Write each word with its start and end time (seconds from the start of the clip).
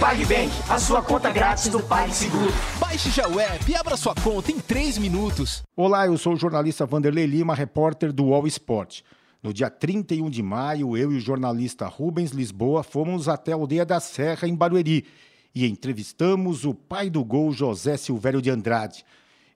PagBank, 0.04 0.52
a 0.68 0.78
sua 0.78 1.00
conta 1.00 1.30
grátis 1.30 1.68
do 1.68 1.82
PagSeguro. 1.82 2.52
Baixe 2.78 3.08
já 3.08 3.26
o 3.26 3.40
app 3.40 3.70
e 3.70 3.74
abra 3.74 3.96
sua 3.96 4.14
conta 4.14 4.52
em 4.52 4.60
3 4.60 4.98
minutos. 4.98 5.62
Olá, 5.74 6.04
eu 6.04 6.18
sou 6.18 6.34
o 6.34 6.36
jornalista 6.36 6.84
Vanderlei 6.84 7.24
Lima, 7.24 7.54
repórter 7.54 8.12
do 8.12 8.26
UOL 8.26 8.46
Esporte. 8.46 9.02
No 9.42 9.50
dia 9.50 9.70
31 9.70 10.28
de 10.28 10.42
maio, 10.42 10.94
eu 10.94 11.10
e 11.10 11.16
o 11.16 11.20
jornalista 11.20 11.86
Rubens 11.86 12.32
Lisboa 12.32 12.82
fomos 12.82 13.30
até 13.30 13.52
a 13.52 13.54
aldeia 13.54 13.86
da 13.86 13.98
Serra, 13.98 14.46
em 14.46 14.54
Barueri, 14.54 15.06
e 15.54 15.66
entrevistamos 15.66 16.66
o 16.66 16.74
pai 16.74 17.08
do 17.08 17.24
gol, 17.24 17.50
José 17.50 17.96
Silvério 17.96 18.42
de 18.42 18.50
Andrade. 18.50 19.06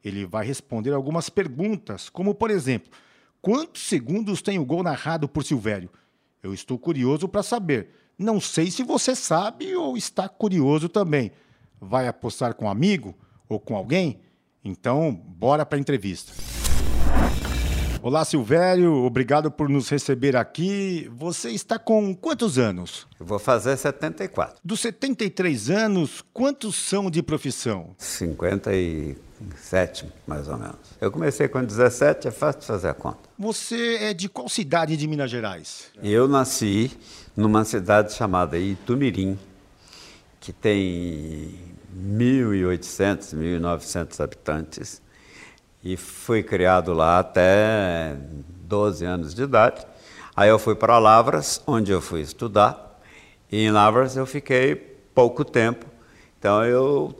Ele 0.03 0.25
vai 0.25 0.47
responder 0.47 0.95
algumas 0.95 1.29
perguntas, 1.29 2.09
como 2.09 2.35
por 2.35 2.51
exemplo, 2.51 2.91
quantos 3.43 3.83
segundos 3.83 4.41
tem 4.41 4.59
o 4.59 4.65
gol 4.65 4.83
narrado 4.83 5.29
por 5.29 5.45
Silvério? 5.45 5.91
Eu 6.43 6.55
estou 6.55 6.79
curioso 6.79 7.29
para 7.29 7.43
saber. 7.43 8.08
Não 8.19 8.41
sei 8.41 8.69
se 8.69 8.83
você 8.83 9.15
sabe 9.15 9.77
ou 9.77 9.97
está 9.97 10.29
curioso 10.29 10.89
também. 10.89 11.31
Vai 11.81 12.09
apostar 12.09 12.53
com 12.53 12.65
um 12.65 12.71
amigo 12.71 13.15
ou 13.49 13.61
com 13.61 13.77
alguém? 13.77 14.19
Então, 14.65 15.13
bora 15.13 15.65
para 15.65 15.79
a 15.79 15.81
entrevista. 15.81 16.33
Olá, 18.03 18.25
Silvério, 18.25 18.93
obrigado 19.05 19.53
por 19.53 19.69
nos 19.69 19.89
receber 19.89 20.35
aqui. 20.35 21.09
Você 21.15 21.51
está 21.51 21.79
com 21.79 22.13
quantos 22.13 22.59
anos? 22.59 23.07
Eu 23.21 23.27
vou 23.27 23.39
fazer 23.39 23.77
74. 23.77 24.61
Dos 24.65 24.81
73 24.81 25.71
anos, 25.71 26.25
quantos 26.33 26.75
são 26.75 27.09
de 27.09 27.23
profissão? 27.23 27.95
57, 29.39 30.07
mais 30.27 30.49
ou 30.49 30.57
menos. 30.57 30.77
Eu 31.01 31.11
comecei 31.11 31.47
com 31.49 31.65
17, 31.65 32.29
é 32.29 32.31
fácil 32.31 32.61
de 32.61 32.67
fazer 32.67 32.89
a 32.89 32.95
conta. 32.95 33.19
Você 33.39 33.97
é 34.01 34.15
de 34.15 34.29
qual 34.29 34.49
cidade 34.49 34.97
de 34.97 35.07
Minas 35.07 35.31
Gerais? 35.31 35.91
Eu 36.03 36.27
nasci 36.27 36.91
numa 37.37 37.65
cidade 37.65 38.13
chamada 38.13 38.59
Itumirim, 38.59 39.39
que 40.41 40.53
tem 40.53 41.55
1.800, 41.97 43.35
1.900 43.35 44.21
habitantes, 44.21 45.01
e 45.83 45.97
fui 45.97 46.43
criado 46.43 46.93
lá 46.93 47.21
até 47.21 48.17
12 48.67 49.05
anos 49.05 49.35
de 49.35 49.43
idade. 49.43 49.87
Aí 50.35 50.49
eu 50.49 50.59
fui 50.59 50.75
para 50.75 50.99
Lavras, 50.99 51.63
onde 51.67 51.93
eu 51.93 52.01
fui 52.01 52.21
estudar, 52.21 53.01
e 53.51 53.59
em 53.59 53.71
Lavras 53.71 54.17
eu 54.17 54.27
fiquei 54.27 54.75
pouco 55.15 55.45
tempo. 55.45 55.87
Então 56.39 56.65
eu 56.65 57.15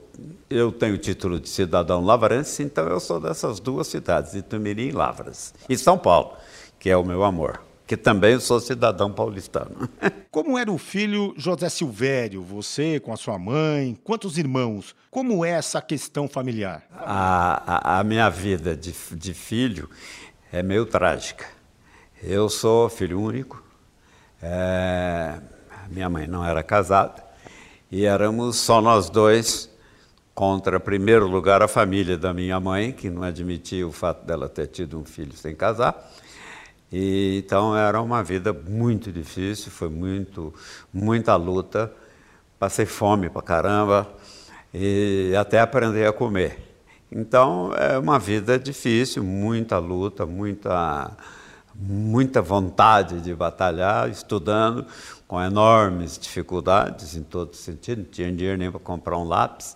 eu 0.49 0.71
tenho 0.71 0.95
o 0.95 0.97
título 0.97 1.39
de 1.39 1.49
cidadão 1.49 2.03
lavrense, 2.03 2.63
então 2.63 2.87
eu 2.87 2.99
sou 2.99 3.19
dessas 3.19 3.59
duas 3.59 3.87
cidades, 3.87 4.33
Itumirim 4.33 4.87
e 4.87 4.91
Lavras. 4.91 5.53
E 5.67 5.77
São 5.77 5.97
Paulo, 5.97 6.33
que 6.79 6.89
é 6.89 6.97
o 6.97 7.03
meu 7.03 7.23
amor 7.23 7.61
que 7.89 7.97
também 7.97 8.39
sou 8.39 8.59
cidadão 8.59 9.11
paulistano. 9.11 9.89
Como 10.29 10.59
era 10.59 10.71
o 10.71 10.77
filho 10.77 11.33
José 11.35 11.67
Silvério, 11.69 12.43
você 12.43 12.99
com 12.99 13.11
a 13.11 13.17
sua 13.17 13.39
mãe, 13.39 13.97
quantos 14.03 14.37
irmãos? 14.37 14.95
Como 15.09 15.43
é 15.43 15.49
essa 15.49 15.81
questão 15.81 16.27
familiar? 16.27 16.83
A, 16.91 17.95
a, 17.95 17.99
a 17.99 18.03
minha 18.03 18.29
vida 18.29 18.77
de, 18.77 18.93
de 19.13 19.33
filho 19.33 19.89
é 20.51 20.61
meio 20.61 20.85
trágica. 20.85 21.47
Eu 22.21 22.47
sou 22.47 22.89
filho 22.89 23.19
único, 23.19 23.63
é, 24.39 25.39
minha 25.89 26.09
mãe 26.11 26.27
não 26.27 26.45
era 26.45 26.61
casada 26.61 27.23
e 27.91 28.05
éramos 28.05 28.57
só 28.57 28.81
nós 28.81 29.09
dois 29.09 29.68
contra, 30.39 30.77
em 30.77 30.79
primeiro 30.79 31.27
lugar, 31.27 31.61
a 31.61 31.67
família 31.67 32.17
da 32.17 32.33
minha 32.33 32.57
mãe, 32.61 32.93
que 32.93 33.09
não 33.09 33.23
admitia 33.23 33.85
o 33.85 33.91
fato 33.91 34.25
dela 34.25 34.47
ter 34.47 34.67
tido 34.67 34.97
um 34.97 35.03
filho 35.03 35.33
sem 35.33 35.53
casar, 35.53 35.93
e, 36.89 37.43
então 37.43 37.75
era 37.75 38.01
uma 38.01 38.23
vida 38.23 38.53
muito 38.53 39.11
difícil, 39.11 39.69
foi 39.69 39.89
muito, 39.89 40.53
muita 40.93 41.35
luta. 41.35 41.91
Passei 42.57 42.85
fome 42.85 43.29
pra 43.29 43.41
caramba 43.41 44.09
e 44.73 45.33
até 45.37 45.59
aprender 45.59 46.07
a 46.07 46.13
comer. 46.13 46.57
Então 47.11 47.73
é 47.75 47.99
uma 47.99 48.17
vida 48.17 48.57
difícil, 48.57 49.21
muita 49.21 49.77
luta, 49.77 50.25
muita, 50.25 51.17
muita 51.75 52.41
vontade 52.41 53.19
de 53.19 53.35
batalhar, 53.35 54.09
estudando 54.09 54.85
com 55.27 55.41
enormes 55.41 56.17
dificuldades 56.17 57.17
em 57.17 57.23
todo 57.23 57.57
sentido, 57.57 58.03
não 58.03 58.09
tinha 58.09 58.31
dinheiro 58.31 58.57
nem 58.57 58.71
para 58.71 58.79
comprar 58.79 59.17
um 59.17 59.25
lápis. 59.25 59.75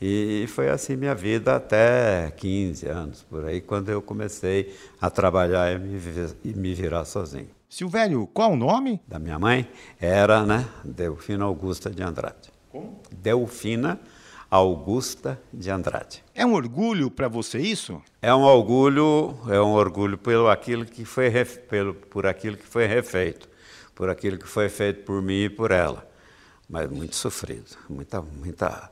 E 0.00 0.46
foi 0.48 0.68
assim 0.68 0.96
minha 0.96 1.14
vida 1.14 1.56
até 1.56 2.30
15 2.36 2.86
anos, 2.86 3.22
por 3.22 3.44
aí, 3.44 3.60
quando 3.60 3.88
eu 3.88 4.00
comecei 4.00 4.76
a 5.00 5.10
trabalhar 5.10 5.72
e 5.72 6.54
me 6.54 6.74
virar 6.74 7.04
sozinho. 7.04 7.48
Silvério, 7.68 8.26
qual 8.28 8.52
o 8.52 8.56
nome? 8.56 9.00
Da 9.06 9.18
minha 9.18 9.38
mãe 9.38 9.68
era, 10.00 10.46
né, 10.46 10.66
Delfina 10.84 11.44
Augusta 11.44 11.90
de 11.90 12.02
Andrade. 12.02 12.50
Como? 12.70 13.00
Delfina 13.10 14.00
Augusta 14.50 15.38
de 15.52 15.68
Andrade. 15.70 16.24
É 16.34 16.46
um 16.46 16.54
orgulho 16.54 17.10
para 17.10 17.28
você 17.28 17.58
isso? 17.58 18.00
É 18.22 18.34
um 18.34 18.42
orgulho, 18.42 19.36
é 19.48 19.60
um 19.60 19.72
orgulho 19.72 20.16
pelo 20.16 20.48
aquilo 20.48 20.86
que 20.86 21.04
foi 21.04 21.30
pelo, 21.68 21.92
por 21.92 22.26
aquilo 22.26 22.56
que 22.56 22.66
foi 22.66 22.86
refeito, 22.86 23.48
por 23.94 24.08
aquilo 24.08 24.38
que 24.38 24.48
foi 24.48 24.70
feito 24.70 25.04
por 25.04 25.20
mim 25.20 25.44
e 25.44 25.50
por 25.50 25.70
ela. 25.70 26.08
Mas 26.70 26.90
muito 26.90 27.16
sofrido, 27.16 27.76
muita 27.90 28.22
muita 28.22 28.90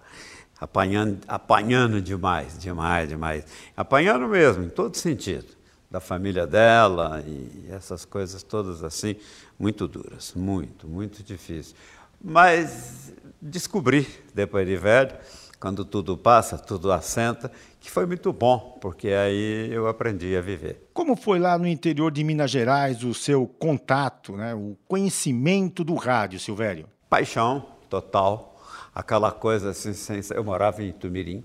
apanhando, 0.61 1.19
apanhando 1.29 2.01
demais, 2.01 2.59
demais, 2.59 3.09
demais. 3.09 3.45
Apanhando 3.77 4.27
mesmo, 4.27 4.65
em 4.65 4.69
todo 4.69 4.97
sentido. 4.97 5.57
Da 5.89 6.01
família 6.01 6.47
dela 6.47 7.23
e 7.25 7.69
essas 7.71 8.05
coisas 8.05 8.43
todas 8.43 8.83
assim, 8.83 9.15
muito 9.57 9.87
duras, 9.87 10.33
muito, 10.35 10.89
muito 10.89 11.23
difícil. 11.23 11.77
Mas 12.21 13.13
descobri, 13.41 14.07
depois 14.35 14.67
de 14.67 14.77
velho, 14.77 15.15
quando 15.61 15.85
tudo 15.85 16.17
passa, 16.17 16.59
tudo 16.59 16.91
assenta, 16.91 17.51
que 17.81 17.91
foi 17.91 18.05
muito 18.05 18.33
bom, 18.33 18.77
porque 18.81 19.09
aí 19.09 19.73
eu 19.73 19.87
aprendi 19.87 20.37
a 20.37 20.41
viver. 20.41 20.89
Como 20.93 21.15
foi 21.15 21.39
lá 21.39 21.57
no 21.57 21.69
interior 21.69 22.11
de 22.11 22.25
Minas 22.25 22.51
Gerais 22.51 23.05
o 23.05 23.15
seu 23.15 23.47
contato, 23.47 24.37
né, 24.37 24.55
o 24.55 24.77
conhecimento 24.89 25.85
do 25.85 25.95
rádio, 25.95 26.41
Silvério? 26.41 26.89
Paixão 27.09 27.65
total 27.89 28.56
aquela 28.97 29.31
coisa 29.31 29.71
assim, 29.71 29.93
sem, 29.93 30.23
eu 30.35 30.43
morava 30.43 30.83
em 30.83 30.89
Itumirim, 30.89 31.45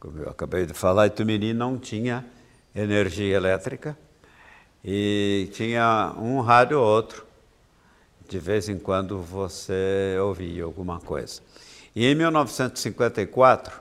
como 0.00 0.20
eu 0.20 0.30
acabei 0.30 0.64
de 0.64 0.72
falar, 0.72 1.06
Itumirim 1.06 1.52
não 1.52 1.76
tinha 1.76 2.24
energia 2.74 3.36
elétrica 3.36 3.96
e 4.82 5.50
tinha 5.52 6.14
um 6.16 6.40
rádio 6.40 6.80
ou 6.80 6.86
outro. 6.86 7.26
De 8.26 8.38
vez 8.38 8.70
em 8.70 8.78
quando 8.78 9.20
você 9.20 10.16
ouvia 10.22 10.64
alguma 10.64 10.98
coisa. 10.98 11.42
E 11.94 12.06
em 12.06 12.14
1954, 12.14 13.80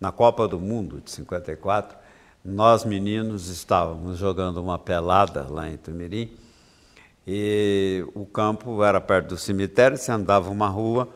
na 0.00 0.10
Copa 0.10 0.48
do 0.48 0.58
Mundo 0.58 1.00
de 1.00 1.10
54, 1.10 1.96
nós 2.44 2.84
meninos 2.84 3.48
estávamos 3.48 4.18
jogando 4.18 4.60
uma 4.60 4.78
pelada 4.78 5.46
lá 5.48 5.68
em 5.68 5.76
Tumirim 5.76 6.36
e 7.26 8.04
o 8.14 8.24
campo 8.26 8.82
era 8.82 9.00
perto 9.00 9.28
do 9.28 9.38
cemitério, 9.38 9.96
você 9.96 10.10
andava 10.10 10.50
uma 10.50 10.68
rua, 10.68 11.08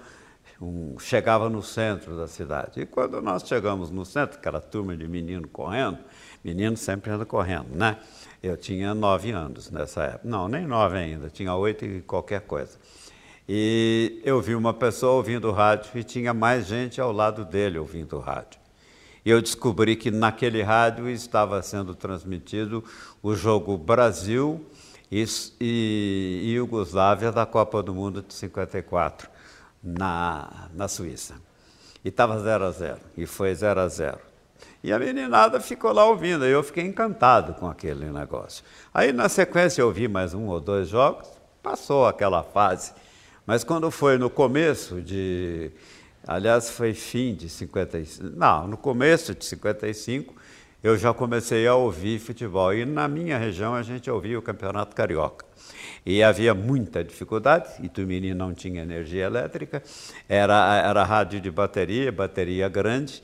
um, 0.60 0.98
chegava 0.98 1.48
no 1.48 1.62
centro 1.62 2.16
da 2.16 2.26
cidade. 2.26 2.80
E 2.80 2.86
quando 2.86 3.20
nós 3.20 3.46
chegamos 3.46 3.90
no 3.90 4.04
centro, 4.04 4.38
aquela 4.38 4.60
turma 4.60 4.96
de 4.96 5.06
menino 5.06 5.48
correndo, 5.48 5.98
menino 6.42 6.76
sempre 6.76 7.10
anda 7.10 7.24
correndo, 7.24 7.74
né? 7.74 7.98
Eu 8.42 8.56
tinha 8.56 8.94
nove 8.94 9.30
anos 9.30 9.70
nessa 9.70 10.04
época. 10.04 10.28
Não, 10.28 10.48
nem 10.48 10.66
nove 10.66 10.98
ainda, 10.98 11.30
tinha 11.30 11.54
oito 11.54 11.84
e 11.84 12.02
qualquer 12.02 12.42
coisa. 12.42 12.78
E 13.48 14.20
eu 14.24 14.40
vi 14.40 14.54
uma 14.54 14.72
pessoa 14.72 15.14
ouvindo 15.14 15.50
rádio 15.50 15.90
e 15.94 16.02
tinha 16.02 16.32
mais 16.32 16.66
gente 16.66 17.00
ao 17.00 17.12
lado 17.12 17.44
dele 17.44 17.78
ouvindo 17.78 18.18
rádio. 18.18 18.60
E 19.24 19.30
eu 19.30 19.40
descobri 19.40 19.96
que 19.96 20.10
naquele 20.10 20.62
rádio 20.62 21.08
estava 21.08 21.62
sendo 21.62 21.94
transmitido 21.94 22.84
o 23.22 23.34
jogo 23.34 23.76
Brasil 23.78 24.64
e, 25.10 25.24
e, 25.60 26.40
e 26.44 26.50
Iugoslávia 26.52 27.32
da 27.32 27.46
Copa 27.46 27.82
do 27.82 27.94
Mundo 27.94 28.22
de 28.22 28.34
54 28.34 29.33
na, 29.84 30.68
na 30.72 30.88
Suíça. 30.88 31.34
E 32.04 32.08
estava 32.08 32.38
0 32.38 32.64
a 32.64 32.70
0 32.70 32.98
e 33.16 33.26
foi 33.26 33.54
0 33.54 33.80
a 33.80 33.88
0 33.88 34.18
E 34.82 34.92
a 34.92 34.98
meninada 34.98 35.60
ficou 35.60 35.92
lá 35.92 36.04
ouvindo, 36.06 36.46
e 36.46 36.50
eu 36.50 36.62
fiquei 36.62 36.84
encantado 36.84 37.54
com 37.54 37.68
aquele 37.68 38.06
negócio. 38.06 38.64
Aí, 38.92 39.12
na 39.12 39.28
sequência, 39.28 39.82
eu 39.82 39.90
vi 39.92 40.08
mais 40.08 40.32
um 40.34 40.46
ou 40.46 40.60
dois 40.60 40.88
jogos, 40.88 41.28
passou 41.62 42.06
aquela 42.06 42.42
fase. 42.42 42.92
Mas 43.46 43.62
quando 43.62 43.90
foi 43.90 44.16
no 44.16 44.30
começo 44.30 45.02
de. 45.02 45.70
Aliás, 46.26 46.70
foi 46.70 46.94
fim 46.94 47.34
de 47.34 47.50
55. 47.50 48.36
Não, 48.36 48.66
no 48.66 48.76
começo 48.78 49.34
de 49.34 49.44
55, 49.44 50.34
eu 50.84 50.98
já 50.98 51.14
comecei 51.14 51.66
a 51.66 51.74
ouvir 51.74 52.18
futebol. 52.18 52.74
E 52.74 52.84
na 52.84 53.08
minha 53.08 53.38
região 53.38 53.74
a 53.74 53.82
gente 53.82 54.10
ouvia 54.10 54.38
o 54.38 54.42
Campeonato 54.42 54.94
Carioca. 54.94 55.46
E 56.04 56.22
havia 56.22 56.52
muita 56.52 57.02
dificuldade, 57.02 57.70
Itumiri 57.82 58.34
não 58.34 58.52
tinha 58.52 58.82
energia 58.82 59.24
elétrica, 59.24 59.82
era, 60.28 60.82
era 60.86 61.02
rádio 61.02 61.40
de 61.40 61.50
bateria, 61.50 62.12
bateria 62.12 62.68
grande, 62.68 63.22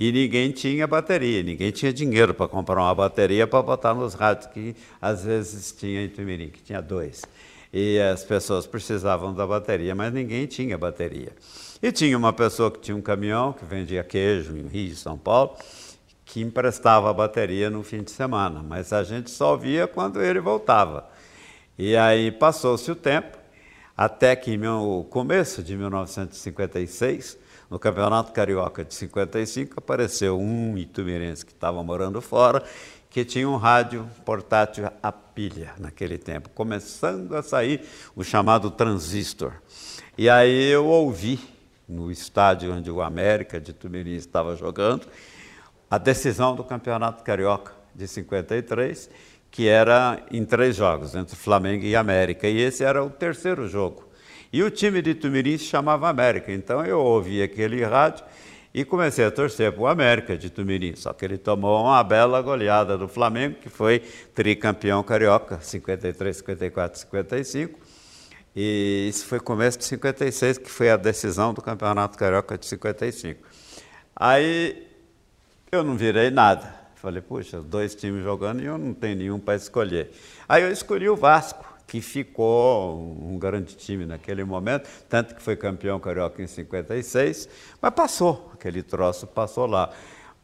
e 0.00 0.10
ninguém 0.10 0.50
tinha 0.50 0.86
bateria, 0.86 1.42
ninguém 1.42 1.70
tinha 1.70 1.92
dinheiro 1.92 2.32
para 2.32 2.48
comprar 2.48 2.80
uma 2.80 2.94
bateria 2.94 3.46
para 3.46 3.62
botar 3.62 3.92
nos 3.92 4.14
rádios, 4.14 4.46
que 4.46 4.74
às 5.02 5.26
vezes 5.26 5.72
tinha 5.72 6.00
em 6.00 6.06
Itumirim, 6.06 6.48
que 6.48 6.62
tinha 6.62 6.80
dois. 6.80 7.22
E 7.70 8.00
as 8.00 8.24
pessoas 8.24 8.66
precisavam 8.66 9.34
da 9.34 9.46
bateria, 9.46 9.94
mas 9.94 10.10
ninguém 10.10 10.46
tinha 10.46 10.78
bateria. 10.78 11.32
E 11.82 11.92
tinha 11.92 12.16
uma 12.16 12.32
pessoa 12.32 12.70
que 12.70 12.80
tinha 12.80 12.96
um 12.96 13.02
caminhão, 13.02 13.52
que 13.52 13.66
vendia 13.66 14.02
queijo 14.02 14.56
em 14.56 14.66
Rio, 14.66 14.96
São 14.96 15.18
Paulo, 15.18 15.54
que 16.24 16.40
emprestava 16.40 17.10
a 17.10 17.12
bateria 17.12 17.68
no 17.68 17.82
fim 17.82 18.02
de 18.02 18.10
semana, 18.10 18.62
mas 18.62 18.92
a 18.92 19.02
gente 19.02 19.30
só 19.30 19.56
via 19.56 19.86
quando 19.86 20.22
ele 20.22 20.40
voltava. 20.40 21.08
E 21.78 21.96
aí 21.96 22.30
passou-se 22.30 22.90
o 22.90 22.94
tempo, 22.94 23.36
até 23.96 24.34
que 24.34 24.56
no 24.56 25.04
começo 25.04 25.62
de 25.62 25.76
1956, 25.76 27.38
no 27.70 27.78
Campeonato 27.78 28.32
Carioca 28.32 28.84
de 28.84 28.94
55, 28.94 29.74
apareceu 29.76 30.38
um 30.38 30.78
itumirense 30.78 31.44
que 31.44 31.52
estava 31.52 31.82
morando 31.82 32.20
fora, 32.20 32.62
que 33.10 33.24
tinha 33.24 33.48
um 33.48 33.56
rádio 33.56 34.08
portátil 34.24 34.88
a 35.02 35.12
pilha 35.12 35.74
naquele 35.78 36.18
tempo, 36.18 36.48
começando 36.50 37.34
a 37.36 37.42
sair 37.42 37.82
o 38.16 38.24
chamado 38.24 38.70
transistor. 38.70 39.52
E 40.16 40.28
aí 40.28 40.68
eu 40.68 40.86
ouvi 40.86 41.38
no 41.88 42.10
estádio 42.10 42.72
onde 42.72 42.90
o 42.90 43.02
América 43.02 43.60
de 43.60 43.72
Tumirim 43.72 44.14
estava 44.14 44.56
jogando 44.56 45.06
a 45.94 45.98
decisão 45.98 46.56
do 46.56 46.64
Campeonato 46.64 47.22
Carioca 47.22 47.72
de 47.94 48.08
53 48.08 49.08
que 49.48 49.68
era 49.68 50.20
em 50.32 50.44
três 50.44 50.74
jogos, 50.74 51.14
entre 51.14 51.36
Flamengo 51.36 51.84
e 51.84 51.94
América. 51.94 52.48
E 52.48 52.60
esse 52.60 52.82
era 52.82 53.04
o 53.04 53.08
terceiro 53.08 53.68
jogo. 53.68 54.08
E 54.52 54.60
o 54.64 54.68
time 54.68 55.00
de 55.00 55.14
Tumirim 55.14 55.56
se 55.56 55.66
chamava 55.66 56.08
América. 56.08 56.52
Então 56.52 56.84
eu 56.84 56.98
ouvi 56.98 57.40
aquele 57.40 57.84
rádio 57.84 58.24
e 58.74 58.84
comecei 58.84 59.24
a 59.24 59.30
torcer 59.30 59.70
para 59.70 59.80
o 59.80 59.86
América 59.86 60.36
de 60.36 60.50
Tumirim. 60.50 60.96
Só 60.96 61.12
que 61.12 61.24
ele 61.24 61.38
tomou 61.38 61.84
uma 61.84 62.02
bela 62.02 62.42
goleada 62.42 62.98
do 62.98 63.06
Flamengo, 63.06 63.54
que 63.60 63.68
foi 63.68 64.00
tricampeão 64.34 65.04
carioca, 65.04 65.60
53, 65.60 66.36
54, 66.38 66.98
55. 66.98 67.78
E 68.56 69.06
isso 69.08 69.24
foi 69.26 69.38
começo 69.38 69.78
de 69.78 69.84
56, 69.84 70.58
que 70.58 70.68
foi 70.68 70.90
a 70.90 70.96
decisão 70.96 71.54
do 71.54 71.62
Campeonato 71.62 72.18
Carioca 72.18 72.58
de 72.58 72.66
55. 72.66 73.40
Aí 74.16 74.83
eu 75.74 75.84
não 75.84 75.96
virei 75.96 76.30
nada. 76.30 76.74
Falei, 76.94 77.20
puxa, 77.20 77.60
dois 77.60 77.94
times 77.94 78.22
jogando 78.22 78.62
e 78.62 78.64
eu 78.64 78.78
não 78.78 78.94
tenho 78.94 79.16
nenhum 79.16 79.38
para 79.38 79.56
escolher. 79.56 80.10
Aí 80.48 80.62
eu 80.62 80.70
escolhi 80.70 81.08
o 81.08 81.16
Vasco, 81.16 81.64
que 81.86 82.00
ficou 82.00 82.98
um 83.20 83.38
grande 83.38 83.76
time 83.76 84.06
naquele 84.06 84.42
momento, 84.42 84.88
tanto 85.08 85.34
que 85.34 85.42
foi 85.42 85.54
campeão 85.54 86.00
carioca 86.00 86.42
em 86.42 86.46
56, 86.46 87.48
mas 87.80 87.94
passou, 87.94 88.50
aquele 88.54 88.82
troço 88.82 89.26
passou 89.26 89.66
lá. 89.66 89.90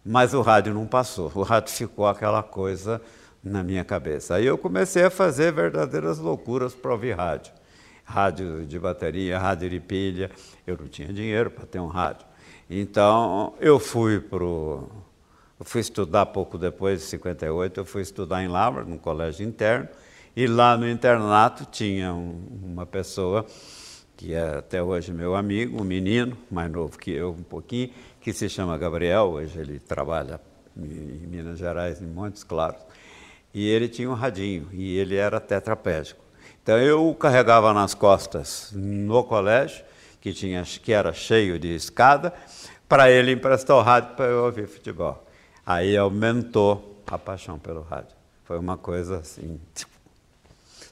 Mas 0.04 0.34
o 0.34 0.42
rádio 0.42 0.74
não 0.74 0.86
passou, 0.86 1.32
o 1.34 1.42
rádio 1.42 1.72
ficou 1.72 2.06
aquela 2.06 2.42
coisa 2.42 3.00
na 3.42 3.62
minha 3.62 3.84
cabeça. 3.84 4.34
Aí 4.34 4.44
eu 4.44 4.58
comecei 4.58 5.04
a 5.04 5.10
fazer 5.10 5.52
verdadeiras 5.52 6.18
loucuras 6.18 6.74
para 6.74 6.92
ouvir 6.92 7.16
rádio. 7.16 7.52
Rádio 8.04 8.66
de 8.66 8.78
bateria, 8.78 9.38
rádio 9.38 9.70
de 9.70 9.80
pilha, 9.80 10.30
eu 10.66 10.76
não 10.76 10.88
tinha 10.88 11.12
dinheiro 11.12 11.50
para 11.50 11.64
ter 11.64 11.80
um 11.80 11.86
rádio. 11.86 12.26
Então 12.68 13.54
eu 13.60 13.78
fui 13.78 14.20
para 14.20 14.44
o 14.44 14.90
eu 15.60 15.66
fui 15.66 15.82
estudar 15.82 16.24
pouco 16.26 16.56
depois, 16.56 17.00
de 17.00 17.06
58, 17.06 17.80
eu 17.80 17.84
fui 17.84 18.00
estudar 18.00 18.42
em 18.42 18.48
Lavra, 18.48 18.82
no 18.82 18.98
colégio 18.98 19.46
interno, 19.46 19.86
e 20.34 20.46
lá 20.46 20.74
no 20.74 20.88
internato 20.88 21.66
tinha 21.70 22.14
um, 22.14 22.40
uma 22.62 22.86
pessoa 22.86 23.44
que 24.16 24.32
é 24.32 24.56
até 24.56 24.82
hoje 24.82 25.12
meu 25.12 25.34
amigo, 25.34 25.80
um 25.80 25.84
menino, 25.84 26.36
mais 26.50 26.70
novo 26.72 26.98
que 26.98 27.10
eu 27.10 27.30
um 27.30 27.42
pouquinho, 27.42 27.90
que 28.22 28.32
se 28.32 28.48
chama 28.48 28.76
Gabriel, 28.78 29.32
hoje 29.32 29.58
ele 29.58 29.78
trabalha 29.78 30.40
em 30.74 31.26
Minas 31.26 31.58
Gerais, 31.58 32.00
em 32.00 32.06
Montes 32.06 32.42
Claros, 32.42 32.80
e 33.52 33.68
ele 33.68 33.88
tinha 33.88 34.08
um 34.08 34.14
radinho, 34.14 34.66
e 34.72 34.96
ele 34.96 35.16
era 35.16 35.38
tetrapédico. 35.40 36.24
Então 36.62 36.78
eu 36.78 37.06
o 37.06 37.14
carregava 37.14 37.74
nas 37.74 37.92
costas 37.92 38.72
no 38.74 39.24
colégio, 39.24 39.84
que, 40.22 40.32
tinha, 40.32 40.62
que 40.62 40.92
era 40.92 41.12
cheio 41.12 41.58
de 41.58 41.74
escada, 41.74 42.32
para 42.88 43.10
ele 43.10 43.32
emprestar 43.32 43.76
o 43.76 43.82
rádio 43.82 44.14
para 44.16 44.26
eu 44.26 44.44
ouvir 44.44 44.66
futebol. 44.66 45.26
Aí 45.70 45.96
aumentou 45.96 47.00
a 47.06 47.16
paixão 47.16 47.56
pelo 47.56 47.82
rádio. 47.82 48.16
Foi 48.42 48.58
uma 48.58 48.76
coisa 48.76 49.18
assim. 49.18 49.60
Tipo, 49.72 49.92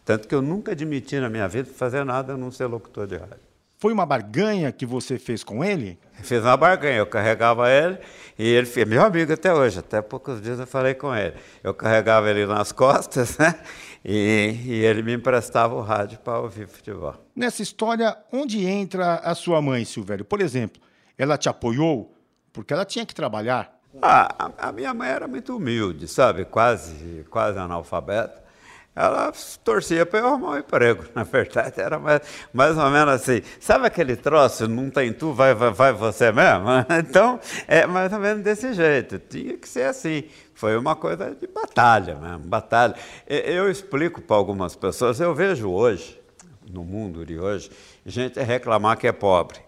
tanto 0.04 0.28
que 0.28 0.34
eu 0.36 0.40
nunca 0.40 0.70
admiti 0.70 1.18
na 1.18 1.28
minha 1.28 1.48
vida 1.48 1.68
fazer 1.68 2.04
nada 2.04 2.36
não 2.36 2.52
ser 2.52 2.66
locutor 2.66 3.04
de 3.08 3.16
rádio. 3.16 3.40
Foi 3.76 3.92
uma 3.92 4.06
barganha 4.06 4.70
que 4.70 4.86
você 4.86 5.18
fez 5.18 5.42
com 5.42 5.64
ele? 5.64 5.98
Fiz 6.22 6.42
uma 6.42 6.56
barganha, 6.56 6.98
eu 6.98 7.06
carregava 7.06 7.68
ele 7.68 7.98
e 8.38 8.46
ele 8.46 8.66
foi 8.66 8.84
meu 8.84 9.02
amigo 9.02 9.32
até 9.32 9.52
hoje, 9.52 9.80
até 9.80 10.00
poucos 10.00 10.40
dias 10.40 10.60
eu 10.60 10.66
falei 10.66 10.94
com 10.94 11.12
ele. 11.12 11.34
Eu 11.64 11.74
carregava 11.74 12.30
ele 12.30 12.46
nas 12.46 12.70
costas, 12.70 13.36
né? 13.38 13.60
E, 14.04 14.60
e 14.64 14.84
ele 14.84 15.02
me 15.02 15.14
emprestava 15.14 15.74
o 15.74 15.80
rádio 15.80 16.20
para 16.20 16.38
ouvir 16.38 16.68
futebol. 16.68 17.16
Nessa 17.34 17.62
história, 17.62 18.16
onde 18.32 18.64
entra 18.64 19.16
a 19.16 19.34
sua 19.34 19.60
mãe, 19.60 19.84
Silvério? 19.84 20.24
Por 20.24 20.40
exemplo, 20.40 20.80
ela 21.18 21.36
te 21.36 21.48
apoiou 21.48 22.14
porque 22.52 22.72
ela 22.72 22.84
tinha 22.84 23.04
que 23.04 23.14
trabalhar. 23.14 23.77
Ah, 24.00 24.50
a, 24.58 24.72
minha 24.72 24.94
mãe 24.94 25.08
era 25.08 25.26
muito 25.26 25.56
humilde, 25.56 26.06
sabe? 26.06 26.44
Quase, 26.44 27.26
quase 27.30 27.58
analfabeta. 27.58 28.48
Ela 28.94 29.32
torcia 29.62 30.04
para 30.04 30.18
eu 30.18 30.26
arrumar 30.26 30.50
um 30.50 30.58
emprego, 30.58 31.04
na 31.14 31.22
verdade, 31.22 31.80
era 31.80 32.00
mais, 32.00 32.20
mais 32.52 32.76
ou 32.76 32.90
menos 32.90 33.14
assim. 33.14 33.42
Sabe 33.60 33.86
aquele 33.86 34.16
troço, 34.16 34.66
não 34.66 34.90
tem 34.90 35.12
tu, 35.12 35.32
vai, 35.32 35.54
vai, 35.54 35.70
vai 35.70 35.92
você 35.92 36.32
mesmo? 36.32 36.66
Então, 36.98 37.38
é 37.68 37.86
mais 37.86 38.12
ou 38.12 38.18
menos 38.18 38.42
desse 38.42 38.72
jeito. 38.72 39.18
Tinha 39.20 39.56
que 39.56 39.68
ser 39.68 39.84
assim. 39.84 40.24
Foi 40.52 40.76
uma 40.76 40.96
coisa 40.96 41.32
de 41.32 41.46
batalha 41.46 42.16
mesmo, 42.16 42.40
batalha. 42.40 42.96
Eu 43.28 43.70
explico 43.70 44.20
para 44.20 44.36
algumas 44.36 44.74
pessoas, 44.74 45.20
eu 45.20 45.32
vejo 45.32 45.70
hoje, 45.70 46.20
no 46.68 46.82
mundo 46.82 47.24
de 47.24 47.38
hoje, 47.38 47.70
gente 48.04 48.40
reclamar 48.40 48.96
que 48.96 49.06
é 49.06 49.12
pobre. 49.12 49.60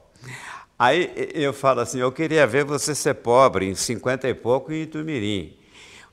Aí 0.80 1.12
eu 1.34 1.52
falo 1.52 1.80
assim, 1.80 1.98
eu 1.98 2.10
queria 2.10 2.46
ver 2.46 2.64
você 2.64 2.94
ser 2.94 3.12
pobre 3.12 3.66
em 3.66 3.74
50 3.74 4.26
e 4.26 4.32
pouco 4.32 4.72
em 4.72 4.84
Itumirim. 4.84 5.54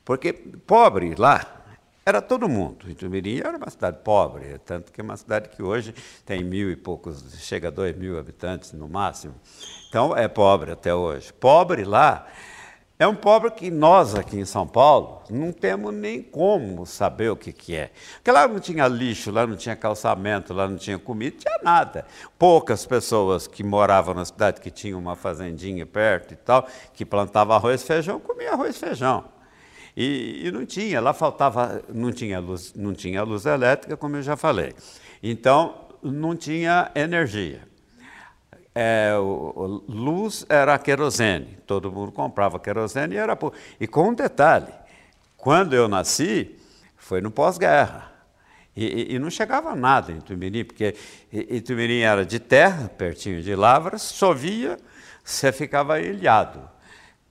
Porque 0.03 0.33
pobre 0.33 1.15
lá 1.17 1.63
era 2.05 2.21
todo 2.21 2.49
mundo. 2.49 2.89
Itumirim 2.89 3.39
era 3.39 3.55
uma 3.55 3.69
cidade 3.69 3.99
pobre, 4.03 4.57
tanto 4.65 4.91
que 4.91 4.99
é 4.99 5.03
uma 5.05 5.15
cidade 5.15 5.47
que 5.47 5.63
hoje 5.63 5.95
tem 6.25 6.43
mil 6.43 6.69
e 6.69 6.75
poucos, 6.75 7.23
chega 7.39 7.69
a 7.69 7.71
dois 7.71 7.95
mil 7.95 8.19
habitantes 8.19 8.73
no 8.73 8.89
máximo. 8.89 9.35
Então 9.87 10.13
é 10.13 10.27
pobre 10.27 10.73
até 10.73 10.93
hoje. 10.93 11.31
Pobre 11.31 11.85
lá 11.85 12.27
é 12.99 13.07
um 13.07 13.13
pobre 13.13 13.51
que 13.51 13.69
nós 13.69 14.15
aqui 14.15 14.39
em 14.39 14.45
São 14.45 14.65
Paulo 14.65 15.21
não 15.29 15.51
temos 15.51 15.93
nem 15.93 16.19
como 16.19 16.83
saber 16.83 17.29
o 17.29 17.35
que, 17.35 17.53
que 17.53 17.75
é. 17.75 17.91
Porque 18.15 18.31
lá 18.31 18.47
não 18.47 18.59
tinha 18.59 18.87
lixo, 18.87 19.29
lá 19.29 19.45
não 19.45 19.55
tinha 19.55 19.75
calçamento, 19.75 20.51
lá 20.51 20.67
não 20.67 20.77
tinha 20.77 20.97
comida, 20.97 21.35
não 21.35 21.39
tinha 21.39 21.59
nada. 21.61 22.07
Poucas 22.39 22.87
pessoas 22.87 23.45
que 23.45 23.63
moravam 23.63 24.15
na 24.15 24.25
cidade, 24.25 24.59
que 24.59 24.71
tinham 24.71 24.97
uma 24.97 25.15
fazendinha 25.15 25.85
perto 25.85 26.33
e 26.33 26.37
tal, 26.37 26.67
que 26.91 27.05
plantavam 27.05 27.55
arroz 27.55 27.83
e 27.83 27.85
feijão, 27.85 28.19
comiam 28.19 28.53
arroz 28.53 28.75
e 28.75 28.79
feijão. 28.79 29.25
E, 29.95 30.47
e, 30.47 30.51
não 30.51 30.65
tinha, 30.65 30.99
lá 30.99 31.13
faltava, 31.13 31.83
não 31.93 32.11
tinha, 32.11 32.39
luz, 32.39 32.73
não 32.75 32.93
tinha 32.93 33.21
luz 33.21 33.45
elétrica, 33.45 33.95
como 33.95 34.15
eu 34.15 34.23
já 34.23 34.35
falei. 34.35 34.73
Então, 35.21 35.87
não 36.01 36.35
tinha 36.35 36.91
energia 36.95 37.66
é, 38.79 39.17
o, 39.17 39.53
o, 39.55 39.91
luz 39.91 40.45
era 40.47 40.77
querosene, 40.77 41.57
todo 41.65 41.91
mundo 41.91 42.11
comprava 42.11 42.59
querosene 42.59 43.15
e 43.15 43.17
era 43.17 43.35
por... 43.35 43.53
E 43.79 43.87
com 43.87 44.09
um 44.09 44.13
detalhe, 44.13 44.71
quando 45.35 45.73
eu 45.73 45.87
nasci, 45.87 46.55
foi 46.95 47.19
no 47.19 47.31
pós-guerra. 47.31 48.11
E, 48.75 48.85
e, 48.85 49.15
e, 49.15 49.19
não 49.19 49.31
chegava 49.31 49.75
nada 49.75 50.11
em 50.11 50.21
Tumirim, 50.21 50.63
porque 50.63 50.93
Tumirim 51.65 52.01
era 52.01 52.23
de 52.23 52.39
terra, 52.39 52.87
pertinho 52.87 53.41
de 53.41 53.55
Lavras, 53.55 54.13
chovia, 54.13 54.77
você 55.23 55.51
ficava 55.51 55.99
ilhado. 55.99 56.61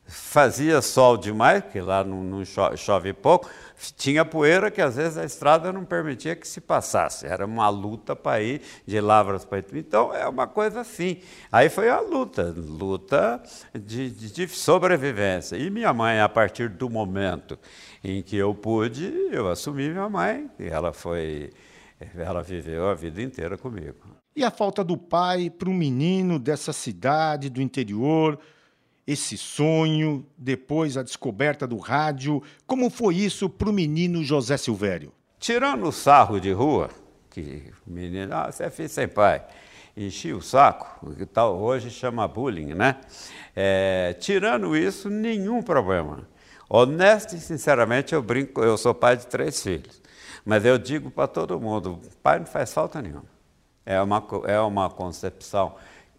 Fazia 0.05 0.83
sol 0.83 1.17
demais, 1.17 1.63
porque 1.63 1.81
lá 1.81 2.03
não, 2.03 2.25
não 2.25 2.45
chove, 2.45 2.77
chove 2.77 3.13
pouco, 3.13 3.49
tinha 3.97 4.25
poeira 4.25 4.71
que 4.71 4.81
às 4.81 4.97
vezes 4.97 5.19
a 5.19 5.25
estrada 5.25 5.73
não 5.73 5.85
permitia 5.85 6.35
que 6.35 6.47
se 6.47 6.61
passasse. 6.61 7.27
Era 7.27 7.45
uma 7.45 7.69
luta 7.69 8.17
para 8.17 8.43
ir 8.43 8.63
de 8.87 9.01
Lavras 9.01 9.45
para 9.45 9.59
Itu. 9.59 9.77
Então 9.77 10.15
é 10.15 10.27
uma 10.27 10.47
coisa 10.47 10.81
assim. 10.81 11.19
Aí 11.53 11.69
foi 11.69 11.89
a 11.89 12.01
luta, 12.01 12.55
luta 12.57 13.43
de, 13.75 14.11
de, 14.11 14.33
de 14.33 14.49
sobrevivência. 14.49 15.57
E 15.57 15.71
minha 15.71 15.93
mãe, 15.93 16.21
a 16.21 16.29
partir 16.29 16.69
do 16.69 16.89
momento 16.89 17.59
em 18.03 18.23
que 18.23 18.37
eu 18.37 18.55
pude, 18.55 19.13
eu 19.31 19.49
assumi 19.49 19.91
minha 19.91 20.09
mãe. 20.09 20.51
E 20.59 20.67
ela 20.67 20.93
foi, 20.93 21.51
ela 22.17 22.43
viveu 22.43 22.89
a 22.89 22.95
vida 22.95 23.21
inteira 23.21 23.59
comigo. 23.59 24.17
E 24.35 24.45
a 24.45 24.51
falta 24.51 24.85
do 24.85 24.97
pai 24.97 25.49
para 25.49 25.69
um 25.69 25.75
menino 25.75 26.39
dessa 26.39 26.73
cidade, 26.73 27.49
do 27.49 27.63
interior, 27.63 28.39
esse 29.07 29.39
sonho, 29.39 30.27
depois 30.37 30.97
a 30.97 31.03
descoberta 31.03 31.67
do 31.67 31.79
rádio. 31.79 32.43
Como 32.67 32.91
foi 32.91 33.17
isso 33.17 33.49
para 33.49 33.71
o 33.71 33.73
menino 33.73 34.25
José 34.25 34.57
Silvério? 34.57 35.13
Tirando 35.39 35.87
o 35.87 35.93
sarro 35.93 36.41
de 36.41 36.51
rua, 36.51 36.91
que 37.31 37.73
o 37.87 37.91
menino, 37.93 38.35
ah, 38.35 38.51
você 38.51 38.65
é 38.65 38.71
filho 38.71 38.89
sem 38.89 39.07
pai, 39.07 39.45
enchia 39.97 40.37
o 40.37 40.43
saco, 40.43 41.15
que 41.15 41.25
tal 41.25 41.57
hoje 41.57 41.91
chama 41.91 42.27
bullying, 42.27 42.75
né? 42.75 42.97
É, 43.55 44.17
tirando 44.19 44.77
isso, 44.77 45.09
nenhum 45.09 45.63
problema. 45.63 46.29
Honesto 46.69 47.37
e 47.37 47.39
sinceramente, 47.39 48.13
eu 48.15 48.23
brinco, 48.23 48.61
eu 48.63 48.77
sou 48.77 48.93
pai 48.93 49.17
de 49.17 49.27
três 49.27 49.63
filhos, 49.63 50.03
mas 50.45 50.65
eu 50.65 50.79
digo 50.79 51.11
para 51.11 51.29
todo 51.29 51.61
mundo, 51.61 52.01
pai 52.23 52.41
não 52.41 52.47
faz 52.47 52.73
falta 52.73 53.01
nenhuma. 53.01 53.37
É 53.85 54.03
uma, 54.03 54.27
é 54.47 54.59
uma 54.59 54.91
concepção 54.91 55.77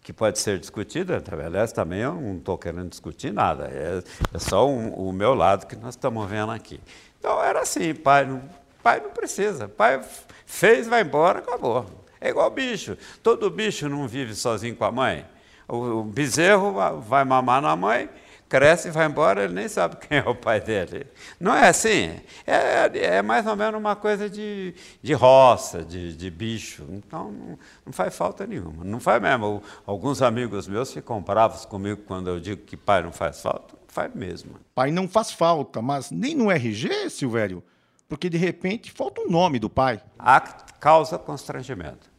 que 0.08 0.12
pode 0.14 0.38
ser 0.38 0.58
discutida, 0.58 1.22
aliás, 1.44 1.70
também 1.70 2.00
eu 2.00 2.14
não 2.14 2.38
estou 2.38 2.56
querendo 2.56 2.88
discutir 2.88 3.30
nada, 3.30 3.66
é, 3.70 4.02
é 4.32 4.38
só 4.38 4.66
um, 4.66 4.88
o 4.94 5.12
meu 5.12 5.34
lado 5.34 5.66
que 5.66 5.76
nós 5.76 5.96
estamos 5.96 6.26
vendo 6.26 6.50
aqui. 6.50 6.80
Então 7.18 7.44
era 7.44 7.60
assim, 7.60 7.92
pai 7.92 8.24
não, 8.24 8.42
pai 8.82 9.00
não 9.00 9.10
precisa, 9.10 9.68
pai 9.68 10.00
fez, 10.46 10.86
vai 10.86 11.02
embora, 11.02 11.40
acabou. 11.40 11.84
É 12.18 12.30
igual 12.30 12.48
bicho, 12.48 12.96
todo 13.22 13.50
bicho 13.50 13.86
não 13.86 14.08
vive 14.08 14.34
sozinho 14.34 14.74
com 14.74 14.86
a 14.86 14.90
mãe. 14.90 15.26
O, 15.68 15.76
o 15.76 16.04
bezerro 16.04 16.72
vai 17.02 17.22
mamar 17.22 17.60
na 17.60 17.76
mãe, 17.76 18.08
cresce 18.48 18.88
e 18.88 18.90
vai 18.90 19.06
embora, 19.06 19.44
ele 19.44 19.54
nem 19.54 19.68
sabe 19.68 19.96
quem 20.06 20.18
é 20.18 20.28
o 20.28 20.34
pai 20.34 20.60
dele. 20.60 21.06
Não 21.38 21.54
é 21.54 21.68
assim? 21.68 22.18
É, 22.46 23.16
é 23.16 23.22
mais 23.22 23.46
ou 23.46 23.54
menos 23.54 23.78
uma 23.78 23.94
coisa 23.94 24.28
de, 24.28 24.74
de 25.02 25.12
roça, 25.12 25.84
de, 25.84 26.16
de 26.16 26.30
bicho. 26.30 26.84
Então, 26.90 27.30
não, 27.30 27.58
não, 27.86 27.92
faz 27.92 28.16
falta 28.16 28.46
nenhuma. 28.46 28.84
Não 28.84 28.98
faz 28.98 29.20
mesmo. 29.20 29.62
Alguns 29.86 30.22
amigos 30.22 30.66
meus 30.66 30.92
ficam 30.92 31.20
bravos 31.20 31.64
comigo 31.64 32.02
quando 32.06 32.28
eu 32.28 32.40
digo 32.40 32.62
que 32.62 32.76
pai 32.76 33.02
não 33.02 33.12
faz 33.12 33.40
falta. 33.40 33.74
Não 33.74 33.88
faz 33.88 34.14
mesmo. 34.14 34.54
Pai 34.74 34.90
não 34.90 35.08
faz 35.08 35.30
falta, 35.30 35.82
mas 35.82 36.10
nem 36.10 36.34
no 36.34 36.50
RG, 36.50 37.10
Silvério, 37.10 37.62
porque 38.08 38.30
de 38.30 38.38
repente 38.38 38.90
falta 38.90 39.20
o 39.20 39.24
um 39.24 39.30
nome 39.30 39.58
do 39.58 39.68
pai. 39.68 40.00
Há 40.18 40.40
causa 40.40 41.18
constrangimento 41.18 42.17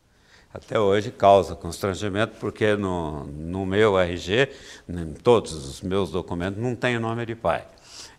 até 0.54 0.80
hoje 0.80 1.12
causa 1.12 1.56
constrangimento, 1.56 2.38
porque 2.40 2.76
no, 2.76 3.26
no 3.26 3.66
meu 3.66 4.00
RG, 4.00 4.50
em 4.88 5.14
todos 5.14 5.54
os 5.54 5.82
meus 5.82 6.10
documentos, 6.10 6.62
não 6.62 6.76
tem 6.76 6.98
nome 6.98 7.26
de 7.26 7.36
pai. 7.36 7.66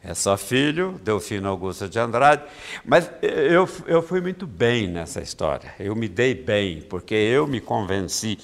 É 0.03 0.15
só 0.15 0.37
filho, 0.37 0.99
Delfino 1.03 1.49
Augusto 1.49 1.89
de 1.89 1.99
Andrade. 1.99 2.45
Mas 2.85 3.11
eu, 3.21 3.69
eu 3.87 4.01
fui 4.01 4.21
muito 4.21 4.47
bem 4.47 4.87
nessa 4.87 5.21
história. 5.21 5.75
Eu 5.79 5.95
me 5.95 6.09
dei 6.09 6.35
bem, 6.35 6.81
porque 6.83 7.15
eu 7.15 7.47
me 7.47 7.61
convenci 7.61 8.39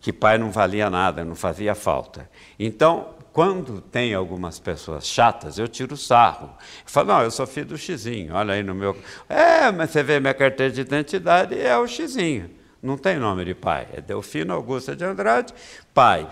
que 0.00 0.12
pai 0.12 0.36
não 0.38 0.52
valia 0.52 0.90
nada, 0.90 1.24
não 1.24 1.34
fazia 1.34 1.74
falta. 1.74 2.30
Então, 2.58 3.14
quando 3.32 3.80
tem 3.80 4.14
algumas 4.14 4.60
pessoas 4.60 5.06
chatas, 5.06 5.58
eu 5.58 5.66
tiro 5.66 5.96
sarro. 5.96 6.50
Eu 6.60 6.90
falo, 6.90 7.08
não, 7.08 7.22
eu 7.22 7.30
sou 7.30 7.46
filho 7.46 7.66
do 7.66 7.78
Xizinho, 7.78 8.34
olha 8.34 8.54
aí 8.54 8.62
no 8.62 8.74
meu. 8.74 8.96
É, 9.28 9.72
mas 9.72 9.90
você 9.90 10.02
vê 10.02 10.20
minha 10.20 10.34
carteira 10.34 10.72
de 10.72 10.82
identidade, 10.82 11.58
é 11.58 11.76
o 11.76 11.88
Xizinho 11.88 12.63
não 12.84 12.98
tem 12.98 13.18
nome 13.18 13.44
de 13.46 13.54
pai. 13.54 13.88
É 13.94 14.00
Delfino 14.00 14.52
Augusta 14.52 14.94
de 14.94 15.04
Andrade, 15.04 15.54
pai, 15.94 16.28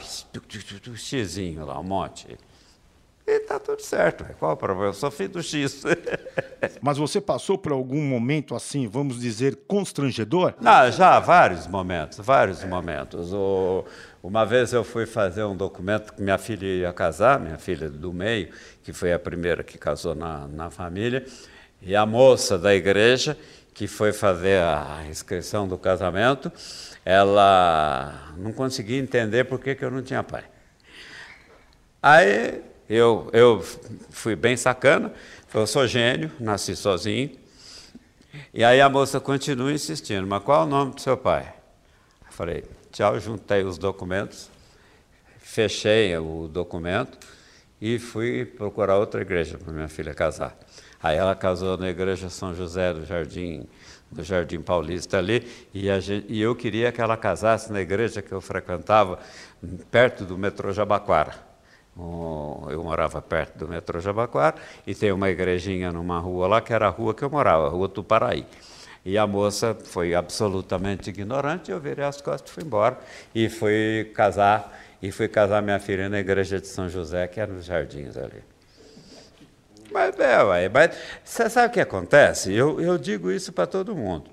xizinho 0.96 1.64
lá, 1.64 1.80
um 1.80 1.82
monte. 1.82 2.36
E 3.26 3.36
está 3.38 3.58
tudo 3.58 3.80
certo. 3.80 4.24
Qual 4.38 4.52
o 4.52 4.56
problema? 4.56 4.90
Eu 4.90 4.94
sou 4.94 5.10
filho 5.10 5.30
do 5.30 5.42
X. 5.42 5.82
Mas 6.82 6.98
você 6.98 7.20
passou 7.20 7.56
por 7.56 7.72
algum 7.72 8.02
momento 8.02 8.54
assim, 8.54 8.86
vamos 8.86 9.20
dizer, 9.20 9.60
constrangedor? 9.66 10.54
Não, 10.60 10.90
já 10.90 11.18
vários 11.20 11.66
momentos, 11.66 12.18
vários 12.18 12.62
momentos. 12.64 13.32
O, 13.32 13.84
uma 14.22 14.44
vez 14.44 14.72
eu 14.72 14.84
fui 14.84 15.06
fazer 15.06 15.44
um 15.44 15.56
documento 15.56 16.12
que 16.12 16.20
minha 16.20 16.36
filha 16.36 16.66
ia 16.66 16.92
casar, 16.92 17.40
minha 17.40 17.58
filha 17.58 17.88
do 17.88 18.12
meio, 18.12 18.50
que 18.82 18.92
foi 18.92 19.12
a 19.12 19.18
primeira 19.18 19.62
que 19.62 19.78
casou 19.78 20.14
na, 20.14 20.46
na 20.48 20.68
família, 20.68 21.24
e 21.80 21.96
a 21.96 22.04
moça 22.04 22.58
da 22.58 22.74
igreja 22.74 23.38
que 23.82 23.88
foi 23.88 24.12
fazer 24.12 24.62
a 24.62 25.04
inscrição 25.10 25.66
do 25.66 25.76
casamento, 25.76 26.52
ela 27.04 28.32
não 28.36 28.52
conseguia 28.52 28.96
entender 28.96 29.42
por 29.42 29.58
que, 29.58 29.74
que 29.74 29.84
eu 29.84 29.90
não 29.90 30.00
tinha 30.00 30.22
pai. 30.22 30.44
Aí 32.00 32.62
eu, 32.88 33.28
eu 33.32 33.60
fui 34.10 34.36
bem 34.36 34.56
sacana, 34.56 35.12
eu 35.52 35.66
sou 35.66 35.84
gênio, 35.88 36.30
nasci 36.38 36.76
sozinho. 36.76 37.36
E 38.54 38.62
aí 38.62 38.80
a 38.80 38.88
moça 38.88 39.18
continua 39.18 39.72
insistindo, 39.72 40.28
mas 40.28 40.44
qual 40.44 40.62
é 40.62 40.64
o 40.64 40.68
nome 40.68 40.94
do 40.94 41.00
seu 41.00 41.16
pai? 41.16 41.52
Eu 42.24 42.32
falei, 42.32 42.64
tchau, 42.92 43.18
juntei 43.18 43.64
os 43.64 43.78
documentos, 43.78 44.48
fechei 45.38 46.16
o 46.18 46.46
documento 46.46 47.18
e 47.80 47.98
fui 47.98 48.44
procurar 48.44 48.96
outra 48.96 49.22
igreja 49.22 49.58
para 49.58 49.72
minha 49.72 49.88
filha 49.88 50.14
casar. 50.14 50.56
Aí 51.02 51.16
ela 51.16 51.34
casou 51.34 51.76
na 51.76 51.88
igreja 51.88 52.30
São 52.30 52.54
José 52.54 52.94
do 52.94 53.04
Jardim, 53.04 53.66
do 54.10 54.22
Jardim 54.22 54.60
Paulista 54.60 55.18
ali, 55.18 55.46
e, 55.74 56.00
gente, 56.00 56.26
e 56.28 56.40
eu 56.40 56.54
queria 56.54 56.92
que 56.92 57.00
ela 57.00 57.16
casasse 57.16 57.72
na 57.72 57.80
igreja 57.80 58.22
que 58.22 58.30
eu 58.30 58.40
frequentava, 58.40 59.18
perto 59.90 60.24
do 60.24 60.38
metrô 60.38 60.72
Jabaquara. 60.72 61.34
Eu 61.94 62.82
morava 62.82 63.20
perto 63.20 63.58
do 63.58 63.68
metrô 63.68 64.00
Jabaquara 64.00 64.56
e 64.86 64.94
tem 64.94 65.12
uma 65.12 65.28
igrejinha 65.28 65.92
numa 65.92 66.18
rua 66.18 66.46
lá 66.46 66.60
que 66.60 66.72
era 66.72 66.86
a 66.86 66.90
rua 66.90 67.12
que 67.12 67.22
eu 67.22 67.28
morava, 67.30 67.66
a 67.66 67.68
rua 67.68 67.88
Tuparaí. 67.88 68.46
E 69.04 69.18
a 69.18 69.26
moça 69.26 69.76
foi 69.84 70.14
absolutamente 70.14 71.10
ignorante, 71.10 71.72
eu 71.72 71.80
virei 71.80 72.04
as 72.04 72.20
costas 72.20 72.50
e 72.50 72.54
fui 72.54 72.62
embora. 72.62 72.98
E 73.34 73.48
fui 73.48 74.10
casar, 74.14 74.80
e 75.02 75.10
fui 75.10 75.26
casar 75.26 75.60
minha 75.60 75.80
filha 75.80 76.08
na 76.08 76.20
igreja 76.20 76.60
de 76.60 76.68
São 76.68 76.88
José, 76.88 77.26
que 77.26 77.40
era 77.40 77.52
nos 77.52 77.64
jardins 77.64 78.16
ali. 78.16 78.51
Mas, 79.92 80.18
é, 80.18 80.42
ué, 80.42 80.68
mas 80.68 80.96
sabe 81.24 81.68
o 81.68 81.70
que 81.70 81.80
acontece? 81.80 82.52
Eu, 82.52 82.80
eu 82.80 82.96
digo 82.98 83.30
isso 83.30 83.52
para 83.52 83.66
todo 83.66 83.94
mundo. 83.94 84.30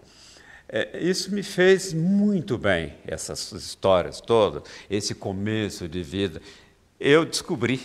É, 0.67 0.99
isso 0.99 1.33
me 1.33 1.41
fez 1.41 1.93
muito 1.93 2.57
bem, 2.57 2.93
essas 3.07 3.51
histórias 3.51 4.21
todas, 4.21 4.63
esse 4.89 5.15
começo 5.15 5.87
de 5.87 6.03
vida. 6.03 6.41
Eu 6.99 7.25
descobri 7.25 7.81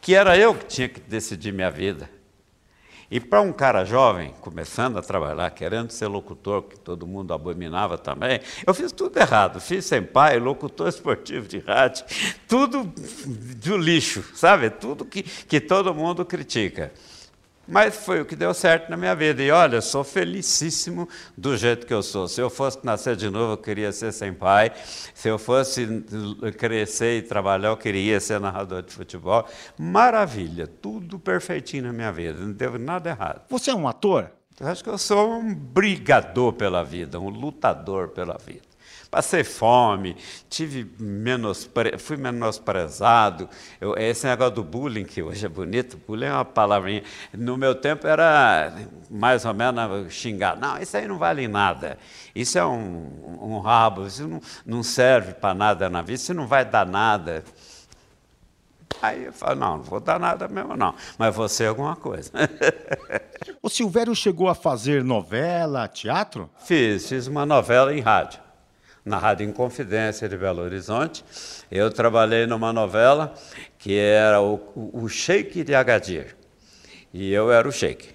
que 0.00 0.14
era 0.14 0.36
eu 0.36 0.54
que 0.54 0.64
tinha 0.64 0.88
que 0.88 1.00
decidir 1.00 1.52
minha 1.52 1.70
vida. 1.70 2.08
E 3.12 3.20
para 3.20 3.42
um 3.42 3.52
cara 3.52 3.84
jovem, 3.84 4.32
começando 4.40 4.96
a 4.96 5.02
trabalhar, 5.02 5.50
querendo 5.50 5.90
ser 5.90 6.06
locutor, 6.06 6.62
que 6.62 6.78
todo 6.78 7.06
mundo 7.06 7.34
abominava 7.34 7.98
também, 7.98 8.40
eu 8.66 8.72
fiz 8.72 8.90
tudo 8.90 9.18
errado. 9.18 9.60
Fiz 9.60 9.84
sem 9.84 10.02
pai, 10.02 10.38
locutor 10.38 10.88
esportivo 10.88 11.46
de 11.46 11.58
rádio, 11.58 12.06
tudo 12.48 12.84
do 12.86 13.76
lixo, 13.76 14.24
sabe? 14.34 14.70
Tudo 14.70 15.04
que, 15.04 15.24
que 15.24 15.60
todo 15.60 15.94
mundo 15.94 16.24
critica. 16.24 16.90
Mas 17.72 17.96
foi 17.96 18.20
o 18.20 18.26
que 18.26 18.36
deu 18.36 18.52
certo 18.52 18.90
na 18.90 18.98
minha 18.98 19.14
vida. 19.14 19.42
E 19.42 19.50
olha, 19.50 19.80
sou 19.80 20.04
felicíssimo 20.04 21.08
do 21.34 21.56
jeito 21.56 21.86
que 21.86 21.94
eu 21.94 22.02
sou. 22.02 22.28
Se 22.28 22.38
eu 22.38 22.50
fosse 22.50 22.78
nascer 22.84 23.16
de 23.16 23.30
novo, 23.30 23.54
eu 23.54 23.56
queria 23.56 23.90
ser 23.92 24.12
sem 24.12 24.30
pai. 24.30 24.72
Se 25.14 25.28
eu 25.28 25.38
fosse 25.38 26.04
crescer 26.58 27.16
e 27.16 27.22
trabalhar, 27.22 27.70
eu 27.70 27.76
queria 27.78 28.20
ser 28.20 28.38
narrador 28.38 28.82
de 28.82 28.92
futebol. 28.92 29.48
Maravilha, 29.78 30.66
tudo 30.66 31.18
perfeitinho 31.18 31.84
na 31.84 31.94
minha 31.94 32.12
vida. 32.12 32.38
Não 32.38 32.52
deu 32.52 32.78
nada 32.78 33.08
errado. 33.08 33.40
Você 33.48 33.70
é 33.70 33.74
um 33.74 33.88
ator? 33.88 34.30
Eu 34.60 34.68
acho 34.68 34.84
que 34.84 34.90
eu 34.90 34.98
sou 34.98 35.38
um 35.38 35.54
brigador 35.54 36.52
pela 36.52 36.84
vida, 36.84 37.18
um 37.18 37.30
lutador 37.30 38.08
pela 38.08 38.36
vida. 38.36 38.71
Passei 39.12 39.44
fome, 39.44 40.16
tive 40.48 40.90
menospre... 40.98 41.98
fui 41.98 42.16
menosprezado. 42.16 43.46
Eu, 43.78 43.94
esse 43.98 44.26
negócio 44.26 44.54
do 44.54 44.64
bullying, 44.64 45.04
que 45.04 45.22
hoje 45.22 45.44
é 45.44 45.50
bonito, 45.50 46.00
bullying 46.08 46.28
é 46.28 46.32
uma 46.32 46.46
palavrinha. 46.46 47.02
No 47.30 47.58
meu 47.58 47.74
tempo 47.74 48.06
era 48.06 48.72
mais 49.10 49.44
ou 49.44 49.52
menos 49.52 50.10
xingar. 50.14 50.56
Não, 50.56 50.78
isso 50.78 50.96
aí 50.96 51.06
não 51.06 51.18
vale 51.18 51.46
nada. 51.46 51.98
Isso 52.34 52.58
é 52.58 52.64
um, 52.64 53.38
um 53.42 53.58
rabo, 53.58 54.06
isso 54.06 54.26
não, 54.26 54.40
não 54.64 54.82
serve 54.82 55.34
para 55.34 55.52
nada 55.52 55.90
na 55.90 56.00
vida, 56.00 56.14
isso 56.14 56.32
não 56.32 56.46
vai 56.46 56.64
dar 56.64 56.86
nada. 56.86 57.44
Aí 59.02 59.24
eu 59.24 59.32
falo, 59.34 59.60
não, 59.60 59.76
não 59.76 59.84
vou 59.84 60.00
dar 60.00 60.18
nada 60.18 60.48
mesmo, 60.48 60.74
não, 60.74 60.94
mas 61.18 61.36
vou 61.36 61.50
ser 61.50 61.66
alguma 61.66 61.96
coisa. 61.96 62.32
o 63.60 63.68
Silvério 63.68 64.16
chegou 64.16 64.48
a 64.48 64.54
fazer 64.54 65.04
novela, 65.04 65.86
teatro? 65.86 66.48
Fiz, 66.64 67.10
fiz 67.10 67.26
uma 67.26 67.44
novela 67.44 67.94
em 67.94 68.00
rádio 68.00 68.40
na 69.04 69.18
Rádio 69.18 69.48
Inconfidência 69.48 70.28
de 70.28 70.36
Belo 70.36 70.62
Horizonte. 70.62 71.24
Eu 71.70 71.90
trabalhei 71.90 72.46
numa 72.46 72.72
novela 72.72 73.34
que 73.78 73.96
era 73.98 74.40
o, 74.40 74.60
o, 74.74 75.08
Sheik 75.08 75.64
de 75.64 75.74
Agadir. 75.74 76.36
E 77.12 77.32
eu 77.32 77.50
era 77.52 77.68
o 77.68 77.72
Sheik. 77.72 78.10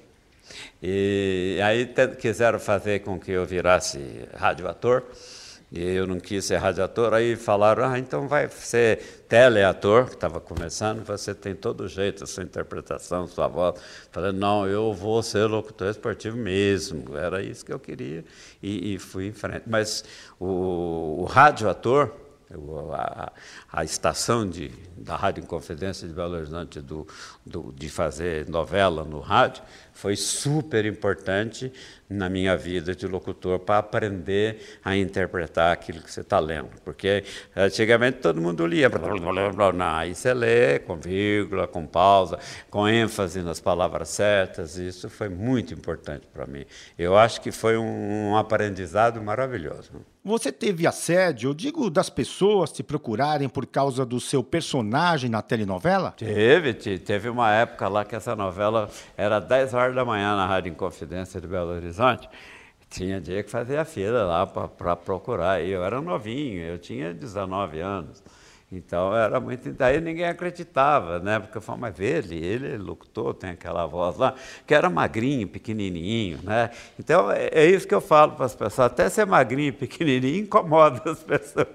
E 0.82 1.60
aí 1.63 1.94
quiseram 2.20 2.60
fazer 2.60 3.00
com 3.00 3.20
que 3.20 3.32
eu 3.32 3.46
virasse 3.46 4.27
radioator. 4.36 5.03
E 5.70 5.84
eu 5.84 6.08
não 6.08 6.18
quis 6.18 6.46
ser 6.46 6.56
radiator, 6.58 7.14
aí 7.14 7.36
falaram, 7.36 7.84
ah, 7.84 8.00
então 8.00 8.26
vai 8.26 8.48
ser 8.50 9.26
teleator, 9.28 10.06
que 10.06 10.14
estava 10.14 10.40
começando, 10.40 11.04
você 11.04 11.36
tem 11.36 11.54
todo 11.54 11.90
jeito, 11.90 12.24
a 12.24 12.28
sua 12.28 12.44
interpretação, 12.44 13.28
sua 13.28 13.50
voz. 13.50 13.76
Falei, 14.10 14.32
não, 14.32 14.66
eu 14.66 14.94
vou 14.94 15.22
ser 15.22 15.46
locutor 15.46 15.90
esportivo 15.90 16.38
mesmo, 16.38 17.18
era 17.18 17.42
isso 17.42 17.66
que 17.66 17.74
eu 17.74 17.80
queria, 17.80 18.24
e, 18.64 18.94
e 18.94 19.00
fui 19.00 19.28
em 19.28 19.34
frente. 19.34 19.64
Mas 19.68 20.06
o, 20.40 21.18
o 21.20 21.26
radioator, 21.26 22.12
a, 22.94 23.32
a, 23.72 23.84
estação 23.84 24.50
de, 24.50 24.72
da 24.96 25.16
Rádio 25.16 25.44
Inconfidência 25.44 26.08
de 26.08 26.13
Belo 26.13 26.36
Horizonte 26.36 26.80
do, 26.80 27.06
do, 27.46 27.74
de 27.74 27.89
fazer 27.89 28.48
novela 28.48 29.04
no 29.04 29.20
rádio 29.20 29.63
foi 29.94 30.16
super 30.16 30.86
importante 30.86 31.74
na 32.10 32.30
minha 32.30 32.56
vida 32.56 32.96
de 32.96 33.08
locutor 33.08 33.60
para 33.60 33.80
aprender 33.80 34.80
a 34.86 34.96
interpretar 34.96 35.74
aquilo 35.74 36.01
que 36.01 36.12
você 36.12 36.22
está 36.22 36.39
lendo. 36.39 36.70
Porque 36.86 37.24
antigamente 37.56 38.20
todo 38.20 38.39
mundo 38.39 38.66
lia, 38.66 38.89
não, 38.89 39.86
aí 39.86 40.16
você 40.16 40.34
lê 40.34 40.80
com 40.80 40.96
vírgula, 40.96 41.68
com 41.68 41.86
pausa, 41.86 42.39
com 42.70 42.88
ênfase 42.88 43.42
nas 43.42 43.60
palavras 43.60 44.10
certas, 44.10 44.77
isso 44.77 45.10
foi 45.10 45.30
muito 45.30 45.74
importante 45.74 46.27
para 46.32 46.46
mim. 46.46 46.66
Eu 46.98 47.18
acho 47.18 47.42
que 47.42 47.51
foi 47.51 47.75
um, 47.75 48.30
um 48.30 48.38
aprendizado 48.38 49.22
maravilhoso. 49.22 49.92
Você 50.28 50.52
teve 50.52 50.86
assédio, 50.86 51.52
eu 51.52 51.54
digo, 51.54 51.90
das 51.90 52.10
pessoas 52.10 52.70
te 52.70 52.84
procurarem 52.84 53.48
por 53.48 53.66
causa 53.66 54.06
do 54.06 54.20
seu 54.20 54.44
personagem 54.44 55.30
na 55.30 55.42
telenovela? 55.42 56.12
Teve, 56.18 56.74
teve 56.74 57.30
uma 57.30 57.50
época 57.54 57.88
lá 57.88 58.04
que 58.04 58.14
essa 58.14 58.36
novela 58.36 58.90
era 59.16 59.40
10 59.40 59.74
horas 59.74 59.96
da 59.96 60.04
manhã 60.04 60.36
na 60.36 60.46
Rádio 60.46 60.74
Inconfidência 60.74 61.40
de 61.40 61.48
Belo 61.48 61.72
Horizonte. 61.72 62.28
Tinha 62.90 63.22
dia 63.22 63.42
que 63.42 63.50
fazer 63.50 63.78
a 63.78 63.86
fila 63.86 64.26
lá 64.26 64.46
para 64.46 64.98
procurar. 64.98 65.64
Eu 65.64 65.82
era 65.82 66.02
novinho, 66.02 66.62
eu 66.62 66.78
tinha 66.78 67.14
19 67.14 67.80
anos. 67.80 68.22
Então 68.72 69.16
era 69.16 69.40
muito. 69.40 69.72
Daí 69.72 70.02
ninguém 70.02 70.26
acreditava, 70.26 71.20
né? 71.20 71.40
Porque 71.40 71.58
eu 71.58 71.62
falava, 71.62 71.82
mas 71.82 72.00
ele, 72.00 72.36
ele 72.36 72.74
é 72.74 72.78
locutor, 72.78 73.34
tem 73.34 73.52
aquela 73.52 73.86
voz 73.86 74.18
lá, 74.18 74.36
que 74.66 74.74
era 74.74 74.90
magrinho, 74.90 75.48
pequenininho, 75.48 76.40
né? 76.44 76.70
Então 77.00 77.32
é, 77.32 77.50
é 77.52 77.66
isso 77.66 77.88
que 77.88 77.96
eu 77.96 78.02
falo 78.02 78.34
para 78.34 78.46
as 78.46 78.56
pessoas: 78.56 78.92
até 78.92 79.10
ser 79.10 79.26
magrinho, 79.26 79.74
pequenininho, 79.74 80.44
incomoda 80.44 81.12
as 81.12 81.24
pessoas. 81.24 81.68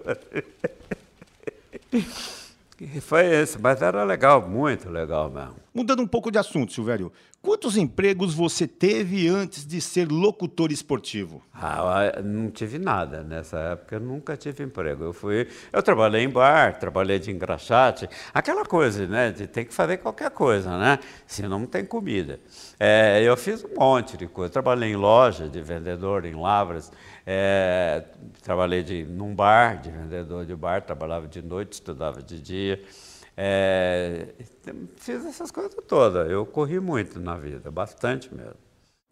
E 2.80 3.00
foi 3.00 3.26
esse, 3.26 3.60
mas 3.60 3.80
era 3.80 4.02
legal, 4.02 4.48
muito 4.48 4.90
legal 4.90 5.30
mesmo. 5.30 5.61
Mudando 5.74 6.02
um 6.02 6.06
pouco 6.06 6.30
de 6.30 6.38
assunto, 6.38 6.70
Silvério, 6.70 7.10
quantos 7.40 7.78
empregos 7.78 8.34
você 8.34 8.66
teve 8.66 9.26
antes 9.26 9.66
de 9.66 9.80
ser 9.80 10.06
locutor 10.12 10.70
esportivo? 10.70 11.42
Ah, 11.54 12.20
não 12.22 12.50
tive 12.50 12.78
nada 12.78 13.22
nessa 13.22 13.58
época, 13.58 13.96
eu 13.96 14.00
nunca 14.00 14.36
tive 14.36 14.64
emprego. 14.64 15.02
Eu 15.02 15.14
fui, 15.14 15.48
eu 15.72 15.82
trabalhei 15.82 16.24
em 16.24 16.28
bar, 16.28 16.78
trabalhei 16.78 17.18
de 17.18 17.30
engraxate, 17.30 18.06
aquela 18.34 18.66
coisa, 18.66 19.06
né, 19.06 19.30
de 19.30 19.46
ter 19.46 19.64
que 19.64 19.72
fazer 19.72 19.96
qualquer 19.96 20.30
coisa, 20.30 20.76
né, 20.76 20.98
senão 21.26 21.60
não 21.60 21.66
tem 21.66 21.86
comida. 21.86 22.38
É, 22.78 23.22
eu 23.22 23.34
fiz 23.34 23.64
um 23.64 23.74
monte 23.74 24.18
de 24.18 24.26
coisa, 24.26 24.52
trabalhei 24.52 24.90
em 24.90 24.96
loja 24.96 25.48
de 25.48 25.62
vendedor, 25.62 26.26
em 26.26 26.34
lavras, 26.34 26.92
é, 27.26 28.04
trabalhei 28.42 28.82
de, 28.82 29.04
num 29.04 29.34
bar, 29.34 29.80
de 29.80 29.90
vendedor 29.90 30.44
de 30.44 30.54
bar, 30.54 30.82
trabalhava 30.82 31.26
de 31.26 31.40
noite, 31.40 31.72
estudava 31.72 32.22
de 32.22 32.38
dia. 32.38 32.82
É, 33.36 34.28
fiz 34.96 35.24
essas 35.24 35.50
coisas 35.50 35.74
todas. 35.86 36.30
Eu 36.30 36.44
corri 36.44 36.78
muito 36.80 37.18
na 37.18 37.36
vida, 37.36 37.70
bastante 37.70 38.32
mesmo. 38.34 38.56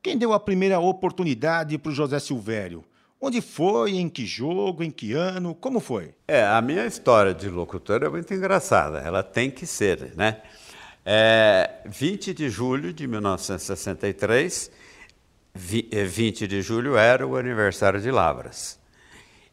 Quem 0.02 0.16
deu 0.16 0.32
a 0.32 0.40
primeira 0.40 0.78
oportunidade 0.78 1.76
para 1.78 1.90
o 1.90 1.94
José 1.94 2.18
Silvério? 2.18 2.84
Onde 3.20 3.42
foi, 3.42 3.96
em 3.96 4.08
que 4.08 4.24
jogo, 4.24 4.82
em 4.82 4.90
que 4.90 5.12
ano, 5.12 5.54
como 5.54 5.78
foi? 5.78 6.14
É, 6.26 6.42
a 6.42 6.62
minha 6.62 6.86
história 6.86 7.34
de 7.34 7.50
locutor 7.50 8.02
é 8.02 8.08
muito 8.08 8.32
engraçada, 8.32 8.98
ela 9.00 9.22
tem 9.22 9.50
que 9.50 9.66
ser, 9.66 10.14
né? 10.16 10.40
É, 11.04 11.82
20 11.84 12.32
de 12.32 12.48
julho 12.48 12.94
de 12.94 13.06
1963, 13.06 14.70
20 15.54 16.44
eh, 16.44 16.46
de 16.46 16.62
julho 16.62 16.96
era 16.96 17.26
o 17.26 17.36
aniversário 17.36 18.00
de 18.00 18.10
Lavras. 18.10 18.78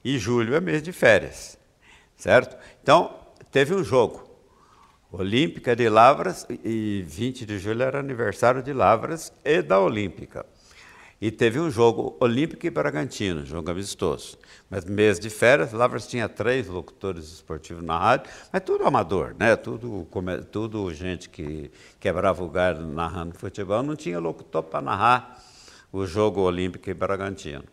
E 0.03 0.17
julho 0.17 0.55
é 0.55 0.62
mês 0.62 0.81
de 0.81 0.93
férias, 0.93 1.57
certo? 2.15 2.55
Então, 2.81 3.19
teve 3.51 3.74
um 3.74 3.83
jogo. 3.83 4.26
Olímpica 5.09 5.73
de 5.73 5.87
Lavras, 5.87 6.45
e 6.65 7.01
20 7.07 7.45
de 7.45 7.57
julho 7.57 7.81
era 7.81 7.97
aniversário 7.97 8.61
de 8.61 8.73
Lavras 8.73 9.31
e 9.43 9.61
da 9.61 9.79
Olímpica. 9.79 10.45
E 11.19 11.31
teve 11.31 11.61
um 11.61 11.71
jogo 11.71 12.17
Olímpico 12.19 12.67
e 12.67 12.69
Bragantino, 12.69 13.45
jogo 13.45 13.71
amistoso. 13.71 14.38
Mas 14.69 14.84
mês 14.84 15.17
de 15.17 15.29
férias, 15.29 15.71
Lavras 15.71 16.08
tinha 16.08 16.27
três 16.27 16.67
locutores 16.67 17.23
esportivos 17.32 17.82
na 17.84 17.97
rádio, 17.97 18.29
mas 18.51 18.62
tudo 18.63 18.86
amador, 18.86 19.34
né? 19.39 19.55
Tudo, 19.55 20.05
tudo 20.51 20.93
gente 20.93 21.29
que 21.29 21.71
quebrava 22.01 22.43
o 22.43 22.49
galho 22.49 22.86
narrando 22.86 23.34
futebol, 23.34 23.82
não 23.82 23.95
tinha 23.95 24.19
locutor 24.19 24.63
para 24.63 24.82
narrar 24.82 25.41
o 25.89 26.05
jogo 26.05 26.41
olímpico 26.41 26.89
em 26.89 26.93
Bragantino. 26.93 27.63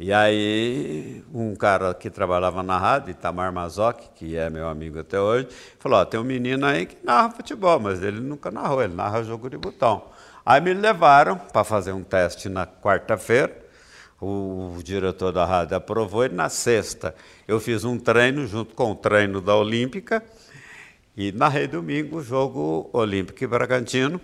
E 0.00 0.12
aí, 0.12 1.24
um 1.34 1.56
cara 1.56 1.92
que 1.92 2.08
trabalhava 2.08 2.62
na 2.62 2.78
rádio, 2.78 3.10
Itamar 3.10 3.52
Mazoc, 3.52 3.98
que 4.14 4.36
é 4.36 4.48
meu 4.48 4.68
amigo 4.68 5.00
até 5.00 5.20
hoje, 5.20 5.48
falou: 5.80 6.06
tem 6.06 6.20
um 6.20 6.24
menino 6.24 6.64
aí 6.66 6.86
que 6.86 7.04
narra 7.04 7.32
futebol, 7.32 7.80
mas 7.80 8.00
ele 8.00 8.20
nunca 8.20 8.48
narrou, 8.48 8.80
ele 8.80 8.94
narra 8.94 9.24
jogo 9.24 9.50
de 9.50 9.58
botão. 9.58 10.04
Aí 10.46 10.60
me 10.60 10.72
levaram 10.72 11.36
para 11.36 11.64
fazer 11.64 11.92
um 11.92 12.04
teste 12.04 12.48
na 12.48 12.64
quarta-feira, 12.64 13.60
o, 14.20 14.76
o 14.78 14.82
diretor 14.84 15.32
da 15.32 15.44
rádio 15.44 15.76
aprovou, 15.76 16.24
e 16.24 16.28
na 16.28 16.48
sexta 16.48 17.12
eu 17.48 17.58
fiz 17.58 17.82
um 17.82 17.98
treino 17.98 18.46
junto 18.46 18.76
com 18.76 18.92
o 18.92 18.94
treino 18.94 19.40
da 19.40 19.56
Olímpica, 19.56 20.22
e 21.16 21.32
narrei 21.32 21.66
domingo 21.66 22.18
o 22.18 22.22
jogo 22.22 22.88
Olímpico 22.92 23.42
e 23.42 23.48
Bragantino, 23.48 24.20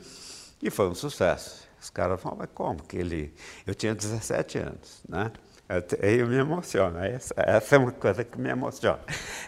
e 0.62 0.70
foi 0.70 0.88
um 0.88 0.94
sucesso. 0.94 1.64
Os 1.80 1.90
caras 1.90 2.20
falam, 2.20 2.38
mas 2.38 2.48
como 2.54 2.80
que 2.84 2.96
ele... 2.96 3.34
Eu 3.66 3.74
tinha 3.74 3.92
17 3.92 4.58
anos, 4.58 5.02
né? 5.08 5.32
Eu, 5.66 6.08
eu 6.08 6.26
me 6.26 6.36
emociono, 6.36 6.98
essa, 6.98 7.34
essa, 7.38 7.76
é 7.76 7.78
uma 7.78 7.90
coisa 7.90 8.22
que 8.22 8.38
me 8.38 8.50
emociona. 8.50 9.00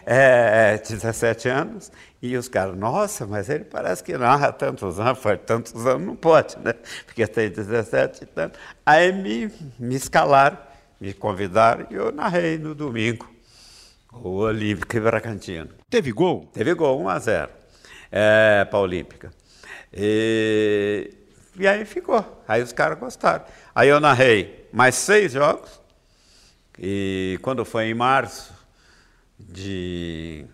É, 0.05 0.77
17 0.77 1.47
anos, 1.49 1.91
e 2.21 2.35
os 2.35 2.47
caras, 2.47 2.75
nossa, 2.75 3.27
mas 3.27 3.49
ele 3.49 3.65
parece 3.65 4.03
que 4.03 4.17
narra 4.17 4.51
tantos 4.51 4.99
anos, 4.99 5.19
faz 5.19 5.39
tantos 5.45 5.85
anos, 5.85 6.07
não 6.07 6.15
pode, 6.15 6.57
né? 6.59 6.73
Porque 7.05 7.27
tem 7.27 7.49
17 7.49 8.23
e 8.23 8.25
tanto. 8.25 8.57
Aí 8.85 9.11
me, 9.11 9.51
me 9.77 9.95
escalaram, 9.95 10.57
me 10.99 11.13
convidaram, 11.13 11.85
e 11.91 11.95
eu 11.95 12.11
narrei 12.11 12.57
no 12.57 12.73
domingo, 12.73 13.29
o 14.11 14.37
Olímpico 14.37 14.97
e 14.97 14.99
Bragantino. 14.99 15.69
Teve 15.89 16.11
gol? 16.11 16.49
Teve 16.51 16.73
gol, 16.73 16.99
1 17.01 17.09
a 17.09 17.19
0 17.19 17.49
é, 18.11 18.65
para 18.65 18.79
a 18.79 18.81
Olímpica. 18.81 19.31
E, 19.93 21.13
e 21.57 21.67
aí 21.67 21.85
ficou. 21.85 22.43
Aí 22.47 22.61
os 22.61 22.73
caras 22.73 22.97
gostaram. 22.97 23.45
Aí 23.73 23.89
eu 23.89 23.99
narrei 23.99 24.67
mais 24.71 24.95
seis 24.95 25.33
jogos. 25.33 25.81
E 26.79 27.39
quando 27.41 27.65
foi 27.65 27.85
em 27.85 27.93
março 27.93 28.53
de 29.39 30.45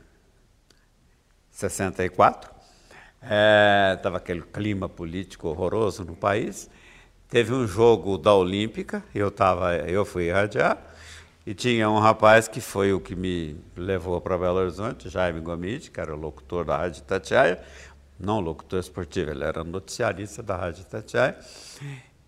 64, 1.52 2.50
estava 3.22 4.18
é, 4.18 4.18
aquele 4.18 4.42
clima 4.42 4.88
político 4.88 5.50
horroroso 5.50 6.06
no 6.06 6.16
país. 6.16 6.70
Teve 7.28 7.54
um 7.54 7.68
jogo 7.68 8.18
da 8.18 8.34
Olímpica, 8.34 9.04
eu, 9.14 9.32
tava, 9.32 9.76
eu 9.76 10.06
fui 10.06 10.26
irradiar, 10.26 10.78
e 11.46 11.54
tinha 11.54 11.90
um 11.90 12.00
rapaz 12.00 12.48
que 12.48 12.62
foi 12.62 12.94
o 12.94 13.02
que 13.02 13.16
me 13.16 13.58
levou 13.76 14.22
para 14.22 14.38
Belo 14.38 14.60
Horizonte, 14.60 15.10
Jaime 15.10 15.42
Gomide, 15.42 15.92
que 15.92 16.00
era 16.00 16.14
locutor 16.16 16.64
da 16.64 16.78
Rádio 16.78 17.02
Tatiaia, 17.04 17.62
não 18.20 18.40
locutor 18.40 18.80
esportivo, 18.80 19.32
ele 19.32 19.44
era 19.44 19.64
noticiarista 19.64 20.42
da 20.42 20.56
Rádio 20.56 20.86
Tatiaia 20.86 21.38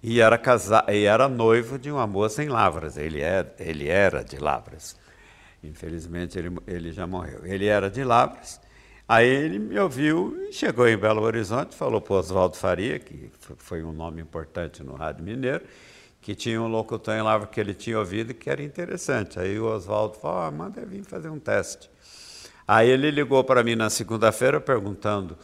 e 0.07 0.21
era, 0.21 0.37
casa... 0.37 0.85
e 0.87 1.05
era 1.05 1.27
noivo 1.27 1.79
de 1.79 1.89
uma 1.89 2.05
moça 2.05 2.43
em 2.43 2.47
Lavras. 2.47 2.95
Ele, 2.95 3.23
é... 3.23 3.43
ele 3.57 3.87
era 3.87 4.23
de 4.23 4.37
Lavras. 4.37 4.95
Infelizmente, 5.63 6.37
ele, 6.37 6.55
ele 6.67 6.91
já 6.91 7.07
morreu. 7.07 7.43
Ele 7.43 7.65
era 7.65 7.89
de 7.89 8.03
Lavras. 8.03 8.61
Aí 9.09 9.27
ele 9.27 9.57
me 9.57 9.79
ouviu 9.79 10.37
e 10.47 10.53
chegou 10.53 10.87
em 10.87 10.95
Belo 10.95 11.23
Horizonte, 11.23 11.75
falou 11.75 11.99
para 11.99 12.17
Oswaldo 12.17 12.55
Faria, 12.55 12.99
que 12.99 13.31
foi 13.57 13.83
um 13.83 13.91
nome 13.91 14.21
importante 14.21 14.83
no 14.83 14.93
Rádio 14.93 15.23
Mineiro, 15.23 15.63
que 16.21 16.35
tinha 16.35 16.61
um 16.61 16.67
locutor 16.67 17.15
em 17.15 17.23
Lavras 17.23 17.49
que 17.49 17.59
ele 17.59 17.73
tinha 17.73 17.97
ouvido 17.97 18.29
e 18.29 18.33
que 18.35 18.47
era 18.47 18.61
interessante. 18.61 19.39
Aí 19.39 19.59
o 19.59 19.65
Oswaldo 19.65 20.19
falou, 20.19 20.43
ah, 20.43 20.51
manda 20.51 20.85
vir 20.85 21.03
fazer 21.03 21.29
um 21.29 21.39
teste. 21.39 21.89
Aí 22.67 22.89
ele 22.89 23.09
ligou 23.09 23.43
para 23.43 23.63
mim 23.63 23.75
na 23.75 23.89
segunda-feira 23.89 24.61
perguntando 24.61 25.35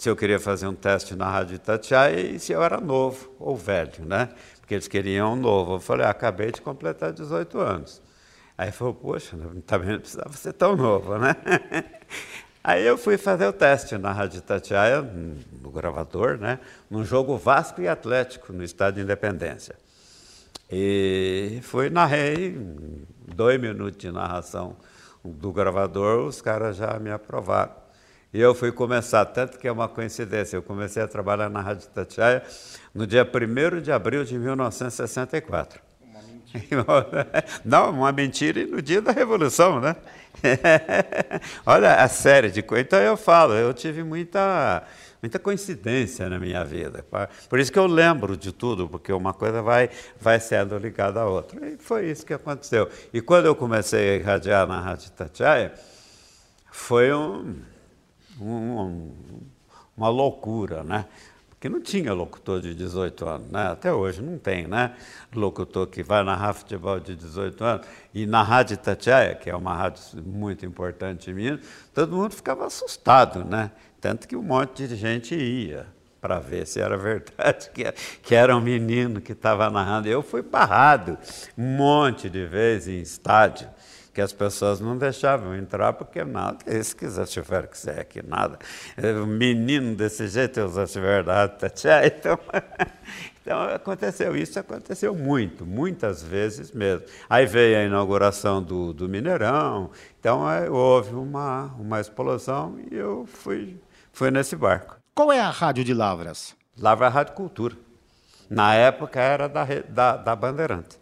se 0.00 0.08
eu 0.08 0.16
queria 0.16 0.40
fazer 0.40 0.66
um 0.66 0.74
teste 0.74 1.14
na 1.14 1.28
Rádio 1.28 1.56
Itatiaia 1.56 2.20
e 2.20 2.38
se 2.38 2.52
eu 2.52 2.62
era 2.62 2.80
novo 2.80 3.30
ou 3.38 3.54
velho, 3.54 4.02
né? 4.06 4.30
Porque 4.58 4.72
eles 4.72 4.88
queriam 4.88 5.34
um 5.34 5.36
novo. 5.36 5.74
Eu 5.74 5.78
falei, 5.78 6.06
ah, 6.06 6.08
acabei 6.08 6.50
de 6.50 6.62
completar 6.62 7.12
18 7.12 7.58
anos. 7.58 8.00
Aí 8.56 8.72
falou, 8.72 8.94
poxa, 8.94 9.36
também 9.66 9.90
não 9.90 10.00
precisava 10.00 10.32
ser 10.32 10.54
tão 10.54 10.74
novo, 10.74 11.18
né? 11.18 11.36
Aí 12.64 12.86
eu 12.86 12.96
fui 12.96 13.18
fazer 13.18 13.46
o 13.46 13.52
teste 13.52 13.98
na 13.98 14.10
Rádio 14.10 14.38
Itatiaia, 14.38 15.02
no 15.02 15.70
gravador, 15.70 16.38
né? 16.38 16.60
Num 16.88 17.04
jogo 17.04 17.36
Vasco 17.36 17.82
e 17.82 17.86
Atlético, 17.86 18.54
no 18.54 18.64
Estádio 18.64 19.00
de 19.00 19.02
Independência. 19.02 19.76
E 20.70 21.60
fui, 21.62 21.90
narrei, 21.90 22.58
dois 23.34 23.60
minutos 23.60 23.98
de 23.98 24.10
narração 24.10 24.78
do 25.22 25.52
gravador, 25.52 26.26
os 26.26 26.40
caras 26.40 26.76
já 26.76 26.98
me 26.98 27.10
aprovaram. 27.10 27.89
E 28.32 28.40
eu 28.40 28.54
fui 28.54 28.70
começar, 28.70 29.24
tanto 29.24 29.58
que 29.58 29.66
é 29.66 29.72
uma 29.72 29.88
coincidência, 29.88 30.56
eu 30.56 30.62
comecei 30.62 31.02
a 31.02 31.08
trabalhar 31.08 31.50
na 31.50 31.60
Rádio 31.60 31.88
Tatiaia 31.88 32.44
no 32.94 33.04
dia 33.04 33.24
1 33.24 33.80
de 33.80 33.90
abril 33.90 34.24
de 34.24 34.38
1964. 34.38 35.80
Não, 37.64 37.90
uma 37.90 38.12
mentira 38.12 38.64
no 38.66 38.80
dia 38.80 39.02
da 39.02 39.10
Revolução, 39.10 39.80
né? 39.80 39.96
Olha 41.66 41.96
a 41.96 42.08
série 42.08 42.50
de 42.50 42.62
coisas. 42.62 42.86
Então 42.86 43.00
eu 43.00 43.16
falo, 43.16 43.54
eu 43.54 43.74
tive 43.74 44.02
muita, 44.04 44.84
muita 45.20 45.38
coincidência 45.38 46.28
na 46.28 46.38
minha 46.38 46.64
vida. 46.64 47.04
Por 47.48 47.58
isso 47.58 47.72
que 47.72 47.78
eu 47.78 47.86
lembro 47.86 48.36
de 48.36 48.52
tudo, 48.52 48.88
porque 48.88 49.12
uma 49.12 49.34
coisa 49.34 49.60
vai, 49.60 49.90
vai 50.20 50.38
sendo 50.38 50.78
ligada 50.78 51.20
à 51.20 51.26
outra. 51.26 51.68
E 51.68 51.76
foi 51.78 52.08
isso 52.08 52.24
que 52.24 52.34
aconteceu. 52.34 52.88
E 53.12 53.20
quando 53.20 53.46
eu 53.46 53.56
comecei 53.56 54.10
a 54.10 54.14
irradiar 54.14 54.66
na 54.68 54.80
Rádio 54.80 55.10
Tatiaia, 55.10 55.72
foi 56.70 57.12
um, 57.12 57.56
um, 58.40 59.12
uma 59.96 60.08
loucura, 60.08 60.82
né? 60.82 61.06
Porque 61.50 61.68
não 61.68 61.82
tinha 61.82 62.14
locutor 62.14 62.62
de 62.62 62.74
18 62.74 63.28
anos, 63.28 63.50
né? 63.50 63.66
Até 63.66 63.92
hoje 63.92 64.22
não 64.22 64.38
tem, 64.38 64.66
né? 64.66 64.94
Locutor 65.34 65.86
que 65.86 66.02
vai 66.02 66.24
narrar 66.24 66.54
futebol 66.54 66.98
de 66.98 67.14
18 67.14 67.62
anos 67.62 67.86
e 68.14 68.24
na 68.24 68.42
Rádio 68.42 68.74
Itatiaia, 68.74 69.34
que 69.34 69.50
é 69.50 69.54
uma 69.54 69.76
rádio 69.76 70.02
muito 70.24 70.64
importante 70.64 71.30
em 71.30 71.34
Minas, 71.34 71.60
todo 71.92 72.16
mundo 72.16 72.34
ficava 72.34 72.66
assustado, 72.66 73.44
né? 73.44 73.70
Tanto 74.00 74.26
que 74.26 74.34
um 74.34 74.42
monte 74.42 74.88
de 74.88 74.96
gente 74.96 75.34
ia 75.34 75.86
para 76.18 76.38
ver 76.38 76.66
se 76.66 76.80
era 76.80 76.96
verdade 76.96 77.70
que, 77.74 77.92
que 78.22 78.34
era 78.34 78.56
um 78.56 78.60
menino 78.60 79.20
que 79.20 79.32
estava 79.32 79.68
narrando. 79.68 80.08
Eu 80.08 80.22
fui 80.22 80.42
barrado 80.42 81.18
um 81.58 81.76
monte 81.76 82.30
de 82.30 82.46
vezes 82.46 82.88
em 82.88 83.00
estádio 83.00 83.68
que 84.12 84.20
as 84.20 84.32
pessoas 84.32 84.80
não 84.80 84.96
deixavam 84.96 85.54
entrar 85.54 85.92
porque 85.92 86.24
nada, 86.24 86.58
se 86.82 86.94
quiser 86.94 87.26
tiver 87.26 87.66
que 87.66 87.78
ser 87.78 88.00
aqui, 88.00 88.22
nada. 88.26 88.58
Um 89.22 89.26
menino 89.26 89.94
desse 89.94 90.26
jeito, 90.28 90.60
usasse 90.60 91.00
verdade, 91.00 91.54
tá 91.58 92.06
então, 92.06 92.38
então 93.40 93.62
aconteceu 93.62 94.36
isso, 94.36 94.58
aconteceu 94.58 95.14
muito, 95.14 95.64
muitas 95.64 96.22
vezes 96.22 96.72
mesmo. 96.72 97.06
Aí 97.28 97.46
veio 97.46 97.78
a 97.78 97.84
inauguração 97.84 98.62
do, 98.62 98.92
do 98.92 99.08
Mineirão, 99.08 99.90
então 100.18 100.42
houve 100.70 101.14
uma, 101.14 101.66
uma 101.78 102.00
explosão 102.00 102.78
e 102.90 102.96
eu 102.96 103.26
fui, 103.26 103.80
fui 104.12 104.30
nesse 104.30 104.56
barco. 104.56 104.96
Qual 105.14 105.32
é 105.32 105.40
a 105.40 105.50
rádio 105.50 105.84
de 105.84 105.94
Lavras? 105.94 106.54
Lavra 106.78 107.06
é 107.06 107.08
a 107.08 107.12
Rádio 107.12 107.34
Cultura. 107.34 107.76
Na 108.48 108.74
época 108.74 109.20
era 109.20 109.48
da, 109.48 109.64
da, 109.88 110.16
da 110.16 110.34
Bandeirante. 110.34 110.98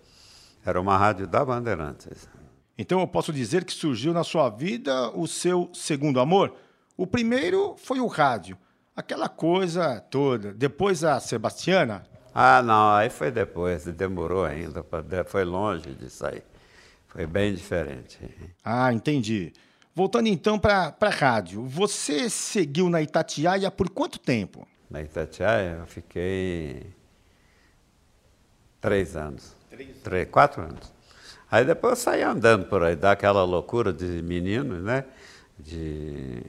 Era 0.64 0.78
uma 0.78 0.98
rádio 0.98 1.26
da 1.26 1.42
Bandeirantes. 1.42 2.28
Então 2.78 3.00
eu 3.00 3.08
posso 3.08 3.32
dizer 3.32 3.64
que 3.64 3.72
surgiu 3.72 4.14
na 4.14 4.22
sua 4.22 4.48
vida 4.48 5.10
o 5.10 5.26
seu 5.26 5.68
segundo 5.74 6.20
amor? 6.20 6.54
O 6.96 7.08
primeiro 7.08 7.74
foi 7.76 7.98
o 7.98 8.06
rádio, 8.06 8.56
aquela 8.94 9.28
coisa 9.28 10.00
toda. 10.00 10.52
Depois 10.52 11.02
a 11.02 11.18
Sebastiana? 11.18 12.06
Ah, 12.32 12.62
não, 12.62 12.90
aí 12.94 13.10
foi 13.10 13.32
depois, 13.32 13.84
demorou 13.86 14.44
ainda, 14.44 14.84
foi 15.26 15.44
longe 15.44 15.90
de 15.90 16.08
sair. 16.08 16.44
Foi 17.08 17.26
bem 17.26 17.52
diferente. 17.52 18.18
Ah, 18.64 18.92
entendi. 18.92 19.52
Voltando 19.92 20.28
então 20.28 20.56
para 20.56 20.94
a 21.00 21.08
rádio, 21.08 21.64
você 21.64 22.30
seguiu 22.30 22.88
na 22.88 23.02
Itatiaia 23.02 23.68
por 23.72 23.90
quanto 23.90 24.20
tempo? 24.20 24.68
Na 24.88 25.02
Itatiaia 25.02 25.78
eu 25.80 25.86
fiquei 25.86 26.86
três 28.80 29.16
anos. 29.16 29.56
Três? 29.68 29.96
três 29.98 30.28
quatro 30.30 30.62
anos. 30.62 30.92
Aí 31.50 31.64
depois 31.64 31.92
eu 31.92 31.96
saí 31.96 32.22
andando 32.22 32.66
por 32.66 32.82
aí, 32.82 32.94
dá 32.94 33.12
aquela 33.12 33.42
loucura 33.42 33.92
de 33.92 34.22
menino, 34.22 34.80
né? 34.82 35.04
De 35.58 36.42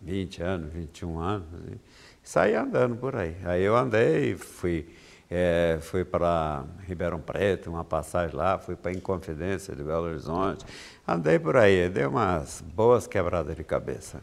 20 0.00 0.42
anos, 0.42 0.72
21 0.72 1.18
anos. 1.18 1.46
E 1.70 1.78
saí 2.22 2.54
andando 2.54 2.96
por 2.96 3.14
aí. 3.14 3.36
Aí 3.44 3.62
eu 3.62 3.76
andei, 3.76 4.34
fui, 4.34 4.88
é, 5.30 5.78
fui 5.82 6.04
para 6.04 6.64
Ribeirão 6.86 7.20
Preto, 7.20 7.70
uma 7.70 7.84
passagem 7.84 8.34
lá, 8.34 8.58
fui 8.58 8.74
para 8.74 8.92
Inconfidência 8.92 9.76
de 9.76 9.82
Belo 9.82 10.06
Horizonte. 10.06 10.64
Andei 11.06 11.38
por 11.38 11.56
aí, 11.56 11.90
dei 11.90 12.06
umas 12.06 12.62
boas 12.62 13.06
quebradas 13.06 13.54
de 13.54 13.64
cabeça. 13.64 14.22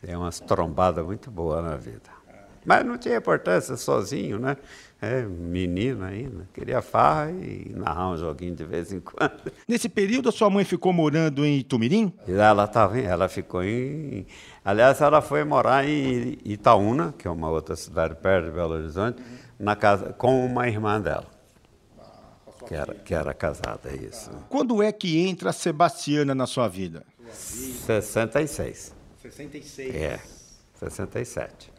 Dei 0.00 0.14
umas 0.14 0.38
trombadas 0.38 1.04
muito 1.04 1.32
boas 1.32 1.64
na 1.64 1.76
vida. 1.76 2.16
Mas 2.66 2.84
não 2.84 2.98
tinha 2.98 3.16
importância, 3.16 3.76
sozinho, 3.76 4.40
né? 4.40 4.56
É, 5.00 5.22
menino 5.22 6.04
ainda, 6.04 6.48
queria 6.52 6.82
farra 6.82 7.30
e 7.30 7.70
narrar 7.76 8.10
um 8.10 8.16
joguinho 8.16 8.56
de 8.56 8.64
vez 8.64 8.92
em 8.92 8.98
quando. 8.98 9.52
Nesse 9.68 9.88
período, 9.88 10.30
a 10.30 10.32
sua 10.32 10.50
mãe 10.50 10.64
ficou 10.64 10.92
morando 10.92 11.44
em 11.44 11.58
Itumirim? 11.58 12.12
Ela 12.26 12.66
tava, 12.66 12.98
ela 12.98 13.28
ficou 13.28 13.62
em. 13.62 14.26
Aliás, 14.64 15.00
ela 15.00 15.20
foi 15.20 15.44
morar 15.44 15.86
em 15.86 16.38
Itaúna, 16.44 17.14
que 17.16 17.28
é 17.28 17.30
uma 17.30 17.48
outra 17.48 17.76
cidade 17.76 18.16
perto 18.16 18.46
de 18.46 18.50
Belo 18.50 18.74
Horizonte, 18.74 19.22
na 19.58 19.76
casa, 19.76 20.12
com 20.14 20.44
uma 20.44 20.66
irmã 20.66 21.00
dela. 21.00 21.26
Que 22.66 22.74
era, 22.74 22.94
que 22.94 23.14
era 23.14 23.32
casada, 23.32 23.82
é 23.84 23.94
isso. 23.94 24.28
Quando 24.48 24.82
é 24.82 24.90
que 24.90 25.24
entra 25.24 25.50
a 25.50 25.52
Sebastiana 25.52 26.34
na 26.34 26.46
sua 26.46 26.66
vida? 26.66 27.04
66. 27.30 28.92
66? 29.22 29.94
É, 29.94 30.18
67. 30.74 31.75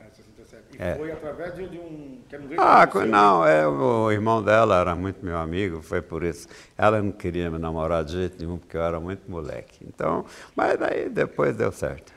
E 0.79 0.83
é. 0.83 0.95
foi 0.95 1.11
através 1.11 1.55
de 1.55 1.79
um. 1.79 2.21
Que 2.29 2.35
era 2.35 2.43
um 2.43 2.49
ah, 2.57 3.05
não, 3.05 3.45
é, 3.45 3.67
o 3.67 4.11
irmão 4.11 4.43
dela 4.43 4.79
era 4.79 4.95
muito 4.95 5.25
meu 5.25 5.37
amigo, 5.37 5.81
foi 5.81 6.01
por 6.01 6.23
isso. 6.23 6.47
Ela 6.77 7.01
não 7.01 7.11
queria 7.11 7.49
me 7.49 7.57
namorar 7.57 8.03
de 8.03 8.11
jeito 8.11 8.37
nenhum, 8.39 8.57
porque 8.59 8.77
eu 8.77 8.81
era 8.83 8.99
muito 8.99 9.29
moleque. 9.29 9.79
Então, 9.87 10.25
mas 10.55 10.77
daí 10.77 11.09
depois 11.09 11.55
deu 11.55 11.71
certo. 11.71 12.13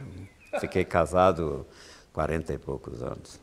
Fiquei 0.61 0.85
casado 0.85 1.67
40 2.13 2.53
e 2.53 2.59
poucos 2.59 3.03
anos. 3.03 3.41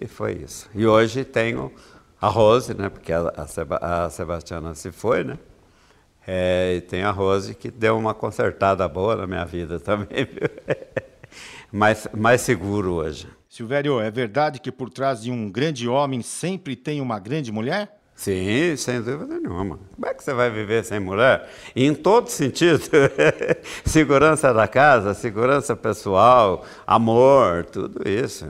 E 0.00 0.06
foi 0.06 0.32
isso. 0.32 0.70
E 0.74 0.86
hoje 0.86 1.24
tenho 1.24 1.70
a 2.20 2.28
Rose, 2.28 2.72
né, 2.72 2.88
porque 2.88 3.12
a, 3.12 3.32
a, 3.36 4.04
a 4.04 4.10
Sebastiana 4.10 4.74
se 4.74 4.90
foi, 4.90 5.22
né? 5.22 5.38
É, 6.26 6.76
e 6.76 6.80
tem 6.80 7.02
a 7.02 7.10
Rose 7.10 7.54
que 7.54 7.70
deu 7.70 7.98
uma 7.98 8.14
consertada 8.14 8.86
boa 8.88 9.16
na 9.16 9.26
minha 9.26 9.44
vida 9.44 9.78
também. 9.78 10.24
Viu? 10.24 11.11
Mais, 11.72 12.06
mais 12.12 12.42
seguro 12.42 12.92
hoje. 12.92 13.26
Silvério, 13.48 14.00
é 14.00 14.10
verdade 14.10 14.60
que 14.60 14.70
por 14.70 14.90
trás 14.90 15.22
de 15.22 15.30
um 15.30 15.50
grande 15.50 15.88
homem 15.88 16.22
sempre 16.22 16.76
tem 16.76 17.00
uma 17.00 17.18
grande 17.18 17.50
mulher? 17.50 17.98
Sim, 18.14 18.76
sem 18.76 19.00
dúvida 19.00 19.40
nenhuma. 19.40 19.78
Como 19.94 20.06
é 20.06 20.14
que 20.14 20.22
você 20.22 20.32
vai 20.32 20.50
viver 20.50 20.84
sem 20.84 21.00
mulher? 21.00 21.50
Em 21.74 21.94
todo 21.94 22.28
sentido. 22.28 22.82
segurança 23.84 24.52
da 24.54 24.68
casa, 24.68 25.12
segurança 25.14 25.74
pessoal, 25.74 26.64
amor, 26.86 27.64
tudo 27.64 28.08
isso. 28.08 28.46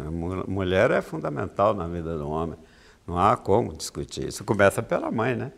Mulher 0.46 0.90
é 0.90 1.00
fundamental 1.00 1.74
na 1.74 1.86
vida 1.86 2.18
do 2.18 2.28
homem. 2.28 2.58
Não 3.06 3.18
há 3.18 3.36
como 3.36 3.74
discutir. 3.74 4.28
Isso 4.28 4.44
começa 4.44 4.82
pela 4.82 5.10
mãe, 5.10 5.34
né? 5.34 5.52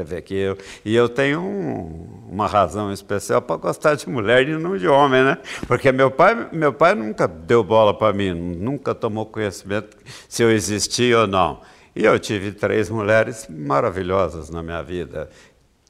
Você 0.00 0.04
vê 0.04 0.22
que 0.22 0.34
eu. 0.34 0.56
E 0.84 0.96
eu 0.96 1.08
tenho 1.08 1.40
um, 1.40 2.28
uma 2.30 2.46
razão 2.46 2.90
especial 2.90 3.42
para 3.42 3.56
gostar 3.56 3.94
de 3.96 4.08
mulher 4.08 4.48
e 4.48 4.56
não 4.56 4.76
de 4.76 4.88
homem, 4.88 5.22
né? 5.22 5.38
Porque 5.66 5.92
meu 5.92 6.10
pai, 6.10 6.48
meu 6.52 6.72
pai 6.72 6.94
nunca 6.94 7.28
deu 7.28 7.62
bola 7.62 7.92
para 7.92 8.12
mim, 8.12 8.32
nunca 8.32 8.94
tomou 8.94 9.26
conhecimento 9.26 9.96
se 10.28 10.42
eu 10.42 10.50
existia 10.50 11.20
ou 11.20 11.26
não. 11.26 11.60
E 11.94 12.04
eu 12.04 12.18
tive 12.18 12.52
três 12.52 12.88
mulheres 12.88 13.46
maravilhosas 13.48 14.48
na 14.48 14.62
minha 14.62 14.82
vida. 14.82 15.28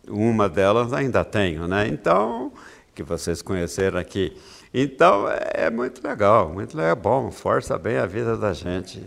Uma 0.08 0.48
delas 0.48 0.92
ainda 0.92 1.24
tenho, 1.24 1.68
né? 1.68 1.86
Então, 1.86 2.52
que 2.94 3.02
vocês 3.04 3.40
conheceram 3.42 3.98
aqui. 3.98 4.36
Então 4.74 5.28
é, 5.28 5.66
é 5.66 5.70
muito 5.70 6.06
legal, 6.06 6.48
muito 6.48 6.76
legal, 6.76 6.92
é 6.92 6.94
bom, 6.94 7.30
força 7.30 7.78
bem 7.78 7.96
a 7.96 8.06
vida 8.06 8.36
da 8.36 8.52
gente. 8.52 9.04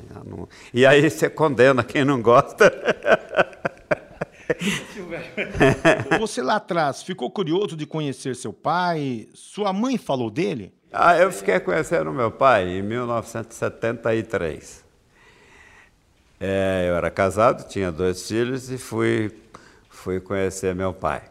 E 0.73 0.85
aí 0.85 1.09
você 1.09 1.29
condena 1.29 1.83
quem 1.83 2.05
não 2.05 2.21
gosta. 2.21 2.71
Você 6.19 6.41
lá 6.41 6.57
atrás 6.57 7.03
ficou 7.03 7.29
curioso 7.31 7.75
de 7.75 7.85
conhecer 7.85 8.35
seu 8.35 8.53
pai? 8.53 9.27
Sua 9.33 9.73
mãe 9.73 9.97
falou 9.97 10.29
dele? 10.29 10.73
Ah, 10.91 11.17
eu 11.17 11.31
fiquei 11.31 11.59
conhecendo 11.59 12.11
meu 12.11 12.31
pai 12.31 12.69
em 12.69 12.81
1973. 12.81 14.83
É, 16.39 16.85
eu 16.87 16.95
era 16.95 17.09
casado, 17.09 17.67
tinha 17.67 17.91
dois 17.91 18.27
filhos 18.27 18.69
e 18.69 18.77
fui, 18.77 19.31
fui 19.89 20.19
conhecer 20.19 20.75
meu 20.75 20.93
pai. 20.93 21.23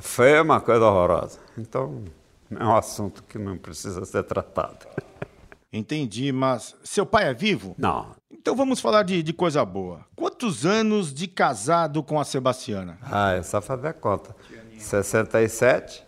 Foi 0.00 0.40
uma 0.40 0.60
coisa 0.60 0.86
horrorosa. 0.86 1.40
Então, 1.56 2.04
é 2.50 2.64
um 2.64 2.76
assunto 2.76 3.22
que 3.24 3.38
não 3.38 3.58
precisa 3.58 4.04
ser 4.04 4.22
tratado. 4.22 4.86
Entendi, 5.72 6.32
mas 6.32 6.74
seu 6.82 7.04
pai 7.04 7.28
é 7.28 7.34
vivo? 7.34 7.74
Não. 7.76 8.17
Então 8.40 8.54
vamos 8.54 8.80
falar 8.80 9.02
de, 9.02 9.22
de 9.22 9.32
coisa 9.32 9.64
boa. 9.64 10.06
Quantos 10.14 10.64
anos 10.64 11.12
de 11.12 11.26
casado 11.26 12.02
com 12.02 12.20
a 12.20 12.24
Sebastiana? 12.24 12.98
Ah, 13.02 13.32
é 13.32 13.42
só 13.42 13.60
fazer 13.60 13.88
a 13.88 13.92
conta. 13.92 14.34
67 14.78 16.04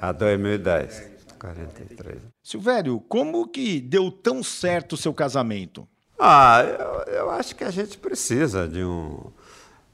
a 0.00 0.10
2010. 0.10 1.14
43. 1.38 2.22
Silvério, 2.42 2.98
como 3.00 3.46
que 3.46 3.80
deu 3.80 4.10
tão 4.10 4.42
certo 4.42 4.94
o 4.94 4.96
seu 4.96 5.12
casamento? 5.12 5.86
Ah, 6.18 6.62
eu, 6.62 7.12
eu 7.12 7.30
acho 7.30 7.54
que 7.54 7.64
a 7.64 7.70
gente 7.70 7.98
precisa 7.98 8.66
de 8.66 8.82
um, 8.82 9.30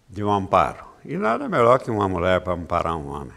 de 0.09 0.23
um 0.23 0.31
amparo. 0.31 0.85
E 1.05 1.17
nada 1.17 1.49
melhor 1.49 1.81
que 1.81 1.91
uma 1.91 2.09
mulher 2.09 2.41
para 2.41 2.53
amparar 2.53 2.97
um 2.97 3.09
homem. 3.09 3.35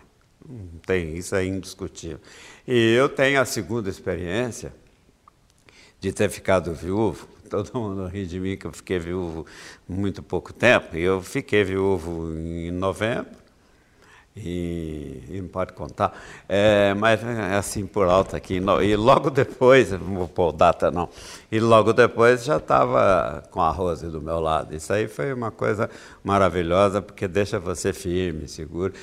Não 0.48 0.80
tem, 0.86 1.16
isso 1.16 1.36
é 1.36 1.46
indiscutível. 1.46 2.20
E 2.68 2.94
eu 2.94 3.10
tenho 3.10 3.42
a 3.42 3.46
segunda 3.46 3.90
experiência 3.90 4.74
de 6.00 6.12
ter 6.12 6.30
ficado 6.30 6.74
viúvo. 6.74 7.28
Todo 7.50 7.72
mundo 7.80 8.08
ri 8.08 8.26
de 8.26 8.40
mim 8.40 8.58
que 8.58 8.66
eu 8.66 8.72
fiquei 8.72 9.00
viúvo 9.00 9.46
muito 9.88 10.24
pouco 10.24 10.54
tempo. 10.54 10.96
Eu 10.96 11.22
fiquei 11.22 11.64
viúvo 11.64 12.32
em 12.34 12.72
novembro 12.72 13.44
e, 14.36 15.24
e, 15.30 15.42
não 15.42 15.48
pode 15.48 15.74
contar, 15.74 16.12
é, 16.50 16.94
mas 16.96 17.24
é 17.24 17.56
assim 17.56 17.86
por 17.86 18.08
alto 18.08 18.36
aqui. 18.36 18.60
E 18.84 18.96
logo 18.96 19.30
depois, 19.30 19.92
não 19.92 20.00
vou 20.00 20.28
pôr 20.28 20.52
data 20.52 20.90
não, 20.90 21.08
e 21.52 21.60
logo 21.60 21.94
depois 21.94 22.44
já 22.44 22.58
estava 22.58 23.44
com 23.52 23.62
a 23.62 23.70
Rose 23.70 24.08
do 24.08 24.20
meu 24.22 24.40
lado. 24.40 24.76
Isso 24.76 24.92
aí 24.92 25.08
foi 25.08 25.32
uma 25.32 25.52
coisa 25.52 25.90
maravilhosa, 26.24 27.02
porque 27.02 27.28
deixa 27.28 27.60
você 27.60 27.94
firme, 27.94 28.48
seguro. 28.48 28.94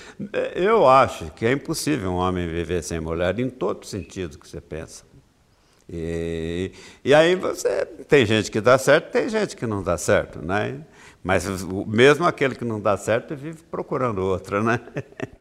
Eu 0.55 0.89
acho 0.89 1.31
que 1.33 1.47
é 1.47 1.53
impossível 1.53 2.11
um 2.11 2.17
homem 2.17 2.49
viver 2.49 2.83
sem 2.83 2.99
mulher, 2.99 3.39
em 3.39 3.49
todo 3.49 3.87
sentido 3.87 4.37
que 4.37 4.49
você 4.49 4.61
pensa. 4.61 5.10
E, 5.93 6.73
e 7.05 7.13
aí 7.13 7.35
você 7.35 7.85
tem 8.09 8.25
gente 8.25 8.51
que 8.51 8.61
dá 8.61 8.79
certo, 8.79 9.11
tem 9.11 9.29
gente 9.29 9.57
que 9.57 9.67
não 9.67 9.83
dá 9.83 9.99
certo, 9.99 10.41
né? 10.41 10.81
Mas 11.23 11.45
mesmo 11.87 12.25
aquele 12.25 12.55
que 12.55 12.65
não 12.65 12.81
dá 12.81 12.97
certo 12.97 13.35
vive 13.35 13.63
procurando 13.71 14.23
outra, 14.23 14.63
né? 14.63 14.81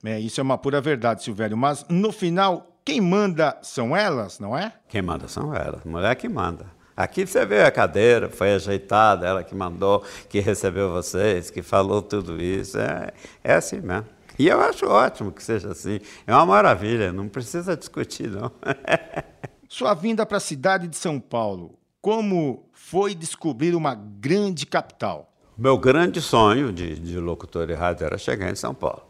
É, 0.02 0.18
isso 0.18 0.40
é 0.40 0.44
uma 0.44 0.58
pura 0.58 0.80
verdade, 0.80 1.22
Silvério. 1.22 1.58
Mas 1.58 1.86
no 1.90 2.14
final, 2.14 2.74
quem 2.86 3.02
manda 3.02 3.58
são 3.62 3.96
elas, 3.96 4.40
não 4.40 4.58
é? 4.58 4.72
Quem 4.88 5.02
manda 5.02 5.28
são 5.28 5.54
elas. 5.54 5.84
Mulher 5.84 6.16
que 6.16 6.30
manda. 6.30 6.68
Aqui 6.96 7.28
você 7.28 7.46
vê 7.46 7.64
a 7.64 7.72
cadeira, 7.72 8.30
foi 8.30 8.54
ajeitada, 8.54 9.28
ela 9.28 9.44
que 9.44 9.54
mandou, 9.54 10.02
que 10.30 10.40
recebeu 10.40 10.90
vocês, 10.90 11.50
que 11.50 11.62
falou 11.62 12.02
tudo 12.02 12.42
isso. 12.42 12.80
É, 12.80 13.12
é 13.44 13.54
assim 13.56 13.82
mesmo. 13.82 14.06
E 14.38 14.48
eu 14.48 14.62
acho 14.62 14.86
ótimo 14.88 15.34
que 15.34 15.44
seja 15.44 15.70
assim. 15.74 16.00
É 16.26 16.34
uma 16.34 16.46
maravilha, 16.46 17.12
não 17.12 17.28
precisa 17.28 17.76
discutir, 17.76 18.30
não. 18.30 18.50
Sua 19.72 19.94
vinda 19.94 20.26
para 20.26 20.38
a 20.38 20.42
cidade 20.42 20.88
de 20.88 20.98
São 20.98 21.20
Paulo, 21.20 21.78
como 22.02 22.68
foi 22.74 23.14
descobrir 23.14 23.76
uma 23.76 23.94
grande 23.94 24.66
capital? 24.66 25.32
Meu 25.56 25.78
grande 25.78 26.20
sonho 26.22 26.74
de, 26.74 26.98
de 26.98 27.20
locutor 27.20 27.68
de 27.68 27.74
rádio 27.74 28.04
era 28.04 28.18
chegar 28.18 28.50
em 28.50 28.56
São 28.56 28.74
Paulo. 28.74 29.04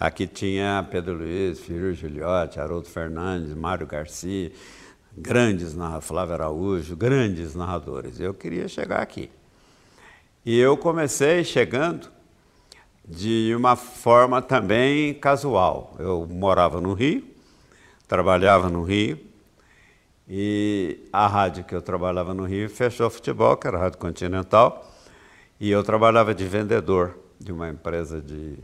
Aqui 0.00 0.26
tinha 0.26 0.88
Pedro 0.90 1.18
Luiz, 1.18 1.60
Filho 1.60 1.92
Giliotti, 1.92 2.58
Haroldo 2.58 2.88
Fernandes, 2.88 3.52
Mário 3.52 3.86
Garcia, 3.86 4.50
grandes 5.14 5.74
narradores, 5.74 6.08
Flávio 6.08 6.34
Araújo, 6.36 6.96
grandes 6.96 7.54
narradores. 7.54 8.18
Eu 8.18 8.32
queria 8.32 8.68
chegar 8.68 9.02
aqui. 9.02 9.30
E 10.42 10.58
eu 10.58 10.74
comecei 10.74 11.44
chegando 11.44 12.10
de 13.06 13.52
uma 13.54 13.76
forma 13.76 14.40
também 14.40 15.12
casual. 15.12 15.94
Eu 15.98 16.26
morava 16.26 16.80
no 16.80 16.94
Rio, 16.94 17.22
trabalhava 18.08 18.70
no 18.70 18.82
Rio, 18.82 19.31
e 20.34 20.98
a 21.12 21.26
rádio 21.26 21.62
que 21.62 21.74
eu 21.74 21.82
trabalhava 21.82 22.32
no 22.32 22.46
Rio 22.46 22.66
fechou 22.70 23.10
futebol, 23.10 23.54
que 23.54 23.66
era 23.66 23.76
a 23.76 23.80
Rádio 23.82 23.98
Continental, 23.98 24.90
e 25.60 25.70
eu 25.70 25.82
trabalhava 25.82 26.34
de 26.34 26.46
vendedor 26.46 27.18
de 27.38 27.52
uma 27.52 27.68
empresa 27.68 28.18
de 28.18 28.58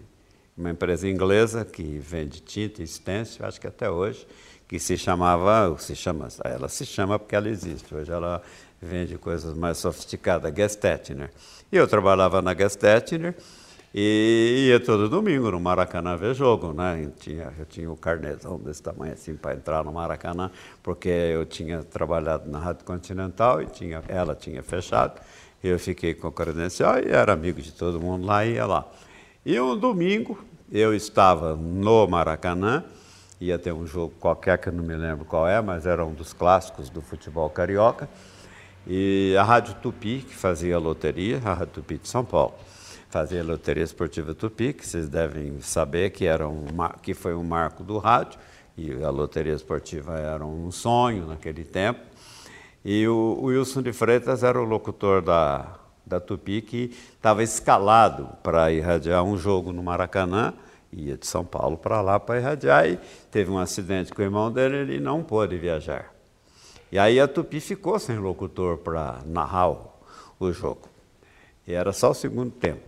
uma 0.57 0.71
empresa 0.71 1.07
inglesa 1.07 1.67
que 1.67 1.99
vende 1.99 2.41
tinta 2.41 2.83
e 2.83 2.87
stencil, 2.87 3.45
acho 3.45 3.61
que 3.61 3.67
até 3.67 3.91
hoje, 3.91 4.27
que 4.67 4.79
se 4.79 4.97
chamava, 4.97 5.77
se 5.79 5.95
chama, 5.95 6.29
ela 6.43 6.71
se 6.71 6.87
chama 6.87 7.19
porque 7.19 7.37
ela 7.37 7.51
existe. 7.51 7.95
Hoje 7.95 8.11
ela 8.11 8.41
vende 8.81 9.19
coisas 9.19 9.55
mais 9.55 9.77
sofisticadas, 9.77 10.51
Gestetner. 10.55 11.31
E 11.71 11.77
eu 11.77 11.87
trabalhava 11.87 12.41
na 12.41 12.55
Gestetner 12.55 13.37
e 13.95 14.69
ia 14.69 14.81
todo 14.81 15.09
domingo 15.09 15.51
no 15.51 15.59
Maracanã 15.59 16.17
ver 16.17 16.35
jogo, 16.35 16.73
né? 16.73 17.03
Eu 17.03 17.11
tinha, 17.11 17.53
eu 17.59 17.65
tinha 17.65 17.91
o 17.91 17.97
carnezão 17.97 18.59
desse 18.59 18.83
tamanho 18.83 19.15
assim 19.15 19.35
para 19.35 19.55
entrar 19.55 19.83
no 19.83 19.93
Maracanã, 19.93 20.51
porque 20.83 21.09
eu 21.09 21.47
tinha 21.47 21.83
trabalhado 21.83 22.51
na 22.51 22.59
Rádio 22.59 22.85
Continental 22.85 23.63
e 23.63 23.67
tinha, 23.67 24.03
ela 24.09 24.35
tinha 24.35 24.63
fechado. 24.63 25.21
Eu 25.65 25.79
fiquei 25.79 26.15
com 26.15 26.29
a 26.29 26.33
credencial 26.33 26.99
e 26.99 27.09
era 27.09 27.33
amigo 27.33 27.61
de 27.61 27.73
todo 27.73 27.99
mundo 27.99 28.27
lá 28.27 28.45
ia 28.45 28.67
lá. 28.67 28.87
E 29.45 29.59
um 29.59 29.77
domingo 29.77 30.39
eu 30.71 30.95
estava 30.95 31.57
no 31.57 32.07
Maracanã, 32.07 32.85
ia 33.41 33.59
ter 33.59 33.73
um 33.73 33.87
jogo 33.87 34.13
qualquer 34.21 34.59
que 34.59 34.69
eu 34.69 34.73
não 34.73 34.85
me 34.85 34.95
lembro 34.95 35.25
qual 35.25 35.49
é, 35.49 35.61
mas 35.63 35.87
era 35.87 36.05
um 36.05 36.13
dos 36.13 36.35
clássicos 36.35 36.91
do 36.91 37.01
futebol 37.01 37.49
carioca. 37.49 38.09
E 38.87 39.35
a 39.39 39.43
Rádio 39.43 39.75
Tupi, 39.83 40.25
que 40.27 40.35
fazia 40.35 40.77
a 40.77 40.79
loteria, 40.79 41.41
a 41.45 41.55
Rádio 41.55 41.75
Tupi 41.75 41.99
de 41.99 42.09
São 42.09 42.25
Paulo, 42.25 42.55
fazia 43.09 43.41
a 43.41 43.45
loteria 43.45 43.85
esportiva 43.85 44.35
Tupi, 44.35 44.73
que 44.73 44.87
vocês 44.87 45.09
devem 45.09 45.61
saber 45.61 46.11
que, 46.11 46.27
era 46.27 46.49
um, 46.49 46.67
que 47.03 47.15
foi 47.15 47.35
um 47.35 47.45
marco 47.45 47.83
do 47.83 47.99
rádio, 47.99 48.39
e 48.77 48.93
a 49.03 49.11
loteria 49.11 49.55
esportiva 49.55 50.19
era 50.19 50.45
um 50.45 50.71
sonho 50.71 51.27
naquele 51.27 51.65
tempo. 51.65 52.01
E 52.85 53.07
o, 53.09 53.41
Wilson 53.43 53.83
de 53.83 53.93
Freitas 53.93 54.43
era 54.43 54.61
o 54.61 54.65
locutor 54.65 55.21
da, 55.21 55.79
da 56.07 56.21
Tupi 56.21 56.63
que 56.63 56.97
estava 57.15 57.43
escalado 57.43 58.29
para 58.43 58.71
irradiar 58.73 59.25
um 59.25 59.37
jogo 59.37 59.73
no 59.73 59.83
Maracanã, 59.83 60.55
ia 60.93 61.17
de 61.17 61.27
São 61.27 61.45
Paulo 61.45 61.77
para 61.77 62.01
lá 62.01 62.19
para 62.19 62.39
irradiar 62.39 62.89
e 62.89 62.99
teve 63.31 63.51
um 63.51 63.59
acidente 63.59 64.13
com 64.13 64.23
o 64.23 64.25
irmão 64.25 64.51
dele 64.51 64.77
ele 64.77 65.01
não 65.01 65.23
pôde 65.23 65.59
viajar. 65.59 66.15
E 66.91 66.99
aí 66.99 67.21
a 67.21 67.29
Tupi 67.29 67.61
ficou 67.61 67.99
sem 67.99 68.17
locutor 68.17 68.79
para 68.79 69.19
narrar 69.27 69.71
o, 69.71 69.91
o, 70.41 70.53
jogo. 70.53 70.89
E 71.67 71.75
era 71.75 71.93
só 71.93 72.13
o 72.13 72.15
segundo 72.15 72.51
tempo. 72.53 72.88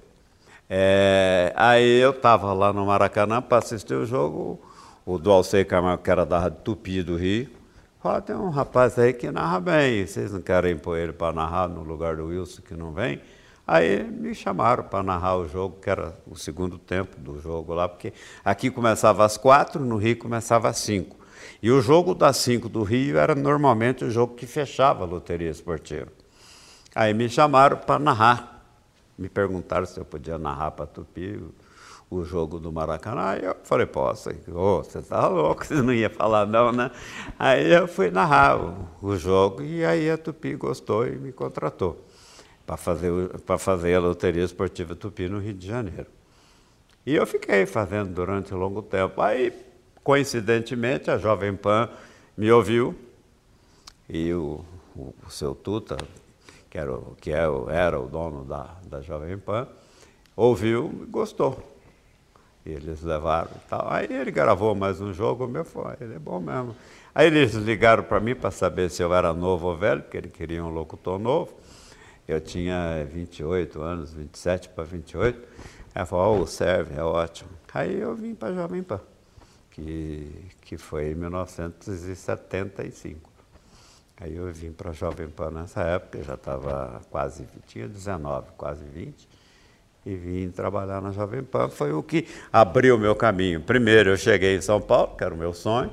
É, 0.73 1.53
aí 1.57 1.99
eu 2.01 2.13
estava 2.13 2.53
lá 2.53 2.73
no 2.73 2.87
Maracanã 2.87 3.43
para 3.43 3.59
assistir 3.59 3.95
o 3.95 4.07
jogo, 4.07 4.61
o 5.05 5.19
Dualcei 5.19 5.65
Camargo, 5.65 6.03
que 6.03 6.11
era 6.11 6.25
da 6.25 6.39
Rádio 6.39 6.61
Tupi 6.63 7.03
do 7.03 7.17
Rio, 7.17 7.51
Fala, 8.03 8.23
tem 8.23 8.35
um 8.35 8.49
rapaz 8.49 8.99
aí 8.99 9.13
que 9.13 9.31
narra 9.31 9.61
bem, 9.61 10.07
vocês 10.07 10.33
não 10.33 10.41
querem 10.41 10.75
pôr 10.75 10.97
ele 10.97 11.13
para 11.13 11.35
narrar 11.35 11.69
no 11.69 11.83
lugar 11.83 12.17
do 12.17 12.29
Wilson 12.29 12.63
que 12.63 12.73
não 12.73 12.95
vem? 12.95 13.21
Aí 13.67 14.03
me 14.03 14.35
chamaram 14.35 14.85
para 14.85 15.03
narrar 15.03 15.37
o 15.37 15.47
jogo, 15.47 15.77
que 15.83 15.91
era 15.91 16.19
o 16.27 16.35
segundo 16.35 16.79
tempo 16.79 17.21
do 17.21 17.39
jogo 17.39 17.75
lá, 17.75 17.87
porque 17.87 18.15
aqui 18.43 18.71
começava 18.71 19.23
às 19.23 19.37
quatro, 19.37 19.85
no 19.85 19.99
Rio 19.99 20.17
começava 20.17 20.71
às 20.71 20.79
cinco. 20.79 21.15
E 21.63 21.71
o 21.71 21.83
jogo 21.83 22.15
das 22.15 22.39
cinco 22.39 22.71
do 22.71 22.83
Rio 22.83 23.19
era 23.19 23.35
normalmente 23.35 24.03
o 24.03 24.11
jogo 24.11 24.35
que 24.35 24.47
fechava 24.47 25.05
a 25.05 25.07
loteria 25.07 25.51
esportiva. 25.51 26.09
Aí 26.95 27.13
me 27.13 27.29
chamaram 27.29 27.77
para 27.77 27.99
narrar. 27.99 28.50
Me 29.21 29.29
perguntaram 29.29 29.85
se 29.85 30.01
eu 30.01 30.05
podia 30.07 30.39
narrar 30.39 30.71
para 30.71 30.87
Tupi 30.87 31.39
o 32.09 32.25
jogo 32.25 32.59
do 32.59 32.73
Maracanã. 32.73 33.21
Aí 33.21 33.45
eu 33.45 33.55
falei, 33.63 33.85
posso. 33.85 34.31
Oh, 34.49 34.83
você 34.83 35.01
está 35.01 35.29
louco, 35.29 35.63
você 35.67 35.75
não 35.75 35.93
ia 35.93 36.09
falar 36.09 36.47
não, 36.47 36.73
né? 36.73 36.91
Aí 37.39 37.71
eu 37.71 37.87
fui 37.87 38.11
narrar 38.11 38.59
o, 38.59 38.89
o 39.03 39.17
jogo 39.19 39.63
e 39.63 39.85
aí 39.85 40.11
a 40.11 40.17
Tupi 40.17 40.57
gostou 40.57 41.07
e 41.07 41.11
me 41.11 41.33
contratou 41.33 42.03
para 42.67 42.79
fazer, 42.79 43.13
fazer 43.59 43.95
a 43.95 44.01
Loteria 44.01 44.43
Esportiva 44.43 44.97
Tupi 44.97 45.29
no 45.29 45.39
Rio 45.39 45.53
de 45.53 45.67
Janeiro. 45.67 46.07
E 47.05 47.15
eu 47.15 47.27
fiquei 47.27 47.67
fazendo 47.67 48.15
durante 48.15 48.55
um 48.55 48.57
longo 48.57 48.81
tempo. 48.81 49.21
Aí, 49.21 49.53
coincidentemente, 50.03 51.11
a 51.11 51.19
Jovem 51.19 51.55
Pan 51.55 51.91
me 52.39 52.51
ouviu 52.51 52.95
e 54.09 54.33
o, 54.33 54.65
o, 54.97 55.15
o 55.27 55.31
seu 55.31 55.55
Tuta, 55.55 55.99
que, 56.71 56.79
era 56.79 56.95
o, 56.95 57.15
que 57.21 57.33
é 57.33 57.43
era 57.69 58.01
o 58.01 58.09
dono 58.09 58.45
da, 58.45 58.77
da 58.85 59.03
Jovem 59.03 59.37
Pan, 59.37 59.69
ouviu 60.37 61.03
e 61.03 61.07
gostou. 61.07 61.61
E 62.65 62.71
eles 62.71 63.03
levaram 63.03 63.51
e 63.57 63.69
tal. 63.69 63.91
Aí 63.91 64.07
ele 64.11 64.31
gravou 64.31 64.73
mais 64.75 65.01
um 65.01 65.13
jogo, 65.13 65.49
meu 65.49 65.65
foi, 65.65 65.97
ele 66.01 66.15
é 66.15 66.19
bom 66.19 66.41
mesmo. 66.41 66.77
Aí 67.15 67.27
eles 67.27 67.53
ligaram 67.55 68.05
para 68.05 68.21
mim 68.21 68.37
para 68.37 68.53
saber 68.53 68.91
se 68.91 69.03
eu 69.03 69.13
era 69.13 69.35
novo 69.35 69.67
ou 69.67 69.77
velho, 69.77 70.03
porque 70.03 70.17
ele 70.17 70.29
queria 70.29 70.65
um 70.65 70.71
locutor 70.71 71.19
novo. 71.19 71.53
Eu 72.29 72.41
tinha 72.41 73.05
28 73.11 73.83
anos, 73.83 74.15
27 74.15 74.69
para 74.69 74.85
28. 74.85 75.49
Aí 75.93 76.07
falou, 76.07 76.43
oh, 76.43 76.47
serve, 76.47 76.95
é 76.97 77.03
ótimo. 77.03 77.51
Aí 77.75 78.01
eu 78.01 78.15
vim 78.15 78.33
para 78.35 78.55
Jovem 78.55 78.83
Pan, 78.83 79.01
que, 79.71 80.47
que 80.61 80.79
foi 80.79 81.11
em 81.11 81.15
1975. 81.17 83.30
Aí 84.21 84.37
eu 84.37 84.53
vim 84.53 84.71
para 84.71 84.93
Jovem 84.93 85.29
Pan 85.29 85.51
nessa 85.51 85.81
época, 85.81 86.23
já 86.23 86.35
estava 86.35 87.01
quase, 87.11 87.47
tinha 87.67 87.89
19, 87.89 88.49
quase 88.57 88.85
20 88.85 89.29
e 90.05 90.15
vim 90.15 90.51
trabalhar 90.51 91.01
na 91.01 91.13
Jovem 91.13 91.43
Pan. 91.43 91.69
Foi 91.69 91.93
o 91.93 92.03
que 92.03 92.27
abriu 92.53 92.97
o 92.97 92.99
meu 92.99 93.15
caminho. 93.15 93.61
Primeiro, 93.61 94.11
eu 94.11 94.17
cheguei 94.17 94.57
em 94.57 94.61
São 94.61 94.81
Paulo, 94.81 95.17
que 95.17 95.25
era 95.25 95.35
o 95.35 95.37
meu 95.37 95.53
sonho, 95.53 95.91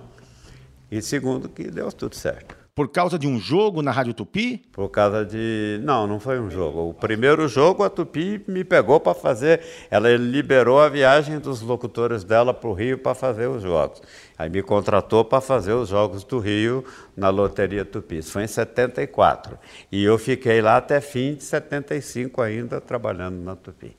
e 0.91 1.01
segundo, 1.01 1.49
que 1.49 1.69
deu 1.69 1.91
tudo 1.91 2.15
certo. 2.15 2.55
Por 2.77 2.89
causa 2.89 3.17
de 3.17 3.27
um 3.27 3.39
jogo 3.39 3.81
na 3.81 3.89
Rádio 3.89 4.13
Tupi? 4.13 4.59
Por 4.71 4.89
causa 4.89 5.25
de. 5.25 5.79
Não, 5.83 6.05
não 6.05 6.19
foi 6.19 6.39
um 6.39 6.47
jogo. 6.47 6.89
O 6.89 6.93
primeiro 6.93 7.47
jogo 7.47 7.83
a 7.83 7.89
Tupi 7.89 8.43
me 8.47 8.63
pegou 8.63 8.99
para 8.99 9.15
fazer. 9.15 9.61
Ela 9.89 10.15
liberou 10.15 10.79
a 10.79 10.87
viagem 10.87 11.39
dos 11.39 11.59
locutores 11.61 12.23
dela 12.23 12.53
para 12.53 12.69
o 12.69 12.73
Rio 12.73 12.99
para 12.99 13.15
fazer 13.15 13.47
os 13.47 13.63
jogos. 13.63 13.99
Aí 14.37 14.49
me 14.49 14.61
contratou 14.61 15.25
para 15.25 15.41
fazer 15.41 15.73
os 15.73 15.89
jogos 15.89 16.23
do 16.23 16.37
Rio 16.37 16.85
na 17.15 17.29
Loteria 17.29 17.83
Tupi. 17.83 18.19
Isso 18.19 18.31
foi 18.31 18.43
em 18.43 18.47
74. 18.47 19.57
E 19.91 20.03
eu 20.03 20.17
fiquei 20.19 20.61
lá 20.61 20.77
até 20.77 21.01
fim 21.01 21.33
de 21.33 21.43
75 21.43 22.41
ainda 22.41 22.79
trabalhando 22.79 23.37
na 23.43 23.55
Tupi. 23.55 23.97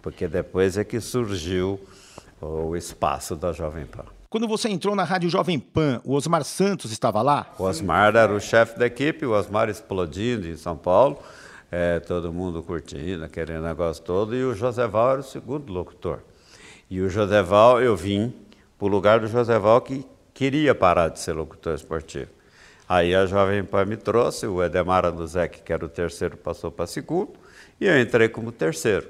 Porque 0.00 0.28
depois 0.28 0.78
é 0.78 0.84
que 0.84 1.00
surgiu 1.00 1.80
o 2.40 2.76
espaço 2.76 3.34
da 3.34 3.52
Jovem 3.52 3.84
Pan. 3.84 4.04
Quando 4.30 4.46
você 4.46 4.68
entrou 4.68 4.94
na 4.94 5.02
Rádio 5.02 5.28
Jovem 5.28 5.58
Pan, 5.58 6.00
o 6.04 6.14
Osmar 6.14 6.44
Santos 6.44 6.92
estava 6.92 7.20
lá? 7.20 7.52
O 7.58 7.64
Osmar 7.64 8.14
era 8.14 8.32
o 8.32 8.40
chefe 8.40 8.78
da 8.78 8.86
equipe, 8.86 9.26
o 9.26 9.32
Osmar 9.32 9.68
explodindo 9.68 10.46
em 10.46 10.56
São 10.56 10.76
Paulo, 10.76 11.18
é, 11.68 11.98
todo 11.98 12.32
mundo 12.32 12.62
curtindo, 12.62 13.24
aquele 13.24 13.58
negócio 13.58 14.04
todo, 14.04 14.36
e 14.36 14.44
o 14.44 14.54
Joseval 14.54 15.10
era 15.10 15.20
o 15.20 15.24
segundo 15.24 15.72
locutor. 15.72 16.20
E 16.88 17.00
o 17.00 17.10
Joseval, 17.10 17.82
eu 17.82 17.96
vim 17.96 18.32
para 18.80 18.86
o 18.86 18.88
lugar 18.88 19.20
do 19.20 19.28
Joseval 19.28 19.82
que 19.82 20.06
queria 20.32 20.74
parar 20.74 21.08
de 21.08 21.20
ser 21.20 21.34
locutor 21.34 21.74
esportivo. 21.74 22.30
Aí 22.88 23.14
a 23.14 23.26
Jovem 23.26 23.62
Pan 23.62 23.84
me 23.84 23.96
trouxe, 23.98 24.46
o 24.46 24.64
Edemar 24.64 25.04
Anduzek, 25.04 25.60
que 25.60 25.70
era 25.70 25.84
o 25.84 25.88
terceiro, 25.88 26.38
passou 26.38 26.70
para 26.70 26.86
segundo, 26.86 27.34
e 27.78 27.86
eu 27.86 28.00
entrei 28.00 28.30
como 28.30 28.50
terceiro. 28.50 29.06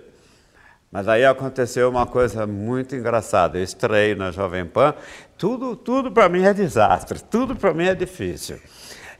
Mas 0.90 1.06
aí 1.06 1.24
aconteceu 1.24 1.88
uma 1.88 2.04
coisa 2.04 2.48
muito 2.48 2.96
engraçada. 2.96 3.58
Eu 3.58 3.62
estreiei 3.62 4.16
na 4.16 4.32
Jovem 4.32 4.66
Pan, 4.66 4.92
tudo, 5.38 5.76
tudo 5.76 6.10
para 6.10 6.28
mim 6.28 6.42
é 6.42 6.52
desastre, 6.52 7.22
tudo 7.22 7.54
para 7.54 7.72
mim 7.72 7.86
é 7.86 7.94
difícil. 7.94 8.58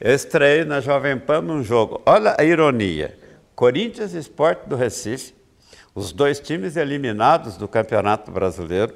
Eu 0.01 0.13
estreiei 0.13 0.65
na 0.65 0.81
Jovem 0.81 1.17
Pan 1.17 1.43
num 1.43 1.63
jogo, 1.63 2.03
olha 2.05 2.35
a 2.37 2.43
ironia, 2.43 3.17
Corinthians 3.55 4.15
Esporte 4.15 4.69
do 4.69 4.75
Recife, 4.75 5.33
os 5.95 6.13
dois 6.13 6.41
times 6.41 6.77
eliminados 6.77 7.57
do 7.57 7.69
Campeonato 7.69 8.31
Brasileiro. 8.31 8.95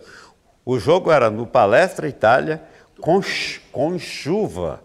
O 0.65 0.79
jogo 0.79 1.11
era 1.11 1.31
no 1.31 1.47
Palestra 1.47 2.09
Itália, 2.09 2.63
com, 3.01 3.21
com 3.71 3.99
chuva, 3.99 4.83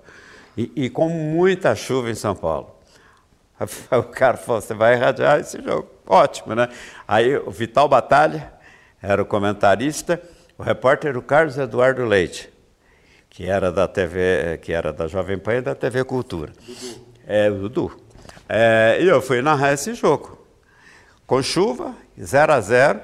e, 0.57 0.71
e 0.75 0.89
com 0.89 1.07
muita 1.09 1.73
chuva 1.75 2.09
em 2.09 2.15
São 2.15 2.35
Paulo. 2.35 2.75
O 3.91 4.03
cara 4.03 4.37
falou, 4.37 4.61
você 4.61 4.73
vai 4.73 4.95
irradiar 4.95 5.39
esse 5.39 5.61
jogo. 5.61 5.89
Ótimo, 6.07 6.55
né? 6.55 6.69
Aí 7.07 7.35
o 7.37 7.51
Vital 7.51 7.87
Batalha 7.87 8.53
era 9.01 9.21
o 9.21 9.25
comentarista, 9.25 10.21
o 10.57 10.63
repórter 10.63 11.17
o 11.17 11.21
Carlos 11.21 11.57
Eduardo 11.57 12.05
Leite, 12.05 12.51
que 13.29 13.45
era 13.45 13.71
da 13.71 13.87
TV, 13.87 14.59
que 14.61 14.73
era 14.73 14.91
da 14.91 15.07
Jovem 15.07 15.37
Pan 15.37 15.55
e 15.55 15.61
da 15.61 15.75
TV 15.75 16.03
Cultura. 16.03 16.51
É, 17.27 17.49
o 17.49 17.55
Dudu. 17.55 17.99
É, 18.47 18.97
e 19.01 19.07
eu 19.07 19.21
fui 19.21 19.41
narrar 19.41 19.73
esse 19.73 19.93
jogo. 19.93 20.39
Com 21.27 21.41
chuva, 21.43 21.95
0 22.19 22.53
a 22.53 22.59
0 22.59 22.99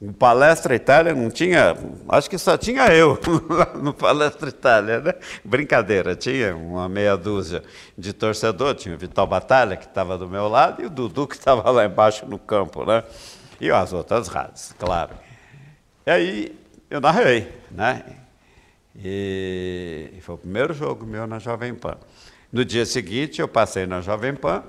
o 0.00 0.12
Palestra 0.12 0.76
Itália 0.76 1.12
não 1.12 1.28
tinha, 1.28 1.76
acho 2.08 2.30
que 2.30 2.38
só 2.38 2.56
tinha 2.56 2.86
eu 2.94 3.18
no 3.82 3.92
Palestra 3.92 4.48
Itália, 4.48 5.00
né? 5.00 5.14
Brincadeira, 5.44 6.14
tinha 6.14 6.54
uma 6.54 6.88
meia 6.88 7.16
dúzia 7.16 7.64
de 7.96 8.12
torcedor, 8.12 8.76
tinha 8.76 8.94
o 8.94 8.98
Vital 8.98 9.26
Batalha, 9.26 9.76
que 9.76 9.86
estava 9.86 10.16
do 10.16 10.28
meu 10.28 10.46
lado, 10.46 10.82
e 10.82 10.86
o 10.86 10.90
Dudu, 10.90 11.26
que 11.26 11.34
estava 11.34 11.68
lá 11.70 11.84
embaixo 11.84 12.26
no 12.26 12.38
campo, 12.38 12.84
né? 12.84 13.02
E 13.60 13.70
as 13.72 13.92
outras 13.92 14.28
rádios, 14.28 14.72
claro. 14.78 15.14
E 16.06 16.10
aí 16.10 16.58
eu 16.88 17.00
narrei, 17.00 17.52
né? 17.70 18.04
E 18.94 20.12
foi 20.22 20.36
o 20.36 20.38
primeiro 20.38 20.72
jogo 20.72 21.04
meu 21.04 21.26
na 21.26 21.40
Jovem 21.40 21.74
Pan. 21.74 21.96
No 22.52 22.64
dia 22.64 22.86
seguinte 22.86 23.40
eu 23.40 23.48
passei 23.48 23.84
na 23.84 24.00
Jovem 24.00 24.34
Pan, 24.34 24.62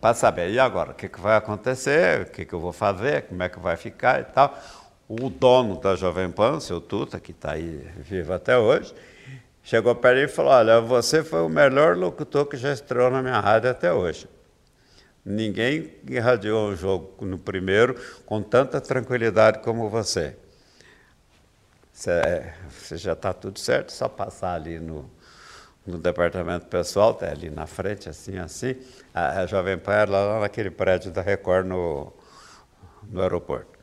para 0.00 0.14
saber, 0.14 0.50
e 0.50 0.58
agora, 0.58 0.92
o 0.92 0.94
que, 0.94 1.08
que 1.08 1.20
vai 1.20 1.36
acontecer, 1.36 2.22
o 2.22 2.30
que, 2.30 2.44
que 2.46 2.54
eu 2.54 2.60
vou 2.60 2.72
fazer, 2.72 3.22
como 3.22 3.42
é 3.42 3.48
que 3.48 3.60
vai 3.60 3.76
ficar 3.76 4.20
e 4.20 4.24
tal. 4.24 4.58
O 5.06 5.28
dono 5.28 5.78
da 5.78 5.94
Jovem 5.94 6.30
Pan, 6.30 6.58
seu 6.58 6.80
Tuta, 6.80 7.20
que 7.20 7.32
está 7.32 7.52
aí 7.52 7.86
vivo 7.98 8.32
até 8.32 8.56
hoje, 8.56 8.94
chegou 9.62 9.94
para 9.94 10.12
ele 10.12 10.24
e 10.24 10.28
falou, 10.28 10.52
olha, 10.52 10.80
você 10.80 11.22
foi 11.22 11.42
o 11.42 11.48
melhor 11.48 11.96
locutor 11.96 12.46
que 12.46 12.56
já 12.56 12.72
estreou 12.72 13.10
na 13.10 13.20
minha 13.20 13.40
rádio 13.40 13.70
até 13.70 13.92
hoje. 13.92 14.26
Ninguém 15.22 15.92
irradiou 16.08 16.70
um 16.70 16.76
jogo 16.76 17.26
no 17.26 17.38
primeiro 17.38 17.94
com 18.24 18.40
tanta 18.40 18.80
tranquilidade 18.80 19.58
como 19.58 19.90
você. 19.90 20.34
Você, 21.92 22.52
você 22.70 22.96
já 22.96 23.12
está 23.12 23.34
tudo 23.34 23.58
certo, 23.58 23.92
só 23.92 24.08
passar 24.08 24.54
ali 24.54 24.78
no, 24.80 25.10
no 25.86 25.98
departamento 25.98 26.66
pessoal, 26.66 27.14
tá 27.14 27.30
ali 27.30 27.50
na 27.50 27.66
frente, 27.66 28.08
assim, 28.08 28.38
assim. 28.38 28.76
A, 29.14 29.40
a 29.40 29.46
Jovem 29.46 29.78
Pan 29.78 29.92
era 29.92 30.10
lá 30.10 30.40
naquele 30.40 30.70
prédio 30.70 31.10
da 31.10 31.22
Record 31.22 31.66
no, 31.66 32.12
no 33.08 33.22
aeroporto. 33.22 33.78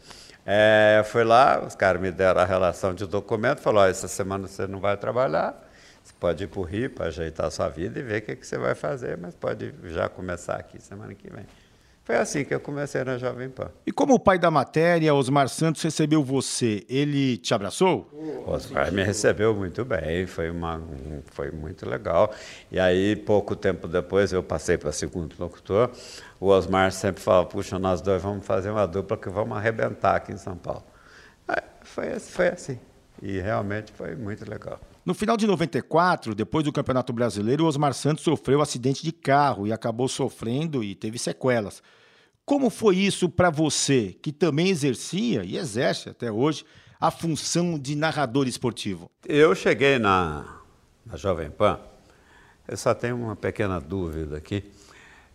É, 0.46 1.04
fui 1.06 1.24
lá, 1.24 1.62
os 1.66 1.76
caras 1.76 2.02
me 2.02 2.10
deram 2.10 2.40
a 2.40 2.46
relação 2.46 2.94
de 2.94 3.06
documento, 3.06 3.60
falou, 3.60 3.84
oh, 3.84 3.86
essa 3.86 4.08
semana 4.08 4.48
você 4.48 4.66
não 4.66 4.80
vai 4.80 4.96
trabalhar, 4.96 5.62
você 6.02 6.14
pode 6.18 6.46
ir 6.46 6.48
para 6.48 6.60
o 6.62 6.64
Rio 6.64 6.90
para 6.90 7.08
ajeitar 7.08 7.48
a 7.48 7.52
sua 7.52 7.68
vida 7.68 8.00
e 8.00 8.04
ver 8.04 8.22
o 8.22 8.26
que, 8.26 8.36
que 8.38 8.48
você 8.48 8.58
vai 8.58 8.74
fazer, 8.74 9.18
mas 9.18 9.36
pode 9.36 9.74
já 9.84 10.08
começar 10.08 10.56
aqui 10.56 10.82
semana 10.82 11.14
que 11.14 11.30
vem. 11.30 11.46
Foi 12.08 12.16
assim 12.16 12.46
que 12.46 12.56
eu 12.56 12.60
comecei 12.62 13.04
na 13.04 13.18
Jovem 13.18 13.50
Pan. 13.50 13.70
E 13.86 13.92
como 13.92 14.14
o 14.14 14.20
pai 14.20 14.40
da 14.40 14.50
matéria, 14.50 15.14
Osmar 15.14 15.50
Santos, 15.50 15.84
recebeu 15.84 16.24
você, 16.24 16.86
ele 16.88 17.36
te 17.36 17.54
abraçou? 17.54 18.10
O 18.14 18.50
Osmar 18.50 18.94
me 18.94 19.04
recebeu 19.04 19.54
muito 19.54 19.84
bem, 19.84 20.26
foi, 20.26 20.50
uma, 20.50 20.82
foi 21.26 21.52
muito 21.52 21.86
legal. 21.86 22.34
E 22.72 22.80
aí, 22.80 23.14
pouco 23.14 23.58
tempo 23.58 23.90
depois, 23.90 24.32
eu 24.32 24.42
passei 24.42 24.78
para 24.78 24.94
segundo 24.94 25.36
locutor. 25.38 25.92
O 26.40 26.48
Osmar 26.48 26.94
sempre 26.94 27.22
falava, 27.22 27.46
puxa, 27.46 27.78
nós 27.78 28.00
dois 28.00 28.24
vamos 28.24 28.46
fazer 28.46 28.70
uma 28.70 28.88
dupla 28.88 29.18
que 29.18 29.28
vamos 29.28 29.58
arrebentar 29.58 30.16
aqui 30.16 30.32
em 30.32 30.38
São 30.38 30.56
Paulo. 30.56 30.86
Aí, 31.46 31.62
foi, 31.82 32.18
foi 32.22 32.48
assim. 32.48 32.80
E 33.22 33.38
realmente 33.42 33.92
foi 33.92 34.16
muito 34.16 34.50
legal. 34.50 34.80
No 35.06 35.14
final 35.14 35.36
de 35.36 35.46
94, 35.46 36.34
depois 36.34 36.64
do 36.64 36.72
Campeonato 36.72 37.12
Brasileiro, 37.12 37.66
o 37.66 37.68
Osmar 37.68 37.94
Santos 37.94 38.24
sofreu 38.24 38.60
um 38.60 38.62
acidente 38.62 39.04
de 39.04 39.12
carro 39.12 39.68
e 39.68 39.74
acabou 39.74 40.08
sofrendo 40.08 40.82
e 40.82 40.96
teve 40.96 41.20
sequelas. 41.20 41.84
Como 42.48 42.70
foi 42.70 42.96
isso 42.96 43.28
para 43.28 43.50
você, 43.50 44.16
que 44.22 44.32
também 44.32 44.70
exercia 44.70 45.44
e 45.44 45.58
exerce 45.58 46.08
até 46.08 46.32
hoje 46.32 46.64
a 46.98 47.12
função 47.12 47.78
de 47.78 47.94
narrador 47.94 48.48
esportivo? 48.48 49.12
Eu 49.28 49.54
cheguei 49.54 50.00
na, 50.00 50.46
na 51.06 51.18
Jovem 51.18 51.52
Pan, 51.52 51.78
eu 52.66 52.78
só 52.78 52.94
tenho 52.94 53.18
uma 53.18 53.36
pequena 53.36 53.82
dúvida 53.82 54.38
aqui. 54.38 54.64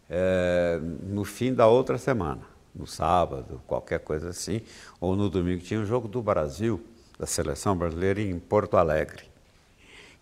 É, 0.08 0.80
no 1.02 1.22
fim 1.22 1.52
da 1.52 1.66
outra 1.66 1.98
semana, 1.98 2.40
no 2.74 2.86
sábado, 2.86 3.60
qualquer 3.66 4.00
coisa 4.00 4.30
assim, 4.30 4.62
ou 4.98 5.14
no 5.14 5.28
domingo, 5.28 5.62
tinha 5.62 5.80
o 5.80 5.82
um 5.82 5.86
jogo 5.86 6.08
do 6.08 6.22
Brasil, 6.22 6.82
da 7.18 7.26
seleção 7.26 7.76
brasileira, 7.76 8.22
em 8.22 8.38
Porto 8.38 8.78
Alegre, 8.78 9.24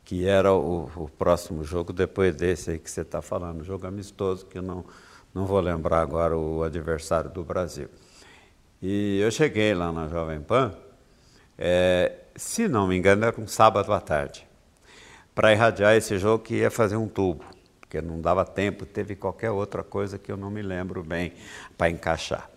que 0.04 0.26
era 0.26 0.52
o, 0.52 0.90
o 0.96 1.08
próximo 1.08 1.62
jogo 1.62 1.92
depois 1.92 2.34
desse 2.34 2.72
aí 2.72 2.80
que 2.80 2.90
você 2.90 3.02
está 3.02 3.22
falando, 3.22 3.62
jogo 3.62 3.86
amistoso 3.86 4.44
que 4.44 4.60
não 4.60 4.84
não 5.34 5.46
vou 5.46 5.60
lembrar 5.60 6.00
agora 6.00 6.36
o 6.36 6.62
adversário 6.62 7.30
do 7.30 7.44
Brasil. 7.44 7.88
E 8.82 9.20
eu 9.20 9.30
cheguei 9.30 9.74
lá 9.74 9.92
na 9.92 10.08
Jovem 10.08 10.40
Pan, 10.40 10.72
é, 11.58 12.12
se 12.34 12.66
não 12.66 12.86
me 12.86 12.96
engano, 12.96 13.24
era 13.24 13.40
um 13.40 13.46
sábado 13.46 13.92
à 13.92 14.00
tarde, 14.00 14.46
para 15.34 15.52
irradiar 15.52 15.94
esse 15.94 16.18
jogo 16.18 16.42
que 16.42 16.54
ia 16.54 16.70
fazer 16.70 16.96
um 16.96 17.06
tubo, 17.06 17.44
porque 17.80 18.00
não 18.00 18.20
dava 18.20 18.44
tempo, 18.44 18.86
teve 18.86 19.14
qualquer 19.14 19.50
outra 19.50 19.82
coisa 19.82 20.18
que 20.18 20.32
eu 20.32 20.36
não 20.36 20.50
me 20.50 20.62
lembro 20.62 21.02
bem 21.02 21.32
para 21.76 21.90
encaixar. 21.90 22.50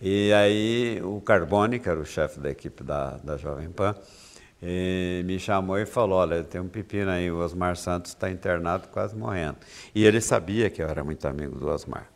E 0.00 0.32
aí 0.32 1.00
o 1.02 1.20
Carbone, 1.20 1.78
que 1.78 1.88
era 1.88 1.98
o 1.98 2.04
chefe 2.04 2.38
da 2.38 2.50
equipe 2.50 2.84
da, 2.84 3.16
da 3.16 3.36
Jovem 3.36 3.70
Pan, 3.70 3.96
e 4.62 5.22
me 5.24 5.38
chamou 5.38 5.78
e 5.78 5.86
falou: 5.86 6.18
Olha, 6.18 6.42
tem 6.42 6.60
um 6.60 6.68
pepino 6.68 7.10
aí, 7.10 7.30
o 7.30 7.38
Osmar 7.38 7.76
Santos 7.76 8.10
está 8.10 8.30
internado, 8.30 8.88
quase 8.88 9.16
morrendo. 9.16 9.56
E 9.94 10.04
ele 10.04 10.20
sabia 10.20 10.68
que 10.68 10.82
eu 10.82 10.88
era 10.88 11.04
muito 11.04 11.26
amigo 11.26 11.58
do 11.58 11.68
Osmar. 11.68 12.08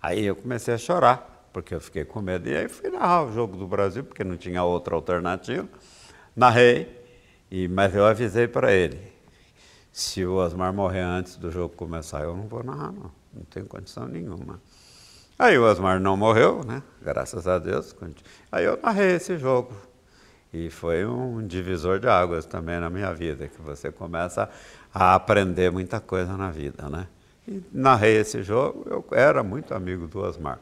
Aí 0.00 0.24
eu 0.24 0.34
comecei 0.34 0.74
a 0.74 0.78
chorar, 0.78 1.48
porque 1.52 1.74
eu 1.74 1.80
fiquei 1.80 2.04
com 2.04 2.20
medo. 2.20 2.48
E 2.48 2.56
aí 2.56 2.68
fui 2.68 2.90
narrar 2.90 3.24
o 3.24 3.32
jogo 3.32 3.56
do 3.56 3.66
Brasil, 3.66 4.02
porque 4.04 4.24
não 4.24 4.36
tinha 4.36 4.64
outra 4.64 4.94
alternativa. 4.94 5.68
Narrei, 6.34 6.88
e, 7.50 7.68
mas 7.68 7.94
eu 7.94 8.06
avisei 8.06 8.48
para 8.48 8.72
ele: 8.72 8.98
se 9.92 10.24
o 10.24 10.36
Osmar 10.36 10.72
morrer 10.72 11.02
antes 11.02 11.36
do 11.36 11.50
jogo 11.50 11.74
começar, 11.76 12.22
eu 12.22 12.34
não 12.34 12.48
vou 12.48 12.64
narrar, 12.64 12.90
não. 12.92 13.10
Não 13.34 13.44
tenho 13.44 13.66
condição 13.66 14.06
nenhuma. 14.06 14.60
Aí 15.38 15.58
o 15.58 15.64
Osmar 15.64 15.98
não 15.98 16.16
morreu, 16.16 16.62
né? 16.64 16.82
Graças 17.02 17.46
a 17.46 17.58
Deus. 17.58 17.94
Aí 18.50 18.64
eu 18.64 18.78
narrei 18.82 19.12
esse 19.12 19.38
jogo 19.38 19.74
e 20.52 20.68
foi 20.68 21.06
um 21.06 21.46
divisor 21.46 21.98
de 21.98 22.06
águas 22.06 22.44
também 22.44 22.78
na 22.78 22.90
minha 22.90 23.12
vida, 23.14 23.48
que 23.48 23.60
você 23.62 23.90
começa 23.90 24.50
a 24.92 25.14
aprender 25.14 25.70
muita 25.72 25.98
coisa 25.98 26.36
na 26.36 26.50
vida, 26.50 26.90
né? 26.90 27.06
E 27.48 27.62
narrei 27.72 28.18
esse 28.18 28.42
jogo, 28.42 28.84
eu 28.86 29.04
era 29.12 29.42
muito 29.42 29.74
amigo 29.74 30.06
do 30.06 30.20
Osmar. 30.20 30.60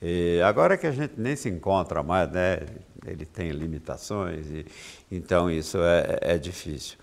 E 0.00 0.40
agora 0.44 0.76
que 0.76 0.86
a 0.86 0.90
gente 0.90 1.14
nem 1.16 1.34
se 1.34 1.48
encontra 1.48 2.02
mais, 2.02 2.30
né? 2.30 2.60
Ele 3.06 3.24
tem 3.24 3.50
limitações, 3.50 4.46
e, 4.48 4.66
então 5.10 5.50
isso 5.50 5.78
é, 5.78 6.18
é 6.20 6.38
difícil. 6.38 6.98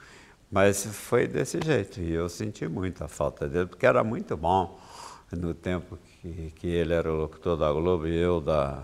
Mas 0.52 0.86
foi 0.86 1.28
desse 1.28 1.60
jeito, 1.64 2.00
e 2.00 2.14
eu 2.14 2.30
senti 2.30 2.68
muito 2.68 3.04
a 3.04 3.08
falta 3.08 3.48
dele, 3.48 3.66
porque 3.66 3.86
era 3.86 4.04
muito 4.04 4.38
bom 4.38 4.80
no 5.32 5.54
tempo 5.54 5.98
que, 6.22 6.52
que 6.56 6.68
ele 6.68 6.94
era 6.94 7.12
o 7.12 7.16
locutor 7.16 7.58
da 7.58 7.72
Globo 7.72 8.08
e 8.08 8.16
eu 8.16 8.40
da, 8.40 8.84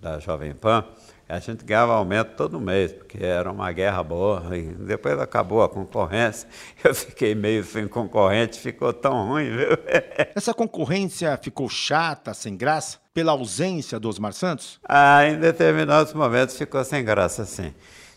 da 0.00 0.18
Jovem 0.18 0.54
Pan 0.54 0.84
a 1.28 1.38
gente 1.38 1.62
ganhava 1.62 1.92
aumento 1.92 2.36
todo 2.36 2.58
mês, 2.58 2.90
porque 2.90 3.22
era 3.22 3.52
uma 3.52 3.70
guerra 3.70 4.02
boa. 4.02 4.56
E 4.56 4.62
depois 4.62 5.20
acabou 5.20 5.62
a 5.62 5.68
concorrência, 5.68 6.48
eu 6.82 6.94
fiquei 6.94 7.34
meio 7.34 7.62
sem 7.62 7.86
concorrente, 7.86 8.58
ficou 8.58 8.94
tão 8.94 9.28
ruim, 9.28 9.50
viu? 9.50 9.68
Essa 10.34 10.54
concorrência 10.54 11.36
ficou 11.36 11.68
chata, 11.68 12.32
sem 12.32 12.56
graça, 12.56 12.98
pela 13.12 13.32
ausência 13.32 14.00
do 14.00 14.08
Osmar 14.08 14.32
Santos? 14.32 14.80
Ah, 14.88 15.26
em 15.26 15.38
determinados 15.38 16.14
momentos 16.14 16.56
ficou 16.56 16.82
sem 16.82 17.04
graça, 17.04 17.44
sim. 17.44 17.74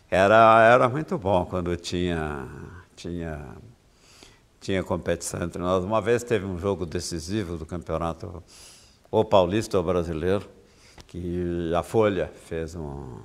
Era, 0.10 0.64
era 0.64 0.88
muito 0.88 1.18
bom 1.18 1.46
quando 1.46 1.76
tinha, 1.76 2.48
tinha, 2.96 3.46
tinha 4.62 4.84
competição 4.84 5.44
entre 5.44 5.62
nós. 5.62 5.84
Uma 5.84 6.02
vez 6.02 6.24
teve 6.24 6.46
um 6.46 6.58
jogo 6.58 6.86
decisivo 6.86 7.58
do 7.58 7.66
campeonato, 7.66 8.42
ou 9.10 9.26
paulista 9.26 9.78
ou 9.78 9.84
brasileiro, 9.84 10.50
que 11.12 11.74
a 11.78 11.84
Folha 11.84 12.32
fez 12.48 12.74
um, 12.74 13.20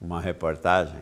uma 0.00 0.20
reportagem 0.20 0.98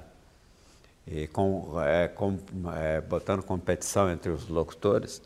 e 1.06 1.26
com, 1.28 1.80
é, 1.80 2.08
com, 2.08 2.38
é, 2.76 3.00
botando 3.00 3.42
competição 3.42 4.10
entre 4.12 4.30
os 4.30 4.48
locutores. 4.48 5.22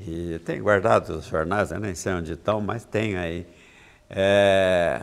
E 0.00 0.40
tem 0.44 0.60
guardado 0.60 1.10
os 1.10 1.26
jornais, 1.26 1.70
eu 1.70 1.78
nem 1.78 1.94
sei 1.94 2.12
onde 2.12 2.32
estão, 2.32 2.60
mas 2.60 2.84
tem 2.84 3.16
aí. 3.16 3.46
É, 4.08 5.00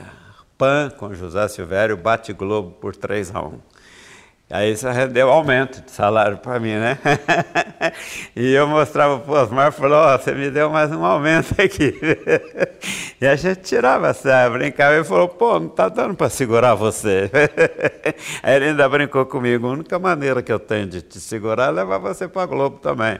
PAN 0.57 0.89
com 0.89 1.13
José 1.13 1.47
Silvério 1.47 1.95
bate 1.95 2.33
Globo 2.33 2.71
por 2.71 2.93
3 2.93 3.33
a 3.33 3.41
1. 3.43 3.59
Aí 4.49 4.73
isso 4.73 4.89
rendeu 4.89 5.29
aumento 5.29 5.81
de 5.81 5.91
salário 5.91 6.37
para 6.37 6.59
mim, 6.59 6.73
né? 6.73 6.97
e 8.35 8.53
eu 8.53 8.67
mostrava 8.67 9.19
para 9.19 9.31
o 9.31 9.41
Osmar 9.41 9.69
e 9.69 9.71
falou, 9.71 10.03
oh, 10.05 10.17
você 10.17 10.33
me 10.33 10.49
deu 10.49 10.69
mais 10.69 10.91
um 10.91 11.05
aumento 11.05 11.53
aqui. 11.61 11.93
e 13.19 13.25
a 13.25 13.35
gente 13.35 13.61
tirava 13.61 14.09
essa, 14.09 14.49
brincava 14.49 14.95
e 14.97 15.03
falou, 15.03 15.27
pô, 15.27 15.59
não 15.59 15.67
está 15.67 15.89
dando 15.89 16.15
para 16.15 16.29
segurar 16.29 16.75
você. 16.75 17.29
Aí 18.43 18.55
ele 18.55 18.65
ainda 18.65 18.87
brincou 18.87 19.25
comigo, 19.25 19.67
a 19.67 19.71
única 19.71 19.97
maneira 19.97 20.41
que 20.41 20.51
eu 20.51 20.59
tenho 20.59 20.87
de 20.87 21.01
te 21.01 21.19
segurar 21.19 21.69
é 21.69 21.71
levar 21.71 21.97
você 21.97 22.27
para 22.27 22.45
Globo 22.45 22.77
também. 22.79 23.19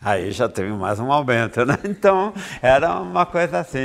Aí 0.00 0.30
já 0.30 0.48
teve 0.48 0.70
mais 0.70 1.00
um 1.00 1.10
aumento, 1.10 1.64
né? 1.66 1.76
Então 1.84 2.32
era 2.62 3.00
uma 3.00 3.26
coisa 3.26 3.58
assim. 3.58 3.80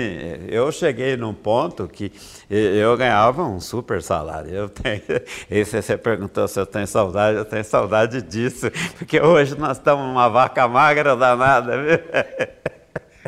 Eu 0.48 0.72
cheguei 0.72 1.18
num 1.18 1.34
ponto 1.34 1.88
que 1.88 2.12
eu 2.50 2.96
ganhava 2.96 3.44
um 3.44 3.60
super 3.60 4.02
salário. 4.02 4.52
Eu 4.52 4.70
tenho, 4.70 5.02
e 5.50 5.66
se 5.66 5.82
você 5.82 5.98
perguntou 5.98 6.48
se 6.48 6.60
eu 6.60 6.66
tenho 6.66 6.86
saudade, 6.86 7.38
eu 7.38 7.46
tenho 7.46 7.64
saudade 7.64 8.22
disso, 8.22 8.70
porque 8.98 9.20
hoje 9.20 9.58
nós 9.58 9.78
estamos 9.78 10.06
uma 10.06 10.30
vaca 10.30 10.68
magra 10.68 11.16
danada, 11.16 11.82
viu? 11.82 12.00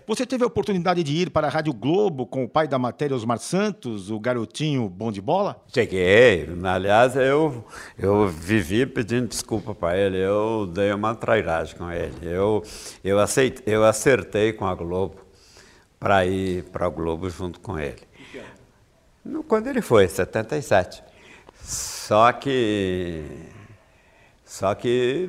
Você 0.07 0.25
teve 0.25 0.43
a 0.43 0.47
oportunidade 0.47 1.01
de 1.03 1.13
ir 1.13 1.29
para 1.29 1.47
a 1.47 1.49
Rádio 1.49 1.73
Globo 1.73 2.25
com 2.25 2.43
o 2.43 2.49
pai 2.49 2.67
da 2.67 2.77
matéria, 2.77 3.15
Osmar 3.15 3.39
Santos, 3.39 4.11
o 4.11 4.19
garotinho 4.19 4.89
bom 4.89 5.11
de 5.11 5.21
bola? 5.21 5.63
Cheguei. 5.73 6.47
Aliás, 6.63 7.15
eu, 7.15 7.65
eu 7.97 8.27
vivi 8.27 8.85
pedindo 8.85 9.27
desculpa 9.27 9.73
para 9.73 9.97
ele. 9.97 10.17
Eu 10.17 10.67
dei 10.67 10.91
uma 10.91 11.15
trairagem 11.15 11.75
com 11.77 11.89
ele. 11.89 12.13
Eu, 12.21 12.61
eu, 13.03 13.19
aceitei, 13.19 13.73
eu 13.73 13.85
acertei 13.85 14.51
com 14.51 14.65
a 14.65 14.75
Globo 14.75 15.15
para 15.99 16.25
ir 16.25 16.63
para 16.65 16.85
a 16.85 16.89
Globo 16.89 17.29
junto 17.29 17.59
com 17.59 17.79
ele. 17.79 18.01
Quando 19.47 19.67
ele 19.67 19.81
foi, 19.81 20.07
77. 20.07 21.03
Só 21.63 22.31
que 22.33 23.23
só 24.55 24.73
que 24.73 25.27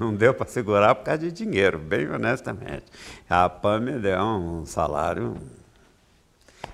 não 0.00 0.14
deu 0.14 0.32
para 0.32 0.46
segurar 0.46 0.94
por 0.94 1.04
causa 1.04 1.20
de 1.20 1.30
dinheiro, 1.30 1.78
bem 1.78 2.08
honestamente. 2.08 2.86
A 3.28 3.50
PAN 3.50 3.80
me 3.80 3.98
deu 3.98 4.18
um 4.18 4.64
salário. 4.64 5.36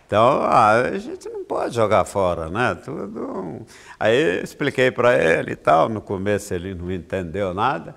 Então, 0.07 0.45
a 0.45 0.97
gente 0.97 1.29
não 1.29 1.45
pode 1.45 1.75
jogar 1.75 2.05
fora, 2.05 2.49
né? 2.49 2.77
Tudo. 2.77 3.67
Aí 3.99 4.41
expliquei 4.45 4.93
para 4.93 5.19
ele 5.19 5.53
e 5.53 5.57
tal. 5.57 5.89
No 5.89 6.01
começo 6.01 6.55
ele 6.55 6.73
não 6.73 6.89
entendeu 6.89 7.53
nada. 7.53 7.97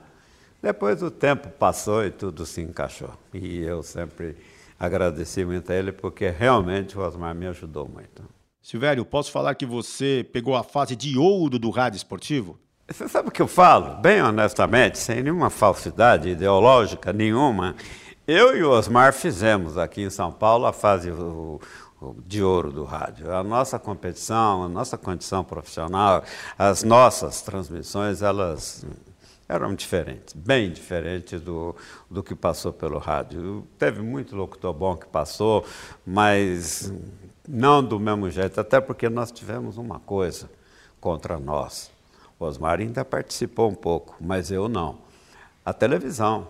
Depois 0.64 1.04
o 1.04 1.12
tempo 1.12 1.48
passou 1.50 2.04
e 2.04 2.10
tudo 2.10 2.44
se 2.44 2.62
encaixou. 2.62 3.14
E 3.32 3.62
eu 3.62 3.84
sempre 3.84 4.36
agradeci 4.80 5.46
muito 5.46 5.72
a 5.72 5.76
ele, 5.76 5.92
porque 5.92 6.28
realmente 6.28 6.98
o 6.98 7.02
Osmar 7.02 7.36
me 7.36 7.46
ajudou 7.46 7.88
muito. 7.88 8.24
Silvério, 8.64 9.06
posso 9.06 9.32
falar 9.32 9.54
que 9.54 9.66
você 9.66 10.28
pegou 10.34 10.56
a 10.56 10.64
fase 10.64 10.96
de 10.96 11.20
ouro 11.20 11.60
do 11.60 11.70
rádio 11.70 11.98
esportivo? 11.98 12.58
Você 12.88 13.08
sabe 13.08 13.30
o 13.30 13.32
que 13.32 13.42
eu 13.42 13.48
falo? 13.48 13.96
Bem 13.96 14.22
honestamente, 14.22 15.00
sem 15.00 15.24
nenhuma 15.24 15.50
falsidade 15.50 16.30
ideológica 16.30 17.12
nenhuma, 17.12 17.76
eu 18.28 18.56
e 18.56 18.64
o 18.64 18.70
Osmar 18.70 19.12
fizemos 19.12 19.76
aqui 19.76 20.04
em 20.04 20.10
São 20.12 20.32
Paulo 20.32 20.68
a 20.68 20.72
fase 20.72 21.12
de 22.28 22.44
ouro 22.44 22.72
do 22.72 22.84
rádio. 22.84 23.34
A 23.34 23.44
nossa 23.44 23.80
competição, 23.80 24.64
a 24.64 24.70
nossa 24.70 25.00
condição 25.00 25.44
profissional, 25.44 26.24
as 26.60 26.84
nossas 26.84 27.42
transmissões, 27.42 28.22
elas 28.22 28.86
eram 29.50 29.74
diferentes, 29.74 30.36
bem 30.36 30.72
diferentes 30.72 31.42
do, 31.42 31.76
do 32.10 32.22
que 32.22 32.36
passou 32.36 32.72
pelo 32.72 33.00
rádio. 33.00 33.68
Teve 33.80 34.04
muito 34.04 34.36
locutor 34.36 34.74
bom 34.76 34.96
que 34.96 35.08
passou, 35.08 35.66
mas 36.06 36.94
não 37.50 37.84
do 37.84 38.00
mesmo 38.00 38.30
jeito, 38.30 38.62
até 38.62 38.80
porque 38.80 39.10
nós 39.10 39.32
tivemos 39.32 39.76
uma 39.76 40.00
coisa 40.00 40.48
contra 41.02 41.40
nós 41.40 41.95
o 42.40 42.46
Osmar 42.46 42.80
ainda 42.80 43.06
participou 43.06 43.70
um 43.70 43.76
pouco, 43.76 44.16
mas 44.20 44.52
eu 44.52 44.68
não. 44.68 45.00
A 45.64 45.74
televisão, 45.74 46.48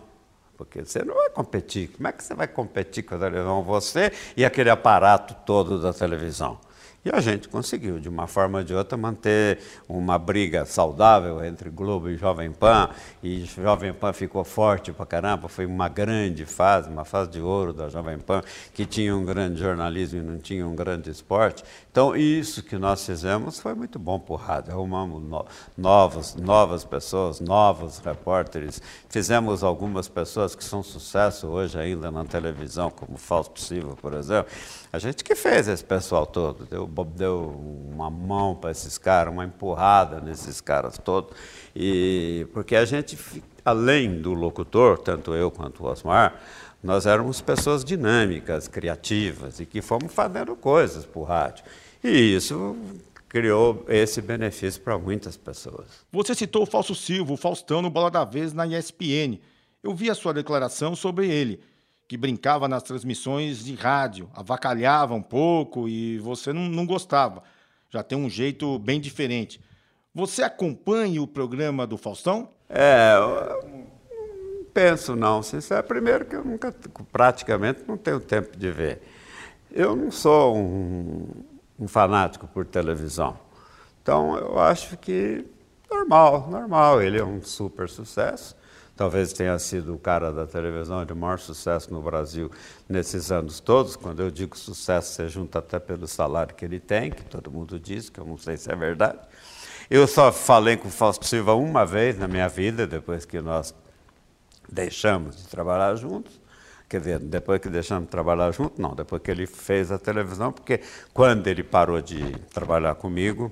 porque 0.57 0.83
você 0.83 1.03
não 1.03 1.15
vai 1.15 1.29
competir. 1.29 1.89
Como 1.89 2.07
é 2.07 2.11
que 2.11 2.23
você 2.23 2.33
vai 2.33 2.47
competir 2.47 3.03
com 3.03 3.15
a 3.15 3.19
televisão? 3.19 3.63
Você 3.63 4.11
e 4.35 4.43
aquele 4.43 4.69
aparato 4.69 5.35
todo 5.45 5.81
da 5.81 5.93
televisão. 5.93 6.59
E 7.05 7.11
a 7.13 7.21
gente 7.21 7.47
conseguiu, 7.47 7.99
de 7.99 8.09
uma 8.09 8.25
forma 8.25 8.57
ou 8.57 8.63
de 8.63 8.73
outra, 8.73 8.97
manter 8.97 9.59
uma 9.87 10.17
briga 10.17 10.65
saudável 10.65 11.45
entre 11.45 11.69
Globo 11.69 12.09
e 12.09 12.17
Jovem 12.17 12.51
Pan. 12.51 12.89
E 13.21 13.45
Jovem 13.45 13.93
Pan 13.93 14.11
ficou 14.11 14.43
forte 14.43 14.91
pra 14.91 15.05
caramba. 15.05 15.47
Foi 15.47 15.67
uma 15.67 15.87
grande 15.87 16.47
fase, 16.47 16.89
uma 16.89 17.05
fase 17.05 17.29
de 17.29 17.39
ouro 17.39 17.71
da 17.73 17.89
Jovem 17.89 18.17
Pan, 18.17 18.41
que 18.73 18.87
tinha 18.87 19.15
um 19.15 19.23
grande 19.23 19.59
jornalismo 19.59 20.17
e 20.17 20.23
não 20.23 20.39
tinha 20.39 20.67
um 20.67 20.75
grande 20.75 21.11
esporte. 21.11 21.63
Então, 21.91 22.15
isso 22.15 22.63
que 22.63 22.75
nós 22.75 23.05
fizemos 23.05 23.59
foi 23.59 23.75
muito 23.75 23.99
bom 23.99 24.19
para 24.19 24.33
o 24.33 24.35
rádio. 24.35 24.73
Arrumamos 24.73 25.21
no, 25.21 25.45
novas, 25.77 26.33
novas 26.33 26.83
pessoas, 26.83 27.39
novos 27.39 27.99
repórteres. 27.99 28.81
Fizemos 29.09 29.63
algumas 29.63 30.07
pessoas 30.07 30.55
que 30.55 30.63
são 30.63 30.81
sucesso 30.81 31.45
hoje 31.49 31.77
ainda 31.77 32.09
na 32.09 32.25
televisão, 32.25 32.89
como 32.89 33.15
Fausto 33.15 33.61
Silva, 33.61 33.95
por 33.95 34.15
exemplo. 34.15 34.51
A 34.95 34.99
gente 34.99 35.25
que 35.25 35.35
fez 35.35 35.67
esse 35.67 35.83
pessoal 35.83 36.25
todo. 36.25 36.65
Deu 36.65 36.87
deu 37.13 37.49
uma 37.91 38.09
mão 38.09 38.55
para 38.55 38.71
esses 38.71 38.97
caras, 38.97 39.33
uma 39.33 39.43
empurrada 39.43 40.21
nesses 40.21 40.61
caras 40.61 40.97
todos. 40.97 41.35
E, 41.75 42.47
porque 42.53 42.77
a 42.77 42.85
gente, 42.85 43.17
além 43.65 44.21
do 44.21 44.33
locutor, 44.33 44.97
tanto 44.97 45.33
eu 45.33 45.51
quanto 45.51 45.83
o 45.83 45.87
Osmar, 45.87 46.39
nós 46.81 47.05
éramos 47.05 47.41
pessoas 47.41 47.83
dinâmicas, 47.83 48.69
criativas 48.69 49.59
e 49.59 49.65
que 49.65 49.81
fomos 49.81 50.13
fazendo 50.13 50.55
coisas 50.55 51.05
para 51.05 51.19
o 51.19 51.25
rádio. 51.25 51.65
E 52.01 52.33
isso 52.33 52.77
criou 53.27 53.83
esse 53.89 54.21
benefício 54.21 54.79
para 54.81 54.97
muitas 54.97 55.35
pessoas. 55.35 55.87
Você 56.09 56.33
citou 56.33 56.63
o 56.63 56.65
Falso 56.65 56.95
Silva, 56.95 57.33
o 57.33 57.37
Faustão 57.37 57.81
no 57.81 57.89
Bola 57.89 58.09
da 58.09 58.23
Vez 58.23 58.53
na 58.53 58.65
ESPN. 58.65 59.41
Eu 59.83 59.93
vi 59.93 60.09
a 60.09 60.15
sua 60.15 60.33
declaração 60.33 60.95
sobre 60.95 61.27
ele 61.27 61.59
que 62.07 62.17
brincava 62.17 62.67
nas 62.67 62.83
transmissões 62.83 63.63
de 63.63 63.73
rádio, 63.75 64.29
avacalhava 64.33 65.13
um 65.13 65.21
pouco 65.21 65.89
e 65.89 66.19
você 66.19 66.53
não, 66.53 66.63
não 66.63 66.85
gostava. 66.85 67.43
Já 67.89 68.03
tem 68.03 68.17
um 68.17 68.29
jeito 68.29 68.77
bem 68.79 68.99
diferente. 68.99 69.59
Você 70.13 70.43
acompanha 70.43 71.21
o 71.21 71.27
programa 71.27 71.87
do 71.87 71.97
Faustão? 71.97 72.49
É, 72.69 73.15
eu 73.17 73.87
penso 74.73 75.15
não. 75.15 75.41
é 75.71 75.81
primeiro 75.81 76.25
que 76.25 76.35
eu 76.35 76.43
nunca, 76.43 76.73
praticamente, 77.11 77.83
não 77.87 77.97
tenho 77.97 78.19
tempo 78.19 78.55
de 78.57 78.71
ver. 78.71 79.01
Eu 79.71 79.95
não 79.95 80.11
sou 80.11 80.55
um, 80.55 81.27
um 81.79 81.87
fanático 81.87 82.47
por 82.47 82.65
televisão. 82.65 83.37
Então, 84.01 84.37
eu 84.37 84.59
acho 84.59 84.95
que 84.97 85.45
normal, 85.89 86.47
normal. 86.49 87.01
Ele 87.01 87.19
é 87.19 87.23
um 87.23 87.41
super 87.41 87.89
sucesso 87.89 88.55
talvez 88.95 89.33
tenha 89.33 89.57
sido 89.59 89.93
o 89.93 89.99
cara 89.99 90.31
da 90.31 90.47
televisão 90.47 91.03
de 91.05 91.13
maior 91.13 91.39
sucesso 91.39 91.91
no 91.91 92.01
Brasil 92.01 92.49
nesses 92.87 93.31
anos 93.31 93.59
todos. 93.59 93.95
Quando 93.95 94.21
eu 94.21 94.31
digo 94.31 94.57
sucesso, 94.57 95.13
você 95.13 95.27
junta 95.27 95.59
até 95.59 95.79
pelo 95.79 96.07
salário 96.07 96.55
que 96.55 96.63
ele 96.63 96.79
tem, 96.79 97.11
que 97.11 97.23
todo 97.25 97.51
mundo 97.51 97.79
diz, 97.79 98.09
que 98.09 98.19
eu 98.19 98.25
não 98.25 98.37
sei 98.37 98.57
se 98.57 98.71
é 98.71 98.75
verdade. 98.75 99.19
Eu 99.89 100.07
só 100.07 100.31
falei 100.31 100.77
com 100.77 100.87
o 100.87 100.91
Fausto 100.91 101.25
Silva 101.25 101.53
uma 101.53 101.85
vez 101.85 102.17
na 102.17 102.27
minha 102.27 102.47
vida, 102.47 102.87
depois 102.87 103.25
que 103.25 103.39
nós 103.39 103.73
deixamos 104.71 105.37
de 105.37 105.47
trabalhar 105.47 105.95
juntos. 105.95 106.41
Quer 106.87 106.99
dizer, 106.99 107.19
depois 107.19 107.59
que 107.59 107.69
deixamos 107.69 108.05
de 108.05 108.11
trabalhar 108.11 108.51
juntos, 108.51 108.79
não, 108.79 108.95
depois 108.95 109.21
que 109.21 109.29
ele 109.29 109.45
fez 109.45 109.91
a 109.91 109.97
televisão, 109.97 110.51
porque 110.51 110.81
quando 111.13 111.47
ele 111.47 111.63
parou 111.63 112.01
de 112.01 112.31
trabalhar 112.53 112.95
comigo, 112.95 113.51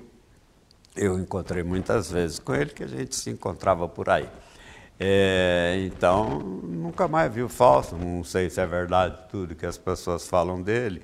eu 0.96 1.18
encontrei 1.18 1.62
muitas 1.62 2.10
vezes 2.10 2.38
com 2.38 2.54
ele, 2.54 2.70
que 2.70 2.84
a 2.84 2.86
gente 2.86 3.14
se 3.14 3.30
encontrava 3.30 3.88
por 3.88 4.08
aí. 4.08 4.28
É, 4.98 5.82
então, 5.86 6.38
nunca 6.38 7.08
mais 7.08 7.32
vi 7.32 7.42
o 7.42 7.48
falso, 7.48 7.96
não 7.96 8.22
sei 8.22 8.48
se 8.48 8.60
é 8.60 8.66
verdade 8.66 9.16
tudo 9.28 9.54
que 9.54 9.66
as 9.66 9.76
pessoas 9.76 10.28
falam 10.28 10.62
dele. 10.62 11.02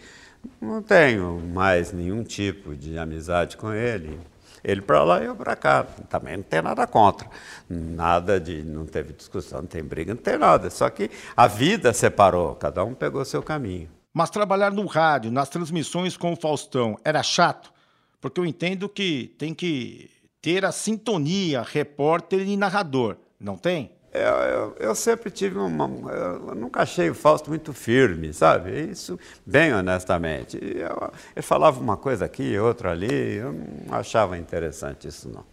Não 0.61 0.83
tenho 0.83 1.41
mais 1.41 1.93
nenhum 1.93 2.23
tipo 2.23 2.75
de 2.75 2.99
amizade 2.99 3.57
com 3.57 3.73
ele. 3.73 4.19
Ele 4.63 4.81
para 4.83 5.03
lá 5.03 5.23
e 5.23 5.27
eu 5.27 5.35
para 5.35 5.57
cá. 5.57 5.85
Também 6.09 6.37
não 6.37 6.45
tem 6.45 6.63
nada 6.63 6.87
contra. 6.87 7.29
Nada 7.69 8.39
de. 8.39 8.63
Não 8.63 8.87
teve 8.87 9.13
discussão, 9.13 9.61
não 9.61 9.67
tem 9.67 9.83
briga, 9.83 10.15
não 10.15 10.23
tem 10.23 10.39
nada. 10.39 10.71
Só 10.71 10.89
que 10.91 11.11
a 11.37 11.47
vida 11.47 11.93
separou, 11.93 12.55
cada 12.55 12.85
um 12.85 12.95
pegou 12.95 13.25
seu 13.25 13.43
caminho. 13.43 13.89
Mas 14.13 14.29
trabalhar 14.29 14.73
no 14.73 14.87
rádio, 14.87 15.31
nas 15.31 15.49
transmissões 15.49 16.17
com 16.17 16.33
o 16.33 16.37
Faustão, 16.37 16.99
era 17.05 17.23
chato? 17.23 17.73
Porque 18.21 18.41
eu 18.41 18.45
entendo 18.45 18.89
que 18.89 19.35
tem 19.39 19.55
que 19.55 20.11
ter 20.43 20.65
a 20.65 20.73
sintonia 20.73 21.63
repórter 21.63 22.41
e 22.47 22.57
narrador, 22.57 23.17
não 23.41 23.57
tem? 23.57 23.91
Eu, 24.13 24.21
eu, 24.23 24.77
eu, 24.81 24.95
sempre 24.95 25.31
tive 25.31 25.57
uma. 25.57 25.89
Eu 26.13 26.55
nunca 26.57 26.83
achei 26.83 27.09
o 27.09 27.15
Fausto 27.15 27.49
muito 27.49 27.73
firme, 27.73 28.33
sabe? 28.33 28.91
Isso, 28.91 29.19
bem 29.47 29.73
honestamente. 29.73 30.59
Eu, 30.61 31.13
ele 31.35 31.43
falava 31.43 31.81
uma 31.81 31.97
coisa 31.97 32.25
aqui, 32.25 32.59
outra 32.59 32.91
ali, 32.91 33.37
eu 33.37 33.53
não 33.53 33.95
achava 33.95 34.37
interessante 34.37 35.07
isso, 35.07 35.29
não. 35.29 35.45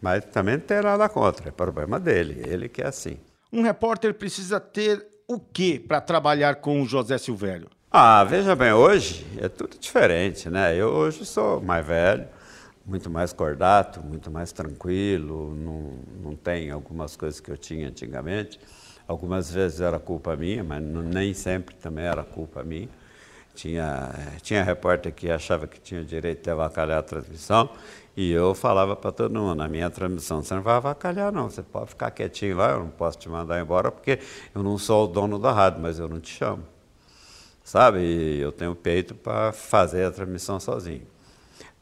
Mas 0.00 0.24
também 0.26 0.56
não 0.56 0.64
tem 0.64 0.82
nada 0.82 1.08
contra, 1.08 1.48
é 1.48 1.50
problema 1.50 1.98
dele, 1.98 2.42
ele 2.46 2.68
que 2.68 2.80
é 2.80 2.86
assim. 2.86 3.18
Um 3.52 3.62
repórter 3.62 4.14
precisa 4.14 4.60
ter 4.60 5.04
o 5.26 5.40
que 5.40 5.78
para 5.78 6.00
trabalhar 6.00 6.56
com 6.56 6.80
o 6.80 6.86
José 6.86 7.18
Silvério? 7.18 7.68
Ah, 7.90 8.22
veja 8.24 8.54
bem, 8.54 8.72
hoje 8.72 9.26
é 9.40 9.48
tudo 9.48 9.78
diferente, 9.78 10.48
né? 10.48 10.76
Eu 10.76 10.88
hoje 10.88 11.24
sou 11.24 11.60
mais 11.60 11.84
velho, 11.84 12.28
muito 12.86 13.08
mais 13.10 13.32
cordato, 13.32 14.00
muito 14.02 14.30
mais 14.30 14.52
tranquilo, 14.52 15.54
não, 15.54 15.92
não 16.22 16.36
tem 16.36 16.70
algumas 16.70 17.16
coisas 17.16 17.40
que 17.40 17.50
eu 17.50 17.56
tinha 17.56 17.88
antigamente. 17.88 18.60
Algumas 19.06 19.50
vezes 19.50 19.80
era 19.80 19.98
culpa 19.98 20.36
minha, 20.36 20.62
mas 20.64 20.82
não, 20.82 21.02
nem 21.02 21.34
sempre 21.34 21.74
também 21.76 22.04
era 22.04 22.22
culpa 22.22 22.62
minha. 22.62 22.88
Tinha, 23.54 24.10
tinha 24.42 24.64
repórter 24.64 25.12
que 25.12 25.30
achava 25.30 25.66
que 25.66 25.80
tinha 25.80 26.04
direito 26.04 26.42
de 26.42 26.50
avacalhar 26.50 26.98
a 26.98 27.02
transmissão 27.02 27.70
e 28.16 28.32
eu 28.32 28.54
falava 28.54 28.96
para 28.96 29.12
todo 29.12 29.32
mundo, 29.38 29.54
na 29.54 29.68
minha 29.68 29.88
transmissão, 29.90 30.42
você 30.42 30.54
não 30.54 30.62
vai 30.62 30.74
avacalhar 30.74 31.32
não, 31.32 31.50
você 31.50 31.62
pode 31.62 31.90
ficar 31.90 32.10
quietinho 32.10 32.56
lá, 32.56 32.70
eu 32.72 32.80
não 32.80 32.88
posso 32.88 33.18
te 33.18 33.28
mandar 33.28 33.60
embora 33.60 33.90
porque 33.92 34.18
eu 34.54 34.62
não 34.62 34.76
sou 34.76 35.04
o 35.04 35.06
dono 35.08 35.38
da 35.38 35.52
rádio, 35.52 35.80
mas 35.80 35.98
eu 35.98 36.08
não 36.08 36.20
te 36.20 36.30
chamo. 36.32 36.64
Sabe? 37.62 38.00
E 38.00 38.40
eu 38.40 38.52
tenho 38.52 38.74
peito 38.74 39.14
para 39.14 39.52
fazer 39.52 40.04
a 40.04 40.10
transmissão 40.10 40.60
sozinho. 40.60 41.13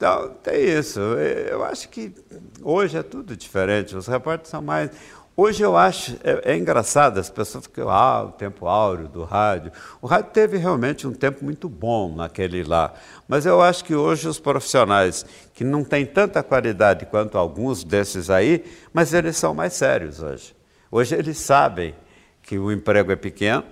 Então, 0.02 0.30
tem 0.42 0.64
isso. 0.64 0.98
Eu 0.98 1.62
acho 1.62 1.88
que 1.88 2.12
hoje 2.60 2.98
é 2.98 3.04
tudo 3.04 3.36
diferente. 3.36 3.94
Os 3.94 4.08
repórteres 4.08 4.50
são 4.50 4.60
mais. 4.60 4.90
Hoje 5.36 5.62
eu 5.62 5.76
acho, 5.76 6.18
é, 6.24 6.54
é, 6.54 6.56
engraçado, 6.56 7.20
as 7.20 7.30
pessoas 7.30 7.66
ficam, 7.66 7.88
ah, 7.88 8.24
o 8.24 8.32
tempo 8.32 8.66
áureo 8.66 9.06
do 9.06 9.22
rádio. 9.22 9.70
O 10.00 10.08
rádio 10.08 10.32
teve 10.32 10.56
realmente 10.56 11.06
um 11.06 11.12
tempo 11.12 11.44
muito 11.44 11.68
bom 11.68 12.16
naquele 12.16 12.64
lá. 12.64 12.92
Mas 13.28 13.46
eu 13.46 13.62
acho 13.62 13.84
que 13.84 13.94
hoje 13.94 14.26
os 14.26 14.40
profissionais, 14.40 15.24
que 15.54 15.62
não 15.62 15.84
têm 15.84 16.04
tanta 16.04 16.42
qualidade 16.42 17.06
quanto 17.06 17.38
alguns 17.38 17.84
desses 17.84 18.28
aí, 18.28 18.64
mas 18.92 19.14
eles 19.14 19.36
são 19.36 19.54
mais 19.54 19.72
sérios 19.72 20.20
hoje. 20.20 20.52
Hoje 20.90 21.14
eles 21.14 21.38
sabem 21.38 21.94
que 22.42 22.58
o 22.58 22.72
emprego 22.72 23.12
é 23.12 23.16
pequeno 23.16 23.62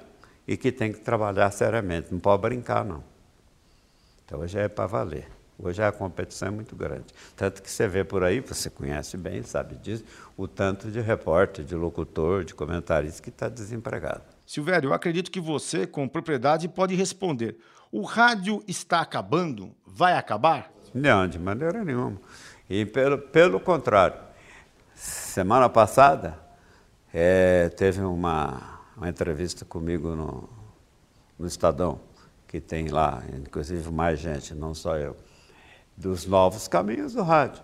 e 0.47 0.57
que 0.57 0.71
tem 0.71 0.93
que 0.93 1.01
trabalhar 1.01 1.51
seriamente, 1.51 2.13
não 2.13 2.21
pode 2.21 2.41
brincar, 2.41 2.85
não. 2.85 3.03
Então 4.25 4.39
hoje 4.39 4.61
é 4.61 4.69
para 4.69 4.87
valer. 4.87 5.40
Hoje 5.63 5.83
a 5.83 5.93
competição 5.93 6.49
é 6.49 6.51
muito 6.51 6.75
grande. 6.75 7.05
Tanto 7.37 7.63
que 7.63 7.71
você 7.71 7.87
vê 7.87 8.03
por 8.03 8.25
aí, 8.25 8.41
você 8.41 8.71
conhece 8.71 9.19
bem, 9.19 9.43
sabe 9.43 9.77
disso, 9.77 10.05
o 10.35 10.49
tanto 10.49 10.91
de 10.91 11.01
repórter, 11.01 11.65
de 11.65 11.75
locutor, 11.75 12.45
de 12.45 12.55
comentarista 12.55 13.23
que 13.23 13.29
está 13.29 13.47
desempregado. 13.47 14.23
Silvério, 14.47 14.89
eu 14.89 14.95
acredito 14.95 15.31
que 15.31 15.39
você, 15.39 15.87
com 15.87 16.09
propriedade, 16.09 16.67
pode 16.67 16.95
responder. 16.95 17.59
O 17.93 18.03
rádio 18.03 18.63
está 18.67 19.01
acabando? 19.01 19.71
Vai 19.87 20.15
acabar? 20.15 20.73
Não, 20.95 21.29
de 21.29 21.39
maneira 21.39 21.85
nenhuma. 21.85 22.19
E 22.69 22.87
pelo, 22.87 23.19
pelo 23.19 23.61
contrário, 23.61 24.19
semana 24.95 25.69
passada 25.69 26.39
é, 27.13 27.69
teve 27.69 28.01
uma, 28.01 28.81
uma 28.97 29.11
entrevista 29.11 29.67
comigo 29.67 30.15
no, 30.17 30.49
no 31.39 31.47
Estadão, 31.47 32.01
que 32.49 32.61
tem 32.61 32.89
lá, 32.89 33.23
inclusive 33.37 33.91
mais 33.93 34.19
gente, 34.19 34.55
não 34.55 34.75
só 34.75 34.97
eu 34.97 35.15
dos 36.01 36.27
novos 36.27 36.67
caminhos 36.67 37.13
do 37.13 37.23
rádio. 37.23 37.63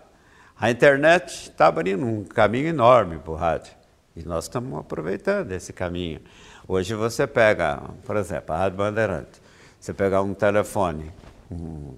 A 0.59 0.69
internet 0.69 1.49
está 1.49 1.67
abrindo 1.67 2.05
um 2.05 2.23
caminho 2.23 2.67
enorme 2.67 3.17
para 3.17 3.31
o 3.31 3.35
rádio. 3.35 3.73
E 4.15 4.23
nós 4.23 4.45
estamos 4.45 4.79
aproveitando 4.79 5.51
esse 5.51 5.73
caminho. 5.73 6.21
Hoje 6.67 6.93
você 6.93 7.25
pega, 7.27 7.81
por 8.05 8.15
exemplo, 8.15 8.53
a 8.55 8.59
Rádio 8.59 8.77
Bandeirantes. 8.77 9.41
Você 9.79 9.93
pegar 9.93 10.21
um 10.21 10.33
telefone, 10.33 11.11
um, 11.51 11.93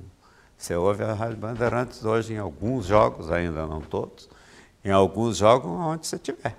você 0.57 0.75
ouve 0.75 1.03
a 1.03 1.13
Rádio 1.13 1.37
Bandeirantes 1.37 2.03
hoje 2.03 2.33
em 2.33 2.37
alguns 2.37 2.85
jogos, 2.85 3.31
ainda 3.31 3.65
não 3.65 3.81
todos, 3.81 4.29
em 4.83 4.91
alguns 4.91 5.37
jogos 5.37 5.71
onde 5.71 6.07
você 6.07 6.17
estiver. 6.17 6.57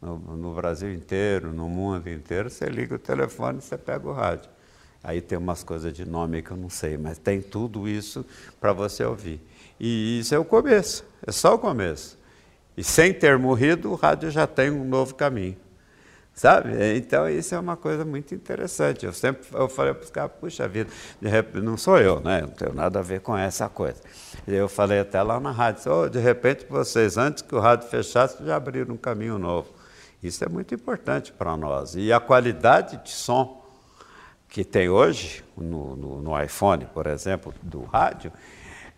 No, 0.00 0.18
no 0.18 0.54
Brasil 0.54 0.92
inteiro, 0.92 1.52
no 1.52 1.68
mundo 1.68 2.08
inteiro, 2.08 2.50
você 2.50 2.66
liga 2.66 2.94
o 2.94 2.98
telefone 2.98 3.58
e 3.58 3.62
você 3.62 3.76
pega 3.76 4.08
o 4.08 4.12
rádio. 4.12 4.53
Aí 5.04 5.20
tem 5.20 5.36
umas 5.36 5.62
coisas 5.62 5.92
de 5.92 6.06
nome 6.06 6.40
que 6.40 6.50
eu 6.50 6.56
não 6.56 6.70
sei, 6.70 6.96
mas 6.96 7.18
tem 7.18 7.42
tudo 7.42 7.86
isso 7.86 8.24
para 8.58 8.72
você 8.72 9.04
ouvir. 9.04 9.38
E 9.78 10.18
isso 10.20 10.34
é 10.34 10.38
o 10.38 10.44
começo, 10.46 11.04
é 11.26 11.30
só 11.30 11.54
o 11.54 11.58
começo. 11.58 12.16
E 12.74 12.82
sem 12.82 13.12
ter 13.12 13.38
morrido, 13.38 13.92
o 13.92 13.94
rádio 13.94 14.30
já 14.30 14.46
tem 14.46 14.70
um 14.70 14.82
novo 14.82 15.14
caminho. 15.14 15.56
Sabe? 16.32 16.96
Então, 16.96 17.28
isso 17.28 17.54
é 17.54 17.58
uma 17.58 17.76
coisa 17.76 18.04
muito 18.04 18.34
interessante. 18.34 19.06
Eu 19.06 19.12
sempre 19.12 19.46
eu 19.52 19.68
falei 19.68 19.94
para 19.94 20.02
os 20.02 20.10
caras, 20.10 20.32
puxa 20.40 20.66
vida, 20.66 20.90
de 21.20 21.28
repente, 21.28 21.62
não 21.62 21.76
sou 21.76 21.98
eu, 21.98 22.18
né? 22.20 22.40
não 22.40 22.48
tenho 22.48 22.74
nada 22.74 22.98
a 22.98 23.02
ver 23.02 23.20
com 23.20 23.36
essa 23.36 23.68
coisa. 23.68 24.00
Eu 24.48 24.68
falei 24.68 24.98
até 24.98 25.22
lá 25.22 25.38
na 25.38 25.52
rádio, 25.52 25.92
oh, 25.92 26.08
de 26.08 26.18
repente 26.18 26.66
vocês, 26.68 27.16
antes 27.16 27.42
que 27.42 27.54
o 27.54 27.60
rádio 27.60 27.88
fechasse, 27.88 28.42
já 28.44 28.56
abriram 28.56 28.94
um 28.94 28.96
caminho 28.96 29.38
novo. 29.38 29.68
Isso 30.22 30.42
é 30.42 30.48
muito 30.48 30.74
importante 30.74 31.30
para 31.30 31.56
nós. 31.56 31.94
E 31.94 32.12
a 32.12 32.18
qualidade 32.18 32.96
de 33.04 33.10
som 33.10 33.63
que 34.54 34.62
tem 34.62 34.88
hoje, 34.88 35.42
no, 35.56 35.96
no, 35.96 36.22
no, 36.22 36.40
iPhone, 36.40 36.86
por 36.94 37.08
exemplo, 37.08 37.52
do 37.60 37.82
rádio, 37.82 38.30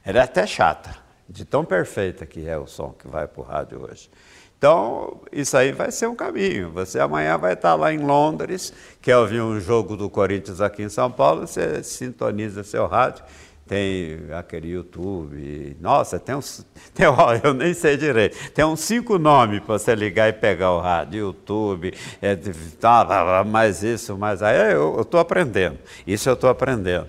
ela 0.04 0.18
é 0.18 0.22
até 0.22 0.46
chata, 0.46 0.94
de 1.26 1.46
tão 1.46 1.64
perfeita 1.64 2.26
que 2.26 2.46
é 2.46 2.58
o 2.58 2.66
som 2.66 2.90
que 2.90 3.08
vai 3.08 3.26
para 3.26 3.40
o 3.40 3.42
rádio 3.42 3.88
hoje. 3.90 4.10
Então, 4.58 5.22
isso 5.32 5.56
aí 5.56 5.72
vai 5.72 5.90
ser 5.90 6.08
um 6.08 6.14
caminho. 6.14 6.70
Você 6.72 7.00
amanhã 7.00 7.38
vai 7.38 7.54
estar 7.54 7.74
lá 7.74 7.90
em 7.90 7.96
Londres, 7.96 8.70
quer 9.00 9.16
ouvir 9.16 9.40
um 9.40 9.58
jogo 9.58 9.96
do 9.96 10.10
Corinthians 10.10 10.60
aqui 10.60 10.82
em 10.82 10.90
São 10.90 11.10
Paulo, 11.10 11.46
você 11.46 11.82
sintoniza 11.82 12.62
seu 12.62 12.86
rádio 12.86 13.24
tem 13.66 14.18
aquele 14.32 14.68
YouTube. 14.68 15.76
Nossa, 15.80 16.18
tem 16.18 16.34
uns. 16.34 16.64
Tem, 16.94 17.06
eu 17.42 17.52
nem 17.52 17.74
sei 17.74 17.96
direito. 17.96 18.52
Tem 18.52 18.64
uns 18.64 18.80
cinco 18.80 19.18
nomes 19.18 19.60
para 19.60 19.78
você 19.78 19.94
ligar 19.94 20.30
e 20.30 20.32
pegar 20.32 20.72
o 20.72 20.80
rádio, 20.80 21.26
YouTube, 21.26 21.92
é, 22.22 22.34
tá, 22.80 23.44
mais 23.44 23.82
isso, 23.82 24.16
mais 24.16 24.42
aí. 24.42 24.72
Eu 24.72 25.02
estou 25.02 25.20
aprendendo. 25.20 25.78
Isso 26.06 26.28
eu 26.28 26.34
estou 26.34 26.48
aprendendo. 26.48 27.08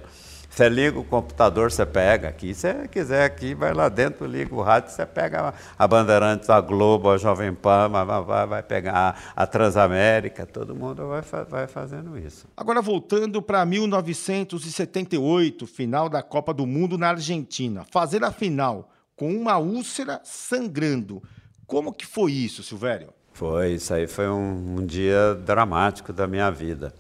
Você 0.58 0.70
liga 0.70 0.98
o 0.98 1.04
computador, 1.04 1.72
você 1.72 1.86
pega 1.86 2.30
aqui. 2.30 2.52
Se 2.52 2.74
você 2.74 2.88
quiser 2.88 3.24
aqui, 3.24 3.54
vai 3.54 3.76
lá 3.76 3.90
dentro, 3.90 4.26
liga 4.26 4.56
o 4.56 4.62
rádio, 4.64 4.90
você 4.90 5.06
pega 5.06 5.54
a 5.78 5.88
Bandeirantes, 5.88 6.50
a 6.50 6.60
Globo, 6.60 7.12
a 7.12 7.18
Jovem 7.20 7.54
Pan, 7.54 7.88
vai, 7.90 8.48
vai 8.48 8.64
pegar 8.64 9.34
a 9.36 9.46
Transamérica, 9.46 10.48
todo 10.48 10.74
mundo 10.74 11.10
vai, 11.10 11.22
vai 11.48 11.68
fazendo 11.68 12.18
isso. 12.18 12.48
Agora 12.58 12.82
voltando 12.82 13.40
para 13.40 13.64
1978, 13.68 15.68
final 15.68 16.10
da 16.10 16.24
Copa 16.24 16.56
do 16.56 16.66
Mundo 16.66 16.98
na 16.98 17.10
Argentina. 17.10 17.86
Fazer 17.92 18.24
a 18.24 18.32
final 18.32 18.90
com 19.16 19.32
uma 19.32 19.60
úlcera 19.60 20.20
sangrando. 20.24 21.22
Como 21.68 21.94
que 21.94 22.08
foi 22.08 22.32
isso, 22.32 22.64
Silvério? 22.64 23.10
Foi, 23.32 23.74
isso 23.74 23.94
aí 23.94 24.08
foi 24.08 24.28
um, 24.28 24.78
um 24.80 24.84
dia 24.84 25.36
dramático 25.36 26.12
da 26.12 26.26
minha 26.26 26.50
vida. 26.50 26.92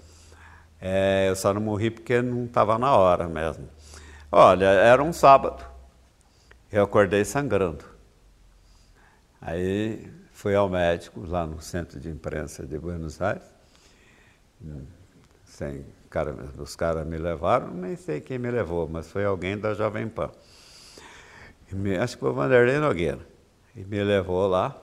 É, 0.80 1.28
eu 1.30 1.36
só 1.36 1.54
não 1.54 1.62
morri 1.62 1.90
porque 1.90 2.22
não 2.22 2.46
estava 2.46 2.78
na 2.78 2.96
hora 2.96 3.28
mesmo. 3.28 3.68
Olha, 4.32 4.66
era 4.66 5.04
um 5.04 5.12
sábado. 5.12 5.66
Eu 6.72 6.84
acordei 6.84 7.24
sangrando. 7.24 7.86
Aí 9.42 10.12
fui 10.32 10.54
ao 10.56 10.70
médico 10.70 11.26
lá 11.26 11.46
no 11.46 11.62
centro 11.62 12.00
de 12.00 12.10
imprensa 12.10 12.66
de 12.66 12.78
Buenos 12.78 13.22
Aires. 13.22 13.44
Sem, 15.46 15.86
cara, 16.10 16.36
os 16.58 16.76
caras 16.76 17.06
me 17.08 17.18
levaram, 17.18 17.74
nem 17.74 17.96
sei 17.96 18.20
quem 18.20 18.38
me 18.38 18.52
levou, 18.52 18.88
mas 18.88 19.10
foi 19.12 19.26
alguém 19.26 19.58
da 19.58 19.74
Jovem 19.74 20.08
Pan. 20.08 20.30
Me, 21.72 21.98
acho 21.98 22.16
que 22.16 22.22
foi 22.22 22.30
o 22.30 22.34
Vanderlei 22.34 22.80
Nogueira. 22.80 23.26
E 23.76 23.84
me 23.84 24.04
levou 24.04 24.48
lá. 24.48 24.76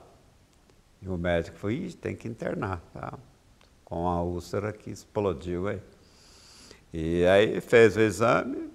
E 1.01 1.07
o 1.07 1.17
médico 1.17 1.57
falou, 1.57 1.77
tem 2.01 2.15
que 2.15 2.27
internar. 2.27 2.81
Tá? 2.93 3.13
Com 3.85 4.09
a 4.09 4.21
úlcera 4.21 4.73
que 4.73 4.89
explodiu 4.89 5.67
aí. 5.67 5.79
E 6.91 7.25
aí 7.25 7.61
fez 7.61 7.95
o 7.95 8.01
exame, 8.01 8.69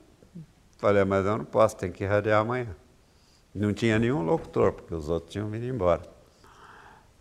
falei, 0.78 1.04
mas 1.04 1.26
eu 1.26 1.36
não 1.36 1.44
posso, 1.44 1.76
tem 1.76 1.90
que 1.90 2.04
irradiar 2.04 2.40
amanhã. 2.40 2.74
Não 3.52 3.74
tinha 3.74 3.98
nenhum 3.98 4.22
locutor, 4.22 4.72
porque 4.72 4.94
os 4.94 5.08
outros 5.08 5.32
tinham 5.32 5.50
vindo 5.50 5.66
embora. 5.66 6.02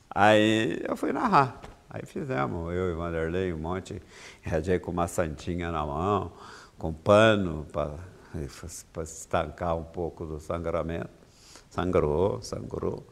Aí 0.10 0.80
eu 0.88 0.96
fui 0.96 1.12
narrar. 1.12 1.60
Aí 1.90 2.06
fizemos, 2.06 2.72
eu 2.72 2.92
e 2.92 2.94
Vanderlei, 2.94 3.52
um 3.52 3.58
monte, 3.58 4.00
irradiei 4.46 4.78
com 4.78 4.92
uma 4.92 5.08
santinha 5.08 5.72
na 5.72 5.84
mão, 5.84 6.32
com 6.78 6.94
pano 6.94 7.66
para 7.72 7.98
estancar 9.02 9.76
um 9.76 9.84
pouco 9.84 10.26
do 10.26 10.40
sangramento. 10.40 11.10
Sangrou, 11.70 12.42
sangrou. 12.44 13.08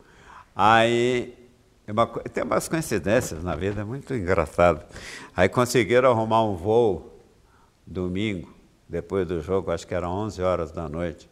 Aí 0.56 1.47
uma, 1.94 2.06
tem 2.06 2.44
umas 2.44 2.68
coincidências 2.68 3.44
na 3.44 3.56
vida, 3.56 3.82
é 3.82 3.84
muito 3.84 4.14
engraçado. 4.14 4.84
Aí 5.36 5.48
conseguiram 5.48 6.12
arrumar 6.12 6.44
um 6.44 6.56
voo 6.56 7.18
domingo, 7.86 8.54
depois 8.90 9.28
do 9.28 9.42
jogo, 9.42 9.72
acho 9.72 9.88
que 9.88 9.96
era 9.96 10.10
11 10.10 10.42
horas 10.42 10.72
da 10.72 10.90
noite. 10.90 11.30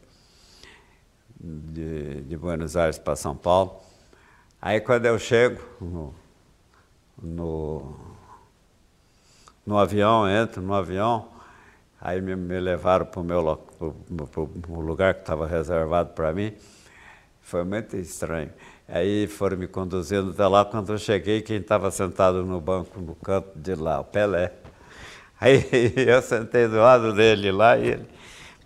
de, 1.38 2.22
de 2.22 2.36
Buenos 2.36 2.76
Aires 2.76 2.98
para 2.98 3.14
São 3.16 3.36
Paulo. 3.36 3.76
Aí 4.60 4.80
quando 4.80 5.06
eu 5.06 5.18
chego 5.18 5.62
no, 5.80 6.14
no, 7.22 7.96
no 9.64 9.78
avião, 9.78 10.28
entro 10.28 10.62
no 10.62 10.74
avião, 10.74 11.28
aí 12.00 12.20
me, 12.20 12.34
me 12.34 12.58
levaram 12.58 13.06
para 13.06 13.20
o 13.20 13.24
meu 13.24 13.56
pro, 13.76 14.46
pro 14.48 14.80
lugar 14.80 15.14
que 15.14 15.20
estava 15.20 15.46
reservado 15.46 16.14
para 16.14 16.32
mim. 16.32 16.54
Foi 17.40 17.64
muito 17.64 17.96
estranho. 17.96 18.50
Aí 18.88 19.26
foram 19.26 19.56
me 19.56 19.66
conduzindo 19.66 20.30
até 20.30 20.46
lá. 20.46 20.64
Quando 20.64 20.92
eu 20.92 20.98
cheguei, 20.98 21.42
quem 21.42 21.58
estava 21.58 21.90
sentado 21.90 22.44
no 22.44 22.60
banco, 22.60 23.00
no 23.00 23.14
canto 23.14 23.58
de 23.58 23.74
lá, 23.74 24.00
o 24.00 24.04
Pelé. 24.04 24.52
Aí 25.40 25.64
eu 25.96 26.22
sentei 26.22 26.68
do 26.68 26.76
lado 26.76 27.12
dele 27.12 27.50
lá 27.52 27.76
e 27.76 27.88
ele, 27.88 28.06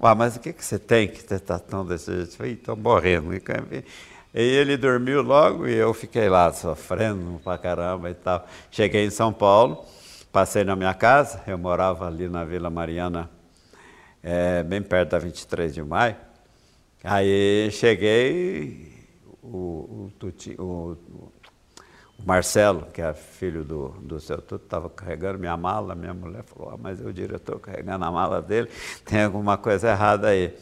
Ué, 0.03 0.15
mas 0.15 0.37
o 0.37 0.41
que, 0.41 0.53
que 0.55 0.65
você 0.65 0.79
tem 0.79 1.07
que 1.09 1.21
você 1.21 1.35
está 1.35 1.59
tão 1.59 1.85
desse 1.85 2.11
jeito? 2.11 2.33
Eu 2.33 2.37
falei, 2.37 2.53
estou 2.53 2.77
morrendo. 2.77 3.35
E 3.35 4.41
ele 4.41 4.77
dormiu 4.79 5.21
logo 5.21 5.69
e 5.69 5.75
eu 5.75 5.93
fiquei 5.93 6.27
lá 6.29 6.51
sofrendo 6.53 7.39
pra 7.45 7.59
caramba 7.59 8.09
e 8.09 8.15
tal. 8.15 8.47
Cheguei 8.71 9.05
em 9.05 9.11
São 9.11 9.31
Paulo, 9.31 9.85
passei 10.33 10.65
na 10.65 10.75
minha 10.75 10.95
casa, 10.95 11.43
eu 11.47 11.59
morava 11.59 12.07
ali 12.07 12.29
na 12.29 12.45
Vila 12.45 12.71
Mariana, 12.71 13.29
é, 14.23 14.63
bem 14.63 14.81
perto 14.81 15.11
da 15.11 15.19
23 15.19 15.75
de 15.75 15.83
maio. 15.83 16.17
Aí 17.05 17.69
cheguei, 17.71 19.00
o, 19.53 20.11
o, 20.23 20.63
o, 20.63 20.97
o 22.19 22.27
Marcelo, 22.27 22.87
que 22.93 23.01
é 23.01 23.13
filho 23.13 23.65
do, 23.65 23.89
do 24.01 24.21
seu 24.21 24.41
Tuto, 24.41 24.65
estava 24.65 24.91
carregando 24.91 25.39
minha 25.39 25.57
mala, 25.57 25.95
minha 25.95 26.15
mulher 26.15 26.45
falou, 26.45 26.75
ah, 26.75 26.77
mas 26.79 27.01
o 27.01 27.13
diretor 27.13 27.59
carregando 27.59 28.05
a 28.05 28.11
mala 28.11 28.43
dele, 28.43 28.69
tem 29.05 29.25
alguma 29.25 29.57
coisa 29.57 29.91
errada 29.91 30.29
aí. 30.29 30.57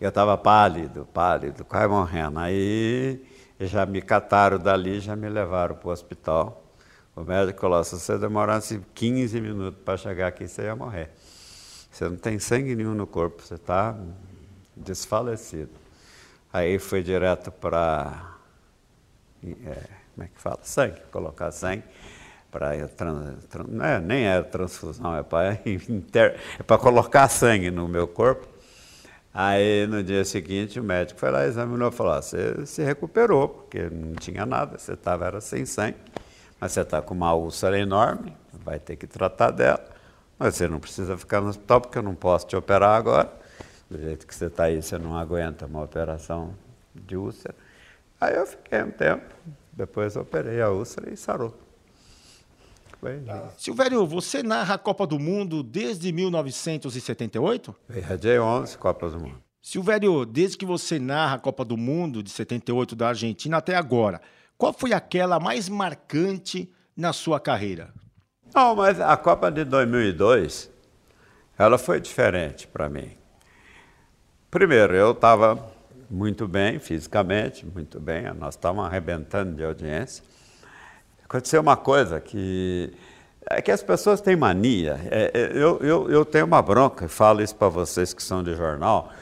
Eu 0.00 0.10
estava 0.10 0.36
pálido, 0.36 1.06
pálido, 1.12 1.64
quase 1.64 1.88
morrendo. 1.88 2.38
Aí 2.38 3.20
já 3.60 3.84
me 3.84 4.00
cataram 4.00 4.58
dali, 4.58 5.00
já 5.00 5.16
me 5.16 5.28
levaram 5.28 5.74
para 5.74 5.88
o 5.88 5.92
hospital. 5.92 6.64
O 7.16 7.22
médico 7.22 7.60
falou, 7.60 7.82
se 7.82 7.98
você 7.98 8.16
demorasse 8.16 8.80
15 8.94 9.40
minutos 9.40 9.80
para 9.84 9.96
chegar 9.96 10.28
aqui, 10.28 10.46
você 10.46 10.62
ia 10.62 10.76
morrer. 10.76 11.10
Você 11.90 12.08
não 12.08 12.16
tem 12.16 12.38
sangue 12.38 12.76
nenhum 12.76 12.94
no 12.94 13.08
corpo, 13.08 13.42
você 13.42 13.54
está 13.54 13.98
desfalecido. 14.76 15.70
Aí 16.52 16.78
foi 16.78 17.02
direto 17.02 17.50
para... 17.50 18.36
É, 19.44 19.82
como 20.14 20.24
é 20.24 20.28
que 20.28 20.40
fala? 20.40 20.58
Sangue, 20.62 21.00
colocar 21.12 21.50
sangue 21.52 21.84
para 22.50 22.72
não 23.68 23.84
é, 23.84 24.00
nem 24.00 24.26
é 24.26 24.42
transfusão, 24.42 25.16
é 25.16 25.22
para 25.22 25.52
é 25.62 26.78
colocar 26.78 27.28
sangue 27.28 27.70
no 27.70 27.86
meu 27.86 28.08
corpo. 28.08 28.46
Aí 29.32 29.86
no 29.86 30.02
dia 30.02 30.24
seguinte 30.24 30.80
o 30.80 30.82
médico 30.82 31.20
foi 31.20 31.30
lá, 31.30 31.46
examinou 31.46 31.88
e 31.88 31.92
falou: 31.92 32.14
ah, 32.14 32.22
você 32.22 32.64
se 32.66 32.82
recuperou, 32.82 33.48
porque 33.48 33.88
não 33.90 34.14
tinha 34.14 34.46
nada, 34.46 34.78
você 34.78 34.92
estava 34.92 35.26
era 35.26 35.40
sem 35.40 35.66
sangue, 35.66 35.98
mas 36.58 36.72
você 36.72 36.80
está 36.80 37.02
com 37.02 37.14
uma 37.14 37.34
úlcera 37.34 37.78
enorme, 37.78 38.34
vai 38.64 38.78
ter 38.78 38.96
que 38.96 39.06
tratar 39.06 39.50
dela, 39.50 39.84
mas 40.38 40.56
você 40.56 40.66
não 40.66 40.80
precisa 40.80 41.16
ficar 41.16 41.40
no 41.40 41.50
hospital 41.50 41.80
porque 41.82 41.98
eu 41.98 42.02
não 42.02 42.14
posso 42.14 42.46
te 42.46 42.56
operar 42.56 42.96
agora. 42.96 43.30
Do 43.90 43.98
jeito 43.98 44.26
que 44.26 44.34
você 44.34 44.46
está 44.46 44.64
aí, 44.64 44.82
você 44.82 44.98
não 44.98 45.16
aguenta 45.16 45.66
uma 45.66 45.82
operação 45.82 46.54
de 46.94 47.16
úlcera. 47.16 47.54
Aí 48.20 48.34
eu 48.34 48.46
fiquei 48.46 48.82
um 48.82 48.90
tempo, 48.90 49.34
depois 49.72 50.16
operei 50.16 50.60
a 50.60 50.70
úlcera 50.70 51.12
e 51.12 51.16
sarou. 51.16 51.56
Tá. 53.24 53.50
Silvério, 53.56 54.04
você 54.06 54.42
narra 54.42 54.74
a 54.74 54.78
Copa 54.78 55.06
do 55.06 55.20
Mundo 55.20 55.62
desde 55.62 56.10
1978? 56.10 57.74
Irradiei 57.94 58.40
11 58.40 58.76
Copas 58.76 59.12
do 59.12 59.20
Mundo. 59.20 59.40
Silvério, 59.62 60.24
desde 60.24 60.56
que 60.58 60.66
você 60.66 60.98
narra 60.98 61.36
a 61.36 61.38
Copa 61.38 61.64
do 61.64 61.76
Mundo 61.76 62.22
de 62.22 62.30
78 62.30 62.96
da 62.96 63.08
Argentina 63.08 63.58
até 63.58 63.76
agora, 63.76 64.20
qual 64.56 64.72
foi 64.72 64.92
aquela 64.92 65.38
mais 65.38 65.68
marcante 65.68 66.68
na 66.96 67.12
sua 67.12 67.38
carreira? 67.38 67.94
Não, 68.52 68.74
mas 68.74 69.00
a 69.00 69.16
Copa 69.16 69.50
de 69.50 69.64
2002, 69.64 70.68
ela 71.56 71.78
foi 71.78 72.00
diferente 72.00 72.66
para 72.66 72.88
mim. 72.88 73.17
Primeiro, 74.50 74.96
eu 74.96 75.10
estava 75.10 75.62
muito 76.08 76.48
bem 76.48 76.78
fisicamente, 76.78 77.66
muito 77.66 78.00
bem, 78.00 78.32
nós 78.32 78.54
estávamos 78.54 78.86
arrebentando 78.86 79.54
de 79.54 79.62
audiência. 79.62 80.24
Aconteceu 81.22 81.60
uma 81.60 81.76
coisa 81.76 82.18
que 82.18 82.90
é 83.50 83.60
que 83.60 83.70
as 83.70 83.82
pessoas 83.82 84.22
têm 84.22 84.36
mania. 84.36 84.98
É, 85.10 85.30
é, 85.34 85.50
eu, 85.52 85.78
eu, 85.82 86.10
eu 86.10 86.24
tenho 86.24 86.46
uma 86.46 86.62
bronca, 86.62 87.04
e 87.04 87.08
falo 87.08 87.42
isso 87.42 87.54
para 87.54 87.68
vocês 87.68 88.14
que 88.14 88.22
são 88.22 88.42
de 88.42 88.54
jornal, 88.54 89.12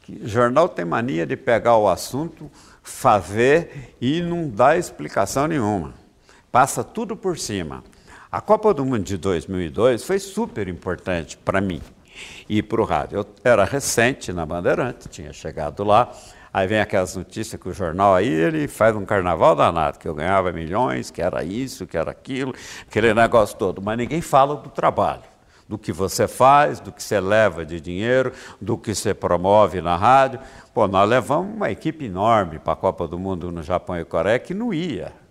que 0.00 0.26
jornal 0.26 0.68
tem 0.68 0.84
mania 0.84 1.24
de 1.24 1.36
pegar 1.36 1.76
o 1.76 1.88
assunto, 1.88 2.50
fazer 2.82 3.94
e 4.00 4.20
não 4.20 4.48
dar 4.48 4.76
explicação 4.76 5.46
nenhuma. 5.46 5.94
Passa 6.50 6.82
tudo 6.82 7.16
por 7.16 7.38
cima. 7.38 7.84
A 8.32 8.40
Copa 8.40 8.74
do 8.74 8.84
Mundo 8.84 9.04
de 9.04 9.16
2002 9.16 10.02
foi 10.02 10.18
super 10.18 10.66
importante 10.66 11.36
para 11.36 11.60
mim 11.60 11.80
e 12.48 12.62
para 12.62 12.80
o 12.80 12.84
rádio. 12.84 13.18
Eu 13.18 13.26
era 13.44 13.64
recente 13.64 14.32
na 14.32 14.44
Bandeirante, 14.44 15.08
tinha 15.08 15.32
chegado 15.32 15.84
lá, 15.84 16.10
aí 16.52 16.66
vem 16.66 16.80
aquelas 16.80 17.16
notícias 17.16 17.60
que 17.60 17.68
o 17.68 17.72
jornal 17.72 18.14
aí, 18.14 18.28
ele 18.28 18.68
faz 18.68 18.94
um 18.96 19.04
carnaval 19.04 19.54
danado, 19.54 19.98
que 19.98 20.08
eu 20.08 20.14
ganhava 20.14 20.52
milhões, 20.52 21.10
que 21.10 21.22
era 21.22 21.42
isso, 21.42 21.86
que 21.86 21.96
era 21.96 22.10
aquilo, 22.10 22.54
aquele 22.88 23.12
negócio 23.14 23.56
todo, 23.56 23.80
mas 23.80 23.96
ninguém 23.96 24.20
fala 24.20 24.56
do 24.56 24.70
trabalho. 24.70 25.32
Do 25.68 25.78
que 25.78 25.92
você 25.92 26.28
faz, 26.28 26.80
do 26.80 26.92
que 26.92 27.02
você 27.02 27.18
leva 27.18 27.64
de 27.64 27.80
dinheiro, 27.80 28.32
do 28.60 28.76
que 28.76 28.94
você 28.94 29.14
promove 29.14 29.80
na 29.80 29.96
rádio. 29.96 30.38
Pô, 30.74 30.86
nós 30.86 31.08
levamos 31.08 31.54
uma 31.54 31.70
equipe 31.70 32.04
enorme 32.04 32.58
para 32.58 32.74
a 32.74 32.76
Copa 32.76 33.08
do 33.08 33.18
Mundo 33.18 33.50
no 33.50 33.62
Japão 33.62 33.98
e 33.98 34.04
Coreia 34.04 34.38
que 34.38 34.52
não 34.52 34.74
ia 34.74 35.21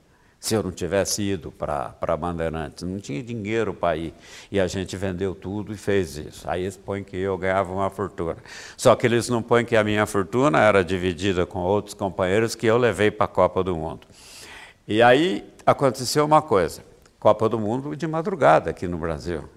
se 0.41 0.55
eu 0.55 0.63
não 0.63 0.71
tivesse 0.71 1.21
ido 1.21 1.51
para 1.51 2.17
Bandeirantes. 2.17 2.83
Não 2.83 2.99
tinha 2.99 3.21
dinheiro 3.21 3.75
para 3.75 3.95
ir. 3.95 4.11
E 4.51 4.59
a 4.59 4.65
gente 4.65 4.97
vendeu 4.97 5.35
tudo 5.35 5.71
e 5.71 5.77
fez 5.77 6.17
isso. 6.17 6.49
Aí 6.49 6.63
eles 6.63 6.75
põem 6.75 7.03
que 7.03 7.15
eu 7.15 7.37
ganhava 7.37 7.71
uma 7.71 7.91
fortuna. 7.91 8.37
Só 8.75 8.95
que 8.95 9.05
eles 9.05 9.29
não 9.29 9.43
põem 9.43 9.63
que 9.63 9.75
a 9.75 9.83
minha 9.83 10.03
fortuna 10.07 10.59
era 10.59 10.83
dividida 10.83 11.45
com 11.45 11.59
outros 11.59 11.93
companheiros 11.93 12.55
que 12.55 12.65
eu 12.65 12.75
levei 12.75 13.11
para 13.11 13.25
a 13.25 13.27
Copa 13.27 13.63
do 13.63 13.75
Mundo. 13.75 14.07
E 14.87 14.99
aí 15.03 15.47
aconteceu 15.63 16.25
uma 16.25 16.41
coisa. 16.41 16.83
Copa 17.19 17.47
do 17.47 17.59
Mundo 17.59 17.95
de 17.95 18.07
madrugada 18.07 18.71
aqui 18.71 18.87
no 18.87 18.97
Brasil. 18.97 19.47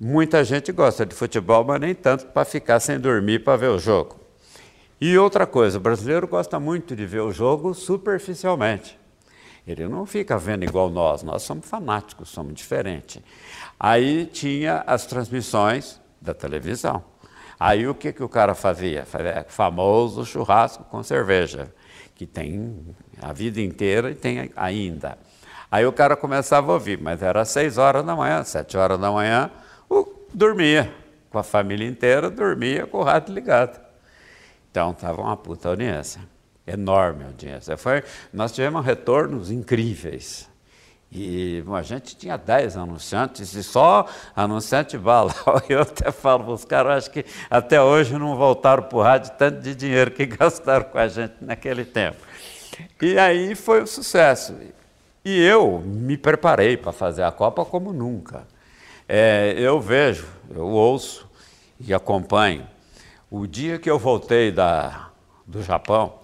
Muita 0.00 0.42
gente 0.44 0.72
gosta 0.72 1.04
de 1.04 1.14
futebol, 1.14 1.62
mas 1.62 1.78
nem 1.78 1.94
tanto 1.94 2.24
para 2.28 2.46
ficar 2.46 2.80
sem 2.80 2.98
dormir 2.98 3.44
para 3.44 3.58
ver 3.58 3.68
o 3.68 3.78
jogo. 3.78 4.18
E 4.98 5.18
outra 5.18 5.46
coisa, 5.46 5.76
o 5.76 5.80
brasileiro 5.80 6.26
gosta 6.26 6.58
muito 6.58 6.96
de 6.96 7.04
ver 7.04 7.20
o 7.20 7.30
jogo 7.30 7.74
superficialmente. 7.74 8.98
Ele 9.68 9.86
não 9.86 10.06
fica 10.06 10.38
vendo 10.38 10.64
igual 10.64 10.88
nós, 10.88 11.22
nós 11.22 11.42
somos 11.42 11.68
fanáticos, 11.68 12.30
somos 12.30 12.54
diferentes. 12.54 13.22
Aí 13.78 14.24
tinha 14.24 14.82
as 14.86 15.04
transmissões 15.04 16.00
da 16.18 16.32
televisão. 16.32 17.04
Aí 17.60 17.86
o 17.86 17.94
que, 17.94 18.12
que 18.12 18.22
o 18.22 18.28
cara 18.30 18.54
fazia? 18.54 19.04
Fazia 19.04 19.44
famoso 19.46 20.24
churrasco 20.24 20.84
com 20.84 21.02
cerveja, 21.02 21.72
que 22.14 22.26
tem 22.26 22.96
a 23.20 23.30
vida 23.32 23.60
inteira 23.60 24.10
e 24.10 24.14
tem 24.14 24.50
ainda. 24.56 25.18
Aí 25.70 25.84
o 25.84 25.92
cara 25.92 26.16
começava 26.16 26.70
a 26.70 26.74
ouvir, 26.74 26.98
mas 26.98 27.22
era 27.22 27.44
seis 27.44 27.76
horas 27.76 28.06
da 28.06 28.16
manhã, 28.16 28.42
sete 28.44 28.74
horas 28.76 28.98
da 28.98 29.12
manhã, 29.12 29.50
o, 29.88 30.08
dormia. 30.32 30.94
Com 31.28 31.38
a 31.38 31.42
família 31.42 31.86
inteira, 31.86 32.30
dormia 32.30 32.86
com 32.86 32.98
o 32.98 33.02
rádio 33.02 33.34
ligado. 33.34 33.78
Então 34.70 34.92
estava 34.92 35.20
uma 35.20 35.36
puta 35.36 35.68
audiência 35.68 36.22
enorme 36.68 37.24
a 37.24 37.26
audiência. 37.28 37.76
Foi, 37.76 38.02
nós 38.32 38.52
tivemos 38.52 38.84
retornos 38.84 39.50
incríveis. 39.50 40.48
E 41.10 41.64
a 41.74 41.82
gente 41.82 42.14
tinha 42.16 42.36
10 42.36 42.76
anunciantes 42.76 43.54
e 43.54 43.62
só 43.62 44.06
anunciante 44.36 44.98
bala. 44.98 45.34
Eu 45.68 45.80
até 45.80 46.12
falo 46.12 46.52
os 46.52 46.64
caras, 46.64 47.04
acho 47.04 47.10
que 47.10 47.24
até 47.48 47.80
hoje 47.80 48.18
não 48.18 48.36
voltaram 48.36 48.82
para 48.82 48.98
o 48.98 49.02
rádio 49.02 49.32
tanto 49.38 49.60
de 49.60 49.74
dinheiro 49.74 50.10
que 50.10 50.26
gastaram 50.26 50.84
com 50.84 50.98
a 50.98 51.08
gente 51.08 51.34
naquele 51.40 51.84
tempo. 51.84 52.18
E 53.00 53.18
aí 53.18 53.54
foi 53.54 53.82
um 53.82 53.86
sucesso. 53.86 54.54
E 55.24 55.42
eu 55.42 55.80
me 55.80 56.16
preparei 56.16 56.76
para 56.76 56.92
fazer 56.92 57.22
a 57.22 57.32
Copa 57.32 57.64
como 57.64 57.92
nunca. 57.92 58.46
É, 59.08 59.54
eu 59.56 59.80
vejo, 59.80 60.26
eu 60.54 60.66
ouço 60.66 61.28
e 61.80 61.94
acompanho. 61.94 62.66
O 63.30 63.46
dia 63.46 63.78
que 63.78 63.90
eu 63.90 63.98
voltei 63.98 64.52
da, 64.52 65.08
do 65.46 65.62
Japão, 65.62 66.14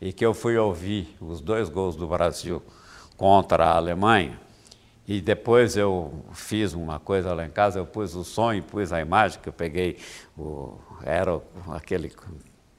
e 0.00 0.12
que 0.12 0.24
eu 0.24 0.32
fui 0.32 0.56
ouvir 0.56 1.16
os 1.20 1.40
dois 1.40 1.68
gols 1.68 1.96
do 1.96 2.06
Brasil 2.06 2.62
contra 3.16 3.66
a 3.66 3.76
Alemanha, 3.76 4.38
e 5.06 5.22
depois 5.22 5.76
eu 5.76 6.22
fiz 6.34 6.74
uma 6.74 7.00
coisa 7.00 7.32
lá 7.32 7.46
em 7.46 7.50
casa, 7.50 7.78
eu 7.78 7.86
pus 7.86 8.14
o 8.14 8.22
som 8.22 8.52
e 8.52 8.60
pus 8.60 8.92
a 8.92 9.00
imagem, 9.00 9.40
que 9.42 9.48
eu 9.48 9.52
peguei, 9.52 9.96
o, 10.36 10.76
era 11.02 11.40
aquele, 11.70 12.12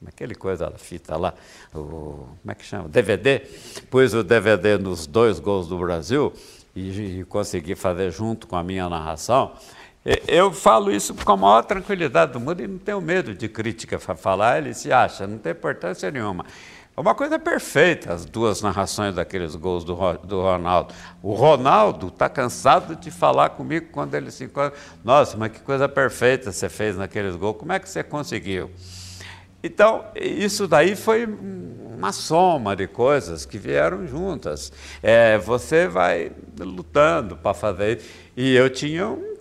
aquele 0.06 0.36
coisa, 0.36 0.68
a 0.68 0.78
fita 0.78 1.16
lá, 1.16 1.34
o, 1.74 2.28
como 2.40 2.50
é 2.50 2.54
que 2.54 2.64
chama? 2.64 2.88
DVD, 2.88 3.40
pus 3.90 4.14
o 4.14 4.22
DVD 4.22 4.78
nos 4.78 5.08
dois 5.08 5.40
gols 5.40 5.66
do 5.66 5.76
Brasil 5.76 6.32
e, 6.74 7.18
e 7.20 7.24
consegui 7.24 7.74
fazer 7.74 8.12
junto 8.12 8.46
com 8.46 8.54
a 8.54 8.62
minha 8.62 8.88
narração, 8.88 9.52
Eu 10.26 10.50
falo 10.50 10.90
isso 10.90 11.12
com 11.14 11.32
a 11.32 11.36
maior 11.36 11.62
tranquilidade 11.62 12.32
do 12.32 12.40
mundo 12.40 12.62
e 12.62 12.66
não 12.66 12.78
tenho 12.78 13.00
medo 13.00 13.34
de 13.34 13.48
crítica 13.48 13.98
para 13.98 14.14
falar, 14.14 14.58
ele 14.58 14.72
se 14.72 14.90
acha, 14.90 15.26
não 15.26 15.36
tem 15.36 15.52
importância 15.52 16.10
nenhuma. 16.10 16.46
É 17.00 17.02
uma 17.02 17.14
coisa 17.14 17.38
perfeita 17.38 18.12
as 18.12 18.26
duas 18.26 18.60
narrações 18.60 19.14
daqueles 19.14 19.56
gols 19.56 19.84
do, 19.84 19.96
do 20.22 20.42
Ronaldo. 20.42 20.94
O 21.22 21.32
Ronaldo 21.32 22.08
está 22.08 22.28
cansado 22.28 22.94
de 22.94 23.10
falar 23.10 23.48
comigo 23.48 23.86
quando 23.90 24.14
ele 24.14 24.30
se 24.30 24.44
encontra. 24.44 24.74
Nossa, 25.02 25.34
mas 25.34 25.50
que 25.50 25.60
coisa 25.60 25.88
perfeita 25.88 26.52
você 26.52 26.68
fez 26.68 26.98
naqueles 26.98 27.36
gols, 27.36 27.56
como 27.56 27.72
é 27.72 27.78
que 27.78 27.88
você 27.88 28.02
conseguiu? 28.02 28.70
Então, 29.64 30.04
isso 30.14 30.68
daí 30.68 30.94
foi 30.94 31.24
uma 31.24 32.12
soma 32.12 32.76
de 32.76 32.86
coisas 32.86 33.46
que 33.46 33.56
vieram 33.56 34.06
juntas. 34.06 34.70
É, 35.02 35.38
você 35.38 35.88
vai 35.88 36.30
lutando 36.58 37.34
para 37.34 37.54
fazer. 37.54 38.02
E 38.36 38.54
eu 38.54 38.68
tinha 38.68 39.08
um, 39.08 39.36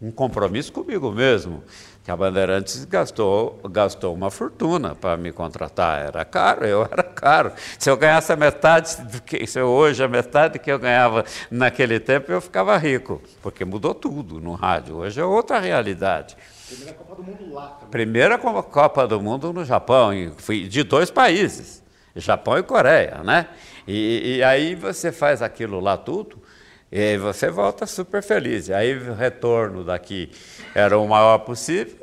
um 0.00 0.12
compromisso 0.12 0.72
comigo 0.72 1.10
mesmo 1.10 1.64
que 2.04 2.10
a 2.10 2.16
Bandeirantes 2.16 2.84
gastou, 2.84 3.60
gastou 3.70 4.12
uma 4.12 4.30
fortuna 4.30 4.94
para 4.94 5.16
me 5.16 5.30
contratar. 5.30 6.06
Era 6.06 6.24
caro, 6.24 6.66
eu 6.66 6.82
era 6.82 7.02
caro. 7.02 7.52
Se 7.78 7.88
eu 7.88 7.96
ganhasse 7.96 8.32
a 8.32 8.36
metade 8.36 9.00
do 9.02 9.22
que 9.22 9.46
se 9.46 9.60
eu, 9.60 9.68
hoje 9.68 10.02
a 10.02 10.08
metade 10.08 10.58
que 10.58 10.70
eu 10.70 10.78
ganhava 10.78 11.24
naquele 11.50 12.00
tempo, 12.00 12.32
eu 12.32 12.40
ficava 12.40 12.76
rico, 12.76 13.22
porque 13.40 13.64
mudou 13.64 13.94
tudo 13.94 14.40
no 14.40 14.54
rádio. 14.54 14.96
Hoje 14.96 15.20
é 15.20 15.24
outra 15.24 15.60
realidade. 15.60 16.36
Primeira 16.66 16.94
Copa 16.94 17.14
do 17.14 17.22
Mundo 17.22 17.54
lá. 17.54 17.66
Também. 17.68 17.88
Primeira 17.90 18.38
Copa 18.38 19.06
do 19.06 19.20
Mundo 19.20 19.52
no 19.52 19.64
Japão, 19.64 20.10
de 20.68 20.82
dois 20.82 21.10
países, 21.10 21.82
Japão 22.16 22.58
e 22.58 22.64
Coreia, 22.64 23.22
né? 23.22 23.46
E, 23.86 24.38
e 24.38 24.42
aí 24.42 24.74
você 24.74 25.12
faz 25.12 25.40
aquilo 25.40 25.78
lá 25.78 25.96
tudo 25.96 26.42
e 26.90 27.16
você 27.16 27.48
volta 27.48 27.86
super 27.86 28.22
feliz. 28.22 28.70
Aí 28.70 28.96
o 28.96 29.14
retorno 29.14 29.82
daqui 29.82 30.30
era 30.74 30.98
o 30.98 31.06
maior 31.08 31.38
possível. 31.38 31.96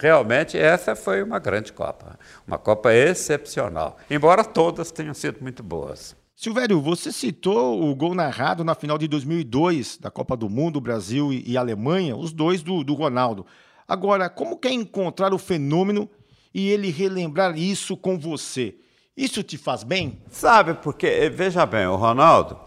Realmente, 0.00 0.56
essa 0.56 0.96
foi 0.96 1.22
uma 1.22 1.38
grande 1.38 1.72
Copa. 1.72 2.18
Uma 2.46 2.58
Copa 2.58 2.92
excepcional. 2.92 3.98
Embora 4.10 4.44
todas 4.44 4.90
tenham 4.90 5.14
sido 5.14 5.40
muito 5.40 5.62
boas. 5.62 6.16
Silvério, 6.36 6.80
você 6.80 7.12
citou 7.12 7.88
o 7.88 7.94
gol 7.94 8.14
narrado 8.14 8.64
na 8.64 8.74
final 8.74 8.98
de 8.98 9.06
2002 9.06 9.98
da 9.98 10.10
Copa 10.10 10.36
do 10.36 10.48
Mundo, 10.48 10.80
Brasil 10.80 11.32
e 11.32 11.56
Alemanha, 11.56 12.16
os 12.16 12.32
dois 12.32 12.62
do, 12.62 12.82
do 12.82 12.94
Ronaldo. 12.94 13.46
Agora, 13.86 14.28
como 14.28 14.58
quer 14.58 14.72
encontrar 14.72 15.32
o 15.32 15.38
fenômeno 15.38 16.08
e 16.52 16.70
ele 16.70 16.90
relembrar 16.90 17.56
isso 17.56 17.96
com 17.96 18.18
você? 18.18 18.74
Isso 19.16 19.42
te 19.42 19.56
faz 19.56 19.84
bem? 19.84 20.18
Sabe, 20.30 20.74
porque, 20.74 21.30
veja 21.30 21.64
bem, 21.64 21.86
o 21.86 21.94
Ronaldo, 21.94 22.58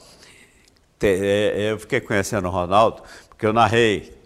é, 1.01 1.71
eu 1.71 1.79
fiquei 1.79 1.99
conhecendo 1.99 2.47
o 2.47 2.51
Ronaldo 2.51 3.03
porque 3.27 3.45
eu 3.45 3.53
narrei 3.53 4.16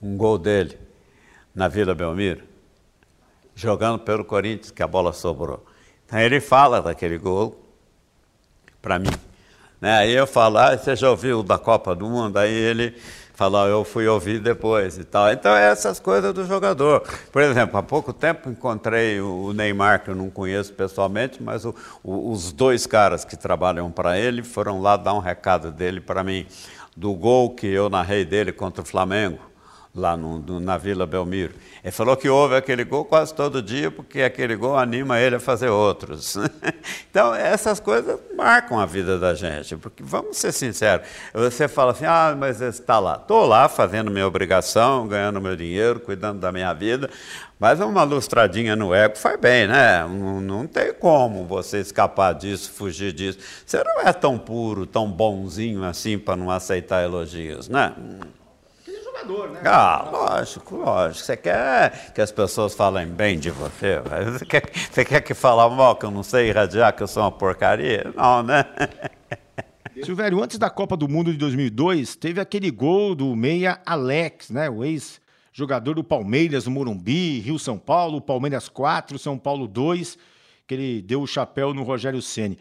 um 0.00 0.16
gol 0.16 0.38
dele 0.38 0.78
na 1.54 1.68
Vila 1.68 1.94
Belmiro, 1.94 2.42
jogando 3.54 3.98
pelo 3.98 4.24
Corinthians, 4.24 4.70
que 4.70 4.82
a 4.82 4.86
bola 4.86 5.12
sobrou. 5.12 5.64
Então 6.06 6.18
ele 6.18 6.40
fala 6.40 6.80
daquele 6.80 7.18
gol 7.18 7.60
para 8.80 8.98
mim. 8.98 9.12
Né? 9.80 9.92
Aí 9.98 10.12
eu 10.12 10.26
falo, 10.26 10.58
ah, 10.58 10.76
você 10.76 10.96
já 10.96 11.10
ouviu 11.10 11.42
da 11.42 11.58
Copa 11.58 11.94
do 11.94 12.08
Mundo? 12.08 12.36
Aí 12.36 12.52
ele 12.52 12.94
falar, 13.34 13.68
eu 13.68 13.84
fui 13.84 14.06
ouvir 14.08 14.40
depois 14.40 14.98
e 14.98 15.04
tal. 15.04 15.30
Então, 15.32 15.54
é 15.54 15.70
essas 15.70 16.00
coisas 16.00 16.34
do 16.34 16.44
jogador. 16.44 17.02
Por 17.30 17.40
exemplo, 17.40 17.78
há 17.78 17.82
pouco 17.84 18.12
tempo 18.12 18.50
encontrei 18.50 19.20
o 19.20 19.52
Neymar, 19.52 20.02
que 20.02 20.10
eu 20.10 20.14
não 20.16 20.28
conheço 20.28 20.72
pessoalmente, 20.72 21.40
mas 21.40 21.64
o, 21.64 21.72
o, 22.02 22.32
os 22.32 22.50
dois 22.50 22.84
caras 22.84 23.24
que 23.24 23.36
trabalham 23.36 23.92
para 23.92 24.18
ele 24.18 24.42
foram 24.42 24.80
lá 24.80 24.96
dar 24.96 25.14
um 25.14 25.20
recado 25.20 25.70
dele 25.70 26.00
para 26.00 26.24
mim, 26.24 26.46
do 26.96 27.14
gol 27.14 27.54
que 27.54 27.68
eu 27.68 27.88
narrei 27.88 28.24
dele 28.24 28.50
contra 28.50 28.82
o 28.82 28.84
Flamengo 28.84 29.47
lá 29.98 30.16
no, 30.16 30.38
no, 30.38 30.60
na 30.60 30.78
Vila 30.78 31.06
Belmiro. 31.06 31.54
Ele 31.82 31.92
falou 31.92 32.16
que 32.16 32.28
ouve 32.28 32.56
aquele 32.56 32.84
gol 32.84 33.04
quase 33.04 33.34
todo 33.34 33.60
dia, 33.62 33.90
porque 33.90 34.22
aquele 34.22 34.56
gol 34.56 34.76
anima 34.76 35.18
ele 35.18 35.36
a 35.36 35.40
fazer 35.40 35.68
outros. 35.68 36.36
então, 37.10 37.34
essas 37.34 37.80
coisas 37.80 38.18
marcam 38.36 38.78
a 38.78 38.86
vida 38.86 39.18
da 39.18 39.34
gente, 39.34 39.76
porque 39.76 40.02
vamos 40.02 40.36
ser 40.36 40.52
sinceros, 40.52 41.06
você 41.32 41.68
fala 41.68 41.92
assim, 41.92 42.06
ah, 42.06 42.34
mas 42.38 42.60
está 42.60 42.98
lá. 42.98 43.16
Estou 43.16 43.46
lá 43.46 43.68
fazendo 43.68 44.10
minha 44.10 44.26
obrigação, 44.26 45.06
ganhando 45.06 45.40
meu 45.40 45.56
dinheiro, 45.56 46.00
cuidando 46.00 46.40
da 46.40 46.50
minha 46.52 46.72
vida, 46.72 47.10
mas 47.58 47.80
uma 47.80 48.04
lustradinha 48.04 48.76
no 48.76 48.94
ego 48.94 49.16
faz 49.18 49.38
bem, 49.38 49.66
né? 49.66 50.02
Não, 50.02 50.40
não 50.40 50.66
tem 50.66 50.92
como 50.94 51.44
você 51.44 51.80
escapar 51.80 52.32
disso, 52.32 52.70
fugir 52.70 53.12
disso. 53.12 53.38
Você 53.66 53.82
não 53.82 54.02
é 54.02 54.12
tão 54.12 54.38
puro, 54.38 54.86
tão 54.86 55.10
bonzinho 55.10 55.82
assim 55.82 56.18
para 56.18 56.36
não 56.36 56.50
aceitar 56.50 57.02
elogios, 57.02 57.68
né? 57.68 57.92
Jogador, 59.18 59.50
né? 59.50 59.60
Ah, 59.64 60.08
lógico, 60.10 60.76
lógico. 60.76 61.24
Você 61.24 61.36
quer 61.36 62.12
que 62.12 62.20
as 62.20 62.30
pessoas 62.30 62.74
falem 62.74 63.06
bem 63.06 63.38
de 63.38 63.50
você? 63.50 64.00
Você 64.32 64.44
quer, 64.44 64.70
você 64.90 65.04
quer 65.04 65.20
que 65.20 65.34
falar 65.34 65.68
mal, 65.70 65.96
que 65.96 66.06
eu 66.06 66.10
não 66.10 66.22
sei 66.22 66.48
irradiar, 66.48 66.94
que 66.94 67.02
eu 67.02 67.08
sou 67.08 67.22
uma 67.22 67.32
porcaria? 67.32 68.12
Não, 68.14 68.42
né? 68.42 68.64
Silvério, 70.04 70.42
antes 70.42 70.58
da 70.58 70.70
Copa 70.70 70.96
do 70.96 71.08
Mundo 71.08 71.32
de 71.32 71.38
2002, 71.38 72.14
teve 72.14 72.40
aquele 72.40 72.70
gol 72.70 73.14
do 73.16 73.34
meia 73.34 73.80
Alex, 73.84 74.50
né? 74.50 74.70
O 74.70 74.84
ex-jogador 74.84 75.94
do 75.94 76.04
Palmeiras, 76.04 76.66
no 76.66 76.70
Morumbi, 76.70 77.40
Rio 77.40 77.58
São 77.58 77.76
Paulo, 77.76 78.20
Palmeiras 78.20 78.68
4, 78.68 79.18
São 79.18 79.36
Paulo 79.36 79.66
2, 79.66 80.16
que 80.68 80.74
ele 80.74 81.02
deu 81.02 81.22
o 81.22 81.26
chapéu 81.26 81.74
no 81.74 81.82
Rogério 81.82 82.22
Ceni. 82.22 82.58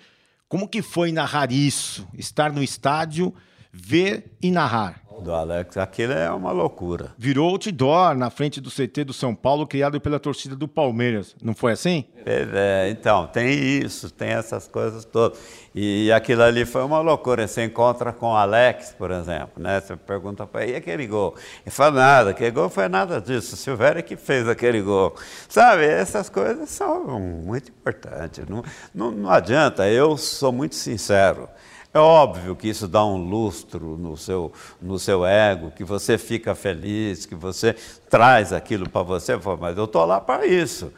Como 0.50 0.68
que 0.68 0.82
foi 0.82 1.12
narrar 1.12 1.52
isso? 1.52 2.08
Estar 2.18 2.52
no 2.52 2.64
estádio, 2.64 3.34
ver 3.72 4.36
e 4.42 4.50
narrar? 4.50 5.07
Do 5.22 5.34
Alex, 5.34 5.78
aquilo 5.78 6.14
é 6.14 6.30
uma 6.32 6.52
loucura. 6.52 7.12
Virou 7.18 7.50
outdoor 7.50 8.16
na 8.16 8.30
frente 8.30 8.62
do 8.62 8.70
CT 8.70 9.04
do 9.06 9.14
São 9.14 9.34
Paulo, 9.34 9.68
criado 9.68 10.00
pela 10.00 10.20
torcida 10.20 10.56
do 10.56 10.68
Palmeiras. 10.68 11.36
Não 11.42 11.54
foi 11.54 11.72
assim? 11.74 12.06
É, 12.26 12.90
então, 12.90 13.28
tem 13.28 13.50
isso, 13.50 14.12
tem 14.12 14.30
essas 14.30 14.68
coisas 14.68 15.06
todas. 15.06 15.40
E 15.74 16.12
aquilo 16.12 16.44
ali 16.44 16.66
foi 16.66 16.84
uma 16.84 17.00
loucura. 17.00 17.48
Você 17.48 17.64
encontra 17.64 18.12
com 18.12 18.28
o 18.28 18.36
Alex, 18.36 18.96
por 18.98 19.12
exemplo, 19.12 19.62
né? 19.62 19.80
Você 19.80 19.96
pergunta 19.96 20.46
para 20.46 20.64
ele, 20.64 20.74
e 20.74 20.76
aquele 20.76 21.08
gol? 21.08 21.36
Ele 21.66 21.72
fala, 21.72 21.92
nada, 21.92 22.30
aquele 22.32 22.52
gol 22.52 22.70
foi 22.70 22.88
nada 22.88 23.22
disso. 23.22 23.56
O 23.56 23.58
Silvério 23.58 24.00
é 24.00 24.02
que 24.02 24.16
fez 24.16 24.48
aquele 24.48 24.82
gol. 24.82 25.16
Sabe, 25.48 25.86
essas 25.86 26.30
coisas 26.30 26.70
são 26.70 27.20
muito 27.20 27.70
importantes. 27.70 28.46
Não, 28.48 28.64
não, 28.94 29.12
não 29.12 29.30
adianta, 29.30 29.88
eu 29.88 30.18
sou 30.18 30.52
muito 30.52 30.76
sincero. 30.76 31.48
É 31.94 32.00
óbvio 32.00 32.56
que 32.56 32.68
isso 32.68 32.88
dá 32.88 33.04
um 33.04 33.18
lustro 33.18 33.98
no 33.98 34.16
seu, 34.18 34.52
no 34.82 35.00
seu 35.00 35.26
ego, 35.26 35.72
que 35.72 35.84
você 35.84 36.18
fica 36.18 36.54
feliz, 36.54 37.26
que 37.26 37.36
você 37.36 37.76
traz 38.10 38.54
aquilo 38.54 38.90
para 38.90 39.02
você, 39.02 39.34
mas 39.60 39.78
eu 39.78 39.86
estou 39.86 40.06
lá 40.06 40.20
para 40.20 40.46
isso. 40.46 40.92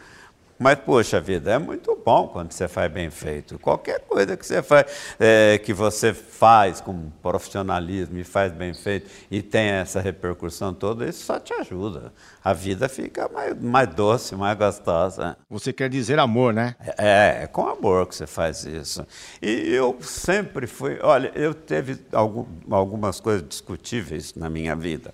Mas, 0.60 0.78
poxa 0.78 1.22
vida, 1.22 1.53
é 1.53 1.57
muito 1.57 1.97
bom 2.05 2.28
quando 2.28 2.51
você 2.51 2.68
faz 2.68 2.91
bem 2.91 3.10
feito. 3.10 3.57
Qualquer 3.57 4.01
coisa 4.01 4.36
que 4.36 4.45
você 4.45 4.62
faz, 4.62 5.16
é, 5.18 5.57
que 5.57 5.74
você 5.74 6.14
faz 6.14 6.82
com 6.82 7.10
profissionalismo 7.24 8.18
e 8.18 8.26
faz 8.26 8.51
bem 8.51 8.74
feito 8.74 9.10
e 9.32 9.41
tem 9.41 9.68
essa 9.68 10.01
repercussão 10.01 10.74
toda, 10.74 11.07
isso 11.07 11.24
só 11.24 11.39
te 11.39 11.53
ajuda. 11.53 12.12
A 12.43 12.51
vida 12.51 12.89
fica 12.89 13.30
mais, 13.30 13.57
mais 13.57 13.88
doce, 13.88 14.36
mais 14.36 14.57
gostosa. 14.57 15.38
Você 15.49 15.72
quer 15.72 15.89
dizer 15.89 16.20
amor, 16.20 16.53
né? 16.53 16.76
É, 16.97 17.43
é 17.43 17.47
com 17.47 17.66
amor 17.66 18.05
que 18.07 18.16
você 18.16 18.28
faz 18.28 18.66
isso. 18.66 19.07
E 19.41 19.74
eu 19.74 19.97
sempre 20.01 20.68
fui. 20.68 20.99
Olha, 21.01 21.32
eu 21.36 21.53
teve 21.53 21.97
algum, 22.12 22.45
algumas 22.70 23.22
coisas 23.22 23.47
discutíveis 23.47 24.36
na 24.36 24.49
minha 24.49 24.76
vida. 24.76 25.14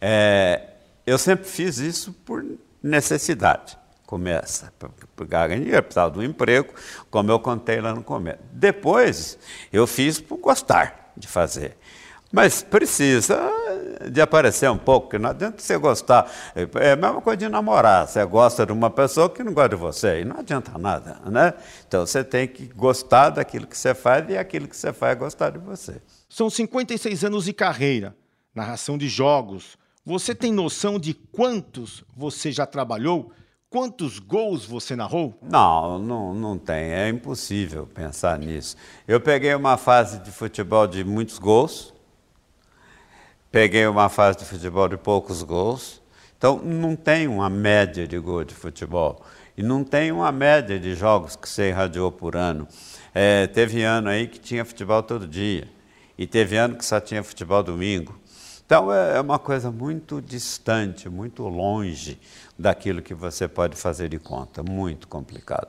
É, 0.00 0.62
eu 1.04 1.18
sempre 1.18 1.48
fiz 1.48 1.78
isso 1.78 2.12
por 2.12 2.46
necessidade 2.80 3.76
começa 4.08 4.72
a 4.80 5.24
ganhar 5.26 5.48
dinheiro, 5.48 5.82
precisava 5.82 6.10
de 6.10 6.18
um 6.18 6.22
emprego, 6.22 6.72
como 7.10 7.30
eu 7.30 7.38
contei 7.38 7.78
lá 7.78 7.94
no 7.94 8.02
começo. 8.02 8.38
Depois, 8.50 9.38
eu 9.70 9.86
fiz 9.86 10.18
por 10.18 10.38
gostar 10.38 11.12
de 11.14 11.28
fazer. 11.28 11.76
Mas 12.32 12.62
precisa 12.62 13.38
de 14.10 14.18
aparecer 14.22 14.70
um 14.70 14.78
pouco, 14.78 15.10
que 15.10 15.18
não 15.18 15.28
adianta 15.28 15.60
você 15.62 15.76
gostar. 15.76 16.26
É 16.76 16.92
a 16.92 16.96
mesma 16.96 17.20
coisa 17.20 17.36
de 17.36 17.48
namorar. 17.50 18.08
Você 18.08 18.24
gosta 18.24 18.64
de 18.64 18.72
uma 18.72 18.88
pessoa 18.88 19.28
que 19.28 19.44
não 19.44 19.52
gosta 19.52 19.68
de 19.68 19.76
você, 19.76 20.22
e 20.22 20.24
não 20.24 20.38
adianta 20.38 20.78
nada, 20.78 21.20
né? 21.26 21.52
Então 21.86 22.06
você 22.06 22.24
tem 22.24 22.48
que 22.48 22.64
gostar 22.64 23.28
daquilo 23.28 23.66
que 23.66 23.76
você 23.76 23.94
faz 23.94 24.26
e 24.30 24.38
aquilo 24.38 24.66
que 24.66 24.76
você 24.76 24.90
faz 24.90 25.12
é 25.12 25.16
gostar 25.16 25.50
de 25.50 25.58
você. 25.58 26.00
São 26.30 26.48
56 26.48 27.24
anos 27.24 27.44
de 27.44 27.52
carreira, 27.52 28.16
narração 28.54 28.96
de 28.96 29.06
jogos. 29.06 29.76
Você 30.02 30.34
tem 30.34 30.50
noção 30.50 30.98
de 30.98 31.12
quantos 31.12 32.02
você 32.16 32.50
já 32.50 32.64
trabalhou? 32.64 33.32
Quantos 33.70 34.18
gols 34.18 34.64
você 34.64 34.96
narrou? 34.96 35.38
Não, 35.42 35.98
não, 35.98 36.32
não 36.32 36.56
tem. 36.56 36.90
É 36.90 37.06
impossível 37.10 37.86
pensar 37.86 38.38
nisso. 38.38 38.74
Eu 39.06 39.20
peguei 39.20 39.54
uma 39.54 39.76
fase 39.76 40.20
de 40.20 40.30
futebol 40.30 40.86
de 40.86 41.04
muitos 41.04 41.38
gols, 41.38 41.92
peguei 43.52 43.86
uma 43.86 44.08
fase 44.08 44.38
de 44.38 44.46
futebol 44.46 44.88
de 44.88 44.96
poucos 44.96 45.42
gols. 45.42 46.00
Então, 46.38 46.56
não 46.64 46.96
tem 46.96 47.28
uma 47.28 47.50
média 47.50 48.08
de 48.08 48.18
gol 48.18 48.42
de 48.42 48.54
futebol. 48.54 49.22
E 49.54 49.62
não 49.62 49.84
tem 49.84 50.12
uma 50.12 50.32
média 50.32 50.80
de 50.80 50.94
jogos 50.94 51.36
que 51.36 51.46
você 51.46 51.68
irradiou 51.68 52.10
por 52.10 52.36
ano. 52.36 52.66
É, 53.14 53.46
teve 53.48 53.82
ano 53.82 54.08
aí 54.08 54.28
que 54.28 54.40
tinha 54.40 54.64
futebol 54.64 55.02
todo 55.02 55.28
dia. 55.28 55.68
E 56.16 56.26
teve 56.26 56.56
ano 56.56 56.74
que 56.74 56.86
só 56.86 57.00
tinha 57.00 57.22
futebol 57.22 57.62
domingo. 57.62 58.18
Então 58.68 58.92
é 58.92 59.18
uma 59.18 59.38
coisa 59.38 59.70
muito 59.70 60.20
distante, 60.20 61.08
muito 61.08 61.42
longe 61.48 62.20
daquilo 62.58 63.00
que 63.00 63.14
você 63.14 63.48
pode 63.48 63.74
fazer 63.74 64.10
de 64.10 64.18
conta, 64.18 64.62
muito 64.62 65.08
complicado. 65.08 65.68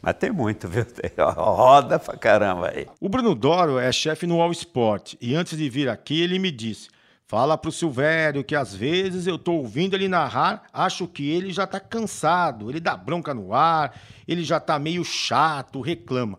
Mas 0.00 0.14
tem 0.14 0.30
muito, 0.30 0.68
viu? 0.68 0.84
Tem 0.86 1.10
roda 1.18 1.98
pra 1.98 2.16
caramba 2.16 2.70
aí. 2.72 2.86
O 3.00 3.08
Bruno 3.08 3.34
Doro 3.34 3.76
é 3.76 3.90
chefe 3.90 4.24
no 4.24 4.40
All 4.40 4.52
Sport 4.52 5.14
e 5.20 5.34
antes 5.34 5.58
de 5.58 5.68
vir 5.68 5.88
aqui 5.88 6.22
ele 6.22 6.38
me 6.38 6.52
disse: 6.52 6.90
Fala 7.26 7.58
pro 7.58 7.72
Silvério 7.72 8.44
que 8.44 8.54
às 8.54 8.72
vezes 8.72 9.26
eu 9.26 9.36
tô 9.36 9.54
ouvindo 9.54 9.96
ele 9.96 10.06
narrar, 10.06 10.62
acho 10.72 11.08
que 11.08 11.28
ele 11.28 11.52
já 11.52 11.66
tá 11.66 11.80
cansado, 11.80 12.70
ele 12.70 12.78
dá 12.78 12.96
bronca 12.96 13.34
no 13.34 13.52
ar, 13.52 14.00
ele 14.28 14.44
já 14.44 14.60
tá 14.60 14.78
meio 14.78 15.04
chato, 15.04 15.80
reclama. 15.80 16.38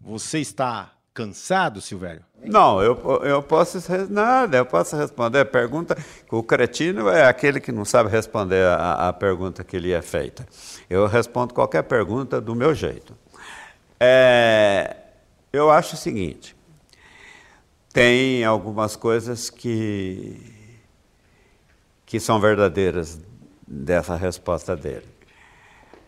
Você 0.00 0.38
está 0.38 0.92
cansado, 1.12 1.82
Silvério? 1.82 2.24
Não, 2.42 2.80
eu, 2.82 2.96
eu 3.24 3.42
posso 3.42 3.78
nada, 4.08 4.56
eu 4.58 4.66
posso 4.66 4.96
responder 4.96 5.40
a 5.40 5.44
pergunta. 5.44 5.96
O 6.30 6.42
cretino 6.42 7.08
é 7.08 7.24
aquele 7.24 7.60
que 7.60 7.72
não 7.72 7.84
sabe 7.84 8.08
responder 8.08 8.64
a, 8.66 9.08
a 9.08 9.12
pergunta 9.12 9.64
que 9.64 9.78
lhe 9.78 9.92
é 9.92 10.02
feita. 10.02 10.46
Eu 10.88 11.06
respondo 11.06 11.52
qualquer 11.52 11.82
pergunta 11.82 12.40
do 12.40 12.54
meu 12.54 12.74
jeito. 12.74 13.16
É, 13.98 14.96
eu 15.52 15.70
acho 15.70 15.94
o 15.94 15.98
seguinte: 15.98 16.54
tem 17.92 18.44
algumas 18.44 18.94
coisas 18.94 19.50
que, 19.50 20.40
que 22.04 22.20
são 22.20 22.38
verdadeiras 22.38 23.20
dessa 23.66 24.14
resposta 24.14 24.76
dele. 24.76 25.06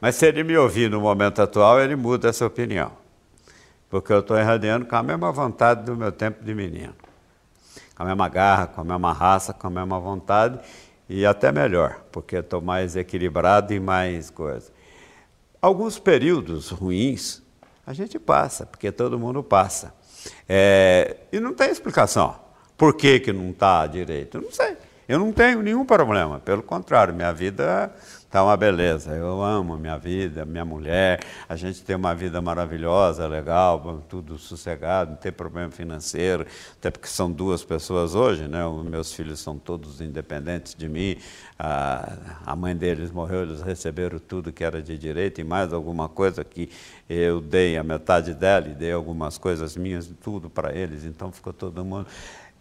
Mas 0.01 0.15
se 0.15 0.27
ele 0.27 0.45
me 0.45 0.57
ouvir 0.57 0.89
no 0.91 1.01
momento 1.01 1.43
atual, 1.43 1.81
ele 1.81 1.97
muda 1.97 2.29
essa 2.29 2.47
opinião. 2.47 2.93
Porque 3.89 4.13
eu 4.13 4.21
estou 4.21 4.39
irradiando 4.39 4.87
com 4.87 4.97
a 4.97 5.03
mesma 5.03 5.33
vontade 5.33 5.85
do 5.85 5.97
meu 5.97 6.13
tempo 6.13 6.45
de 6.45 6.55
menino. 6.55 6.95
Com 7.97 8.03
a 8.03 8.07
mesma 8.07 8.29
garra, 8.29 8.67
com 8.67 8.81
a 8.81 8.85
mesma 8.85 9.13
raça, 9.13 9.53
com 9.53 9.67
a 9.67 9.71
mesma 9.71 9.99
vontade 9.99 10.61
e 11.09 11.25
até 11.25 11.51
melhor, 11.51 12.01
porque 12.13 12.37
estou 12.37 12.61
mais 12.61 12.95
equilibrado 12.95 13.73
e 13.73 13.81
mais 13.81 14.29
coisa. 14.29 14.71
Alguns 15.61 15.99
períodos 15.99 16.69
ruins 16.71 17.43
a 17.87 17.93
gente 17.95 18.19
passa, 18.19 18.67
porque 18.67 18.93
todo 18.93 19.19
mundo 19.19 19.43
passa. 19.43 19.95
É, 20.47 21.17
e 21.33 21.41
não 21.41 21.55
tem 21.55 21.71
explicação. 21.71 22.37
Por 22.77 22.95
que, 22.95 23.19
que 23.19 23.33
não 23.33 23.51
está 23.51 23.87
direito? 23.87 24.41
Não 24.41 24.53
sei. 24.53 24.77
Eu 25.09 25.19
não 25.19 25.33
tenho 25.33 25.63
nenhum 25.63 25.87
problema, 25.87 26.39
pelo 26.39 26.63
contrário, 26.63 27.15
minha 27.15 27.33
vida 27.33 27.91
está 28.29 28.45
uma 28.45 28.57
beleza. 28.59 29.13
Eu 29.13 29.43
amo 29.43 29.79
minha 29.79 29.97
vida, 29.97 30.45
minha 30.45 30.65
mulher, 30.65 31.21
a 31.49 31.57
gente 31.57 31.83
tem 31.83 31.97
uma 31.97 32.15
vida 32.15 32.43
maravilhosa, 32.43 33.27
legal, 33.27 34.05
tudo 34.07 34.37
sossegado, 34.37 35.13
não 35.13 35.17
tem 35.17 35.33
problema 35.33 35.71
financeiro, 35.71 36.47
até 36.75 36.91
porque 36.91 37.09
são 37.09 37.33
duas 37.33 37.65
pessoas 37.65 38.15
hoje, 38.15 38.47
né? 38.47 38.67
Os 38.67 38.85
meus 38.85 39.15
filhos 39.15 39.41
são 39.41 39.59
todos 39.59 40.03
independentes 40.03 40.75
de 40.75 40.89
mim, 40.91 41.17
a, 41.59 42.19
a 42.45 42.55
mãe 42.55 42.77
deles 42.77 43.11
morreu, 43.11 43.45
eles 43.45 43.63
receberam 43.63 44.19
tudo 44.19 44.53
que 44.53 44.63
era 44.63 44.83
de 44.83 44.99
direito 44.99 45.41
e 45.41 45.45
mais 45.45 45.73
alguma 45.73 46.07
coisa 46.07 46.45
que 46.45 46.69
eu 47.09 47.41
dei 47.41 47.79
a 47.79 47.83
metade 47.83 48.35
dela 48.35 48.69
e 48.69 48.75
dei 48.75 48.93
algumas 48.93 49.39
coisas 49.39 49.75
minhas, 49.75 50.07
tudo 50.23 50.51
para 50.51 50.75
eles, 50.75 51.03
então 51.05 51.33
ficou 51.33 51.55
todo 51.55 51.83
mundo. 51.83 52.07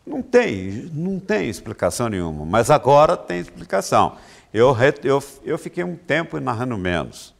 Não 0.05 0.21
tem, 0.21 0.89
não 0.93 1.19
tem 1.19 1.49
explicação 1.49 2.07
nenhuma, 2.07 2.45
mas 2.45 2.71
agora 2.71 3.17
tem 3.17 3.39
explicação. 3.41 4.15
Eu, 4.57 4.75
eu, 5.03 5.23
eu 5.43 5.55
fiquei 5.55 5.83
um 5.83 5.95
tempo 5.95 6.39
narrando 6.39 6.75
menos, 6.79 7.31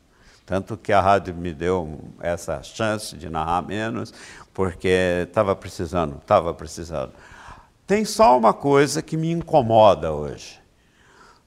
tanto 0.46 0.78
que 0.78 0.94
a 0.94 1.02
rádio 1.02 1.34
me 1.34 1.52
deu 1.52 2.00
essa 2.20 2.62
chance 2.62 3.18
de 3.18 3.28
narrar 3.28 3.64
menos, 3.64 4.14
porque 4.54 5.24
estava 5.28 5.56
precisando, 5.56 6.18
estava 6.18 6.54
precisando. 6.54 7.14
Tem 7.88 8.06
só 8.06 8.38
uma 8.38 8.54
coisa 8.54 9.02
que 9.02 9.18
me 9.18 9.32
incomoda 9.32 10.14
hoje. 10.14 10.60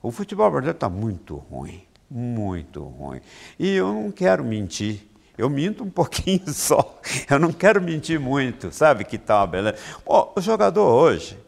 O 0.02 0.10
futebol 0.10 0.50
brasileiro 0.50 0.76
está 0.76 0.88
muito 0.88 1.36
ruim, 1.36 1.84
muito 2.10 2.82
ruim. 2.82 3.20
E 3.56 3.76
eu 3.76 3.92
não 3.92 4.10
quero 4.10 4.42
mentir. 4.42 5.08
Eu 5.38 5.48
minto 5.48 5.84
um 5.84 5.90
pouquinho 5.90 6.52
só. 6.52 6.98
Eu 7.30 7.38
não 7.38 7.52
quero 7.52 7.80
mentir 7.80 8.18
muito, 8.18 8.72
sabe 8.72 9.04
que 9.04 9.14
está 9.14 9.38
uma 9.38 9.46
beleza. 9.46 9.78
o 10.04 10.40
jogador 10.40 10.88
hoje, 10.88 11.38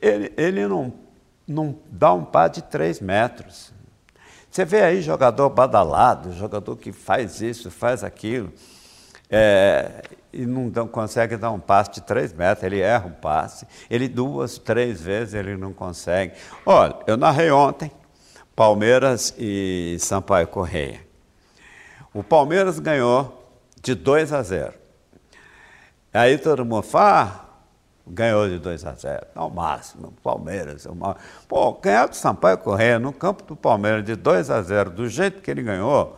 ele, 0.00 0.32
ele 0.36 0.68
não 0.68 1.05
não 1.46 1.78
dá 1.90 2.12
um 2.12 2.24
par 2.24 2.48
de 2.48 2.62
três 2.62 3.00
metros. 3.00 3.72
Você 4.50 4.64
vê 4.64 4.82
aí 4.82 5.02
jogador 5.02 5.50
badalado, 5.50 6.32
jogador 6.32 6.76
que 6.76 6.92
faz 6.92 7.40
isso, 7.40 7.70
faz 7.70 8.02
aquilo, 8.02 8.52
é, 9.28 10.02
e 10.32 10.46
não 10.46 10.68
dão, 10.68 10.88
consegue 10.88 11.36
dar 11.36 11.50
um 11.50 11.60
passe 11.60 11.92
de 11.92 12.00
três 12.00 12.32
metros, 12.32 12.64
ele 12.64 12.80
erra 12.80 13.06
um 13.06 13.12
passe, 13.12 13.66
ele 13.90 14.08
duas, 14.08 14.58
três 14.58 15.00
vezes 15.00 15.34
ele 15.34 15.56
não 15.56 15.72
consegue. 15.72 16.32
Olha, 16.64 16.96
eu 17.06 17.16
narrei 17.16 17.50
ontem 17.50 17.90
Palmeiras 18.54 19.34
e 19.36 19.98
Sampaio 20.00 20.46
Correia. 20.48 21.00
O 22.14 22.22
Palmeiras 22.22 22.78
ganhou 22.78 23.46
de 23.82 23.94
2 23.94 24.32
a 24.32 24.42
0. 24.42 24.72
Aí 26.14 26.38
todo 26.38 26.64
mundo 26.64 26.82
fala, 26.82 27.22
ah, 27.22 27.45
ganhou 28.06 28.48
de 28.48 28.58
2 28.58 28.84
a 28.84 28.92
0. 28.92 29.26
Ao 29.34 29.50
máximo, 29.50 30.12
Palmeiras. 30.22 30.86
É 30.86 30.90
uma... 30.90 31.16
Pô, 31.48 31.72
ganhar 31.72 32.06
do 32.06 32.14
Sampaio 32.14 32.58
Correia 32.58 32.98
no 32.98 33.12
campo 33.12 33.42
do 33.42 33.56
Palmeiras 33.56 34.04
de 34.04 34.14
2 34.14 34.50
a 34.50 34.62
0, 34.62 34.90
do 34.90 35.08
jeito 35.08 35.42
que 35.42 35.50
ele 35.50 35.62
ganhou, 35.62 36.16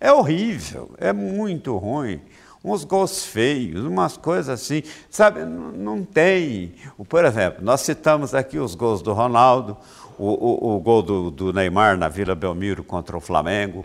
é 0.00 0.12
horrível, 0.12 0.90
é 0.98 1.12
muito 1.12 1.76
ruim. 1.76 2.20
Uns 2.64 2.84
gols 2.84 3.24
feios, 3.24 3.84
umas 3.84 4.16
coisas 4.16 4.48
assim, 4.48 4.82
sabe? 5.08 5.44
Não, 5.44 5.72
não 5.72 6.04
tem. 6.04 6.74
Por 7.08 7.24
exemplo, 7.24 7.64
nós 7.64 7.82
citamos 7.82 8.34
aqui 8.34 8.58
os 8.58 8.74
gols 8.74 9.00
do 9.00 9.12
Ronaldo, 9.12 9.76
o, 10.18 10.26
o, 10.26 10.76
o 10.76 10.80
gol 10.80 11.02
do, 11.02 11.30
do, 11.30 11.52
Neymar 11.52 11.96
na 11.96 12.08
Vila 12.08 12.34
Belmiro 12.34 12.82
contra 12.82 13.16
o 13.16 13.20
Flamengo, 13.20 13.84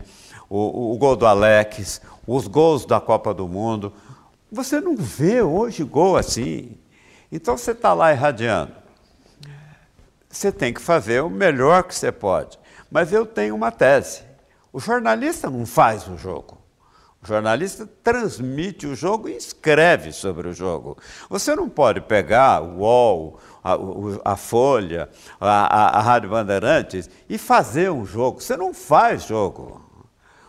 o, 0.49 0.93
o 0.93 0.97
gol 0.97 1.15
do 1.15 1.25
Alex, 1.27 2.01
os 2.25 2.47
gols 2.47 2.85
da 2.85 2.99
Copa 2.99 3.33
do 3.33 3.47
Mundo. 3.47 3.93
Você 4.51 4.81
não 4.81 4.95
vê 4.95 5.41
hoje 5.41 5.83
gol 5.83 6.17
assim. 6.17 6.75
Então 7.35 7.57
você 7.57 7.71
está 7.71 7.95
lá 7.95 8.13
irradiando. 8.13 8.73
Você 10.29 10.51
tem 10.51 10.71
que 10.71 10.79
fazer 10.79 11.23
o 11.23 11.31
melhor 11.31 11.81
que 11.81 11.95
você 11.95 12.11
pode. 12.11 12.59
Mas 12.91 13.11
eu 13.11 13.25
tenho 13.25 13.55
uma 13.55 13.71
tese. 13.71 14.21
O 14.71 14.79
jornalista 14.79 15.49
não 15.49 15.65
faz 15.65 16.07
o 16.07 16.15
jogo. 16.15 16.59
O 17.23 17.27
jornalista 17.27 17.89
transmite 18.03 18.85
o 18.85 18.95
jogo 18.95 19.27
e 19.27 19.35
escreve 19.35 20.11
sobre 20.11 20.47
o 20.47 20.53
jogo. 20.53 20.95
Você 21.27 21.55
não 21.55 21.67
pode 21.67 22.01
pegar 22.01 22.61
o 22.61 22.81
UOL, 22.81 23.39
a, 23.63 24.33
a 24.33 24.35
Folha, 24.35 25.09
a, 25.41 25.49
a, 25.49 25.99
a 25.99 26.01
Rádio 26.01 26.29
Bandeirantes 26.29 27.09
e 27.27 27.39
fazer 27.39 27.89
um 27.89 28.05
jogo. 28.05 28.41
Você 28.41 28.55
não 28.55 28.75
faz 28.75 29.23
jogo. 29.23 29.82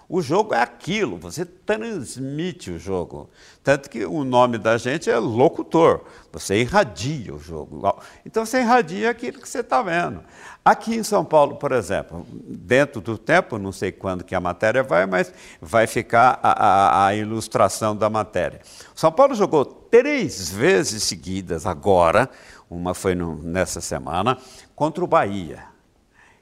O 0.09 0.21
jogo 0.21 0.55
é 0.55 0.61
aquilo, 0.61 1.17
você 1.17 1.45
transmite 1.47 2.71
o 2.71 2.79
jogo. 2.79 3.31
Tanto 3.63 3.89
que 3.89 4.05
o 4.05 4.23
nome 4.23 4.59
da 4.59 4.77
gente 4.77 5.09
é 5.09 5.19
locutor, 5.19 6.03
você 6.31 6.61
irradia 6.61 7.35
o 7.35 7.39
jogo. 7.39 7.81
Então 8.25 8.45
você 8.45 8.61
irradia 8.61 9.11
aquilo 9.11 9.41
que 9.41 9.49
você 9.49 9.61
está 9.61 9.81
vendo. 9.83 10.23
Aqui 10.63 10.95
em 10.95 11.03
São 11.03 11.25
Paulo, 11.25 11.57
por 11.57 11.73
exemplo, 11.73 12.27
dentro 12.31 13.01
do 13.01 13.17
tempo, 13.17 13.59
não 13.59 13.73
sei 13.73 13.93
quando 13.93 14.25
que 14.25 14.35
a 14.35 14.41
matéria 14.41 14.83
vai, 14.83 15.07
mas 15.07 15.33
vai 15.61 15.87
ficar 15.87 16.39
a, 16.43 16.67
a, 16.67 17.07
a 17.07 17.15
ilustração 17.15 17.97
da 17.97 18.11
matéria. 18.11 18.61
São 18.95 19.11
Paulo 19.11 19.35
jogou 19.35 19.65
três 19.65 20.51
vezes 20.51 21.03
seguidas 21.03 21.65
agora, 21.65 22.29
uma 22.69 22.93
foi 22.93 23.15
no, 23.15 23.43
nessa 23.43 23.81
semana, 23.81 24.37
contra 24.75 25.03
o 25.03 25.07
Bahia 25.07 25.74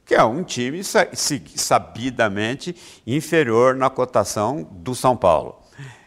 que 0.05 0.15
é 0.15 0.25
um 0.25 0.43
time 0.43 0.83
sabidamente 1.57 2.75
inferior 3.07 3.75
na 3.75 3.89
cotação 3.89 4.63
do 4.71 4.95
São 4.95 5.17
Paulo. 5.17 5.61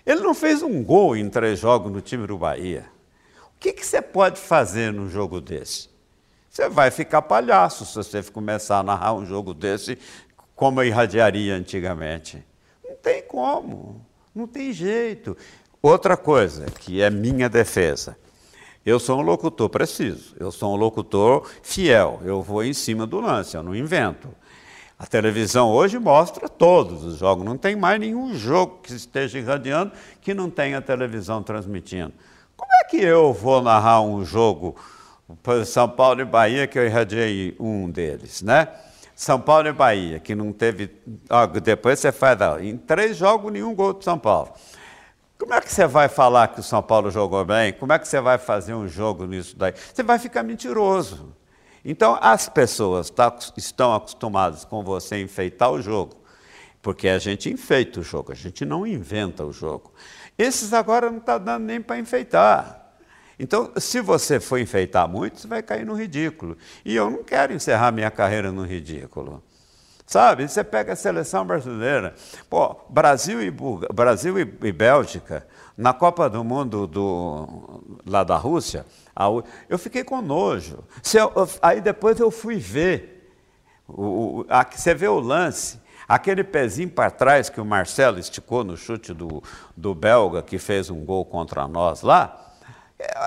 Ele 0.05 0.21
não 0.21 0.33
fez 0.33 0.61
um 0.61 0.83
gol 0.83 1.15
em 1.17 1.29
três 1.29 1.59
jogos 1.59 1.91
no 1.91 2.01
time 2.01 2.27
do 2.27 2.37
Bahia. 2.37 2.85
O 3.55 3.59
que, 3.59 3.73
que 3.73 3.85
você 3.85 4.01
pode 4.01 4.39
fazer 4.39 4.93
num 4.93 5.09
jogo 5.09 5.41
desse? 5.41 5.89
Você 6.49 6.69
vai 6.69 6.91
ficar 6.91 7.21
palhaço 7.23 7.85
se 7.85 7.95
você 7.95 8.21
começar 8.23 8.79
a 8.79 8.83
narrar 8.83 9.13
um 9.13 9.25
jogo 9.25 9.53
desse 9.53 9.97
como 10.55 10.81
eu 10.81 10.85
irradiaria 10.85 11.55
antigamente. 11.55 12.45
Não 12.87 12.95
tem 12.95 13.23
como, 13.23 14.05
não 14.33 14.47
tem 14.47 14.71
jeito. 14.71 15.35
Outra 15.81 16.15
coisa, 16.15 16.65
que 16.79 17.01
é 17.01 17.09
minha 17.09 17.49
defesa. 17.49 18.17
Eu 18.85 18.99
sou 18.99 19.19
um 19.19 19.21
locutor 19.23 19.67
preciso, 19.67 20.35
eu 20.39 20.51
sou 20.51 20.73
um 20.73 20.75
locutor 20.75 21.49
fiel, 21.63 22.21
eu 22.23 22.43
vou 22.43 22.63
em 22.63 22.71
cima 22.71 23.07
do 23.07 23.19
lance, 23.19 23.57
eu 23.57 23.63
não 23.63 23.75
invento. 23.75 24.29
A 24.97 25.07
televisão 25.07 25.71
hoje 25.71 25.97
mostra 25.97 26.47
todos 26.47 27.03
os 27.03 27.17
jogos, 27.17 27.43
não 27.43 27.57
tem 27.57 27.75
mais 27.75 27.99
nenhum 27.99 28.35
jogo 28.35 28.79
que 28.83 28.93
esteja 28.93 29.39
irradiando 29.39 29.91
que 30.21 30.35
não 30.35 30.51
tenha 30.51 30.79
televisão 30.81 31.41
transmitindo. 31.41 32.13
Como 32.55 32.71
é 32.71 32.83
que 32.87 32.97
eu 32.97 33.33
vou 33.33 33.61
narrar 33.61 34.01
um 34.01 34.23
jogo, 34.23 34.75
São 35.65 35.89
Paulo 35.89 36.21
e 36.21 36.25
Bahia, 36.25 36.67
que 36.67 36.77
eu 36.77 36.85
irradiei 36.85 37.55
um 37.59 37.89
deles, 37.89 38.43
né? 38.43 38.67
São 39.15 39.41
Paulo 39.41 39.67
e 39.67 39.73
Bahia, 39.73 40.19
que 40.19 40.35
não 40.35 40.53
teve. 40.53 40.91
Depois 41.63 41.99
você 41.99 42.11
faz. 42.11 42.37
Em 42.61 42.77
três 42.77 43.17
jogos, 43.17 43.51
nenhum 43.51 43.73
gol 43.73 43.93
de 43.93 44.03
São 44.03 44.19
Paulo. 44.19 44.51
Como 45.37 45.53
é 45.53 45.59
que 45.59 45.71
você 45.71 45.85
vai 45.85 46.07
falar 46.07 46.47
que 46.49 46.61
o 46.61 46.63
São 46.63 46.81
Paulo 46.81 47.11
jogou 47.11 47.43
bem? 47.43 47.73
Como 47.73 47.91
é 47.91 47.99
que 47.99 48.07
você 48.07 48.21
vai 48.21 48.37
fazer 48.37 48.73
um 48.73 48.87
jogo 48.87 49.25
nisso 49.25 49.57
daí? 49.57 49.73
Você 49.93 50.01
vai 50.01 50.17
ficar 50.17 50.43
mentiroso. 50.43 51.35
Então, 51.83 52.17
as 52.21 52.47
pessoas 52.49 53.09
tá, 53.09 53.35
estão 53.57 53.93
acostumadas 53.93 54.63
com 54.65 54.83
você 54.83 55.21
enfeitar 55.21 55.71
o 55.71 55.81
jogo, 55.81 56.15
porque 56.81 57.07
a 57.07 57.19
gente 57.19 57.49
enfeita 57.49 57.99
o 57.99 58.03
jogo, 58.03 58.31
a 58.31 58.35
gente 58.35 58.65
não 58.65 58.87
inventa 58.87 59.45
o 59.45 59.51
jogo. 59.51 59.93
Esses 60.37 60.73
agora 60.73 61.11
não 61.11 61.19
está 61.19 61.37
dando 61.37 61.65
nem 61.65 61.81
para 61.81 61.99
enfeitar. 61.99 62.93
Então, 63.37 63.71
se 63.77 64.01
você 64.01 64.39
for 64.39 64.57
enfeitar 64.57 65.07
muito, 65.07 65.39
você 65.41 65.47
vai 65.47 65.61
cair 65.61 65.85
no 65.85 65.93
ridículo. 65.93 66.57
E 66.83 66.95
eu 66.95 67.09
não 67.09 67.23
quero 67.23 67.53
encerrar 67.53 67.91
minha 67.91 68.09
carreira 68.09 68.51
no 68.51 68.63
ridículo. 68.63 69.43
Sabe? 70.05 70.47
Você 70.47 70.63
pega 70.63 70.93
a 70.93 70.95
seleção 70.95 71.45
brasileira. 71.45 72.13
Pô, 72.49 72.75
Brasil 72.89 73.41
e, 73.41 73.51
Brasil 73.51 74.39
e, 74.39 74.41
e 74.63 74.71
Bélgica, 74.71 75.45
na 75.75 75.93
Copa 75.93 76.29
do 76.29 76.43
Mundo 76.43 76.85
do, 76.85 77.83
lá 78.05 78.23
da 78.23 78.37
Rússia, 78.37 78.85
eu 79.67 79.77
fiquei 79.77 80.03
com 80.03 80.21
nojo. 80.21 80.83
aí 81.61 81.81
depois 81.81 82.19
eu 82.19 82.29
fui 82.29 82.57
ver. 82.57 83.33
O, 83.87 84.41
o, 84.41 84.45
você 84.71 84.93
vê 84.93 85.07
o 85.07 85.19
lance. 85.19 85.83
Aquele 86.07 86.43
pezinho 86.43 86.89
para 86.89 87.09
trás 87.09 87.49
que 87.49 87.59
o 87.59 87.65
Marcelo 87.65 88.19
esticou 88.19 88.63
no 88.63 88.77
chute 88.77 89.11
do, 89.11 89.41
do 89.75 89.95
belga, 89.95 90.43
que 90.43 90.59
fez 90.59 90.91
um 90.91 91.03
gol 91.03 91.25
contra 91.25 91.67
nós 91.67 92.03
lá, 92.03 92.44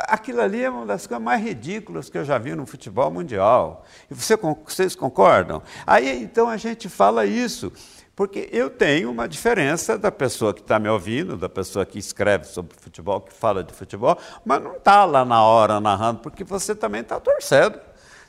aquilo 0.08 0.40
ali 0.40 0.62
é 0.62 0.70
uma 0.70 0.86
das 0.86 1.06
coisas 1.06 1.22
mais 1.22 1.42
ridículas 1.42 2.08
que 2.08 2.16
eu 2.16 2.24
já 2.24 2.38
vi 2.38 2.54
no 2.54 2.66
futebol 2.66 3.10
mundial. 3.10 3.84
E 4.10 4.14
você, 4.14 4.36
vocês 4.36 4.94
concordam? 4.94 5.62
Aí 5.86 6.22
então 6.22 6.48
a 6.48 6.56
gente 6.56 6.88
fala 6.88 7.26
isso, 7.26 7.72
porque 8.16 8.48
eu 8.50 8.70
tenho 8.70 9.10
uma 9.10 9.28
diferença 9.28 9.98
da 9.98 10.10
pessoa 10.10 10.54
que 10.54 10.60
está 10.60 10.78
me 10.78 10.88
ouvindo, 10.88 11.36
da 11.36 11.48
pessoa 11.48 11.84
que 11.84 11.98
escreve 11.98 12.44
sobre 12.44 12.74
futebol, 12.80 13.20
que 13.20 13.32
fala 13.32 13.62
de 13.62 13.72
futebol, 13.72 14.16
mas 14.44 14.62
não 14.62 14.76
está 14.76 15.04
lá 15.04 15.24
na 15.24 15.42
hora 15.42 15.80
narrando, 15.80 16.20
porque 16.20 16.44
você 16.44 16.74
também 16.74 17.02
está 17.02 17.20
torcendo. 17.20 17.78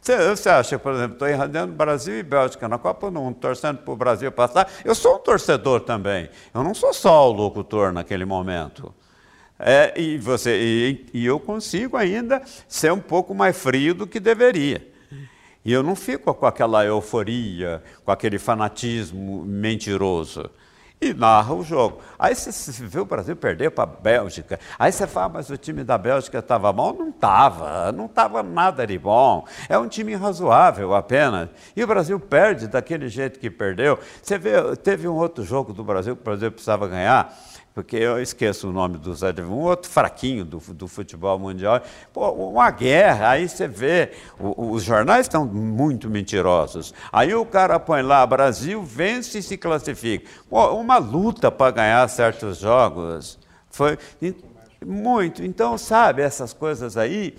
Você, 0.02 0.50
acha, 0.50 0.80
por 0.80 0.94
exemplo, 0.94 1.14
estou 1.14 1.28
irradiando 1.28 1.74
Brasil 1.74 2.18
e 2.18 2.24
Bélgica 2.24 2.70
na 2.70 2.78
Copa 2.78 3.12
do 3.12 3.20
Mundo, 3.20 3.36
torcendo 3.36 3.80
para 3.80 3.94
o 3.94 3.98
Brasil 3.98 4.32
passar. 4.32 4.72
Eu 4.86 4.96
sou 4.96 5.16
um 5.16 5.20
torcedor 5.20 5.82
também. 5.82 6.30
Eu 6.54 6.64
não 6.64 6.74
sou 6.74 6.94
só 6.94 7.30
o 7.30 7.34
locutor 7.34 7.92
naquele 7.92 8.24
momento. 8.24 8.94
É, 9.60 9.94
e, 10.00 10.18
você, 10.18 10.58
e, 10.58 11.06
e 11.14 11.26
eu 11.26 11.38
consigo 11.38 11.98
ainda 11.98 12.42
ser 12.68 12.94
um 12.94 13.00
pouco 13.00 13.36
mais 13.36 13.58
frio 13.58 13.94
do 13.94 14.08
que 14.08 14.20
deveria. 14.20 14.88
E 15.66 15.74
eu 15.74 15.84
não 15.84 15.96
fico 15.96 16.34
com 16.34 16.46
aquela 16.46 16.86
euforia, 16.86 17.84
com 18.06 18.12
aquele 18.12 18.40
fanatismo 18.40 19.44
mentiroso. 19.44 20.50
E 21.02 21.14
narra 21.14 21.54
o 21.54 21.64
jogo. 21.64 22.02
Aí 22.18 22.36
você 22.36 22.72
vê 22.86 23.00
o 23.00 23.06
Brasil 23.06 23.34
perder 23.34 23.72
para 23.72 23.86
a 23.86 23.88
Bélgica. 23.88 24.60
Aí 24.78 24.92
você 24.92 25.08
fala, 25.08 25.30
mas 25.30 25.50
o 25.50 25.56
time 25.56 25.82
da 25.82 25.98
Bélgica 25.98 26.40
estava 26.40 26.74
bom? 26.74 26.92
Não 26.92 27.10
estava, 27.10 27.92
não 27.94 28.06
estava 28.06 28.44
nada 28.44 28.86
de 28.86 28.98
bom. 28.98 29.46
É 29.70 29.78
um 29.78 29.88
time 29.88 30.14
razoável 30.14 30.94
apenas. 30.94 31.50
E 31.74 31.82
o 31.84 31.88
Brasil 31.88 32.20
perde 32.20 32.68
daquele 32.68 33.08
jeito 33.08 33.40
que 33.40 33.50
perdeu. 33.50 33.98
Você 34.22 34.38
vê, 34.38 34.76
teve 34.78 35.08
um 35.08 35.16
outro 35.16 35.44
jogo 35.44 35.72
do 35.72 35.86
Brasil 35.86 36.18
que 36.18 36.22
o 36.22 36.26
Brasil 36.26 36.52
precisava 36.52 36.86
ganhar 36.86 37.34
porque 37.80 37.96
eu 37.96 38.22
esqueço 38.22 38.68
o 38.68 38.74
nome 38.74 38.98
dos 38.98 39.24
adversários, 39.24 39.58
um 39.58 39.64
outro 39.66 39.90
fraquinho 39.90 40.44
do, 40.44 40.58
do 40.74 40.86
futebol 40.86 41.40
mundial. 41.40 41.82
Pô, 42.12 42.30
uma 42.30 42.70
guerra, 42.72 43.30
aí 43.30 43.48
você 43.48 43.70
vê, 43.70 44.12
o, 44.38 44.72
os 44.72 44.84
jornais 44.84 45.28
estão 45.28 45.46
muito 45.46 46.10
mentirosos. 46.10 46.94
Aí 47.10 47.34
o 47.34 47.46
cara 47.46 47.80
põe 47.80 48.02
lá, 48.02 48.28
Brasil 48.28 48.84
vence 48.84 49.38
e 49.38 49.42
se 49.42 49.56
classifica. 49.56 50.30
Pô, 50.50 50.74
uma 50.74 50.98
luta 50.98 51.50
para 51.50 51.72
ganhar 51.72 52.10
certos 52.10 52.58
jogos. 52.58 53.40
Foi 53.70 53.98
muito. 54.86 55.42
Então, 55.42 55.78
sabe, 55.78 56.22
essas 56.22 56.52
coisas 56.52 56.98
aí 56.98 57.34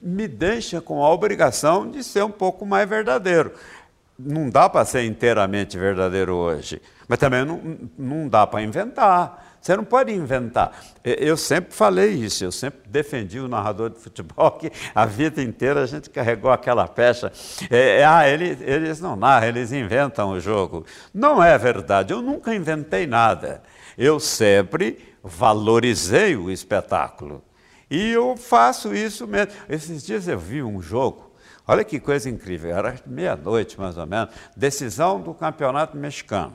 me 0.00 0.26
deixam 0.26 0.80
com 0.80 1.04
a 1.04 1.10
obrigação 1.10 1.90
de 1.90 2.02
ser 2.02 2.24
um 2.24 2.30
pouco 2.30 2.64
mais 2.64 2.88
verdadeiro. 2.88 3.52
Não 4.18 4.48
dá 4.48 4.70
para 4.70 4.86
ser 4.86 5.04
inteiramente 5.04 5.76
verdadeiro 5.76 6.34
hoje, 6.34 6.80
mas 7.06 7.18
também 7.18 7.44
não, 7.44 7.78
não 7.98 8.26
dá 8.26 8.46
para 8.46 8.62
inventar. 8.62 9.45
Você 9.66 9.76
não 9.76 9.82
pode 9.82 10.12
inventar. 10.12 10.80
Eu 11.02 11.36
sempre 11.36 11.74
falei 11.74 12.12
isso, 12.12 12.44
eu 12.44 12.52
sempre 12.52 12.88
defendi 12.88 13.40
o 13.40 13.48
narrador 13.48 13.90
de 13.90 13.98
futebol, 13.98 14.52
que 14.52 14.70
a 14.94 15.04
vida 15.04 15.42
inteira 15.42 15.82
a 15.82 15.86
gente 15.86 16.08
carregou 16.08 16.52
aquela 16.52 16.86
pecha. 16.86 17.32
É, 17.68 17.98
é, 17.98 18.04
ah, 18.04 18.28
eles, 18.28 18.60
eles 18.60 19.00
não 19.00 19.16
narram, 19.16 19.48
eles 19.48 19.72
inventam 19.72 20.30
o 20.30 20.38
jogo. 20.38 20.86
Não 21.12 21.42
é 21.42 21.58
verdade, 21.58 22.12
eu 22.12 22.22
nunca 22.22 22.54
inventei 22.54 23.08
nada. 23.08 23.60
Eu 23.98 24.20
sempre 24.20 25.16
valorizei 25.20 26.36
o 26.36 26.48
espetáculo. 26.48 27.42
E 27.90 28.12
eu 28.12 28.36
faço 28.36 28.94
isso 28.94 29.26
mesmo. 29.26 29.52
Esses 29.68 30.06
dias 30.06 30.28
eu 30.28 30.38
vi 30.38 30.62
um 30.62 30.80
jogo, 30.80 31.34
olha 31.66 31.82
que 31.82 31.98
coisa 31.98 32.30
incrível, 32.30 32.70
era 32.70 32.94
meia-noite 33.04 33.80
mais 33.80 33.98
ou 33.98 34.06
menos, 34.06 34.32
decisão 34.56 35.20
do 35.20 35.34
campeonato 35.34 35.96
mexicano 35.96 36.54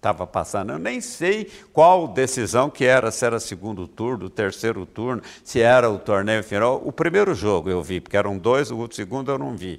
estava 0.00 0.26
passando. 0.26 0.72
Eu 0.72 0.78
nem 0.78 1.00
sei 1.00 1.50
qual 1.72 2.08
decisão 2.08 2.70
que 2.70 2.86
era, 2.86 3.10
se 3.10 3.24
era 3.24 3.38
segundo 3.38 3.86
turno, 3.86 4.30
terceiro 4.30 4.86
turno, 4.86 5.22
se 5.44 5.60
era 5.60 5.90
o 5.90 5.98
torneio 5.98 6.42
final. 6.42 6.80
O 6.82 6.90
primeiro 6.90 7.34
jogo 7.34 7.68
eu 7.68 7.82
vi, 7.82 8.00
porque 8.00 8.16
eram 8.16 8.38
dois, 8.38 8.70
o 8.70 8.88
segundo 8.90 9.30
eu 9.30 9.38
não 9.38 9.54
vi. 9.54 9.78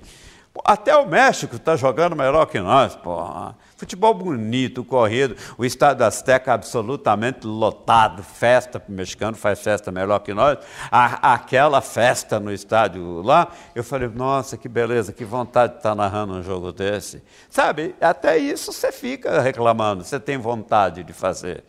Até 0.66 0.94
o 0.96 1.08
México 1.08 1.56
está 1.56 1.78
jogando 1.78 2.14
melhor 2.14 2.46
que 2.46 2.60
nós, 2.60 2.94
porra. 2.94 3.56
Futebol 3.78 4.14
bonito, 4.14 4.84
corrido, 4.84 5.36
o 5.58 5.64
estádio 5.64 6.06
Azteca 6.06 6.54
absolutamente 6.54 7.48
lotado, 7.48 8.22
festa, 8.22 8.84
o 8.88 8.92
mexicano 8.92 9.36
faz 9.38 9.62
festa 9.62 9.92
melhor 9.92 10.20
que 10.20 10.34
nós. 10.34 10.58
A, 10.92 11.34
aquela 11.34 11.80
festa 11.80 12.38
no 12.38 12.52
estádio 12.52 13.22
lá, 13.22 13.48
eu 13.74 13.84
falei, 13.84 14.10
nossa, 14.10 14.58
que 14.58 14.68
beleza, 14.68 15.14
que 15.14 15.24
vontade 15.24 15.74
de 15.74 15.80
estar 15.80 15.96
narrando 15.96 16.34
um 16.34 16.44
jogo 16.44 16.74
desse. 16.74 17.24
Sabe, 17.50 17.96
até 18.02 18.38
isso 18.38 18.74
você 18.74 18.92
fica 18.92 19.40
reclamando, 19.40 20.04
você 20.04 20.20
tem 20.20 20.38
vontade 20.38 21.02
de 21.02 21.14
fazer. 21.14 21.64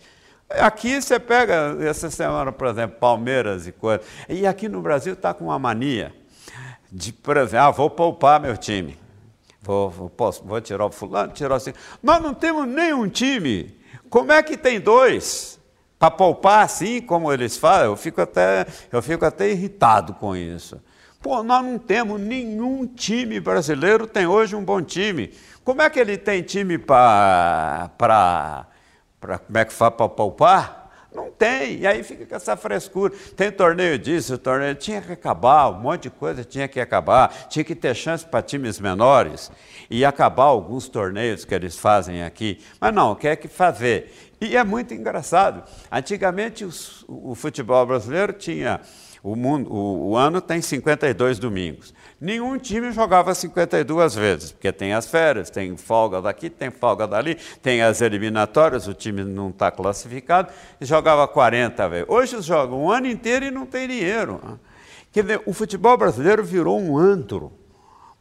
Aqui 0.51 1.01
você 1.01 1.21
pega, 1.21 1.77
essa 1.81 2.11
semana, 2.11 2.51
por 2.51 2.67
exemplo, 2.67 2.99
Palmeiras 2.99 3.67
e 3.67 3.73
coisas. 3.73 4.05
E 4.29 4.45
aqui 4.45 4.69
no 4.69 4.83
Brasil 4.83 5.13
está 5.15 5.33
com 5.33 5.45
uma 5.45 5.59
mania 5.59 6.13
de, 6.93 7.11
por 7.11 7.39
exemplo, 7.39 7.67
ah, 7.67 7.71
vou 7.71 7.89
poupar 7.89 8.39
meu 8.39 8.55
time. 8.55 8.99
Vou, 9.63 9.89
vou, 9.89 10.11
posso, 10.11 10.45
vou 10.45 10.61
tirar 10.61 10.85
o 10.85 10.91
fulano, 10.91 11.33
tirar 11.33 11.55
o 11.55 11.57
assim. 11.57 11.73
Nós 12.03 12.21
não 12.21 12.35
temos 12.35 12.69
nenhum 12.69 13.09
time. 13.09 13.75
Como 14.11 14.31
é 14.31 14.43
que 14.43 14.59
tem 14.59 14.79
dois? 14.79 15.59
Para 15.99 16.11
poupar 16.11 16.65
assim, 16.65 17.01
como 17.01 17.33
eles 17.33 17.57
falam, 17.57 17.87
eu 17.87 17.97
fico 17.97 18.21
até, 18.21 18.67
eu 18.91 19.01
fico 19.01 19.25
até 19.25 19.49
irritado 19.51 20.15
com 20.15 20.37
isso. 20.37 20.83
Pô, 21.23 21.43
nós 21.43 21.65
não 21.65 21.79
temos 21.79 22.21
nenhum 22.21 22.85
time 22.87 23.41
brasileiro, 23.41 24.07
tem 24.07 24.27
hoje 24.27 24.55
um 24.55 24.65
bom 24.65 24.83
time. 24.83 25.33
Como 25.65 25.81
é 25.81 25.89
que 25.89 25.99
ele 25.99 26.19
tem 26.19 26.43
time 26.43 26.77
para. 26.77 28.67
Como 29.21 29.59
é 29.59 29.65
que 29.65 29.73
faz 29.73 29.95
para 29.95 30.09
poupar? 30.09 30.82
Não 31.15 31.31
tem, 31.31 31.81
e 31.81 31.87
aí 31.87 32.03
fica 32.03 32.25
com 32.25 32.35
essa 32.35 32.57
frescura. 32.57 33.13
Tem 33.37 33.53
torneio 33.53 33.99
disso, 33.99 34.39
torneio. 34.39 34.75
Tinha 34.75 35.01
que 35.03 35.13
acabar, 35.13 35.69
um 35.69 35.81
monte 35.81 36.05
de 36.05 36.11
coisa 36.11 36.43
tinha 36.43 36.67
que 36.67 36.81
acabar. 36.81 37.49
Tinha 37.49 37.65
que 37.65 37.75
ter 37.75 37.95
chance 37.95 38.25
para 38.25 38.41
times 38.41 38.81
menores 38.81 39.53
e 39.91 40.05
acabar 40.05 40.45
alguns 40.45 40.89
torneios 40.89 41.45
que 41.45 41.55
eles 41.55 41.79
fazem 41.79 42.23
aqui. 42.23 42.59
Mas 42.81 42.95
não, 42.95 43.15
quer 43.15 43.37
que 43.37 43.47
fazer. 43.47 44.11
E 44.41 44.57
é 44.57 44.65
muito 44.65 44.95
engraçado. 44.95 45.63
Antigamente 45.91 46.65
os, 46.65 47.05
o 47.07 47.35
futebol 47.35 47.85
brasileiro 47.85 48.33
tinha. 48.33 48.81
O, 49.23 49.37
mundo, 49.37 49.73
o, 49.73 50.11
o 50.11 50.17
ano 50.17 50.41
tem 50.41 50.61
52 50.61 51.39
domingos. 51.39 51.95
Nenhum 52.23 52.57
time 52.57 52.93
jogava 52.93 53.35
52 53.35 54.15
vezes, 54.15 54.53
porque 54.53 54.71
tem 54.71 54.93
as 54.93 55.09
férias, 55.09 55.51
tem 55.51 55.77
folga 55.77 56.23
daqui, 56.23 56.49
tem 56.49 56.71
folga 56.71 57.05
dali, 57.05 57.37
tem 57.61 57.83
as 57.83 58.01
eliminatórias, 58.01 58.87
o 58.87 58.95
time 58.95 59.25
não 59.25 59.51
está 59.51 59.73
classificado, 59.73 60.53
e 60.81 60.85
jogava 60.85 61.27
40 61.27 61.89
vezes. 61.89 62.07
Hoje 62.09 62.41
jogam 62.41 62.85
um 62.85 62.89
ano 62.93 63.09
inteiro 63.09 63.47
e 63.47 63.51
não 63.51 63.67
tem 63.67 63.89
dinheiro. 63.89 64.61
Quer 65.11 65.23
dizer, 65.23 65.43
o 65.45 65.53
futebol 65.53 65.97
brasileiro 65.97 66.45
virou 66.45 66.81
um 66.81 66.97
antro, 66.97 67.53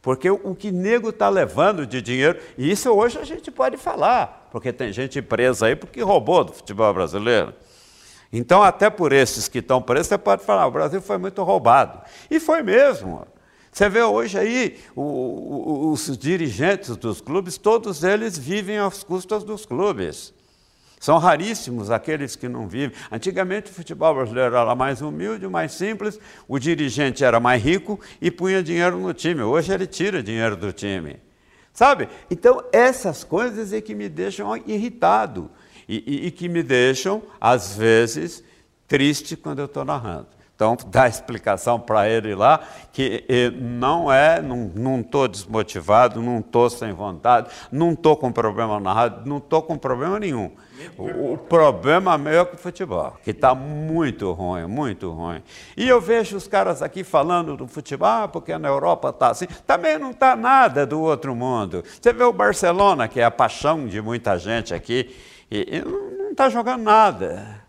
porque 0.02 0.28
o 0.28 0.52
que 0.52 0.72
nego 0.72 1.10
está 1.10 1.28
levando 1.28 1.86
de 1.86 2.02
dinheiro, 2.02 2.40
e 2.58 2.72
isso 2.72 2.90
hoje 2.90 3.20
a 3.20 3.24
gente 3.24 3.52
pode 3.52 3.76
falar, 3.76 4.48
porque 4.50 4.72
tem 4.72 4.92
gente 4.92 5.22
presa 5.22 5.66
aí 5.66 5.76
porque 5.76 6.02
roubou 6.02 6.42
do 6.42 6.52
futebol 6.52 6.92
brasileiro. 6.92 7.54
Então, 8.32 8.64
até 8.64 8.90
por 8.90 9.12
esses 9.12 9.46
que 9.46 9.58
estão 9.58 9.80
presos, 9.80 10.08
você 10.08 10.18
pode 10.18 10.42
falar, 10.42 10.66
o 10.66 10.72
Brasil 10.72 11.00
foi 11.00 11.18
muito 11.18 11.40
roubado. 11.44 12.00
E 12.28 12.40
foi 12.40 12.64
mesmo. 12.64 13.24
Você 13.72 13.88
vê 13.88 14.02
hoje 14.02 14.38
aí 14.38 14.78
o, 14.94 15.00
o, 15.00 15.92
os 15.92 16.16
dirigentes 16.18 16.94
dos 16.94 17.22
clubes, 17.22 17.56
todos 17.56 18.04
eles 18.04 18.36
vivem 18.36 18.76
às 18.76 19.02
custas 19.02 19.42
dos 19.42 19.64
clubes. 19.64 20.34
São 21.00 21.16
raríssimos 21.18 21.90
aqueles 21.90 22.36
que 22.36 22.48
não 22.48 22.68
vivem. 22.68 22.96
Antigamente 23.10 23.70
o 23.70 23.74
futebol 23.74 24.14
brasileiro 24.14 24.54
era 24.54 24.74
mais 24.74 25.00
humilde, 25.00 25.48
mais 25.48 25.72
simples, 25.72 26.20
o 26.46 26.58
dirigente 26.58 27.24
era 27.24 27.40
mais 27.40 27.62
rico 27.62 27.98
e 28.20 28.30
punha 28.30 28.62
dinheiro 28.62 28.98
no 28.98 29.14
time. 29.14 29.42
Hoje 29.42 29.72
ele 29.72 29.86
tira 29.86 30.22
dinheiro 30.22 30.54
do 30.54 30.70
time. 30.70 31.16
Sabe? 31.72 32.08
Então, 32.30 32.62
essas 32.72 33.24
coisas 33.24 33.72
é 33.72 33.80
que 33.80 33.94
me 33.94 34.08
deixam 34.08 34.54
irritado 34.66 35.50
e, 35.88 36.04
e, 36.06 36.26
e 36.26 36.30
que 36.30 36.46
me 36.46 36.62
deixam, 36.62 37.22
às 37.40 37.74
vezes, 37.74 38.44
triste 38.86 39.34
quando 39.34 39.60
eu 39.60 39.64
estou 39.64 39.84
narrando. 39.84 40.28
Então, 40.62 40.76
dá 40.86 41.08
explicação 41.08 41.80
para 41.80 42.08
ele 42.08 42.34
lá 42.34 42.60
que 42.92 43.24
não 43.60 44.12
é, 44.12 44.40
não 44.40 45.00
estou 45.00 45.26
desmotivado, 45.26 46.22
não 46.22 46.38
estou 46.38 46.70
sem 46.70 46.92
vontade, 46.92 47.48
não 47.70 47.92
estou 47.92 48.16
com 48.16 48.30
problema 48.30 48.78
na 48.78 48.92
rádio, 48.92 49.22
não 49.24 49.38
estou 49.38 49.62
com 49.62 49.76
problema 49.76 50.20
nenhum. 50.20 50.52
O, 50.96 51.34
o, 51.34 51.38
problema 51.38 52.18
meu 52.18 52.42
é 52.42 52.44
com 52.44 52.56
o 52.56 52.58
futebol, 52.58 53.16
que 53.22 53.30
está 53.30 53.54
muito 53.54 54.32
ruim, 54.32 54.66
muito 54.66 55.10
ruim. 55.10 55.42
E 55.76 55.88
eu 55.88 56.00
vejo 56.00 56.36
os 56.36 56.48
caras 56.48 56.82
aqui 56.82 57.04
falando 57.04 57.56
do 57.56 57.66
futebol, 57.68 58.08
ah, 58.08 58.28
porque 58.28 58.56
na 58.58 58.68
Europa 58.68 59.10
está 59.10 59.30
assim. 59.30 59.46
Também 59.66 59.96
não 59.96 60.10
está 60.10 60.34
nada 60.34 60.84
do 60.84 61.00
outro 61.00 61.36
mundo. 61.36 61.84
Você 62.00 62.12
vê 62.12 62.24
o 62.24 62.32
Barcelona, 62.32 63.06
que 63.06 63.20
é 63.20 63.24
a 63.24 63.30
paixão 63.30 63.86
de 63.86 64.00
muita 64.00 64.36
gente 64.38 64.74
aqui, 64.74 65.14
e, 65.50 65.76
e 65.76 65.80
não 65.82 66.32
está 66.32 66.48
jogando 66.48 66.82
nada. 66.82 67.62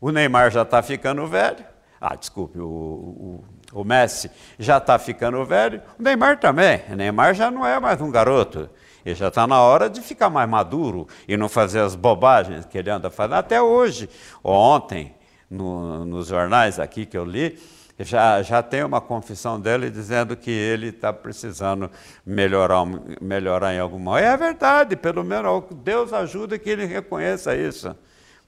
O 0.00 0.10
Neymar 0.10 0.50
já 0.50 0.62
está 0.62 0.82
ficando 0.82 1.26
velho. 1.26 1.75
Ah, 2.08 2.14
desculpe, 2.14 2.60
o, 2.60 2.64
o, 2.64 3.44
o 3.80 3.82
Messi 3.82 4.30
já 4.60 4.78
está 4.78 4.96
ficando 4.96 5.44
velho, 5.44 5.82
o 5.98 6.02
Neymar 6.04 6.38
também. 6.38 6.80
O 6.88 6.94
Neymar 6.94 7.34
já 7.34 7.50
não 7.50 7.66
é 7.66 7.80
mais 7.80 8.00
um 8.00 8.12
garoto. 8.12 8.70
Ele 9.04 9.16
já 9.16 9.26
está 9.26 9.44
na 9.44 9.60
hora 9.60 9.90
de 9.90 10.00
ficar 10.00 10.30
mais 10.30 10.48
maduro 10.48 11.08
e 11.26 11.36
não 11.36 11.48
fazer 11.48 11.80
as 11.80 11.96
bobagens 11.96 12.64
que 12.64 12.78
ele 12.78 12.90
anda 12.90 13.10
fazendo. 13.10 13.34
Até 13.34 13.60
hoje, 13.60 14.08
ontem, 14.44 15.16
no, 15.50 16.06
nos 16.06 16.28
jornais 16.28 16.78
aqui 16.78 17.04
que 17.04 17.18
eu 17.18 17.24
li, 17.24 17.58
já, 17.98 18.40
já 18.40 18.62
tem 18.62 18.84
uma 18.84 19.00
confissão 19.00 19.60
dele 19.60 19.90
dizendo 19.90 20.36
que 20.36 20.50
ele 20.52 20.90
está 20.90 21.12
precisando 21.12 21.90
melhorar, 22.24 22.86
melhorar 23.20 23.74
em 23.74 23.80
alguma. 23.80 24.20
É 24.20 24.36
verdade, 24.36 24.94
pelo 24.94 25.24
menos 25.24 25.64
Deus 25.82 26.12
ajuda 26.12 26.56
que 26.56 26.70
ele 26.70 26.84
reconheça 26.84 27.56
isso. 27.56 27.96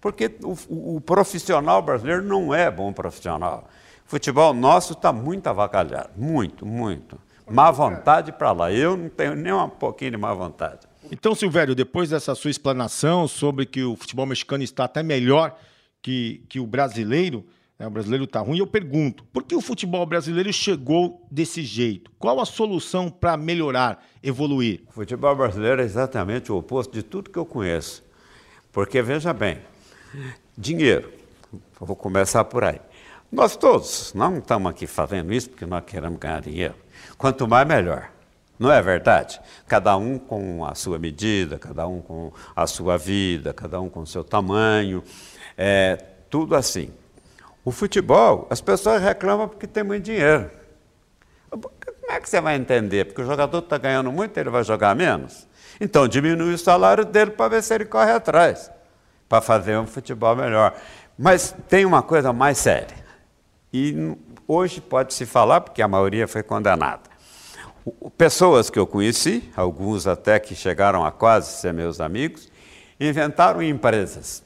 Porque 0.01 0.37
o, 0.43 0.97
o 0.97 1.01
profissional 1.01 1.83
brasileiro 1.83 2.23
não 2.23 2.55
é 2.55 2.71
bom 2.71 2.93
profissional. 2.93 3.69
O 4.07 4.11
futebol 4.11 4.55
nosso 4.55 4.93
está 4.93 5.13
muito 5.13 5.47
avacalhado, 5.49 6.11
muito, 6.17 6.65
muito. 6.65 7.19
Má 7.51 7.71
vontade 7.71 8.31
para 8.33 8.53
lá. 8.53 8.73
Eu 8.73 8.97
não 8.97 9.09
tenho 9.09 9.35
nem 9.35 9.53
um 9.53 9.69
pouquinho 9.69 10.13
de 10.13 10.17
má 10.17 10.33
vontade. 10.35 10.87
Então, 11.11 11.35
Silvério, 11.35 11.75
depois 11.75 12.11
dessa 12.11 12.35
sua 12.35 12.51
explanação 12.51 13.27
sobre 13.27 13.65
que 13.65 13.83
o 13.83 13.97
futebol 13.97 14.27
mexicano 14.27 14.63
está 14.63 14.85
até 14.85 15.03
melhor 15.03 15.59
que, 16.03 16.45
que 16.49 16.61
o 16.61 16.67
brasileiro, 16.67 17.47
né, 17.79 17.87
o 17.87 17.91
brasileiro 17.91 18.25
está 18.25 18.41
ruim, 18.41 18.59
eu 18.59 18.67
pergunto, 18.67 19.25
por 19.33 19.43
que 19.43 19.55
o 19.55 19.61
futebol 19.61 20.05
brasileiro 20.05 20.53
chegou 20.53 21.27
desse 21.31 21.63
jeito? 21.63 22.11
Qual 22.19 22.41
a 22.41 22.45
solução 22.45 23.11
para 23.11 23.37
melhorar, 23.37 24.05
evoluir? 24.23 24.83
O 24.89 24.93
futebol 24.93 25.35
brasileiro 25.35 25.81
é 25.81 25.85
exatamente 25.85 26.53
o 26.53 26.57
oposto 26.57 26.93
de 26.93 27.03
tudo 27.03 27.31
que 27.31 27.39
eu 27.39 27.47
conheço. 27.47 28.05
Porque, 28.71 29.01
veja 29.01 29.33
bem, 29.33 29.59
Dinheiro. 30.57 31.13
vou 31.79 31.97
começar 31.97 32.45
por 32.45 32.65
aí. 32.65 32.81
Nós 33.31 33.57
todos 33.57 34.13
não 34.15 34.39
estamos 34.39 34.71
aqui 34.71 34.87
fazendo 34.87 35.33
isso 35.33 35.51
porque 35.51 35.67
nós 35.67 35.85
queremos 35.85 36.19
ganhar 36.19 36.41
dinheiro. 36.41 36.75
Quanto 37.17 37.47
mais, 37.47 37.67
melhor. 37.69 38.11
Não 38.59 38.73
é 38.73 38.83
verdade? 38.83 39.41
Cada 39.67 39.97
um 39.97 40.19
com 40.19 40.65
a 40.65 40.75
sua 40.75 40.99
medida, 40.99 41.59
cada 41.59 41.87
um 41.87 42.01
com 42.01 42.33
a 42.57 42.67
sua 42.67 42.97
vida, 42.97 43.53
cada 43.53 43.81
um 43.81 43.89
com 43.89 44.01
o 44.01 44.07
seu 44.07 44.25
tamanho, 44.25 45.05
é, 45.57 45.97
tudo 46.29 46.57
assim. 46.57 46.91
O 47.65 47.71
futebol, 47.71 48.47
as 48.51 48.61
pessoas 48.61 49.03
reclamam 49.03 49.47
porque 49.47 49.67
tem 49.67 49.85
muito 49.85 50.05
dinheiro. 50.05 50.51
Como 51.51 51.71
é 52.11 52.19
que 52.19 52.29
você 52.29 52.41
vai 52.41 52.57
entender? 52.57 53.05
Porque 53.05 53.21
o 53.21 53.27
jogador 53.27 53.59
está 53.59 53.79
ganhando 53.79 54.11
muito, 54.11 54.37
ele 54.39 54.51
vai 54.51 54.65
jogar 54.65 54.97
menos? 54.97 55.47
Então 55.81 56.09
diminui 56.09 56.55
o 56.55 56.59
salário 56.59 57.05
dele 57.05 57.31
para 57.31 57.49
ver 57.49 57.63
se 57.63 57.75
ele 57.75 57.85
corre 57.85 58.11
atrás 58.11 58.71
para 59.29 59.41
fazer 59.41 59.79
um 59.79 59.87
futebol 59.87 60.35
melhor. 60.35 60.75
Mas 61.19 61.55
tem 61.69 61.85
uma 61.85 62.03
coisa 62.03 62.33
mais 62.33 62.59
séria. 62.59 62.97
E 63.73 64.17
hoje 64.47 64.81
pode 64.81 65.13
se 65.13 65.27
falar, 65.27 65.61
porque 65.61 65.83
a 65.83 65.89
maioria 65.89 66.27
foi 66.27 66.43
condenada. 66.43 67.03
Pessoas 68.17 68.71
que 68.71 68.79
eu 68.79 68.87
conheci, 68.87 69.51
alguns 69.57 70.07
até 70.07 70.39
que 70.39 70.55
chegaram 70.55 71.05
a 71.05 71.11
quase 71.11 71.61
ser 71.61 71.73
meus 71.73 72.01
amigos, 72.01 72.51
inventaram 73.01 73.63
empresas. 73.63 74.43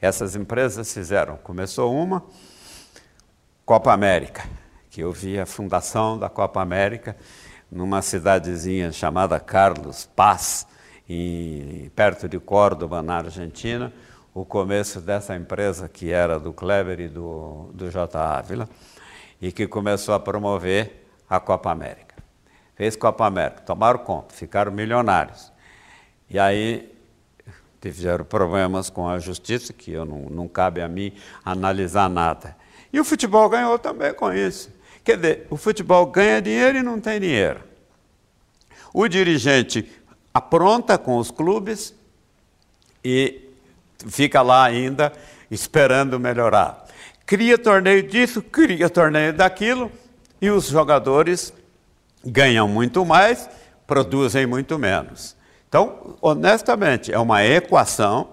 Essas 0.00 0.36
empresas 0.36 0.92
fizeram, 0.92 1.36
começou 1.38 1.94
uma, 1.94 2.22
Copa 3.64 3.92
América, 3.92 4.44
que 4.90 5.02
eu 5.02 5.12
vi 5.12 5.38
a 5.38 5.44
fundação 5.44 6.18
da 6.18 6.28
Copa 6.28 6.62
América 6.62 7.16
numa 7.70 8.00
cidadezinha 8.00 8.90
chamada 8.92 9.38
Carlos 9.38 10.08
Paz, 10.16 10.66
em, 11.08 11.90
perto 11.94 12.28
de 12.28 12.38
Córdoba, 12.38 13.02
na 13.02 13.18
Argentina, 13.18 13.92
o 14.34 14.44
começo 14.44 15.00
dessa 15.00 15.34
empresa 15.34 15.88
que 15.88 16.10
era 16.10 16.38
do 16.38 16.52
Kleber 16.52 17.00
e 17.00 17.08
do, 17.08 17.70
do 17.72 17.90
J. 17.90 18.18
Ávila, 18.18 18.68
e 19.40 19.50
que 19.50 19.66
começou 19.66 20.14
a 20.14 20.20
promover 20.20 21.06
a 21.28 21.40
Copa 21.40 21.70
América. 21.70 22.16
Fez 22.74 22.94
Copa 22.94 23.26
América, 23.26 23.62
tomaram 23.62 23.98
conta, 24.00 24.34
ficaram 24.34 24.70
milionários. 24.70 25.52
E 26.30 26.38
aí 26.38 26.94
tiveram 27.80 28.24
problemas 28.24 28.90
com 28.90 29.08
a 29.08 29.18
justiça, 29.18 29.72
que 29.72 29.92
eu 29.92 30.04
não, 30.04 30.28
não 30.30 30.48
cabe 30.48 30.80
a 30.80 30.88
mim 30.88 31.12
analisar 31.44 32.08
nada. 32.08 32.56
E 32.92 33.00
o 33.00 33.04
futebol 33.04 33.48
ganhou 33.48 33.78
também 33.78 34.12
com 34.14 34.32
isso. 34.32 34.70
Quer 35.04 35.16
dizer, 35.16 35.46
o 35.50 35.56
futebol 35.56 36.06
ganha 36.06 36.40
dinheiro 36.40 36.78
e 36.78 36.82
não 36.82 37.00
tem 37.00 37.20
dinheiro. 37.20 37.60
O 38.92 39.06
dirigente 39.08 39.88
apronta 40.32 40.96
com 40.98 41.16
os 41.18 41.30
clubes 41.30 41.94
e 43.04 43.50
fica 44.06 44.42
lá 44.42 44.64
ainda 44.64 45.12
esperando 45.50 46.18
melhorar. 46.20 46.86
Cria 47.26 47.58
torneio 47.58 48.02
disso, 48.02 48.40
cria 48.42 48.88
torneio 48.88 49.32
daquilo 49.32 49.90
e 50.40 50.50
os 50.50 50.68
jogadores 50.68 51.52
ganham 52.24 52.68
muito 52.68 53.04
mais, 53.04 53.48
produzem 53.86 54.46
muito 54.46 54.78
menos. 54.78 55.36
Então, 55.68 56.16
honestamente, 56.20 57.12
é 57.12 57.18
uma 57.18 57.44
equação 57.44 58.30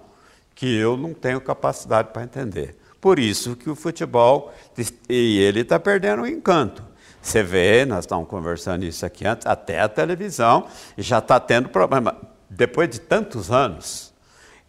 que 0.53 0.73
eu 0.73 0.95
não 0.95 1.13
tenho 1.13 1.41
capacidade 1.41 2.09
para 2.13 2.23
entender. 2.23 2.77
Por 3.01 3.19
isso 3.19 3.55
que 3.55 3.69
o 3.69 3.75
futebol, 3.75 4.53
e 5.09 5.37
ele 5.39 5.59
está 5.61 5.79
perdendo 5.79 6.23
o 6.23 6.27
encanto. 6.27 6.83
Você 7.25 7.41
vê, 7.41 7.85
nós 7.85 8.01
estamos 8.01 8.27
conversando 8.27 8.85
isso 8.85 9.03
aqui 9.03 9.25
antes, 9.25 9.47
até 9.47 9.79
a 9.79 9.89
televisão 9.89 10.67
já 10.95 11.17
está 11.17 11.39
tendo 11.39 11.69
problema. 11.69 12.15
Depois 12.47 12.87
de 12.87 12.99
tantos 13.01 13.51
anos, 13.51 14.13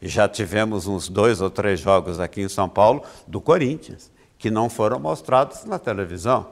já 0.00 0.26
tivemos 0.26 0.86
uns 0.86 1.06
dois 1.06 1.42
ou 1.42 1.50
três 1.50 1.78
jogos 1.78 2.18
aqui 2.18 2.40
em 2.40 2.48
São 2.48 2.66
Paulo 2.66 3.02
do 3.28 3.42
Corinthians, 3.42 4.10
que 4.38 4.50
não 4.50 4.70
foram 4.70 4.98
mostrados 4.98 5.66
na 5.66 5.78
televisão. 5.78 6.46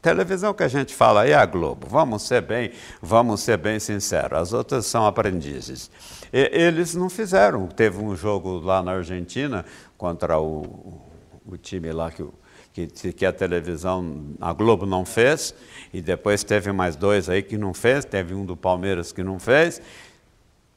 Televisão 0.00 0.54
que 0.54 0.62
a 0.62 0.68
gente 0.68 0.94
fala 0.94 1.22
aí 1.22 1.32
é 1.32 1.34
a 1.34 1.44
Globo. 1.44 1.88
Vamos 1.88 2.22
ser 2.22 2.40
bem, 2.40 2.70
vamos 3.02 3.40
ser 3.40 3.56
bem 3.56 3.80
sinceros. 3.80 4.38
As 4.38 4.52
outras 4.52 4.86
são 4.86 5.04
aprendizes. 5.04 5.90
E, 6.32 6.48
eles 6.52 6.94
não 6.94 7.10
fizeram. 7.10 7.66
Teve 7.66 7.98
um 7.98 8.14
jogo 8.14 8.60
lá 8.60 8.84
na 8.84 8.92
Argentina 8.92 9.64
contra 9.98 10.38
o, 10.38 11.00
o 11.44 11.56
time 11.56 11.90
lá 11.90 12.12
que 12.12 12.22
o 12.22 12.32
que, 12.74 13.12
que 13.12 13.24
a 13.24 13.32
televisão, 13.32 14.34
a 14.40 14.52
Globo 14.52 14.84
não 14.84 15.04
fez, 15.04 15.54
e 15.92 16.02
depois 16.02 16.42
teve 16.42 16.72
mais 16.72 16.96
dois 16.96 17.28
aí 17.28 17.40
que 17.40 17.56
não 17.56 17.72
fez, 17.72 18.04
teve 18.04 18.34
um 18.34 18.44
do 18.44 18.56
Palmeiras 18.56 19.12
que 19.12 19.22
não 19.22 19.38
fez. 19.38 19.80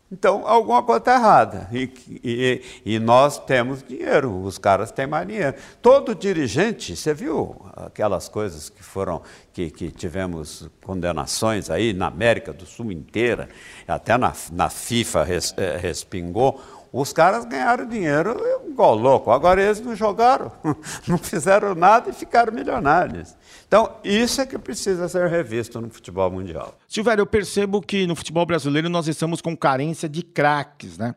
Então, 0.09 0.47
alguma 0.47 0.81
coisa 0.83 0.99
está 0.99 1.15
errada. 1.15 1.67
E, 1.73 1.91
e, 2.23 2.61
e, 2.85 2.99
nós 2.99 3.37
temos 3.39 3.83
dinheiro, 3.83 4.41
os 4.41 4.57
caras 4.57 4.89
têm 4.89 5.05
mais 5.05 5.27
dinheiro. 5.27 5.57
Todo 5.81 6.15
dirigente, 6.15 6.95
você 6.95 7.13
viu 7.13 7.59
aquelas 7.75 8.29
coisas 8.29 8.69
que 8.69 8.81
foram, 8.81 9.21
que, 9.51 9.69
que 9.69 9.91
tivemos 9.91 10.69
condenações 10.81 11.69
aí 11.69 11.91
na 11.91 12.07
América 12.07 12.53
do 12.53 12.65
Sul 12.65 12.89
inteira, 12.91 13.49
até 13.85 14.17
na, 14.17 14.31
na 14.53 14.69
FIFA 14.69 15.23
res, 15.23 15.53
eh, 15.57 15.77
respingou 15.77 16.61
os 16.91 17.11
caras 17.11 17.45
ganharam 17.45 17.85
dinheiro 17.85 18.37
igual 18.67 18.95
louco. 18.95 19.31
Agora 19.31 19.61
eles 19.61 19.81
não 19.81 19.95
jogaram, 19.95 20.51
não 21.07 21.17
fizeram 21.17 21.73
nada 21.73 22.09
e 22.09 22.13
ficaram 22.13 22.53
milionários. 22.53 23.35
Então, 23.67 23.95
isso 24.03 24.39
é 24.41 24.45
que 24.45 24.57
precisa 24.57 25.07
ser 25.09 25.27
revisto 25.27 25.81
no 25.81 25.89
futebol 25.89 26.29
mundial. 26.31 26.77
Silvério, 26.87 27.23
eu 27.23 27.25
percebo 27.25 27.81
que 27.81 28.05
no 28.05 28.15
futebol 28.15 28.45
brasileiro 28.45 28.89
nós 28.89 29.07
estamos 29.07 29.41
com 29.41 29.55
carência 29.55 30.07
de 30.07 30.21
craques, 30.21 30.97
né? 30.97 31.15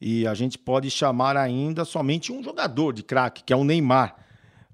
E 0.00 0.26
a 0.26 0.34
gente 0.34 0.58
pode 0.58 0.90
chamar 0.90 1.36
ainda 1.36 1.84
somente 1.84 2.32
um 2.32 2.42
jogador 2.42 2.92
de 2.92 3.02
craque, 3.02 3.44
que 3.44 3.52
é 3.52 3.56
o 3.56 3.62
Neymar. 3.62 4.16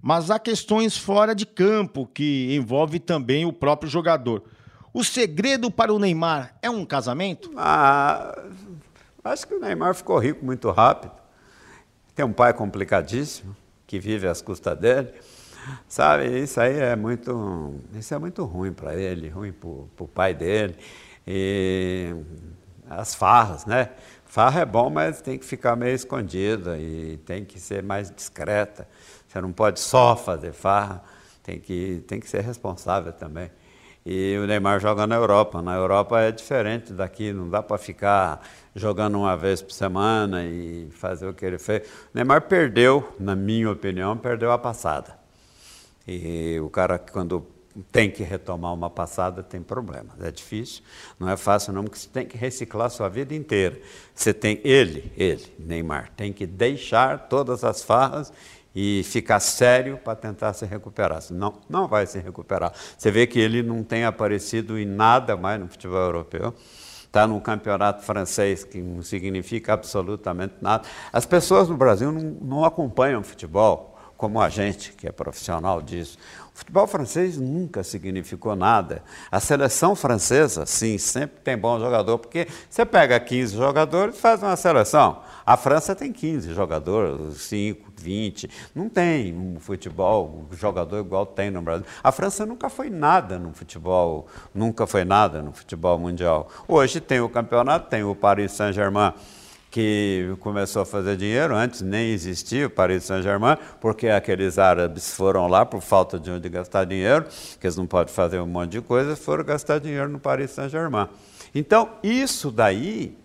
Mas 0.01 0.31
há 0.31 0.39
questões 0.39 0.97
fora 0.97 1.35
de 1.35 1.45
campo 1.45 2.07
que 2.07 2.55
envolve 2.55 2.99
também 2.99 3.45
o 3.45 3.53
próprio 3.53 3.91
jogador. 3.91 4.45
O 4.93 5.05
segredo 5.05 5.71
para 5.71 5.93
o 5.93 5.99
Neymar 5.99 6.57
é 6.63 6.71
um 6.71 6.85
casamento? 6.85 7.51
Ah, 7.57 8.43
Acho 9.25 9.47
que 9.47 9.55
o 9.55 9.61
Neymar 9.61 9.95
ficou 9.95 10.19
rico 10.19 10.45
muito 10.45 10.71
rápido. 10.71 11.13
Tem 12.15 12.25
um 12.25 12.33
pai 12.33 12.53
complicadíssimo, 12.53 13.57
que 13.87 13.99
vive 13.99 14.27
às 14.27 14.43
custas 14.43 14.79
dele. 14.79 15.13
Sabe, 15.89 16.27
isso 16.41 16.61
aí 16.61 16.79
é 16.79 16.97
muito, 16.97 17.75
isso 17.95 18.15
é 18.15 18.19
muito 18.19 18.45
ruim 18.45 18.73
para 18.73 18.95
ele, 18.95 19.29
ruim 19.29 19.53
para 19.53 19.69
o 19.69 20.09
pai 20.09 20.35
dele. 20.35 20.77
E 21.27 22.15
as 22.89 23.15
farras, 23.15 23.67
né? 23.67 23.91
Farra 24.25 24.61
é 24.61 24.65
bom, 24.65 24.91
mas 24.91 25.21
tem 25.21 25.39
que 25.39 25.45
ficar 25.45 25.77
meio 25.77 25.95
escondida 25.95 26.79
e 26.79 27.19
tem 27.19 27.45
que 27.45 27.59
ser 27.59 27.83
mais 27.83 28.11
discreta. 28.11 28.89
Você 29.27 29.41
não 29.41 29.53
pode 29.53 29.81
só 29.81 30.17
fazer 30.17 30.53
farra, 30.53 31.03
tem 31.43 31.59
que, 31.59 32.03
tem 32.07 32.21
que 32.21 32.29
ser 32.29 32.41
responsável 32.41 33.13
também. 33.13 33.51
E 34.11 34.39
o 34.39 34.47
Neymar 34.47 34.81
joga 34.81 35.07
na 35.07 35.17
Europa. 35.17 35.61
Na 35.61 35.75
Europa 35.75 36.19
é 36.19 36.33
diferente 36.33 36.95
daqui, 36.95 37.31
não 37.31 37.47
dá 37.47 37.63
para 37.63 37.77
ficar 37.77 38.41
jogando 38.75 39.19
uma 39.19 39.37
vez 39.37 39.61
por 39.61 39.71
semana 39.71 40.47
e 40.47 40.89
fazer 40.93 41.29
o 41.29 41.35
que 41.35 41.45
ele 41.45 41.59
fez. 41.59 41.87
O 41.87 41.93
Neymar 42.15 42.41
perdeu, 42.49 43.07
na 43.21 43.37
minha 43.37 43.71
opinião, 43.71 44.17
perdeu 44.17 44.51
a 44.51 44.57
passada. 44.57 45.19
E 46.07 46.59
o 46.59 46.71
cara, 46.71 46.99
quando 46.99 47.47
tem 47.93 48.11
que 48.11 48.23
retomar 48.23 48.73
uma 48.73 48.89
passada, 48.89 49.43
tem 49.43 49.63
problemas. 49.63 50.19
É 50.23 50.31
difícil, 50.31 50.83
não 51.21 51.29
é 51.29 51.37
fácil 51.37 51.75
não, 51.75 51.85
porque 51.85 51.99
você 51.99 52.09
tem 52.09 52.25
que 52.25 52.39
reciclar 52.39 52.89
sua 52.89 53.11
vida 53.11 53.35
inteira. 53.35 53.79
Você 54.15 54.33
tem, 54.33 54.59
ele, 54.65 55.13
ele, 55.19 55.45
Neymar, 55.59 56.11
tem 56.17 56.33
que 56.33 56.47
deixar 56.47 57.29
todas 57.29 57.63
as 57.63 57.83
farras 57.83 58.33
e 58.75 59.03
ficar 59.05 59.41
sério 59.41 59.99
para 59.99 60.15
tentar 60.15 60.53
se 60.53 60.65
recuperar. 60.65 61.21
Senão, 61.23 61.55
não 61.69 61.89
vai 61.89 62.07
se 62.07 62.19
recuperar. 62.19 62.73
Você 62.97 63.11
vê 63.11 63.27
que 63.27 63.39
ele 63.39 63.63
não 63.63 63.83
tem 63.83 64.05
aparecido 64.05 64.79
em 64.79 64.85
nada 64.85 65.37
mais 65.37 65.61
no 65.61 65.69
futebol 65.69 65.99
europeu. 65.99 66.55
Está 67.05 67.27
no 67.27 67.41
campeonato 67.41 68.05
francês, 68.05 68.65
que 68.65 68.81
não 68.83 69.03
significa 69.03 69.73
absolutamente 69.73 70.55
nada. 70.61 70.87
As 71.13 71.25
pessoas 71.25 71.69
no 71.69 71.77
Brasil 71.77 72.13
não, 72.13 72.23
não 72.23 72.65
acompanham 72.65 73.23
futebol 73.23 73.98
como 74.19 74.41
a 74.41 74.49
gente, 74.49 74.93
que 74.95 75.07
é 75.07 75.13
profissional 75.13 75.81
disso. 75.81 76.19
O 76.53 76.59
futebol 76.59 76.89
francês 76.89 77.39
nunca 77.39 77.85
significou 77.85 78.57
nada. 78.57 79.01
A 79.31 79.39
seleção 79.39 79.95
francesa, 79.95 80.67
sim, 80.67 80.99
sempre 80.99 81.41
tem 81.41 81.57
bom 81.57 81.79
jogador, 81.79 82.19
porque 82.19 82.49
você 82.69 82.85
pega 82.85 83.19
15 83.21 83.57
jogadores 83.57 84.17
e 84.17 84.21
faz 84.21 84.43
uma 84.43 84.57
seleção. 84.57 85.23
A 85.47 85.57
França 85.57 85.95
tem 85.95 86.13
15 86.13 86.53
jogadores, 86.53 87.43
5, 87.43 87.93
20. 87.97 88.51
Não 88.75 88.89
tem 88.89 89.33
um 89.33 89.61
futebol, 89.61 90.47
um 90.51 90.57
jogador 90.57 90.99
igual 90.99 91.25
tem 91.25 91.49
no 91.49 91.63
Brasil. 91.63 91.87
A 92.03 92.11
França 92.11 92.45
nunca 92.45 92.69
foi 92.69 92.91
nada 92.91 93.39
no 93.39 93.53
futebol, 93.53 94.27
nunca 94.53 94.85
foi 94.85 95.05
nada 95.05 95.41
no 95.41 95.53
futebol 95.53 95.97
mundial. 95.97 96.49
Hoje 96.67 97.01
tem 97.01 97.21
o 97.21 97.29
campeonato, 97.29 97.89
tem 97.89 98.03
o 98.03 98.17
Paris 98.17 98.51
Saint-Germain 98.51 99.15
que 99.71 100.35
começou 100.41 100.83
a 100.83 100.87
fazer 100.87 101.17
dinheiro, 101.17 101.55
antes 101.55 101.83
nem 101.83 102.11
existia 102.11 102.67
o 102.67 102.71
Paris 102.71 103.05
Saint-Germain, 103.05 103.57
porque 103.81 104.09
aqueles 104.09 104.59
árabes 104.59 105.15
foram 105.15 105.47
lá 105.47 105.67
por 105.67 105.83
falta 105.83 106.19
de 106.19 106.31
onde 106.31 106.49
gastar 106.49 106.85
dinheiro, 106.85 107.27
que 107.61 107.67
eles 107.67 107.77
não 107.77 107.87
podem 107.87 108.13
fazer 108.13 108.41
um 108.41 108.47
monte 108.47 108.73
de 108.73 108.81
coisa, 108.81 109.15
foram 109.15 109.45
gastar 109.45 109.79
dinheiro 109.79 110.09
no 110.09 110.19
Paris 110.19 110.53
Saint-Germain. 110.53 111.09
Então, 111.55 111.91
isso 112.03 112.51
daí 112.51 113.17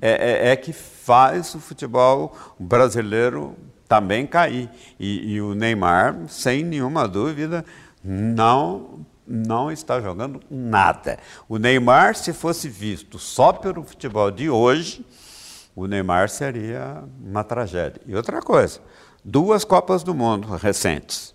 é, 0.00 0.48
é, 0.48 0.52
é, 0.52 0.56
que 0.56 0.72
faz 0.72 1.54
o 1.54 1.60
futebol 1.60 2.36
brasileiro 2.58 3.54
também 3.86 4.26
cair. 4.26 4.68
E, 4.98 5.34
e 5.34 5.40
o 5.40 5.54
Neymar, 5.54 6.16
sem 6.28 6.64
nenhuma 6.64 7.06
dúvida, 7.06 7.64
não 8.02 9.06
não 9.32 9.70
está 9.70 10.00
jogando 10.00 10.40
nada. 10.50 11.16
O 11.48 11.56
Neymar, 11.56 12.16
se 12.16 12.32
fosse 12.32 12.68
visto 12.68 13.16
só 13.16 13.52
pelo 13.52 13.84
futebol 13.84 14.28
de 14.28 14.50
hoje, 14.50 15.06
o 15.80 15.86
Neymar 15.86 16.28
seria 16.28 17.02
uma 17.18 17.42
tragédia. 17.42 18.02
E 18.06 18.14
outra 18.14 18.42
coisa, 18.42 18.80
duas 19.24 19.64
Copas 19.64 20.02
do 20.02 20.14
Mundo 20.14 20.46
recentes, 20.48 21.34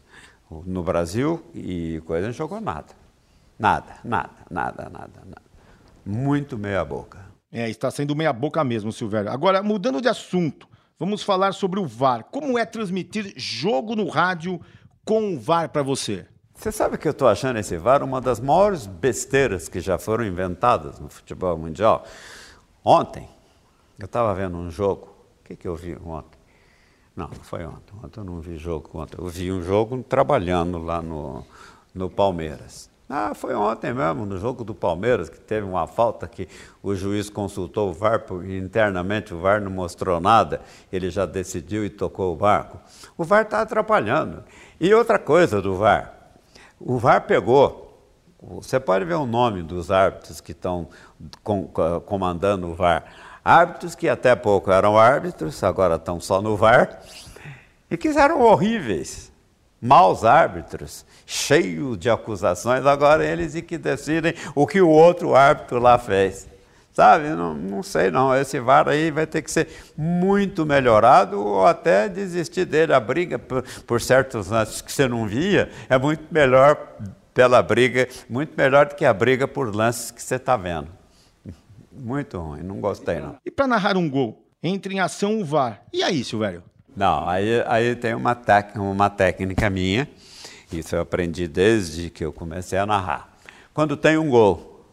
no 0.67 0.84
Brasil 0.84 1.43
e 1.51 1.99
coisa 2.05 2.27
não 2.27 2.34
jogou 2.34 2.61
nada. 2.61 2.93
Nada, 3.57 3.95
nada, 4.03 4.30
nada, 4.51 4.84
nada, 4.84 5.22
nada. 5.26 5.41
Muito 6.05 6.59
meia 6.59 6.85
boca. 6.85 7.26
É, 7.51 7.67
está 7.67 7.89
sendo 7.89 8.15
meia 8.15 8.31
boca 8.31 8.63
mesmo, 8.63 8.91
Silvério. 8.91 9.31
Agora, 9.31 9.63
mudando 9.63 9.99
de 9.99 10.07
assunto, 10.07 10.67
vamos 10.99 11.23
falar 11.23 11.53
sobre 11.53 11.80
o 11.80 11.88
VAR. 11.88 12.26
Como 12.26 12.59
é 12.59 12.65
transmitir 12.65 13.34
jogo 13.35 13.95
no 13.95 14.07
rádio 14.07 14.61
com 15.03 15.34
o 15.34 15.39
VAR 15.39 15.69
para 15.69 15.81
você? 15.81 16.27
Você 16.53 16.72
sabe 16.72 16.99
que 16.99 17.07
eu 17.07 17.13
estou 17.13 17.27
achando 17.27 17.57
esse 17.57 17.77
VAR 17.77 18.03
uma 18.03 18.22
das 18.22 18.39
maiores 18.39 18.85
besteiras 18.85 19.67
que 19.67 19.80
já 19.80 19.97
foram 19.97 20.23
inventadas 20.23 20.99
no 20.99 21.09
futebol 21.09 21.57
mundial. 21.57 22.05
Ontem, 22.84 23.27
eu 23.99 24.05
estava 24.05 24.34
vendo 24.34 24.57
um 24.57 24.69
jogo. 24.69 25.07
O 25.41 25.47
que, 25.47 25.55
que 25.55 25.67
eu 25.67 25.76
vi 25.76 25.95
ontem? 25.95 26.39
Não, 27.15 27.27
não 27.27 27.43
foi 27.43 27.65
ontem. 27.65 27.93
Ontem 28.03 28.19
eu 28.19 28.23
não 28.23 28.41
vi 28.41 28.57
jogo 28.57 28.89
ontem. 28.93 29.15
Eu 29.17 29.27
vi 29.27 29.51
um 29.51 29.61
jogo 29.61 30.03
trabalhando 30.03 30.80
lá 30.80 31.01
no, 31.01 31.45
no 31.93 32.09
Palmeiras. 32.09 32.89
Ah, 33.07 33.35
foi 33.35 33.53
ontem 33.53 33.93
mesmo, 33.93 34.26
no 34.26 34.35
jogo 34.39 34.63
do 34.63 34.73
Palmeiras, 34.73 35.30
que 35.30 35.39
teve 35.39 35.65
uma 35.65 35.85
falta 35.85 36.27
que 36.27 36.47
o 36.81 36.95
juiz 36.95 37.30
consultou 37.30 37.91
o 37.91 37.93
VAR, 37.93 38.26
internamente 38.49 39.31
o 39.31 39.39
VAR 39.39 39.61
não 39.61 39.69
mostrou 39.69 40.19
nada, 40.19 40.59
ele 40.91 41.11
já 41.11 41.23
decidiu 41.27 41.85
e 41.85 41.89
tocou 41.89 42.34
o 42.34 42.35
barco. 42.35 42.80
O 43.15 43.23
VAR 43.23 43.43
está 43.43 43.61
atrapalhando. 43.61 44.43
E 44.81 44.91
outra 44.91 45.19
coisa 45.19 45.61
do 45.61 45.76
VAR, 45.76 46.15
o 46.80 46.97
VAR 46.97 47.27
pegou, 47.27 47.85
você 48.41 48.80
pode 48.80 49.05
ver 49.05 49.13
o 49.13 49.26
nome 49.27 49.61
dos 49.61 49.91
árbitros 49.91 50.41
que 50.41 50.51
estão 50.51 50.89
comandando 52.05 52.69
o 52.69 52.73
VAR. 52.73 53.05
Árbitros 53.45 53.93
que 53.93 54.09
até 54.09 54.35
pouco 54.35 54.72
eram 54.72 54.97
árbitros, 54.97 55.63
agora 55.63 55.97
estão 55.97 56.19
só 56.19 56.41
no 56.41 56.57
VAR, 56.57 56.99
e 57.91 57.95
que 57.95 58.07
eram 58.07 58.41
horríveis, 58.41 59.31
maus 59.80 60.26
árbitros, 60.26 61.05
cheios 61.27 61.95
de 61.99 62.09
acusações, 62.09 62.84
agora 62.88 63.23
eles 63.23 63.53
e 63.53 63.61
que 63.61 63.77
decidem 63.77 64.34
o 64.55 64.65
que 64.65 64.81
o 64.81 64.89
outro 64.89 65.35
árbitro 65.35 65.77
lá 65.77 65.99
fez. 65.99 66.47
Sabe, 66.91 67.27
não, 67.30 67.53
não 67.53 67.84
sei 67.84 68.09
não, 68.09 68.35
esse 68.35 68.59
VAR 68.59 68.88
aí 68.88 69.11
vai 69.11 69.27
ter 69.27 69.43
que 69.43 69.51
ser 69.51 69.67
muito 69.95 70.65
melhorado 70.65 71.39
ou 71.39 71.67
até 71.67 72.09
desistir 72.09 72.65
dele. 72.65 72.93
A 72.93 72.99
briga 73.01 73.38
por, 73.38 73.63
por 73.85 74.01
certos 74.01 74.47
lances 74.47 74.81
que 74.81 74.91
você 74.91 75.05
não 75.05 75.27
via 75.27 75.69
é 75.89 75.97
muito 75.99 76.23
melhor 76.31 76.77
pela 77.34 77.61
briga, 77.61 78.07
muito 78.30 78.53
melhor 78.57 78.88
do 78.88 78.95
que 78.95 79.03
a 79.03 79.13
briga 79.13 79.45
por 79.45 79.76
lances 79.76 80.09
que 80.09 80.23
você 80.23 80.35
está 80.35 80.55
vendo. 80.55 80.94
Muito 81.97 82.38
ruim, 82.39 82.61
não 82.61 82.80
gostei 82.80 83.19
não. 83.19 83.38
E 83.45 83.51
para 83.51 83.67
narrar 83.67 83.97
um 83.97 84.09
gol, 84.09 84.45
entra 84.61 84.93
em 84.93 84.99
ação 84.99 85.39
o 85.39 85.45
VAR. 85.45 85.81
E 85.93 86.03
aí, 86.03 86.23
Silvério? 86.23 86.63
Não, 86.95 87.27
aí, 87.27 87.63
aí 87.67 87.95
tem 87.95 88.13
uma, 88.13 88.38
uma 88.76 89.09
técnica 89.09 89.69
minha, 89.69 90.07
isso 90.72 90.95
eu 90.95 91.01
aprendi 91.01 91.47
desde 91.47 92.09
que 92.09 92.23
eu 92.23 92.31
comecei 92.31 92.77
a 92.77 92.85
narrar. 92.85 93.34
Quando 93.73 93.97
tem 93.97 94.17
um 94.17 94.30
gol, 94.30 94.85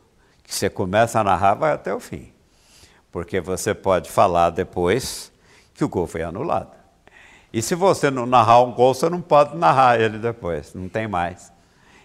que 0.43 0.55
você 0.55 0.69
começa 0.69 1.21
a 1.21 1.25
narrar, 1.25 1.55
vai 1.55 1.73
até 1.73 1.95
o 1.95 2.01
fim. 2.01 2.33
Porque 3.11 3.41
você 3.41 3.75
pode 3.75 4.11
falar 4.11 4.51
depois 4.51 5.33
que 5.75 5.85
o 5.85 5.89
gol 5.89 6.07
foi 6.07 6.23
anulado. 6.23 6.73
E 7.53 7.61
se 7.61 7.75
você 7.75 8.11
não 8.11 8.27
narrar 8.27 8.63
um 8.63 8.73
gol, 8.73 8.95
você 8.95 9.09
não 9.09 9.21
pode 9.21 9.57
narrar 9.57 10.01
ele 10.01 10.19
depois, 10.19 10.75
não 10.75 10.89
tem 10.89 11.07
mais. 11.07 11.53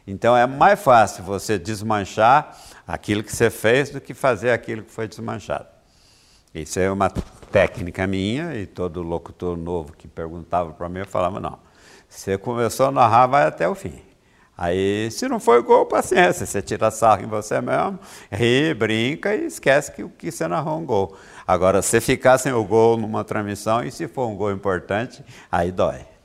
Então 0.05 0.35
é 0.35 0.45
mais 0.45 0.79
fácil 0.79 1.23
você 1.23 1.57
desmanchar 1.57 2.57
aquilo 2.87 3.21
que 3.21 3.35
você 3.35 3.49
fez 3.49 3.89
do 3.89 3.99
que 3.99 4.13
fazer 4.13 4.51
aquilo 4.51 4.83
que 4.83 4.91
foi 4.91 5.07
desmanchado. 5.07 5.67
Isso 6.55 6.79
é 6.79 6.89
uma 6.89 7.09
técnica 7.51 8.07
minha 8.07 8.55
e 8.55 8.65
todo 8.65 9.01
locutor 9.01 9.57
novo 9.57 9.93
que 9.93 10.07
perguntava 10.07 10.71
para 10.71 10.87
mim, 10.87 10.99
eu 10.99 11.05
falava, 11.05 11.39
não, 11.39 11.59
você 12.07 12.37
começou 12.37 12.87
a 12.87 12.91
narrar, 12.91 13.27
vai 13.27 13.45
até 13.45 13.67
o 13.67 13.75
fim. 13.75 14.01
Aí, 14.57 15.11
se 15.11 15.27
não 15.27 15.39
foi 15.39 15.61
gol, 15.61 15.85
paciência, 15.85 16.43
você 16.43 16.63
tira 16.63 16.89
sarro 16.89 17.23
em 17.23 17.27
você 17.27 17.61
mesmo, 17.61 17.99
ri, 18.31 18.73
brinca 18.73 19.35
e 19.35 19.45
esquece 19.45 19.91
que, 19.91 20.07
que 20.09 20.31
você 20.31 20.47
narrou 20.47 20.79
um 20.79 20.85
gol. 20.85 21.15
Agora, 21.45 21.83
se 21.83 22.01
ficar 22.01 22.39
sem 22.39 22.51
o 22.53 22.63
gol 22.63 22.97
numa 22.97 23.23
transmissão 23.23 23.83
e 23.83 23.91
se 23.91 24.07
for 24.07 24.27
um 24.27 24.35
gol 24.35 24.51
importante, 24.51 25.23
aí 25.51 25.71
dói. 25.71 26.16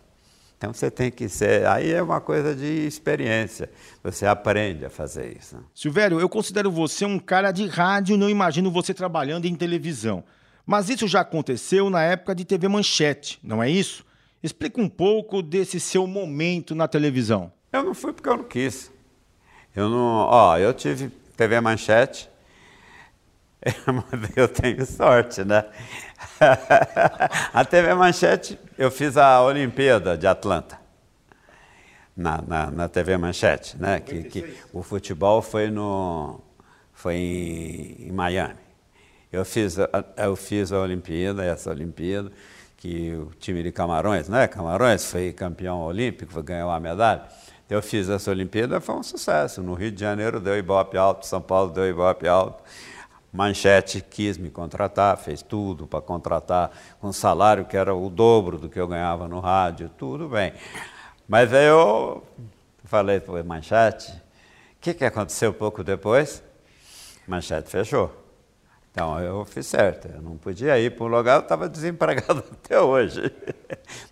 Então 0.63 0.73
você 0.73 0.93
tem 0.93 1.11
que 1.11 1.29
ser. 1.29 1.67
Aí 1.67 1.91
é 1.91 2.01
uma 2.01 2.21
coisa 2.21 2.55
de 2.55 2.87
experiência. 2.87 3.69
Você 4.01 4.25
aprende 4.25 4.85
a 4.85 4.91
fazer 4.91 5.37
isso. 5.37 5.57
Né? 5.57 5.63
Silvério, 5.75 6.21
eu 6.21 6.29
considero 6.29 6.71
você 6.71 7.05
um 7.05 7.19
cara 7.19 7.51
de 7.51 7.67
rádio, 7.67 8.17
não 8.17 8.31
imagino 8.31 8.71
você 8.71 8.95
trabalhando 8.95 9.47
em 9.47 9.57
televisão. 9.57 10.23
Mas 10.65 10.89
isso 10.89 11.09
já 11.09 11.23
aconteceu 11.23 11.91
na 11.91 12.05
época 12.05 12.33
de 12.33 12.45
TV 12.45 12.69
Manchete, 12.69 13.41
não 13.43 13.61
é 13.61 13.69
isso? 13.69 14.07
Explica 14.41 14.81
um 14.81 14.89
pouco 14.89 15.43
desse 15.43 15.81
seu 15.81 16.07
momento 16.07 16.77
na 16.77 16.87
televisão. 16.87 17.53
Eu 17.73 17.83
não 17.83 17.93
fui 17.93 18.13
porque 18.13 18.29
eu 18.29 18.37
não 18.37 18.45
quis. 18.45 18.89
Eu 19.75 19.89
não. 19.89 20.29
Ó, 20.29 20.57
eu 20.59 20.73
tive 20.73 21.11
TV 21.37 21.61
Manchete. 21.61 22.31
Eu 24.35 24.49
tenho 24.49 24.85
sorte, 24.85 25.45
né? 25.45 25.65
a 27.53 27.65
TV 27.65 27.95
Manchete, 27.95 28.59
eu 28.77 28.91
fiz 28.91 29.17
a 29.17 29.43
Olimpíada 29.43 30.17
de 30.17 30.27
Atlanta. 30.27 30.81
Na, 32.15 32.43
na, 32.47 32.71
na 32.71 32.89
TV 32.89 33.17
Manchete, 33.17 33.77
né? 33.79 33.99
Que, 33.99 34.25
que, 34.25 34.57
o 34.73 34.83
futebol 34.83 35.41
foi, 35.41 35.71
no, 35.71 36.41
foi 36.93 37.15
em, 37.15 38.09
em 38.09 38.13
Miami. 38.13 38.61
Eu 39.33 39.45
fiz, 39.47 39.79
a, 39.79 39.89
eu 40.19 40.37
fiz 40.37 40.73
a 40.73 40.81
Olimpíada, 40.81 41.43
essa 41.43 41.71
Olimpíada, 41.71 42.31
que 42.77 43.15
o 43.15 43.31
time 43.39 43.63
de 43.63 43.73
Camarões, 43.73 44.29
né? 44.29 44.47
Camarões 44.47 45.11
foi 45.11 45.33
campeão 45.33 45.81
olímpico, 45.81 46.43
ganhou 46.43 46.69
uma 46.69 46.79
medalha. 46.79 47.23
Eu 47.71 47.81
fiz 47.81 48.11
essa 48.11 48.31
Olimpíada, 48.31 48.79
foi 48.79 48.95
um 48.95 49.03
sucesso. 49.03 49.63
No 49.63 49.73
Rio 49.73 49.91
de 49.91 50.01
Janeiro 50.01 50.39
deu 50.39 50.59
Ibope 50.59 50.99
alto, 50.99 51.27
São 51.27 51.41
Paulo 51.41 51.73
deu 51.73 51.89
Ibope 51.89 52.29
alto 52.29 52.63
Manchete 53.33 54.03
quis 54.03 54.37
me 54.37 54.51
contratar, 54.51 55.17
fez 55.17 55.41
tudo 55.41 55.87
para 55.87 56.03
contratar 56.03 56.71
com 57.01 57.09
um 57.09 57.13
salário 57.13 57.65
que 57.65 57.77
era 57.77 57.95
o 57.95 58.11
dobro 58.11 58.59
do 58.59 58.69
que 58.69 58.79
eu 58.79 58.87
ganhava 58.87 59.27
no 59.27 59.41
rádio, 59.41 59.89
tudo 59.97 60.29
bem. 60.29 60.53
Mas 61.27 61.53
aí 61.53 61.65
eu 61.65 62.23
falei 62.85 63.21
para 63.21 63.43
Manchete, 63.43 64.13
o 64.13 64.81
que, 64.83 64.93
que 64.93 65.05
aconteceu 65.05 65.55
pouco 65.55 65.83
depois? 65.83 66.43
Manchete 67.27 67.71
fechou. 67.71 68.15
Então 68.91 69.19
eu 69.19 69.47
fiz 69.47 69.67
certo, 69.67 70.09
eu 70.09 70.21
não 70.21 70.37
podia 70.37 70.79
ir 70.79 70.95
para 70.95 71.05
um 71.05 71.09
lugar, 71.09 71.37
eu 71.37 71.43
estava 71.43 71.67
desempregado 71.71 72.45
até 72.53 72.79
hoje. 72.79 73.33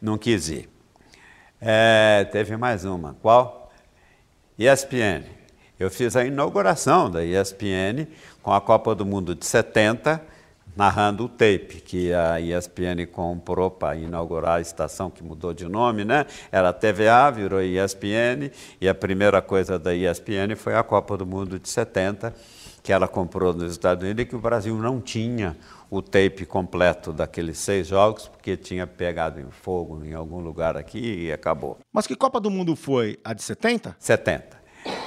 Não 0.00 0.16
quis 0.16 0.48
ir. 0.48 0.70
É, 1.60 2.26
teve 2.32 2.56
mais 2.56 2.86
uma. 2.86 3.14
Qual? 3.20 3.70
ESPN. 4.58 5.39
Eu 5.80 5.90
fiz 5.90 6.14
a 6.14 6.26
inauguração 6.26 7.10
da 7.10 7.24
ESPN 7.24 8.06
com 8.42 8.52
a 8.52 8.60
Copa 8.60 8.94
do 8.94 9.06
Mundo 9.06 9.34
de 9.34 9.46
70, 9.46 10.22
narrando 10.76 11.24
o 11.24 11.28
tape 11.28 11.80
que 11.80 12.12
a 12.12 12.38
ESPN 12.38 13.06
comprou 13.10 13.70
para 13.70 13.96
inaugurar 13.96 14.58
a 14.58 14.60
estação 14.60 15.08
que 15.08 15.24
mudou 15.24 15.54
de 15.54 15.66
nome, 15.66 16.04
né? 16.04 16.26
Era 16.52 16.70
TVA, 16.70 17.30
virou 17.30 17.62
ESPN, 17.62 18.50
e 18.78 18.86
a 18.90 18.94
primeira 18.94 19.40
coisa 19.40 19.78
da 19.78 19.94
ESPN 19.94 20.54
foi 20.54 20.74
a 20.74 20.82
Copa 20.82 21.16
do 21.16 21.24
Mundo 21.24 21.58
de 21.58 21.70
70, 21.70 22.34
que 22.82 22.92
ela 22.92 23.08
comprou 23.08 23.54
nos 23.54 23.72
Estados 23.72 24.04
Unidos 24.04 24.22
e 24.22 24.26
que 24.26 24.36
o 24.36 24.38
Brasil 24.38 24.76
não 24.76 25.00
tinha 25.00 25.56
o 25.88 26.02
tape 26.02 26.44
completo 26.44 27.10
daqueles 27.10 27.56
seis 27.56 27.86
jogos, 27.86 28.28
porque 28.28 28.54
tinha 28.54 28.86
pegado 28.86 29.40
em 29.40 29.50
fogo 29.50 30.04
em 30.04 30.12
algum 30.12 30.40
lugar 30.40 30.76
aqui 30.76 31.24
e 31.24 31.32
acabou. 31.32 31.78
Mas 31.90 32.06
que 32.06 32.14
Copa 32.14 32.38
do 32.38 32.50
Mundo 32.50 32.76
foi? 32.76 33.18
A 33.24 33.32
de 33.32 33.42
70? 33.42 33.96
70. 33.98 34.59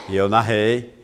E 0.10 0.16
eu 0.16 0.28
narrei 0.28 1.02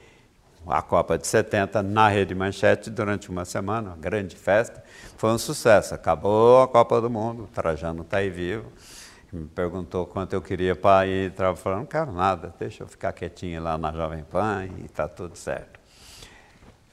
a 0.67 0.81
Copa 0.81 1.17
de 1.17 1.25
70 1.25 1.81
na 1.81 2.09
Rede 2.09 2.35
Manchete 2.35 2.89
durante 2.89 3.29
uma 3.29 3.45
semana, 3.45 3.91
uma 3.91 3.97
grande 3.97 4.35
festa. 4.35 4.83
Foi 5.17 5.31
um 5.31 5.37
sucesso. 5.37 5.95
Acabou 5.95 6.61
a 6.61 6.67
Copa 6.67 6.99
do 6.99 7.09
Mundo, 7.09 7.49
Trajano 7.53 8.01
está 8.01 8.17
aí 8.17 8.29
vivo. 8.29 8.71
Me 9.31 9.45
perguntou 9.47 10.05
quanto 10.05 10.33
eu 10.33 10.41
queria 10.41 10.75
para 10.75 11.07
ir. 11.07 11.31
Estava 11.31 11.55
falando, 11.55 11.79
não 11.79 11.85
quero 11.85 12.11
nada, 12.11 12.53
deixa 12.59 12.83
eu 12.83 12.87
ficar 12.87 13.13
quietinho 13.13 13.63
lá 13.63 13.77
na 13.77 13.91
Jovem 13.91 14.23
Pan 14.23 14.67
e 14.79 14.85
está 14.85 15.07
tudo 15.07 15.35
certo. 15.37 15.79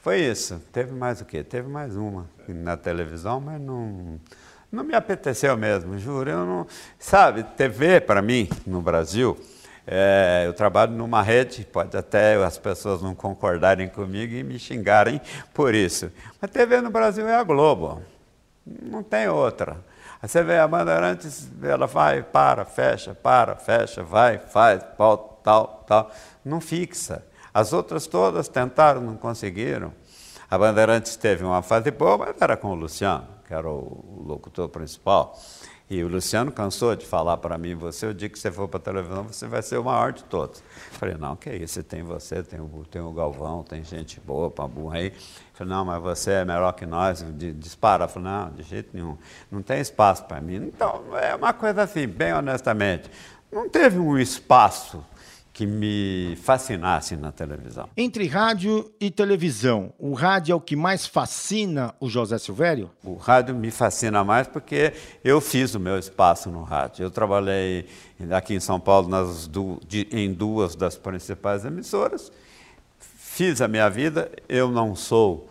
Foi 0.01 0.21
isso. 0.21 0.63
Teve 0.73 0.93
mais 0.93 1.21
o 1.21 1.25
quê? 1.25 1.43
Teve 1.43 1.69
mais 1.69 1.97
uma 1.97 2.27
na 2.47 2.77
televisão, 2.77 3.41
mas 3.41 3.61
não, 3.61 4.21
não 4.71 4.85
me 4.85 4.95
apeteceu 4.95 5.57
mesmo, 5.57 5.99
juro. 5.99 6.31
Eu 6.31 6.47
não, 6.47 6.67
sabe, 6.99 7.43
TV 7.43 8.01
para 8.01 8.23
mim 8.23 8.49
no 8.65 8.81
Brasil, 8.81 9.37
é, 9.87 10.43
eu 10.47 10.53
trabalho 10.53 10.93
numa 10.93 11.23
rede, 11.23 11.65
pode 11.65 11.97
até 11.97 12.35
as 12.43 12.59
pessoas 12.59 13.01
não 13.01 13.15
concordarem 13.15 13.89
comigo 13.89 14.35
e 14.35 14.43
me 14.43 14.59
xingarem 14.59 15.21
por 15.55 15.75
isso. 15.75 16.11
Mas 16.41 16.51
TV 16.51 16.81
no 16.81 16.91
Brasil 16.91 17.29
é 17.29 17.37
a 17.37 17.43
Globo, 17.45 18.03
não 18.67 19.03
tem 19.03 19.29
outra. 19.29 19.77
Aí 20.21 20.29
você 20.29 20.43
vê 20.43 20.59
a 20.59 20.67
Bandeirantes, 20.67 21.49
ela 21.63 21.87
vai, 21.87 22.23
para, 22.23 22.65
fecha, 22.65 23.15
para, 23.15 23.55
fecha, 23.55 24.03
vai, 24.03 24.39
faz, 24.39 24.83
volta, 24.99 25.37
tal, 25.45 25.85
tal, 25.87 26.11
não 26.45 26.61
fixa. 26.61 27.25
As 27.55 27.73
outras 27.73 28.09
todas 28.09 28.49
tentaram, 28.49 29.01
não 29.01 29.17
conseguiram. 29.17 29.93
A 30.51 30.59
Bandeirantes 30.59 31.17
teve 31.17 31.45
uma 31.45 31.63
fase 31.63 31.91
boa, 31.91 32.19
mas 32.19 32.35
era 32.41 32.57
com 32.57 32.69
o 32.69 32.75
Luciano, 32.75 33.27
que 33.47 33.55
era 33.55 33.69
o 33.69 34.25
locutor 34.27 34.69
principal. 34.69 35.39
E 35.89 36.03
o 36.03 36.09
Luciano 36.09 36.51
cansou 36.51 36.97
de 36.97 37.07
falar 37.07 37.37
para 37.37 37.57
mim, 37.57 37.77
você, 37.77 38.07
o 38.07 38.15
dia 38.15 38.29
que 38.29 38.37
você 38.37 38.51
for 38.51 38.67
para 38.67 38.79
a 38.79 38.83
televisão, 38.83 39.23
você 39.23 39.47
vai 39.47 39.63
ser 39.63 39.79
o 39.79 39.85
maior 39.85 40.13
de 40.13 40.25
todos. 40.25 40.59
Eu 40.59 40.99
falei, 40.99 41.15
não, 41.17 41.37
que 41.37 41.49
isso, 41.49 41.81
tem 41.85 42.03
você, 42.03 42.43
tem 42.43 42.61
o, 42.61 42.85
tem 42.91 43.01
o 43.01 43.13
Galvão, 43.13 43.63
tem 43.63 43.85
gente 43.85 44.19
boa, 44.19 44.51
para 44.51 44.67
burra 44.67 44.99
aí. 44.99 45.07
Eu 45.07 45.13
falei, 45.55 45.73
não, 45.73 45.85
mas 45.85 46.03
você 46.03 46.33
é 46.33 46.45
melhor 46.45 46.73
que 46.73 46.85
nós, 46.85 47.25
dispara. 47.55 48.05
Eu 48.05 48.09
falei, 48.09 48.29
não, 48.29 48.51
de 48.51 48.65
jeito 48.65 48.91
nenhum, 48.93 49.17
não 49.49 49.63
tem 49.63 49.81
espaço 49.81 50.25
para 50.25 50.41
mim. 50.41 50.57
Então, 50.57 51.05
é 51.17 51.37
uma 51.37 51.53
coisa 51.53 51.83
assim, 51.83 52.09
bem 52.09 52.35
honestamente, 52.35 53.09
não 53.53 53.69
teve 53.69 53.97
um 53.97 54.19
espaço 54.19 55.05
que 55.57 55.65
me 55.65 56.37
fascinasse 56.43 57.17
na 57.17 57.33
televisão. 57.33 57.89
Entre 57.97 58.27
rádio 58.27 58.93
e 59.01 59.11
televisão, 59.11 59.91
o 59.99 60.13
rádio 60.13 60.53
é 60.53 60.55
o 60.55 60.61
que 60.61 60.77
mais 60.77 61.07
fascina 61.07 61.95
o 61.99 62.11
José 62.11 62.37
Silvério? 62.37 62.91
O 63.03 63.15
rádio 63.15 63.55
me 63.55 63.71
fascina 63.71 64.23
mais 64.23 64.47
porque 64.47 64.93
eu 65.25 65.41
fiz 65.41 65.75
o 65.75 65.81
meu 65.81 65.99
espaço 65.99 66.51
no 66.51 66.63
rádio. 66.63 67.05
Eu 67.05 67.11
trabalhei 67.11 67.87
aqui 68.31 68.53
em 68.53 68.61
São 68.61 68.79
Paulo 68.79 69.09
nas, 69.09 69.49
em 70.13 70.31
duas 70.31 70.77
das 70.77 70.99
principais 70.99 71.65
emissoras, 71.65 72.31
fiz 72.99 73.63
a 73.63 73.67
minha 73.67 73.89
vida. 73.89 74.31
Eu 74.47 74.71
não 74.71 74.95
sou 74.95 75.49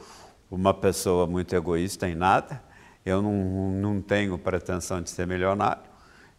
uma 0.52 0.72
pessoa 0.72 1.26
muito 1.26 1.56
egoísta 1.56 2.08
em 2.08 2.14
nada, 2.14 2.62
eu 3.04 3.24
não, 3.24 3.34
não 3.72 4.02
tenho 4.04 4.38
pretensão 4.38 5.02
de 5.02 5.10
ser 5.10 5.26
milionário. 5.26 5.82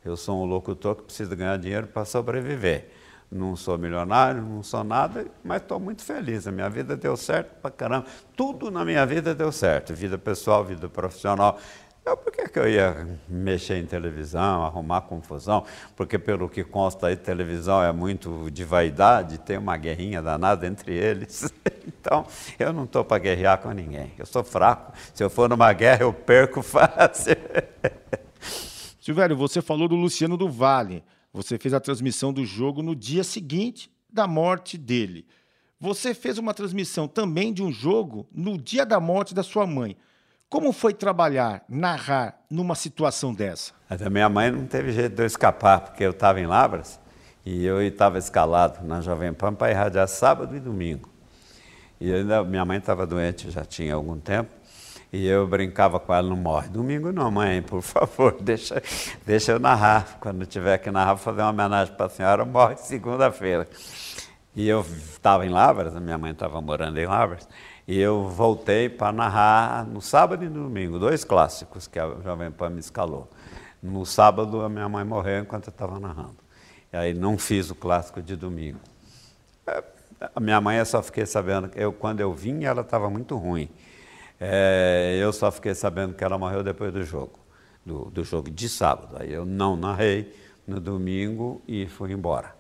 Eu 0.05 0.17
sou 0.17 0.41
um 0.41 0.45
locutor 0.45 0.95
que 0.95 1.03
precisa 1.03 1.35
ganhar 1.35 1.59
dinheiro 1.59 1.89
para 1.89 2.05
sobreviver 2.05 2.96
não 3.31 3.57
sou 3.57 3.77
milionário, 3.77 4.43
não 4.43 4.63
sou 4.63 4.85
nada, 4.85 5.27
mas 5.43 5.63
estou 5.63 5.81
muito 5.81 6.03
feliz. 6.03 6.47
A 6.47 6.53
minha 6.53 6.69
vida 6.71 6.97
deu 6.97 7.17
certo 7.17 7.55
pra 7.61 7.71
caramba. 7.71 8.07
Tudo 8.37 8.71
na 8.71 8.85
minha 8.85 9.05
vida 9.05 9.35
deu 9.35 9.51
certo, 9.51 9.95
vida 9.95 10.17
pessoal, 10.17 10.65
vida 10.65 10.89
profissional. 10.89 11.59
Eu, 12.07 12.17
por 12.17 12.31
que, 12.31 12.49
que 12.49 12.57
eu 12.57 12.69
ia 12.69 13.19
mexer 13.29 13.79
em 13.79 13.85
televisão, 13.85 14.65
arrumar 14.65 15.01
confusão? 15.01 15.65
Porque, 15.97 16.17
pelo 16.17 16.49
que 16.49 16.63
consta 16.63 17.09
aí, 17.09 17.17
televisão 17.17 17.83
é 17.83 17.91
muito 17.91 18.49
de 18.49 18.63
vaidade, 18.63 19.39
tem 19.39 19.59
uma 19.59 19.77
guerrinha 19.77 20.23
danada 20.23 20.67
entre 20.67 20.95
eles. 20.95 21.53
Então, 21.87 22.25
eu 22.59 22.73
não 22.73 22.85
estou 22.85 23.05
para 23.05 23.19
guerrear 23.19 23.59
com 23.59 23.71
ninguém. 23.73 24.13
Eu 24.17 24.27
sou 24.27 24.45
fraco. 24.45 24.93
Se 25.13 25.25
eu 25.25 25.31
for 25.31 25.49
numa 25.49 25.73
guerra, 25.73 26.03
eu 26.03 26.13
perco 26.13 26.63
fácil. 26.63 27.37
Silvério, 29.01 29.37
você 29.37 29.61
falou 29.61 29.89
do 29.89 29.97
Luciano 29.97 30.37
do 30.37 30.49
Vale. 30.49 31.03
Você 31.37 31.59
fez 31.59 31.75
a 31.75 31.81
transmissão 31.81 32.33
do 32.33 32.47
jogo 32.47 32.83
no 32.83 32.97
dia 32.97 33.23
seguinte 33.23 33.93
da 34.11 34.27
morte 34.27 34.79
dele. 34.79 35.27
Você 35.79 36.15
fez 36.15 36.39
uma 36.39 36.55
transmissão 36.55 37.07
também 37.07 37.53
de 37.53 37.63
um 37.63 37.71
jogo 37.71 38.27
no 38.33 38.57
dia 38.57 38.87
da 38.87 38.99
morte 38.99 39.35
da 39.35 39.43
sua 39.43 39.67
mãe. 39.67 39.99
Como 40.49 40.73
foi 40.73 40.95
trabalhar, 40.95 41.63
narrar 41.69 42.43
numa 42.49 42.75
situação 42.75 43.35
dessa? 43.35 43.75
A 43.91 44.09
minha 44.09 44.31
mãe 44.31 44.51
não 44.51 44.65
teve 44.65 44.93
jeito 44.93 45.15
de 45.15 45.23
eu 45.25 45.27
escapar, 45.27 45.81
porque 45.81 46.03
eu 46.05 46.13
estava 46.13 46.41
em 46.41 46.47
Labras 46.47 46.99
e 47.45 47.67
eu 47.67 47.83
estava 47.83 48.17
escalado 48.17 48.83
na 48.83 49.03
Jovem 49.03 49.35
Pan 49.35 49.53
para 49.53 49.71
irradiar 49.71 50.09
sábado 50.09 50.57
e 50.57 50.61
domingo. 50.61 51.11
E 52.01 52.11
ainda 52.15 52.43
minha 52.45 52.65
mãe 52.65 52.79
estava 52.79 53.07
doente 53.07 53.51
já 53.51 53.63
tinha 53.63 53.95
algum 53.95 54.19
tempo. 54.19 54.56
E 55.17 55.27
eu 55.27 55.47
brincava 55.47 55.99
com 55.99 56.13
ela, 56.13 56.29
não 56.29 56.37
morre. 56.37 56.69
Domingo 56.69 57.11
não, 57.11 57.31
mãe, 57.31 57.63
por 57.63 57.81
favor, 57.81 58.37
deixa, 58.39 58.83
deixa 59.25 59.53
eu 59.53 59.59
narrar. 59.59 60.19
Quando 60.21 60.45
tiver 60.45 60.77
que 60.77 60.91
narrar, 60.91 61.17
fazer 61.17 61.41
uma 61.41 61.49
homenagem 61.49 61.95
para 61.95 62.05
a 62.05 62.11
senhora, 62.11 62.45
morre 62.45 62.77
segunda-feira. 62.77 63.67
E 64.55 64.69
eu 64.69 64.83
estava 64.83 65.47
em 65.47 65.49
Lavras, 65.49 65.97
a 65.97 66.01
minha 66.01 66.19
mãe 66.19 66.33
estava 66.33 66.61
morando 66.61 66.99
em 66.99 67.07
Lavras, 67.07 67.49
e 67.89 67.99
eu 67.99 68.29
voltei 68.29 68.91
para 68.91 69.11
narrar 69.11 69.87
no 69.87 70.03
sábado 70.03 70.45
e 70.45 70.51
no 70.51 70.65
domingo, 70.65 70.99
dois 70.99 71.25
clássicos 71.25 71.87
que 71.89 71.99
a 71.99 72.09
Jovem 72.23 72.51
Pan 72.51 72.69
me 72.69 72.81
escalou. 72.81 73.27
No 73.83 74.05
sábado, 74.05 74.61
a 74.61 74.69
minha 74.69 74.87
mãe 74.87 75.05
morreu 75.05 75.41
enquanto 75.41 75.69
eu 75.69 75.71
estava 75.71 75.99
narrando. 75.99 76.37
E 76.93 76.97
aí 76.97 77.15
não 77.15 77.39
fiz 77.39 77.71
o 77.71 77.75
clássico 77.75 78.21
de 78.21 78.37
domingo. 78.37 78.81
É, 79.67 79.83
a 80.35 80.41
minha 80.41 80.61
mãe 80.61 80.77
eu 80.77 80.85
só 80.85 81.03
fiquei 81.03 81.25
sabendo, 81.25 81.71
eu, 81.75 81.91
quando 81.91 82.21
eu 82.21 82.35
vim, 82.35 82.65
ela 82.65 82.83
estava 82.83 83.09
muito 83.09 83.35
ruim. 83.39 83.71
É, 84.41 85.19
eu 85.21 85.33
só 85.33 85.51
fiquei 85.51 85.75
sabendo 85.75 86.15
que 86.15 86.23
ela 86.23 86.37
morreu 86.37 86.63
depois 86.63 86.93
do 86.93 87.03
jogo, 87.03 87.39
do, 87.85 88.07
do 88.11 88.23
jogo 88.23 88.51
de 88.51 88.69
sábado. 88.69 89.17
Aí 89.19 89.33
eu 89.33 89.47
não 89.47 89.77
narrei 89.77 90.35
no 90.67 90.81
domingo 90.81 91.63
e 91.67 91.87
fui 91.87 92.13
embora. 92.13 92.55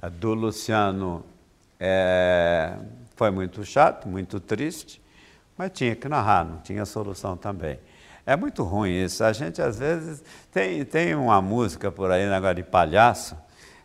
A 0.00 0.08
do 0.08 0.34
Luciano 0.34 1.24
é, 1.78 2.76
foi 3.16 3.30
muito 3.30 3.64
chato, 3.64 4.08
muito 4.08 4.40
triste, 4.40 5.00
mas 5.56 5.70
tinha 5.72 5.94
que 5.94 6.08
narrar, 6.08 6.44
não 6.44 6.58
tinha 6.58 6.84
solução 6.84 7.36
também. 7.36 7.78
É 8.24 8.36
muito 8.36 8.62
ruim 8.62 9.04
isso. 9.04 9.24
A 9.24 9.32
gente, 9.32 9.62
às 9.62 9.78
vezes, 9.78 10.22
tem, 10.52 10.84
tem 10.84 11.14
uma 11.14 11.40
música 11.40 11.90
por 11.90 12.10
aí, 12.10 12.28
negócio 12.28 12.56
de 12.56 12.62
palhaço. 12.62 13.36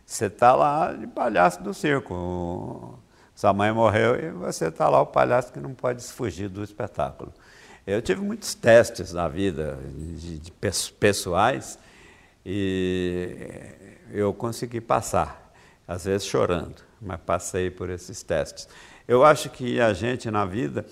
Você 0.05 0.25
está 0.25 0.53
lá 0.53 0.91
de 0.91 1.07
palhaço 1.07 1.63
do 1.63 1.73
circo. 1.73 2.99
Sua 3.35 3.53
mãe 3.53 3.71
morreu 3.71 4.15
e 4.15 4.29
você 4.29 4.67
está 4.67 4.87
lá, 4.89 5.01
o 5.01 5.05
palhaço 5.05 5.51
que 5.51 5.59
não 5.59 5.73
pode 5.73 6.03
fugir 6.03 6.47
do 6.47 6.63
espetáculo. 6.63 7.33
Eu 7.85 8.01
tive 8.01 8.21
muitos 8.21 8.53
testes 8.53 9.11
na 9.11 9.27
vida, 9.27 9.77
de, 9.95 10.39
de 10.39 10.51
pessoais, 10.51 11.77
e 12.45 13.35
eu 14.11 14.33
consegui 14.33 14.79
passar, 14.79 15.53
às 15.87 16.05
vezes 16.05 16.25
chorando, 16.25 16.81
mas 17.01 17.19
passei 17.25 17.69
por 17.69 17.89
esses 17.89 18.23
testes. 18.23 18.67
Eu 19.07 19.23
acho 19.23 19.49
que 19.49 19.81
a 19.81 19.93
gente 19.93 20.31
na 20.31 20.45
vida 20.45 20.85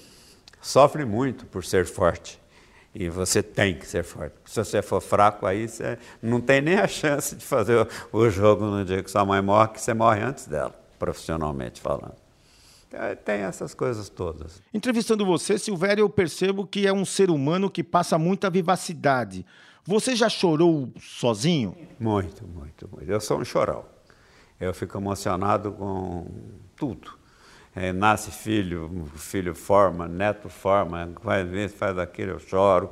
sofre 0.62 1.06
muito 1.06 1.46
por 1.46 1.64
ser 1.64 1.86
forte. 1.86 2.40
E 2.94 3.08
você 3.08 3.42
tem 3.42 3.74
que 3.74 3.88
ser 3.88 4.04
forte. 4.04 4.36
Se 4.46 4.62
você 4.62 4.82
for 4.82 5.00
fraco, 5.00 5.46
aí 5.46 5.70
você 5.70 5.98
não 6.22 6.42
tem 6.42 6.60
nem 6.60 6.76
a 6.76 6.88
chance 6.90 7.36
de 7.38 7.46
fazer 7.46 7.88
o 8.12 8.30
jogo 8.30 8.66
no 8.66 8.84
dia 8.84 9.02
que 9.02 9.10
sua 9.10 9.24
mãe 9.24 9.42
morre, 9.42 9.70
que 9.70 9.82
você 9.82 9.94
morre 9.94 10.22
antes 10.22 10.46
dela, 10.46 10.76
profissionalmente 11.00 11.80
falando. 11.80 12.21
É, 12.94 13.16
tem 13.16 13.42
essas 13.42 13.74
coisas 13.74 14.10
todas. 14.10 14.62
Entrevistando 14.74 15.26
você, 15.26 15.58
Silvério, 15.58 16.04
eu 16.04 16.10
percebo 16.10 16.66
que 16.66 16.86
é 16.86 16.94
um 16.94 17.06
ser 17.06 17.30
humano 17.30 17.70
que 17.70 17.84
passa 17.84 18.18
muita 18.18 18.50
vivacidade. 18.50 19.46
Você 19.86 20.16
já 20.16 20.30
chorou 20.30 20.92
sozinho? 21.00 21.76
Muito, 22.00 22.46
muito, 22.46 22.90
muito. 22.92 23.10
Eu 23.10 23.22
sou 23.22 23.40
um 23.40 23.46
chorão. 23.46 23.86
Eu 24.60 24.74
fico 24.74 24.98
emocionado 24.98 25.72
com 25.72 26.28
tudo. 26.76 27.20
É, 27.74 27.94
nasce 27.94 28.30
filho, 28.32 29.10
filho 29.16 29.56
forma, 29.56 30.08
neto 30.08 30.50
forma, 30.50 31.10
faz 31.24 31.52
isso, 31.54 31.76
faz 31.76 31.98
aquilo, 31.98 32.32
eu 32.32 32.40
choro. 32.40 32.92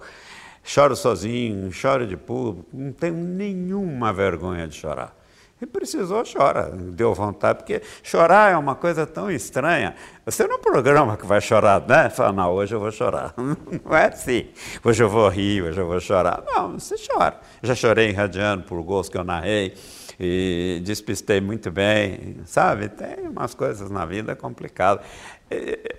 Choro 0.64 0.96
sozinho, 0.96 1.72
choro 1.72 2.08
de 2.08 2.16
público, 2.16 2.70
não 2.72 2.94
tenho 2.94 3.16
nenhuma 3.16 4.14
vergonha 4.14 4.68
de 4.68 4.76
chorar. 4.76 5.19
E 5.62 5.66
precisou, 5.66 6.24
chora. 6.24 6.72
Deu 6.72 7.14
vontade, 7.14 7.60
porque 7.60 7.82
chorar 8.02 8.54
é 8.54 8.58
uma 8.58 8.76
coisa 8.76 9.06
tão 9.06 9.30
estranha. 9.30 9.94
Você 10.26 10.48
não 10.48 10.60
programa 10.60 11.18
que 11.18 11.26
vai 11.26 11.42
chorar, 11.42 11.86
né? 11.86 12.10
Fala, 12.10 12.32
não, 12.32 12.54
hoje 12.54 12.74
eu 12.74 12.80
vou 12.80 12.92
chorar. 12.92 13.34
Não 13.38 13.96
é 13.96 14.06
assim. 14.06 14.48
Hoje 14.84 15.04
eu 15.04 15.10
vou 15.10 15.28
rir, 15.28 15.64
hoje 15.64 15.80
eu 15.80 15.88
vou 15.88 16.00
chorar. 16.00 16.44
Não, 16.46 16.80
você 16.80 16.96
chora. 16.98 17.40
Já 17.62 17.76
chorei 17.76 18.12
radiando 18.12 18.64
por 18.64 18.82
gols 18.84 19.10
que 19.10 19.18
eu 19.18 19.24
narrei 19.24 19.74
e 20.20 20.82
despistei 20.84 21.40
muito 21.40 21.72
bem, 21.72 22.42
sabe? 22.46 22.90
Tem 22.90 23.28
umas 23.28 23.54
coisas 23.54 23.90
na 23.90 24.06
vida 24.06 24.36
complicadas. 24.36 25.06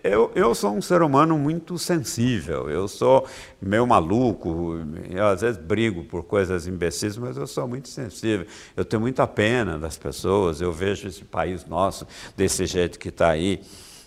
Eu, 0.03 0.31
eu 0.35 0.55
sou 0.55 0.73
um 0.73 0.81
ser 0.81 1.03
humano 1.03 1.37
muito 1.37 1.77
sensível, 1.77 2.71
eu 2.71 2.87
sou 2.87 3.27
meio 3.61 3.87
maluco, 3.87 4.77
eu 5.11 5.27
às 5.27 5.41
vezes 5.41 5.61
brigo 5.61 6.05
por 6.05 6.23
coisas 6.23 6.67
imbecis, 6.67 7.17
mas 7.17 7.37
eu 7.37 7.47
sou 7.47 7.67
muito 7.67 7.89
sensível. 7.89 8.47
Eu 8.77 8.85
tenho 8.85 9.01
muita 9.01 9.27
pena 9.27 9.79
das 9.79 9.99
pessoas, 9.99 10.61
eu 10.61 10.73
vejo 10.73 11.09
esse 11.09 11.25
país 11.25 11.67
nosso 11.67 12.07
desse 12.37 12.65
jeito 12.65 12.99
que 12.99 13.09
está 13.09 13.31
aí 13.31 13.61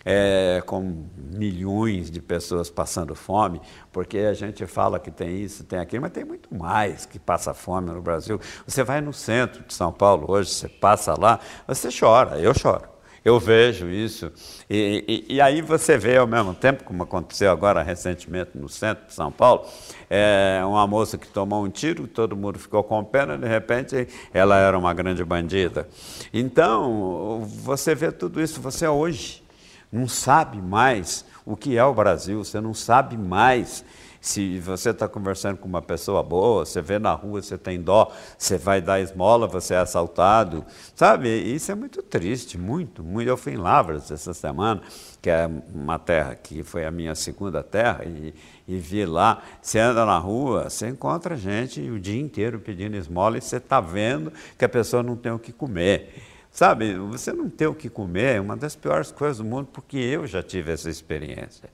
é, 0.05 0.61
com 0.65 1.05
milhões 1.33 2.09
de 2.09 2.21
pessoas 2.21 2.69
passando 2.69 3.15
fome, 3.15 3.61
porque 3.91 4.19
a 4.19 4.33
gente 4.33 4.65
fala 4.65 4.99
que 4.99 5.11
tem 5.11 5.41
isso, 5.41 5.63
tem 5.63 5.79
aquilo, 5.79 6.01
mas 6.03 6.11
tem 6.11 6.25
muito 6.25 6.53
mais 6.53 7.05
que 7.05 7.19
passa 7.19 7.53
fome 7.53 7.91
no 7.91 8.01
Brasil. 8.01 8.39
Você 8.65 8.83
vai 8.83 9.01
no 9.01 9.13
centro 9.13 9.63
de 9.63 9.73
São 9.73 9.91
Paulo 9.91 10.29
hoje, 10.29 10.49
você 10.49 10.67
passa 10.67 11.13
lá, 11.19 11.39
você 11.67 11.89
chora, 11.97 12.39
eu 12.39 12.53
choro. 12.53 12.92
Eu 13.23 13.39
vejo 13.39 13.89
isso. 13.89 14.31
E, 14.69 15.25
e, 15.29 15.35
e, 15.35 15.41
aí 15.41 15.61
você 15.61 15.97
vê 15.97 16.17
ao 16.17 16.27
mesmo 16.27 16.53
tempo, 16.53 16.83
como 16.83 17.03
aconteceu 17.03 17.49
agora 17.49 17.81
recentemente 17.81 18.51
no 18.55 18.67
centro 18.67 19.07
de 19.07 19.13
São 19.13 19.31
Paulo, 19.31 19.65
é, 20.09 20.61
uma 20.65 20.85
moça 20.85 21.17
que 21.17 21.27
tomou 21.27 21.63
um 21.63 21.69
tiro, 21.69 22.05
todo 22.05 22.35
mundo 22.35 22.59
ficou 22.59 22.83
com 22.83 23.01
pena, 23.03 23.37
de 23.37 23.47
repente 23.47 24.07
ela 24.33 24.57
era 24.57 24.77
uma 24.77 24.93
grande 24.93 25.23
bandida. 25.23 25.87
Então, 26.33 27.47
você 27.63 27.95
vê 27.95 28.11
tudo 28.11 28.41
isso, 28.41 28.59
você 28.59 28.87
hoje 28.87 29.41
não 29.89 30.07
sabe 30.07 30.61
mais 30.61 31.25
o 31.45 31.55
que 31.55 31.77
é 31.77 31.83
o 31.83 31.93
Brasil, 31.93 32.43
você 32.43 32.59
não 32.59 32.73
sabe 32.73 33.17
mais 33.17 33.85
se 34.23 34.57
você 34.57 34.91
está 34.91 35.05
conversando 35.05 35.57
com 35.57 35.67
uma 35.67 35.81
pessoa 35.81 36.23
boa, 36.23 36.65
você 36.65 36.81
vê 36.81 36.97
na 36.97 37.11
rua, 37.11 37.41
você 37.41 37.57
tem 37.57 37.81
dó, 37.81 38.09
você 38.37 38.57
vai 38.57 38.79
dar 38.81 39.01
esmola, 39.01 39.47
você 39.47 39.73
é 39.73 39.77
assaltado, 39.77 40.65
sabe? 40.95 41.27
Isso 41.29 41.69
é 41.73 41.75
muito 41.75 42.01
triste, 42.01 42.57
muito, 42.57 43.03
muito. 43.03 43.27
Eu 43.27 43.35
fui 43.35 43.51
em 43.51 43.57
Lavras 43.57 44.09
essa 44.09 44.33
semana, 44.33 44.81
que 45.21 45.29
é 45.29 45.49
uma 45.75 45.99
terra 45.99 46.35
que 46.35 46.63
foi 46.63 46.85
a 46.85 46.89
minha 46.89 47.13
segunda 47.15 47.61
terra, 47.61 48.05
e, 48.05 48.33
e 48.65 48.77
vi 48.77 49.05
lá, 49.05 49.43
você 49.61 49.77
anda 49.77 50.05
na 50.05 50.17
rua, 50.17 50.69
você 50.69 50.87
encontra 50.87 51.35
gente 51.35 51.81
o 51.81 51.99
dia 51.99 52.21
inteiro 52.21 52.61
pedindo 52.61 52.95
esmola 52.95 53.37
e 53.37 53.41
você 53.41 53.57
está 53.57 53.81
vendo 53.81 54.31
que 54.57 54.63
a 54.63 54.69
pessoa 54.69 55.03
não 55.03 55.17
tem 55.17 55.33
o 55.33 55.39
que 55.39 55.51
comer. 55.51 56.23
Sabe, 56.49 56.95
você 56.95 57.33
não 57.33 57.49
ter 57.49 57.67
o 57.67 57.75
que 57.75 57.89
comer 57.89 58.37
é 58.37 58.39
uma 58.39 58.55
das 58.55 58.73
piores 58.73 59.11
coisas 59.11 59.39
do 59.39 59.43
mundo, 59.43 59.67
porque 59.73 59.97
eu 59.97 60.25
já 60.25 60.41
tive 60.41 60.71
essa 60.71 60.89
experiência. 60.89 61.69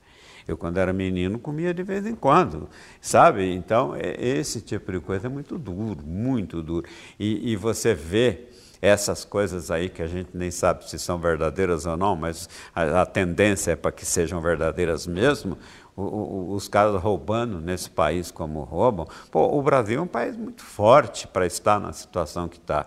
Eu, 0.50 0.56
quando 0.56 0.78
era 0.78 0.92
menino, 0.92 1.38
comia 1.38 1.72
de 1.72 1.82
vez 1.82 2.04
em 2.04 2.14
quando, 2.14 2.68
sabe? 3.00 3.52
Então, 3.52 3.94
é, 3.94 4.16
esse 4.18 4.60
tipo 4.60 4.90
de 4.90 5.00
coisa 5.00 5.26
é 5.26 5.30
muito 5.30 5.56
duro, 5.56 6.04
muito 6.04 6.62
duro. 6.62 6.86
E, 7.18 7.52
e 7.52 7.56
você 7.56 7.94
vê 7.94 8.48
essas 8.82 9.24
coisas 9.24 9.70
aí 9.70 9.88
que 9.88 10.02
a 10.02 10.06
gente 10.06 10.30
nem 10.34 10.50
sabe 10.50 10.88
se 10.88 10.98
são 10.98 11.18
verdadeiras 11.18 11.86
ou 11.86 11.96
não, 11.96 12.16
mas 12.16 12.48
a, 12.74 13.02
a 13.02 13.06
tendência 13.06 13.72
é 13.72 13.76
para 13.76 13.92
que 13.92 14.04
sejam 14.04 14.40
verdadeiras 14.40 15.06
mesmo, 15.06 15.56
o, 15.94 16.02
o, 16.02 16.52
os 16.54 16.66
caras 16.66 17.00
roubando 17.00 17.60
nesse 17.60 17.90
país 17.90 18.30
como 18.30 18.62
roubam. 18.64 19.06
Pô, 19.30 19.56
o 19.56 19.62
Brasil 19.62 20.00
é 20.00 20.02
um 20.02 20.06
país 20.06 20.36
muito 20.36 20.62
forte 20.62 21.28
para 21.28 21.46
estar 21.46 21.78
na 21.78 21.92
situação 21.92 22.48
que 22.48 22.58
está. 22.58 22.86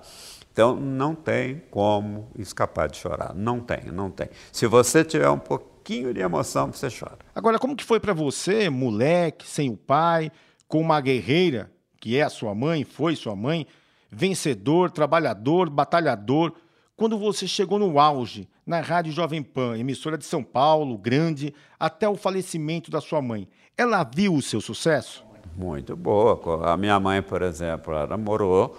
Então, 0.52 0.76
não 0.76 1.15
tem 1.15 1.64
como 1.72 2.27
escapar 2.38 2.88
de 2.88 2.98
chorar. 2.98 3.34
Não 3.34 3.60
tem, 3.60 3.85
não 3.91 4.11
tem. 4.11 4.30
Se 4.52 4.68
você 4.68 5.03
tiver 5.03 5.30
um 5.30 5.40
pouquinho 5.84 6.14
de 6.14 6.22
emoção, 6.22 6.72
você 6.72 6.88
chora. 6.90 7.20
Agora, 7.36 7.60
como 7.60 7.76
que 7.76 7.84
foi 7.84 8.00
para 8.00 8.14
você, 8.14 8.70
moleque, 8.70 9.46
sem 9.46 9.70
o 9.70 9.76
pai, 9.76 10.32
com 10.66 10.80
uma 10.80 11.02
guerreira, 11.02 11.70
que 12.00 12.18
é 12.18 12.24
a 12.24 12.30
sua 12.30 12.56
mãe, 12.56 12.86
foi 12.86 13.18
sua 13.18 13.36
mãe, 13.36 13.68
vencedor, 14.10 14.90
trabalhador, 14.90 15.70
batalhador, 15.70 16.54
quando 16.96 17.18
você 17.20 17.46
chegou 17.46 17.78
no 17.78 18.00
auge, 18.00 18.48
na 18.66 18.80
Rádio 18.80 19.12
Jovem 19.12 19.44
Pan, 19.44 19.78
emissora 19.78 20.18
de 20.18 20.24
São 20.24 20.42
Paulo, 20.42 20.98
grande, 20.98 21.54
até 21.78 22.08
o 22.08 22.16
falecimento 22.16 22.90
da 22.90 23.02
sua 23.02 23.22
mãe, 23.22 23.46
ela 23.78 24.04
viu 24.04 24.36
o 24.36 24.42
seu 24.42 24.62
sucesso? 24.62 25.26
Muito 25.54 25.98
boa. 25.98 26.72
A 26.72 26.78
minha 26.78 26.98
mãe, 26.98 27.22
por 27.22 27.42
exemplo, 27.42 27.94
ela 27.94 28.16
morou 28.16 28.78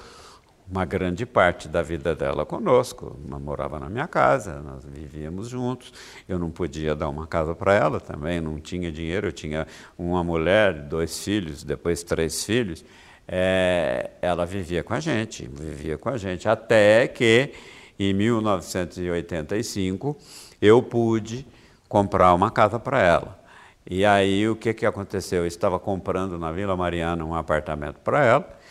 uma 0.70 0.84
grande 0.84 1.26
parte 1.26 1.66
da 1.68 1.82
vida 1.82 2.14
dela 2.14 2.46
conosco. 2.46 3.18
Ela 3.28 3.38
morava 3.38 3.78
na 3.78 3.88
minha 3.88 4.08
casa, 4.08 4.60
nós 4.60 4.84
vivíamos 4.84 5.48
juntos. 5.48 5.92
Eu 6.28 6.38
não 6.38 6.50
podia 6.50 6.94
dar 6.94 7.08
uma 7.08 7.26
casa 7.26 7.54
para 7.54 7.74
ela 7.74 8.00
também, 8.00 8.40
não 8.40 8.58
tinha 8.58 8.90
dinheiro. 8.90 9.28
Eu 9.28 9.32
tinha 9.32 9.66
uma 9.98 10.24
mulher, 10.24 10.72
dois 10.72 11.22
filhos, 11.22 11.62
depois 11.62 12.02
três 12.02 12.44
filhos. 12.44 12.82
É, 13.26 14.10
ela 14.20 14.44
vivia 14.44 14.82
com 14.82 14.92
a 14.94 15.00
gente, 15.00 15.48
vivia 15.50 15.96
com 15.96 16.10
a 16.10 16.16
gente, 16.16 16.48
até 16.48 17.08
que 17.08 17.52
em 17.98 18.12
1985 18.12 20.16
eu 20.60 20.82
pude 20.82 21.46
comprar 21.88 22.34
uma 22.34 22.50
casa 22.50 22.78
para 22.78 23.00
ela. 23.00 23.42
E 23.88 24.04
aí 24.04 24.46
o 24.48 24.56
que, 24.56 24.74
que 24.74 24.86
aconteceu? 24.86 25.42
Eu 25.42 25.46
estava 25.46 25.78
comprando 25.78 26.38
na 26.38 26.50
Vila 26.52 26.76
Mariana 26.76 27.24
um 27.24 27.34
apartamento 27.34 28.00
para 28.00 28.24
ela 28.24 28.63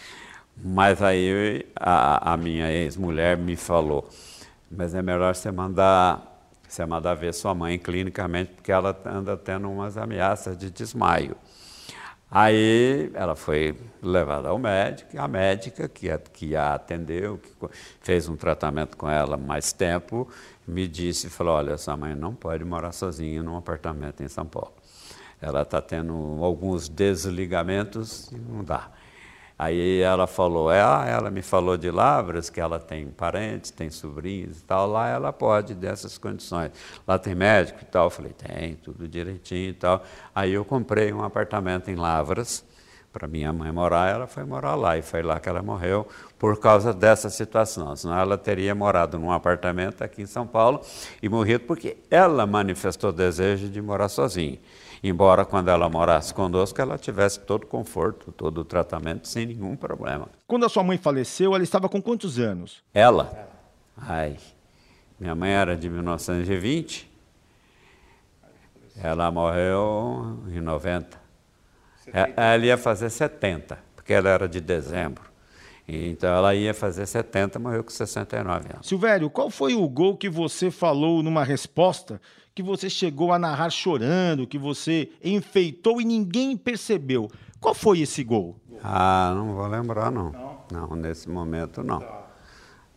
mas 0.55 1.01
aí 1.01 1.65
a, 1.75 2.33
a 2.33 2.37
minha 2.37 2.71
ex-mulher 2.71 3.37
me 3.37 3.55
falou, 3.55 4.07
mas 4.69 4.93
é 4.93 5.01
melhor 5.01 5.35
você 5.35 5.51
mandar, 5.51 6.49
você 6.67 6.85
mandar 6.85 7.13
ver 7.15 7.33
sua 7.33 7.53
mãe 7.53 7.77
clinicamente, 7.77 8.51
porque 8.51 8.71
ela 8.71 8.97
anda 9.05 9.37
tendo 9.37 9.69
umas 9.69 9.97
ameaças 9.97 10.57
de 10.57 10.69
desmaio. 10.69 11.35
Aí 12.35 13.11
ela 13.13 13.35
foi 13.35 13.77
levada 14.01 14.49
ao 14.49 14.57
médico, 14.57 15.19
a 15.19 15.27
médica 15.27 15.87
que 15.87 16.09
a, 16.09 16.17
que 16.17 16.55
a 16.55 16.73
atendeu, 16.73 17.37
que 17.37 17.67
fez 18.01 18.27
um 18.27 18.35
tratamento 18.35 18.97
com 18.97 19.07
ela 19.07 19.37
mais 19.37 19.71
tempo, 19.71 20.27
me 20.67 20.87
disse, 20.87 21.29
falou, 21.29 21.53
olha, 21.53 21.77
sua 21.77 21.95
mãe 21.95 22.15
não 22.15 22.33
pode 22.33 22.65
morar 22.65 22.91
sozinha 22.91 23.43
num 23.43 23.55
apartamento 23.55 24.23
em 24.23 24.27
São 24.27 24.47
Paulo. 24.47 24.73
Ela 25.39 25.61
está 25.61 25.79
tendo 25.79 26.39
alguns 26.41 26.89
desligamentos 26.89 28.31
e 28.31 28.37
não 28.37 28.63
dá. 28.63 28.89
Aí 29.63 30.01
ela 30.01 30.27
falou, 30.27 30.69
é, 30.69 30.81
ah, 30.81 31.05
ela 31.07 31.31
me 31.31 31.41
falou 31.41 31.77
de 31.77 31.89
Lavras, 31.89 32.49
que 32.49 32.59
ela 32.59 32.81
tem 32.81 33.07
parentes, 33.07 33.71
tem 33.71 33.89
sobrinhos 33.89 34.59
e 34.59 34.63
tal, 34.65 34.87
lá 34.87 35.07
ela 35.07 35.31
pode 35.31 35.73
dessas 35.73 36.17
condições. 36.17 36.71
Lá 37.07 37.17
tem 37.17 37.33
médico 37.33 37.79
e 37.81 37.85
tal, 37.85 38.07
eu 38.07 38.09
falei, 38.09 38.33
tem, 38.33 38.75
tudo 38.75 39.07
direitinho 39.07 39.69
e 39.69 39.73
tal. 39.73 40.03
Aí 40.35 40.51
eu 40.51 40.65
comprei 40.65 41.13
um 41.13 41.23
apartamento 41.23 41.89
em 41.89 41.95
Lavras, 41.95 42.65
para 43.13 43.25
minha 43.25 43.53
mãe 43.53 43.71
morar, 43.71 44.09
ela 44.09 44.27
foi 44.27 44.43
morar 44.43 44.75
lá, 44.75 44.97
e 44.97 45.01
foi 45.01 45.21
lá 45.21 45.39
que 45.39 45.47
ela 45.47 45.61
morreu 45.61 46.05
por 46.37 46.59
causa 46.59 46.91
dessa 46.91 47.29
situação. 47.29 47.95
Senão 47.95 48.19
ela 48.19 48.37
teria 48.37 48.75
morado 48.75 49.17
num 49.17 49.31
apartamento 49.31 50.03
aqui 50.03 50.23
em 50.23 50.25
São 50.25 50.45
Paulo 50.45 50.81
e 51.21 51.29
morrido 51.29 51.63
porque 51.63 51.95
ela 52.11 52.45
manifestou 52.45 53.13
desejo 53.13 53.69
de 53.69 53.81
morar 53.81 54.09
sozinha 54.09 54.59
embora 55.03 55.43
quando 55.43 55.67
ela 55.67 55.89
morasse 55.89 56.33
conosco, 56.33 56.81
ela 56.81 56.97
tivesse 56.97 57.39
todo 57.41 57.65
o 57.65 57.67
conforto, 57.67 58.31
todo 58.31 58.59
o 58.59 58.65
tratamento, 58.65 59.27
sem 59.27 59.45
nenhum 59.45 59.75
problema. 59.75 60.29
Quando 60.47 60.65
a 60.65 60.69
sua 60.69 60.83
mãe 60.83 60.97
faleceu, 60.97 61.53
ela 61.53 61.63
estava 61.63 61.89
com 61.89 62.01
quantos 62.01 62.39
anos? 62.39 62.81
Ela? 62.93 63.49
Ai, 63.97 64.37
minha 65.19 65.35
mãe 65.35 65.51
era 65.51 65.75
de 65.75 65.89
1920, 65.89 67.11
ela 69.01 69.29
morreu 69.29 70.39
em 70.47 70.61
90. 70.61 71.21
É, 72.13 72.33
ela 72.35 72.65
ia 72.65 72.77
fazer 72.77 73.09
70, 73.09 73.77
porque 73.95 74.13
ela 74.13 74.29
era 74.29 74.47
de 74.47 74.59
dezembro. 74.59 75.33
Então 75.87 76.33
ela 76.33 76.55
ia 76.55 76.73
fazer 76.73 77.05
70, 77.05 77.59
morreu 77.59 77.83
com 77.83 77.89
69 77.89 78.69
anos. 78.73 78.87
Silvério, 78.87 79.29
qual 79.29 79.49
foi 79.49 79.75
o 79.75 79.87
gol 79.87 80.15
que 80.15 80.29
você 80.29 80.71
falou 80.71 81.21
numa 81.21 81.43
resposta 81.43 82.21
que 82.55 82.61
você 82.61 82.89
chegou 82.89 83.33
a 83.33 83.39
narrar 83.39 83.69
chorando, 83.69 84.47
que 84.47 84.57
você 84.57 85.09
enfeitou 85.23 85.99
e 85.99 86.05
ninguém 86.05 86.55
percebeu. 86.55 87.29
Qual 87.59 87.73
foi 87.73 88.01
esse 88.01 88.23
gol? 88.23 88.55
Ah, 88.83 89.33
não 89.35 89.53
vou 89.53 89.67
lembrar 89.67 90.11
não. 90.11 90.31
Não, 90.71 90.87
não 90.87 90.95
nesse 90.95 91.29
momento 91.29 91.81
não. 91.81 91.99
Tá. 91.99 92.23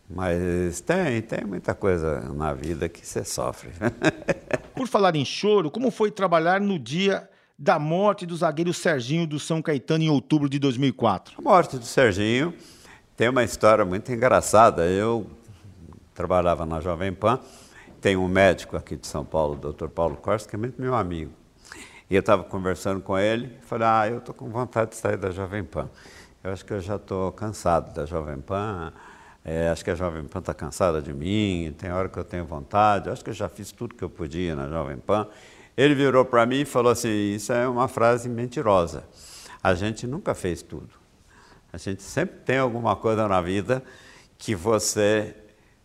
Mas 0.08 0.80
tem, 0.80 1.20
tem 1.22 1.44
muita 1.44 1.74
coisa 1.74 2.20
na 2.32 2.52
vida 2.52 2.88
que 2.88 3.04
você 3.04 3.24
sofre. 3.24 3.70
Por 4.74 4.86
falar 4.86 5.16
em 5.16 5.24
choro, 5.24 5.70
como 5.70 5.90
foi 5.90 6.10
trabalhar 6.10 6.60
no 6.60 6.78
dia 6.78 7.28
da 7.58 7.78
morte 7.78 8.26
do 8.26 8.36
zagueiro 8.36 8.72
Serginho 8.72 9.26
do 9.26 9.40
São 9.40 9.62
Caetano 9.62 10.04
em 10.04 10.10
outubro 10.10 10.48
de 10.48 10.58
2004? 10.58 11.34
A 11.38 11.42
morte 11.42 11.78
do 11.78 11.84
Serginho 11.84 12.54
tem 13.16 13.28
uma 13.28 13.42
história 13.42 13.84
muito 13.84 14.12
engraçada. 14.12 14.84
Eu 14.86 15.26
trabalhava 16.14 16.64
na 16.64 16.80
Jovem 16.80 17.12
Pan, 17.12 17.40
tem 18.06 18.16
um 18.16 18.28
médico 18.28 18.76
aqui 18.76 18.94
de 18.94 19.04
São 19.04 19.24
Paulo, 19.24 19.54
o 19.60 19.72
Dr. 19.72 19.88
Paulo 19.88 20.14
Costa, 20.14 20.48
que 20.48 20.54
é 20.54 20.58
muito 20.60 20.80
meu 20.80 20.94
amigo. 20.94 21.32
E 22.08 22.14
eu 22.14 22.20
estava 22.20 22.44
conversando 22.44 23.00
com 23.00 23.18
ele, 23.18 23.58
falei, 23.62 23.88
ah, 23.88 24.08
eu 24.08 24.18
estou 24.18 24.32
com 24.32 24.48
vontade 24.48 24.90
de 24.90 24.96
sair 24.96 25.16
da 25.16 25.32
Jovem 25.32 25.64
Pan. 25.64 25.90
Eu 26.44 26.52
acho 26.52 26.64
que 26.64 26.72
eu 26.72 26.78
já 26.78 26.94
estou 26.94 27.32
cansado 27.32 27.92
da 27.92 28.06
Jovem 28.06 28.38
Pan, 28.38 28.92
é, 29.44 29.70
acho 29.70 29.84
que 29.84 29.90
a 29.90 29.96
Jovem 29.96 30.22
Pan 30.22 30.38
está 30.38 30.54
cansada 30.54 31.02
de 31.02 31.12
mim, 31.12 31.74
tem 31.76 31.90
hora 31.90 32.08
que 32.08 32.16
eu 32.16 32.22
tenho 32.22 32.44
vontade, 32.44 33.10
acho 33.10 33.24
que 33.24 33.30
eu 33.30 33.34
já 33.34 33.48
fiz 33.48 33.72
tudo 33.72 33.92
que 33.92 34.04
eu 34.04 34.08
podia 34.08 34.54
na 34.54 34.68
Jovem 34.68 34.98
Pan. 34.98 35.26
Ele 35.76 35.96
virou 35.96 36.24
para 36.24 36.46
mim 36.46 36.60
e 36.60 36.64
falou 36.64 36.92
assim: 36.92 37.08
Isso 37.08 37.52
é 37.52 37.66
uma 37.66 37.88
frase 37.88 38.28
mentirosa. 38.28 39.02
A 39.60 39.74
gente 39.74 40.06
nunca 40.06 40.32
fez 40.32 40.62
tudo. 40.62 40.90
A 41.72 41.76
gente 41.76 42.04
sempre 42.04 42.38
tem 42.38 42.58
alguma 42.58 42.94
coisa 42.94 43.26
na 43.26 43.40
vida 43.40 43.82
que 44.38 44.54
você 44.54 45.34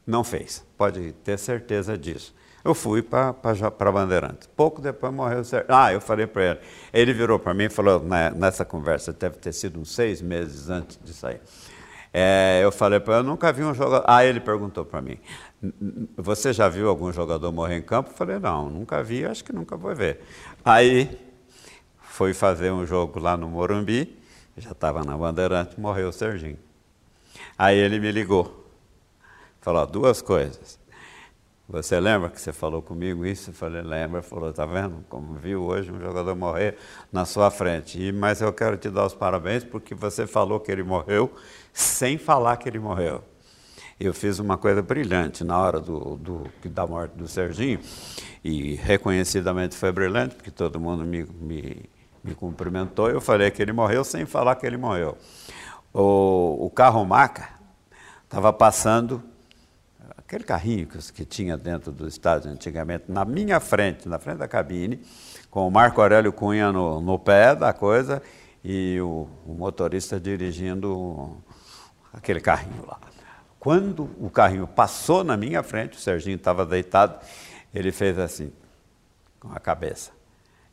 não 0.06 0.24
fez. 0.24 0.66
Pode 0.78 1.14
ter 1.24 1.38
certeza 1.38 1.98
disso. 1.98 2.34
Eu 2.64 2.76
fui 2.76 3.02
para 3.02 3.92
Bandeirantes. 3.92 4.48
Pouco 4.56 4.82
depois 4.82 5.12
morreu 5.12 5.40
o 5.40 5.44
Sérgio. 5.44 5.68
Ah, 5.74 5.92
eu 5.92 6.00
falei 6.00 6.28
para 6.28 6.44
ele. 6.44 6.60
Ele 6.94 7.14
virou 7.14 7.40
para 7.40 7.54
mim 7.54 7.64
e 7.64 7.70
falou, 7.70 8.00
né, 8.00 8.32
nessa 8.36 8.64
conversa, 8.64 9.12
deve 9.12 9.38
ter 9.38 9.52
sido 9.52 9.80
uns 9.80 9.92
seis 9.94 10.22
meses 10.22 10.70
antes 10.70 11.00
de 11.04 11.12
sair. 11.14 11.42
É, 12.14 12.60
eu 12.62 12.72
falei 12.72 13.00
para 13.00 13.16
ele, 13.16 13.24
eu 13.24 13.30
nunca 13.30 13.52
vi 13.52 13.64
um 13.64 13.74
jogador. 13.74 14.06
Ah, 14.08 14.24
ele 14.26 14.40
perguntou 14.40 14.84
para 14.86 15.02
mim: 15.02 15.18
você 16.18 16.52
já 16.52 16.68
viu 16.68 16.90
algum 16.90 17.12
jogador 17.12 17.52
morrer 17.52 17.78
em 17.78 17.82
campo? 17.82 18.12
Eu 18.12 18.16
falei, 18.16 18.38
não, 18.38 18.70
nunca 18.70 19.02
vi, 19.02 19.26
acho 19.26 19.44
que 19.44 19.54
nunca 19.54 19.78
vou 19.78 19.96
ver. 19.96 20.20
Aí 20.64 21.18
fui 22.02 22.34
fazer 22.34 22.72
um 22.72 22.86
jogo 22.86 23.20
lá 23.20 23.38
no 23.38 23.48
Morumbi, 23.48 24.20
já 24.58 24.72
estava 24.72 25.04
na 25.04 25.18
Bandeirante, 25.18 25.80
morreu 25.80 26.10
o 26.10 26.12
Serginho. 26.12 26.60
Aí 27.58 27.78
ele 27.78 28.00
me 28.00 28.12
ligou, 28.12 28.61
falou 29.62 29.86
duas 29.88 30.22
coisas. 30.22 30.80
Você 31.70 31.98
lembra 32.02 32.30
que 32.30 32.42
você 32.42 32.52
falou 32.52 32.82
comigo 32.82 33.26
isso? 33.26 33.52
Eu 33.52 33.54
falei, 33.54 33.82
lembra. 33.82 34.22
Falou, 34.22 34.52
tá 34.52 34.66
vendo 34.66 35.06
como 35.08 35.36
viu 35.36 35.64
hoje 35.64 35.90
um 35.90 36.02
jogador 36.02 36.36
morrer 36.36 36.76
na 37.14 37.24
sua 37.24 37.50
frente. 37.50 38.02
E, 38.02 38.12
mas 38.12 38.42
eu 38.42 38.52
quero 38.52 38.76
te 38.76 38.90
dar 38.90 39.06
os 39.06 39.14
parabéns 39.14 39.64
porque 39.64 39.96
você 39.96 40.28
falou 40.28 40.60
que 40.60 40.70
ele 40.70 40.84
morreu 40.84 41.34
sem 41.72 42.18
falar 42.18 42.58
que 42.58 42.68
ele 42.68 42.80
morreu 42.80 43.24
eu 44.02 44.16
fiz 44.16 44.40
uma 44.40 44.58
coisa 44.58 44.82
brilhante 44.82 45.44
na 45.44 45.60
hora 45.60 45.80
do, 45.80 46.18
do, 46.18 46.50
da 46.66 46.88
morte 46.88 47.12
do 47.12 47.28
Serginho, 47.28 47.80
e 48.44 48.74
reconhecidamente 48.74 49.76
foi 49.76 49.92
brilhante, 49.92 50.34
porque 50.34 50.50
todo 50.50 50.80
mundo 50.80 51.04
me, 51.04 51.24
me, 51.24 51.86
me 52.24 52.34
cumprimentou, 52.34 53.12
eu 53.12 53.22
falei 53.22 53.52
que 53.52 53.62
ele 53.62 53.72
morreu 53.72 54.04
sem 54.04 54.26
falar 54.26 54.56
que 54.56 54.66
ele 54.66 54.78
morreu. 54.78 55.16
O, 55.94 56.66
o 56.66 56.70
carro 56.72 57.06
maca 57.06 57.50
estava 58.24 58.52
passando, 58.52 59.22
aquele 60.32 60.46
carrinho 60.46 60.88
que, 60.88 61.12
que 61.12 61.26
tinha 61.26 61.58
dentro 61.58 61.92
do 61.92 62.08
estádio 62.08 62.50
antigamente, 62.50 63.04
na 63.10 63.26
minha 63.26 63.60
frente, 63.60 64.08
na 64.08 64.18
frente 64.18 64.38
da 64.38 64.48
cabine, 64.48 65.02
com 65.50 65.68
o 65.68 65.72
Marco 65.72 66.00
Aurélio 66.00 66.32
Cunha 66.32 66.72
no, 66.72 67.02
no 67.02 67.20
pé 67.20 67.54
da 67.54 67.74
coisa 67.74 68.24
e 68.64 68.98
o, 69.02 69.28
o 69.46 69.54
motorista 69.54 70.18
dirigindo 70.18 71.36
aquele 72.14 72.40
carrinho 72.40 72.86
lá. 72.88 72.98
Quando 73.60 74.10
o 74.20 74.30
carrinho 74.30 74.66
passou 74.66 75.22
na 75.22 75.36
minha 75.36 75.62
frente, 75.62 75.98
o 75.98 76.00
Serginho 76.00 76.38
estava 76.38 76.66
deitado, 76.66 77.20
ele 77.74 77.92
fez 77.92 78.18
assim, 78.18 78.54
com 79.38 79.52
a 79.52 79.60
cabeça. 79.60 80.12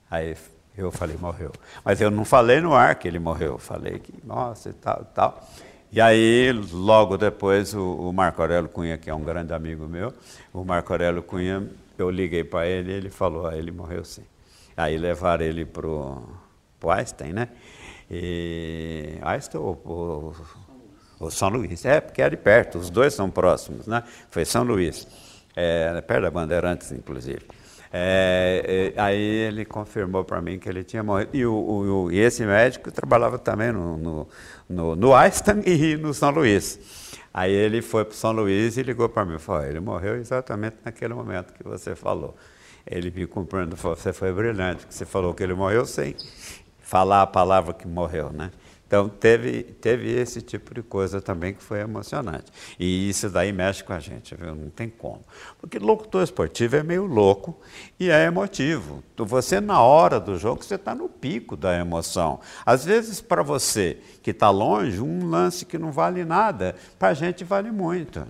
Aí 0.08 0.36
eu 0.76 0.92
falei, 0.92 1.16
morreu. 1.16 1.50
Mas 1.84 2.00
eu 2.00 2.12
não 2.12 2.24
falei 2.24 2.60
no 2.60 2.74
ar 2.74 2.94
que 2.94 3.08
ele 3.08 3.18
morreu, 3.18 3.58
falei 3.58 3.98
que, 3.98 4.14
nossa, 4.24 4.70
e 4.70 4.72
tal, 4.74 5.02
e 5.02 5.14
tal. 5.14 5.48
E 5.90 6.00
aí, 6.00 6.52
logo 6.72 7.16
depois, 7.16 7.72
o, 7.74 7.80
o, 7.80 8.12
Marco 8.12 8.42
Aurélio 8.42 8.68
Cunha, 8.68 8.98
que 8.98 9.08
é 9.08 9.14
um 9.14 9.22
grande 9.22 9.52
amigo 9.52 9.88
meu, 9.88 10.12
o 10.52 10.64
Marco 10.64 10.92
Aurélio 10.92 11.22
Cunha, 11.22 11.66
eu 11.96 12.10
liguei 12.10 12.44
para 12.44 12.66
ele 12.66 12.92
e 12.92 12.94
ele 12.94 13.10
falou, 13.10 13.46
ah, 13.46 13.56
ele 13.56 13.70
morreu 13.70 14.04
sim. 14.04 14.24
Aí 14.76 14.98
levaram 14.98 15.44
ele 15.44 15.64
para 15.64 15.86
o 15.86 16.90
Einstein, 16.90 17.32
né? 17.32 17.48
E 18.10 19.18
Einstein, 19.22 19.60
o, 19.60 19.70
o 19.70 20.34
o 21.20 21.30
São 21.30 21.48
Luís. 21.48 21.84
É, 21.84 22.00
porque 22.00 22.22
é 22.22 22.30
de 22.30 22.36
perto, 22.36 22.78
os 22.78 22.90
dois 22.90 23.14
são 23.14 23.30
próximos, 23.30 23.86
né? 23.86 24.02
Foi 24.30 24.44
São 24.44 24.62
Luís, 24.62 25.06
é, 25.56 26.00
perto 26.00 26.22
da 26.22 26.30
Bandeirantes, 26.30 26.92
inclusive. 26.92 27.42
É, 27.90 28.92
é, 28.96 29.00
aí 29.00 29.18
ele 29.18 29.64
confirmou 29.64 30.22
para 30.22 30.42
mim 30.42 30.58
que 30.58 30.68
ele 30.68 30.84
tinha 30.84 31.02
morrido. 31.02 31.30
E, 31.32 31.44
o, 31.46 31.54
o, 31.54 32.12
e 32.12 32.18
esse 32.18 32.44
médico 32.44 32.90
trabalhava 32.92 33.38
também 33.38 33.72
no, 33.72 33.96
no, 33.96 34.28
no, 34.68 34.94
no 34.94 35.14
Einstein 35.14 35.62
e 35.64 35.96
no 35.96 36.12
São 36.12 36.30
Luís. 36.30 36.78
Aí 37.32 37.52
ele 37.52 37.82
foi 37.82 38.04
para 38.04 38.14
São 38.14 38.32
Luís 38.32 38.76
e 38.76 38.82
ligou 38.82 39.08
para 39.08 39.24
mim 39.24 39.36
e 39.36 39.38
falou: 39.38 39.64
ele 39.64 39.80
morreu 39.80 40.16
exatamente 40.16 40.76
naquele 40.84 41.14
momento 41.14 41.52
que 41.52 41.62
você 41.62 41.94
falou. 41.94 42.36
Ele 42.86 43.10
me 43.10 43.26
cumprimentou 43.26 43.76
falou: 43.76 43.96
você 43.96 44.12
foi 44.12 44.32
brilhante, 44.32 44.80
porque 44.80 44.94
você 44.94 45.06
falou 45.06 45.34
que 45.34 45.42
ele 45.42 45.54
morreu 45.54 45.84
sem 45.84 46.14
falar 46.80 47.22
a 47.22 47.26
palavra 47.26 47.74
que 47.74 47.86
morreu, 47.86 48.30
né? 48.32 48.50
Então, 48.88 49.06
teve, 49.06 49.64
teve 49.64 50.10
esse 50.10 50.40
tipo 50.40 50.72
de 50.72 50.82
coisa 50.82 51.20
também 51.20 51.52
que 51.52 51.62
foi 51.62 51.80
emocionante. 51.80 52.50
E 52.80 53.10
isso 53.10 53.28
daí 53.28 53.52
mexe 53.52 53.84
com 53.84 53.92
a 53.92 54.00
gente, 54.00 54.34
viu? 54.34 54.54
não 54.54 54.70
tem 54.70 54.88
como. 54.88 55.22
Porque 55.60 55.78
locutor 55.78 56.22
esportivo 56.24 56.74
é 56.76 56.82
meio 56.82 57.04
louco 57.04 57.60
e 58.00 58.08
é 58.08 58.24
emotivo. 58.24 59.04
Você, 59.14 59.60
na 59.60 59.82
hora 59.82 60.18
do 60.18 60.38
jogo, 60.38 60.64
você 60.64 60.76
está 60.76 60.94
no 60.94 61.06
pico 61.06 61.54
da 61.54 61.76
emoção. 61.78 62.40
Às 62.64 62.82
vezes, 62.86 63.20
para 63.20 63.42
você 63.42 63.98
que 64.22 64.30
está 64.30 64.48
longe, 64.48 65.02
um 65.02 65.28
lance 65.28 65.66
que 65.66 65.76
não 65.76 65.92
vale 65.92 66.24
nada, 66.24 66.74
para 66.98 67.08
a 67.08 67.14
gente 67.14 67.44
vale 67.44 67.70
muito. 67.70 68.26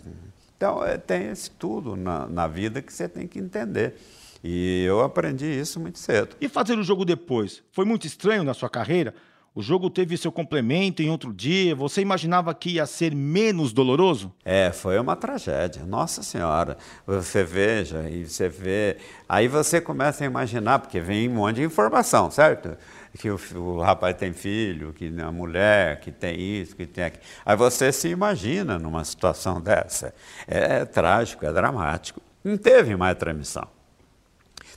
Então, 0.56 0.84
é, 0.84 0.98
tem 0.98 1.28
esse 1.28 1.52
tudo 1.52 1.94
na, 1.94 2.26
na 2.26 2.48
vida 2.48 2.82
que 2.82 2.92
você 2.92 3.08
tem 3.08 3.28
que 3.28 3.38
entender. 3.38 3.94
E 4.42 4.82
eu 4.84 5.02
aprendi 5.02 5.46
isso 5.46 5.78
muito 5.78 6.00
cedo. 6.00 6.34
E 6.40 6.48
fazer 6.48 6.76
o 6.76 6.82
jogo 6.82 7.04
depois? 7.04 7.62
Foi 7.70 7.84
muito 7.84 8.08
estranho 8.08 8.42
na 8.42 8.54
sua 8.54 8.68
carreira? 8.68 9.14
O 9.58 9.60
jogo 9.60 9.90
teve 9.90 10.16
seu 10.16 10.30
complemento 10.30 11.02
em 11.02 11.10
outro 11.10 11.32
dia. 11.34 11.74
Você 11.74 12.00
imaginava 12.00 12.54
que 12.54 12.74
ia 12.74 12.86
ser 12.86 13.12
menos 13.12 13.72
doloroso? 13.72 14.32
É, 14.44 14.70
foi 14.70 14.96
uma 15.00 15.16
tragédia. 15.16 15.84
Nossa 15.84 16.22
Senhora. 16.22 16.78
Você 17.04 17.42
veja 17.42 18.08
e 18.08 18.24
você 18.24 18.48
vê. 18.48 18.98
Aí 19.28 19.48
você 19.48 19.80
começa 19.80 20.22
a 20.22 20.28
imaginar, 20.28 20.78
porque 20.78 21.00
vem 21.00 21.28
um 21.28 21.34
monte 21.34 21.56
de 21.56 21.64
informação, 21.64 22.30
certo? 22.30 22.76
Que 23.18 23.28
o, 23.30 23.40
o 23.56 23.80
rapaz 23.80 24.14
tem 24.14 24.32
filho, 24.32 24.92
que 24.92 25.12
a 25.20 25.32
mulher, 25.32 25.98
que 25.98 26.12
tem 26.12 26.38
isso, 26.38 26.76
que 26.76 26.86
tem 26.86 27.02
aquilo. 27.02 27.24
Aí 27.44 27.56
você 27.56 27.90
se 27.90 28.06
imagina 28.06 28.78
numa 28.78 29.02
situação 29.02 29.60
dessa. 29.60 30.14
É, 30.46 30.82
é 30.82 30.84
trágico, 30.84 31.44
é 31.44 31.52
dramático. 31.52 32.22
Não 32.44 32.56
teve 32.56 32.94
mais 32.94 33.18
transmissão. 33.18 33.66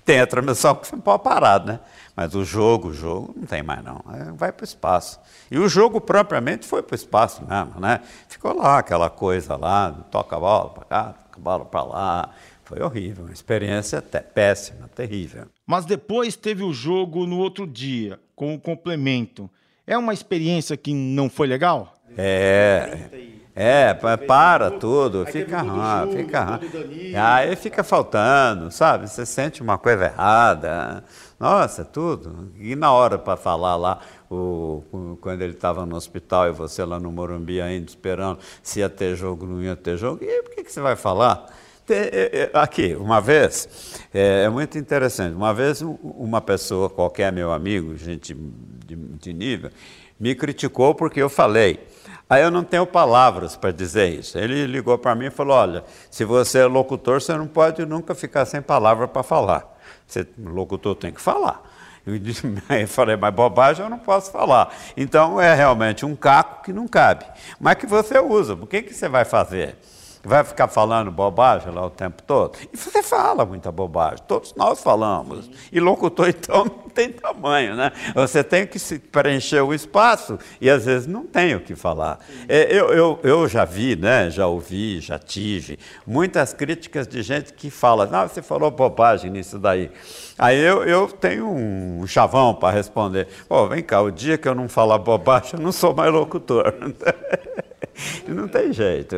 Tem 0.04 0.20
a 0.20 0.28
transmissão 0.28 0.76
que 0.76 0.96
pode 0.98 1.24
parar, 1.24 1.64
né? 1.64 1.80
Mas 2.16 2.36
o 2.36 2.44
jogo, 2.44 2.90
o 2.90 2.94
jogo 2.94 3.34
não 3.36 3.46
tem 3.46 3.64
mais 3.64 3.84
não, 3.84 4.04
é, 4.14 4.32
vai 4.32 4.52
para 4.52 4.64
o 4.64 4.66
espaço. 4.66 5.20
E 5.50 5.58
o 5.58 5.70
jogo 5.70 6.02
propriamente 6.02 6.68
foi 6.68 6.84
para 6.84 6.94
o 6.94 6.96
espaço 6.96 7.44
mesmo, 7.46 7.80
né? 7.80 8.02
Ficou 8.28 8.56
lá 8.56 8.80
aquela 8.80 9.10
coisa 9.10 9.56
lá, 9.56 9.92
toca 10.12 10.36
a 10.36 10.40
bola 10.40 10.70
para 10.70 10.86
cá, 10.86 11.04
toca 11.14 11.38
a 11.38 11.40
bola 11.40 11.66
para 11.66 11.84
lá. 11.84 12.30
Foi 12.64 12.82
horrível, 12.82 13.26
uma 13.26 13.34
experiência 13.34 14.00
até 14.00 14.22
péssima, 14.22 14.90
terrível. 14.96 15.46
Mas 15.66 15.86
depois 15.86 16.36
teve 16.36 16.64
o 16.64 16.74
jogo 16.74 17.26
no 17.26 17.38
outro 17.38 17.68
dia, 17.68 18.20
com 18.36 18.54
o 18.54 18.60
complemento. 18.60 19.50
É 19.86 19.98
uma 19.98 20.14
experiência 20.14 20.78
que 20.78 20.94
não 20.94 21.30
foi 21.30 21.48
legal? 21.48 21.94
É. 22.18 23.41
É, 23.54 23.94
para 23.94 24.72
tudo, 24.72 25.26
fica 25.26 25.62
ruim, 25.62 26.16
fica 26.16 26.44
ruim. 26.44 27.16
Aí 27.16 27.56
fica 27.56 27.84
faltando, 27.84 28.72
sabe? 28.72 29.10
Você 29.10 29.26
sente 29.26 29.62
uma 29.62 29.78
coisa 29.78 30.06
errada. 30.06 31.04
Nossa, 31.38 31.84
tudo. 31.84 32.52
E 32.58 32.76
na 32.76 32.94
hora 32.94 33.18
para 33.18 33.36
falar 33.36 33.76
lá, 33.76 34.00
o, 34.30 35.18
quando 35.20 35.42
ele 35.42 35.54
estava 35.54 35.86
no 35.86 35.96
hospital 35.96 36.48
e 36.48 36.52
você 36.52 36.86
lá 36.86 37.00
no 37.00 37.12
Morumbi 37.12 37.60
ainda 37.60 37.90
esperando 37.90 38.40
se 38.64 38.80
ia 38.80 38.90
ter 38.90 39.16
jogo, 39.16 39.46
não 39.46 39.62
ia 39.62 39.76
ter 39.76 39.98
jogo, 39.98 40.24
e 40.24 40.44
por 40.44 40.56
que, 40.56 40.64
que 40.64 40.72
você 40.72 40.80
vai 40.80 40.96
falar? 40.96 41.48
É, 41.90 42.44
é, 42.44 42.52
aqui, 42.54 42.96
uma 42.96 43.20
vez, 43.20 44.00
é, 44.14 44.44
é, 44.44 44.50
muito 44.50 44.78
interessante, 44.78 45.36
uma 45.36 45.54
vez 45.54 45.82
uma 45.82 46.40
pessoa 46.40 46.90
qualquer, 46.90 47.34
meu 47.34 47.52
amigo, 47.52 47.98
gente 47.98 48.34
de, 48.86 48.96
de 48.96 49.34
nível, 49.34 49.72
me 50.18 50.34
criticou 50.34 50.96
porque 50.96 51.22
eu 51.22 51.30
falei. 51.30 51.80
Aí 52.32 52.42
eu 52.42 52.50
não 52.50 52.64
tenho 52.64 52.88
palavras 52.88 53.58
para 53.58 53.72
dizer 53.72 54.08
isso. 54.08 54.38
Ele 54.38 54.66
ligou 54.66 54.98
para 54.98 55.14
mim 55.14 55.26
e 55.26 55.30
falou: 55.30 55.54
Olha, 55.54 55.84
se 56.10 56.24
você 56.24 56.60
é 56.60 56.66
locutor, 56.66 57.22
você 57.22 57.36
não 57.36 57.46
pode 57.46 57.86
nunca 57.86 58.16
ficar 58.16 58.46
sem 58.46 58.62
palavra 58.62 59.06
para 59.06 59.22
falar. 59.22 59.78
Você, 60.08 60.26
locutor 60.40 60.96
tem 60.96 61.12
que 61.12 61.20
falar. 61.20 61.62
Eu, 62.08 62.18
disse, 62.18 62.48
eu 62.48 62.88
falei, 62.88 63.18
mas 63.18 63.34
bobagem 63.34 63.84
eu 63.84 63.90
não 63.90 64.00
posso 64.00 64.32
falar. 64.32 64.74
Então 64.96 65.42
é 65.42 65.54
realmente 65.54 66.06
um 66.06 66.16
caco 66.16 66.64
que 66.64 66.72
não 66.72 66.88
cabe, 66.88 67.26
mas 67.60 67.76
que 67.76 67.86
você 67.86 68.18
usa. 68.18 68.54
O 68.54 68.66
que, 68.66 68.82
que 68.82 68.94
você 68.94 69.10
vai 69.10 69.26
fazer? 69.26 69.76
Vai 70.24 70.44
ficar 70.44 70.68
falando 70.68 71.12
bobagem 71.12 71.74
lá 71.74 71.86
o 71.86 71.90
tempo 71.90 72.22
todo? 72.24 72.58
E 72.72 72.78
você 72.78 73.02
fala 73.02 73.46
muita 73.46 73.72
bobagem, 73.72 74.20
todos 74.28 74.54
nós 74.56 74.82
falamos. 74.82 75.50
E 75.72 75.80
locutor, 75.80 76.30
então, 76.30 76.66
não 76.66 76.90
tem 76.90 77.12
tamanho, 77.12 77.76
né? 77.76 77.92
Você 78.14 78.44
tem 78.44 78.68
que 78.68 78.78
se 78.78 79.00
preencher 79.00 79.62
o 79.62 79.74
espaço 79.74 80.38
e 80.60 80.70
às 80.70 80.86
vezes 80.86 81.08
não 81.08 81.26
tem 81.26 81.56
o 81.56 81.62
que 81.62 81.76
falar. 81.76 82.20
É, 82.48 82.72
eu, 82.72 82.94
eu, 82.94 83.20
eu 83.24 83.48
já 83.48 83.66
vi, 83.66 83.96
né? 83.96 84.30
já 84.30 84.48
ouvi, 84.48 85.00
já 85.00 85.18
tive 85.18 85.80
muitas 86.06 86.54
críticas 86.54 87.08
de 87.08 87.22
gente 87.22 87.54
que 87.54 87.70
fala, 87.70 88.06
não, 88.06 88.28
você 88.28 88.42
falou 88.42 88.70
bobagem 88.70 89.32
nisso 89.32 89.58
daí. 89.58 89.92
Aí 90.38 90.60
eu, 90.60 90.84
eu 90.84 91.08
tenho 91.08 91.48
um 91.48 92.06
chavão 92.08 92.54
para 92.54 92.74
responder. 92.74 93.28
Pô, 93.48 93.68
vem 93.68 93.84
cá, 93.84 94.02
o 94.02 94.12
dia 94.12 94.38
que 94.38 94.48
eu 94.48 94.56
não 94.56 94.70
falar 94.70 94.98
bobagem, 94.98 95.54
eu 95.54 95.60
não 95.60 95.72
sou 95.72 95.96
mais 95.96 96.12
locutor. 96.12 96.74
não 98.28 98.48
tem 98.48 98.72
jeito. 98.72 99.16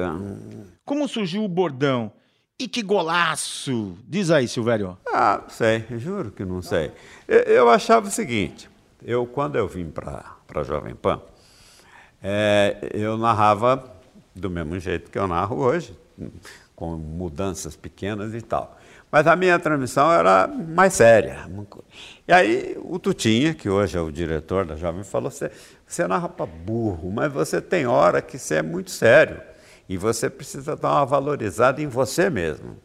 Como 0.85 1.07
surgiu 1.07 1.45
o 1.45 1.47
bordão? 1.47 2.11
E 2.59 2.67
que 2.67 2.81
golaço! 2.81 3.97
Diz 4.05 4.29
aí, 4.29 4.47
Silvério. 4.49 4.97
Ah, 5.07 5.39
não 5.43 5.49
sei, 5.49 5.85
juro 5.97 6.29
que 6.29 6.43
não 6.43 6.61
sei. 6.61 6.91
Eu, 7.25 7.39
eu 7.39 7.69
achava 7.69 8.07
o 8.07 8.11
seguinte, 8.11 8.69
eu 9.01 9.25
quando 9.25 9.55
eu 9.55 9.65
vim 9.65 9.89
para 9.89 10.35
a 10.53 10.63
Jovem 10.63 10.93
Pan, 10.93 11.21
é, 12.21 12.89
eu 12.93 13.17
narrava 13.17 13.91
do 14.35 14.49
mesmo 14.49 14.77
jeito 14.77 15.09
que 15.09 15.17
eu 15.17 15.25
narro 15.25 15.57
hoje, 15.57 15.97
com 16.75 16.97
mudanças 16.97 17.77
pequenas 17.77 18.33
e 18.33 18.41
tal. 18.41 18.77
Mas 19.09 19.25
a 19.25 19.37
minha 19.37 19.57
transmissão 19.59 20.11
era 20.11 20.47
mais 20.47 20.93
séria. 20.93 21.47
E 22.27 22.33
aí 22.33 22.77
o 22.83 22.99
Tutinha, 22.99 23.53
que 23.53 23.69
hoje 23.69 23.97
é 23.97 24.01
o 24.01 24.11
diretor 24.11 24.65
da 24.65 24.75
Jovem, 24.75 25.03
falou: 25.03 25.31
você, 25.31 26.07
narra 26.07 26.27
para 26.27 26.45
burro, 26.45 27.09
mas 27.09 27.31
você 27.31 27.61
tem 27.61 27.85
hora 27.85 28.21
que 28.21 28.37
você 28.37 28.55
é 28.55 28.61
muito 28.61 28.91
sério. 28.91 29.52
E 29.87 29.97
você 29.97 30.29
precisa 30.29 30.75
dar 30.75 30.91
uma 30.93 31.05
valorizada 31.05 31.81
em 31.81 31.87
você 31.87 32.29
mesmo. 32.29 32.77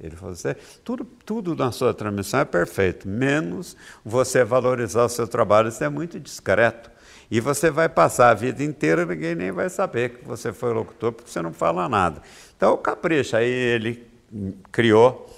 Ele 0.00 0.16
falou 0.16 0.32
assim, 0.32 0.54
tudo, 0.82 1.04
tudo 1.24 1.54
na 1.54 1.70
sua 1.70 1.94
transmissão 1.94 2.40
é 2.40 2.44
perfeito, 2.44 3.08
menos 3.08 3.76
você 4.04 4.44
valorizar 4.44 5.04
o 5.04 5.08
seu 5.08 5.26
trabalho, 5.26 5.68
isso 5.68 5.82
é 5.84 5.88
muito 5.88 6.18
discreto. 6.18 6.90
E 7.30 7.40
você 7.40 7.70
vai 7.70 7.88
passar 7.88 8.30
a 8.30 8.34
vida 8.34 8.62
inteira, 8.62 9.06
ninguém 9.06 9.34
nem 9.34 9.50
vai 9.50 9.68
saber 9.68 10.10
que 10.18 10.24
você 10.24 10.52
foi 10.52 10.72
locutor, 10.72 11.12
porque 11.12 11.30
você 11.30 11.40
não 11.40 11.52
fala 11.52 11.88
nada. 11.88 12.20
Então, 12.56 12.76
capricha. 12.76 13.38
Aí 13.38 13.48
ele 13.48 14.06
criou 14.70 15.28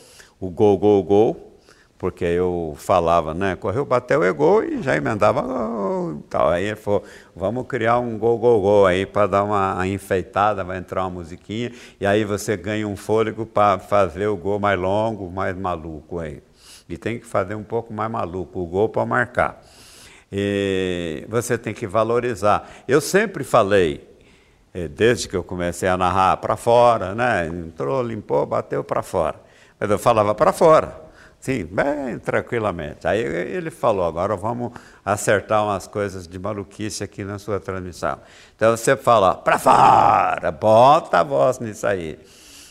o 0.40 0.51
gol, 0.51 0.76
gol, 0.78 1.02
gol, 1.05 1.56
porque 1.98 2.24
eu 2.24 2.74
falava, 2.77 3.32
né? 3.32 3.56
Correu, 3.56 3.85
bateu, 3.85 4.23
é 4.23 4.31
gol 4.32 4.62
e 4.62 4.82
já 4.82 4.97
emendava 4.97 5.40
gol, 5.40 6.23
tal. 6.28 6.48
Aí 6.48 6.64
ele 6.66 6.77
falou, 6.77 7.02
vamos 7.35 7.66
criar 7.66 7.98
um 7.98 8.18
gol, 8.18 8.39
gol, 8.39 8.60
gol 8.60 8.86
aí 8.86 9.06
para 9.06 9.27
dar 9.27 9.44
uma 9.44 9.86
enfeitada, 9.86 10.62
vai 10.62 10.78
entrar 10.78 11.02
uma 11.02 11.10
musiquinha 11.10 11.73
e 11.98 12.06
aí 12.06 12.24
você 12.24 12.56
ganha 12.56 12.86
um 12.86 12.97
fôlego 12.97 13.47
para 13.47 13.78
fazer 13.78 14.27
o 14.27 14.36
gol 14.36 14.59
mais 14.59 14.78
longo, 14.78 15.31
mais 15.31 15.56
maluco 15.56 16.18
aí. 16.18 16.43
E 16.89 16.97
tem 16.97 17.18
que 17.18 17.27
fazer 17.27 17.55
um 17.55 17.64
pouco 17.64 17.93
mais 17.93 18.10
maluco 18.10 18.60
o 18.60 18.66
gol 18.66 18.89
para 18.89 19.05
marcar. 19.06 19.62
E 20.31 21.24
você 21.28 21.56
tem 21.56 21.73
que 21.73 21.86
valorizar. 21.86 22.68
Eu 22.86 23.01
sempre 23.01 23.43
falei, 23.43 24.06
eh, 24.74 24.86
desde 24.86 25.28
que 25.28 25.36
eu 25.36 25.43
comecei 25.43 25.89
a 25.89 25.97
narrar 25.97 26.36
para 26.36 26.56
fora, 26.56 27.14
né? 27.14 27.47
Entrou, 27.47 28.02
limpou, 28.02 28.44
bateu 28.44 28.85
para 28.85 29.02
fora. 29.02 29.40
Mas 29.81 29.90
eu 29.90 29.98
falava 29.98 30.35
para 30.35 30.52
fora. 30.52 31.06
Sim, 31.41 31.65
bem 31.65 32.19
tranquilamente. 32.19 33.07
Aí 33.07 33.21
ele 33.21 33.71
falou: 33.71 34.05
agora 34.05 34.37
vamos 34.37 34.73
acertar 35.05 35.65
umas 35.65 35.87
coisas 35.87 36.27
de 36.27 36.39
maluquice 36.39 37.05
aqui 37.05 37.23
na 37.23 37.39
sua 37.39 37.61
transmissão. 37.61 38.19
Então 38.57 38.77
você 38.77 38.97
fala: 38.97 39.35
para 39.35 39.59
fora, 39.59 40.51
bota 40.51 41.21
a 41.21 41.23
voz 41.23 41.59
nisso 41.59 41.87
aí. 41.87 42.19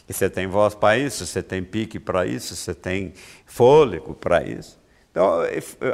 E 0.07 0.13
você 0.13 0.29
tem 0.29 0.47
voz 0.47 0.75
para 0.75 0.97
isso, 0.97 1.25
você 1.25 1.41
tem 1.41 1.63
pique 1.63 1.99
para 1.99 2.25
isso, 2.25 2.55
você 2.55 2.75
tem 2.75 3.13
fôlego 3.45 4.13
para 4.13 4.43
isso. 4.43 4.77
Então, 5.15 5.39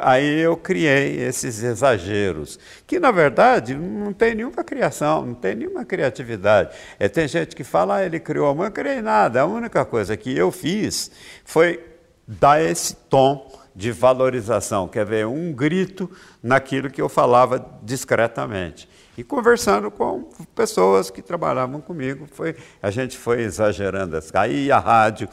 aí 0.01 0.39
eu 0.39 0.57
criei 0.57 1.21
esses 1.21 1.61
exageros, 1.61 2.57
que 2.87 2.99
na 2.99 3.11
verdade 3.11 3.75
não 3.75 4.11
tem 4.11 4.33
nenhuma 4.33 4.63
criação, 4.63 5.23
não 5.23 5.35
tem 5.35 5.53
nenhuma 5.53 5.85
criatividade. 5.85 6.75
É, 6.97 7.07
tem 7.07 7.27
gente 7.27 7.55
que 7.55 7.63
fala, 7.63 7.97
ah, 7.97 8.05
ele 8.05 8.19
criou, 8.19 8.47
mas 8.55 8.63
eu 8.63 8.65
não 8.65 8.71
criei 8.71 8.99
nada. 8.99 9.41
A 9.41 9.45
única 9.45 9.85
coisa 9.85 10.17
que 10.17 10.35
eu 10.35 10.51
fiz 10.51 11.11
foi 11.45 11.90
dar 12.27 12.61
esse 12.61 12.95
tom 12.95 13.51
de 13.75 13.91
valorização, 13.91 14.87
quer 14.87 15.05
ver, 15.05 15.25
um 15.25 15.53
grito 15.53 16.09
naquilo 16.43 16.89
que 16.89 17.01
eu 17.01 17.07
falava 17.07 17.65
discretamente. 17.81 18.87
E 19.17 19.23
conversando 19.23 19.89
com 19.91 20.23
pessoas 20.55 21.09
que 21.09 21.21
trabalhavam 21.21 21.79
comigo, 21.81 22.27
foi, 22.31 22.55
a 22.81 22.89
gente 22.89 23.17
foi 23.17 23.41
exagerando. 23.41 24.17
Aí 24.33 24.71
a 24.71 24.79
rádio 24.79 25.27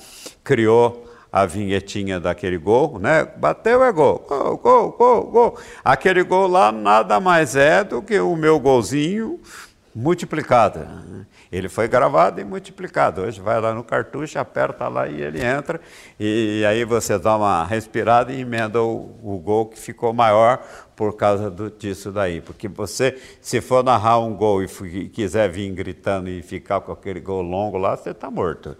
criou 0.44 1.04
a 1.32 1.44
vinhetinha 1.46 2.18
daquele 2.18 2.58
gol, 2.58 2.98
né? 2.98 3.24
Bateu 3.36 3.82
é 3.82 3.92
gol, 3.92 4.24
gol, 4.26 4.56
gol, 4.56 4.92
gol, 4.92 5.24
gol. 5.24 5.58
Aquele 5.84 6.22
gol 6.22 6.48
lá 6.48 6.72
nada 6.72 7.20
mais 7.20 7.54
é 7.54 7.84
do 7.84 8.02
que 8.02 8.18
o 8.18 8.34
meu 8.34 8.58
golzinho 8.58 9.40
multiplicado. 9.94 10.80
Ele 11.50 11.68
foi 11.68 11.88
gravado 11.88 12.40
e 12.40 12.44
multiplicado. 12.44 13.22
Hoje 13.22 13.40
vai 13.40 13.60
lá 13.60 13.72
no 13.74 13.82
cartucho, 13.82 14.38
aperta 14.38 14.86
lá 14.88 15.08
e 15.08 15.22
ele 15.22 15.42
entra. 15.42 15.80
E, 16.20 16.62
aí 16.66 16.84
você 16.84 17.18
dá 17.18 17.36
uma 17.36 17.64
respirada 17.64 18.32
e 18.32 18.40
emenda 18.40 18.82
o, 18.82 19.18
o 19.22 19.38
gol 19.38 19.66
que 19.66 19.78
ficou 19.78 20.12
maior 20.12 20.58
por 20.94 21.16
causa 21.16 21.50
do, 21.50 21.70
disso 21.70 22.12
daí. 22.12 22.42
Porque 22.42 22.68
você, 22.68 23.18
se 23.40 23.60
for 23.62 23.82
narrar 23.82 24.18
um 24.18 24.34
gol 24.34 24.62
e 24.62 25.08
quiser 25.08 25.48
vir 25.48 25.72
gritando 25.72 26.28
e 26.28 26.42
ficar 26.42 26.82
com 26.82 26.92
aquele 26.92 27.20
gol 27.20 27.40
longo 27.40 27.78
lá, 27.78 27.96
você 27.96 28.10
está 28.10 28.30
morto. 28.30 28.76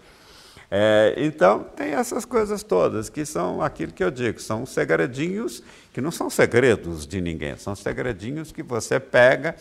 É, 0.71 1.15
então, 1.17 1.63
tem 1.75 1.93
essas 1.93 2.25
coisas 2.25 2.61
todas, 2.61 3.09
que 3.09 3.25
são 3.25 3.59
aquilo 3.59 3.91
que 3.91 4.03
eu 4.03 4.11
digo, 4.11 4.39
são 4.39 4.67
segredinhos 4.67 5.63
que 5.91 5.99
não 5.99 6.11
são 6.11 6.29
segredos 6.29 7.07
de 7.07 7.19
ninguém, 7.19 7.57
são 7.57 7.75
segredinhos 7.75 8.51
que 8.51 8.61
você 8.61 8.99
pega 8.99 9.55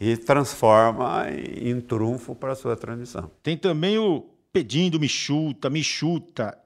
e 0.00 0.16
transforma 0.16 1.26
em 1.30 1.80
trunfo 1.80 2.34
para 2.34 2.52
a 2.52 2.56
sua 2.56 2.76
transmissão. 2.76 3.30
Tem 3.42 3.56
também 3.56 3.98
o 3.98 4.26
pedindo 4.52 5.00
me 5.00 5.08
chuta, 5.08 5.70
me 5.70 5.82
chuta. 5.82 6.56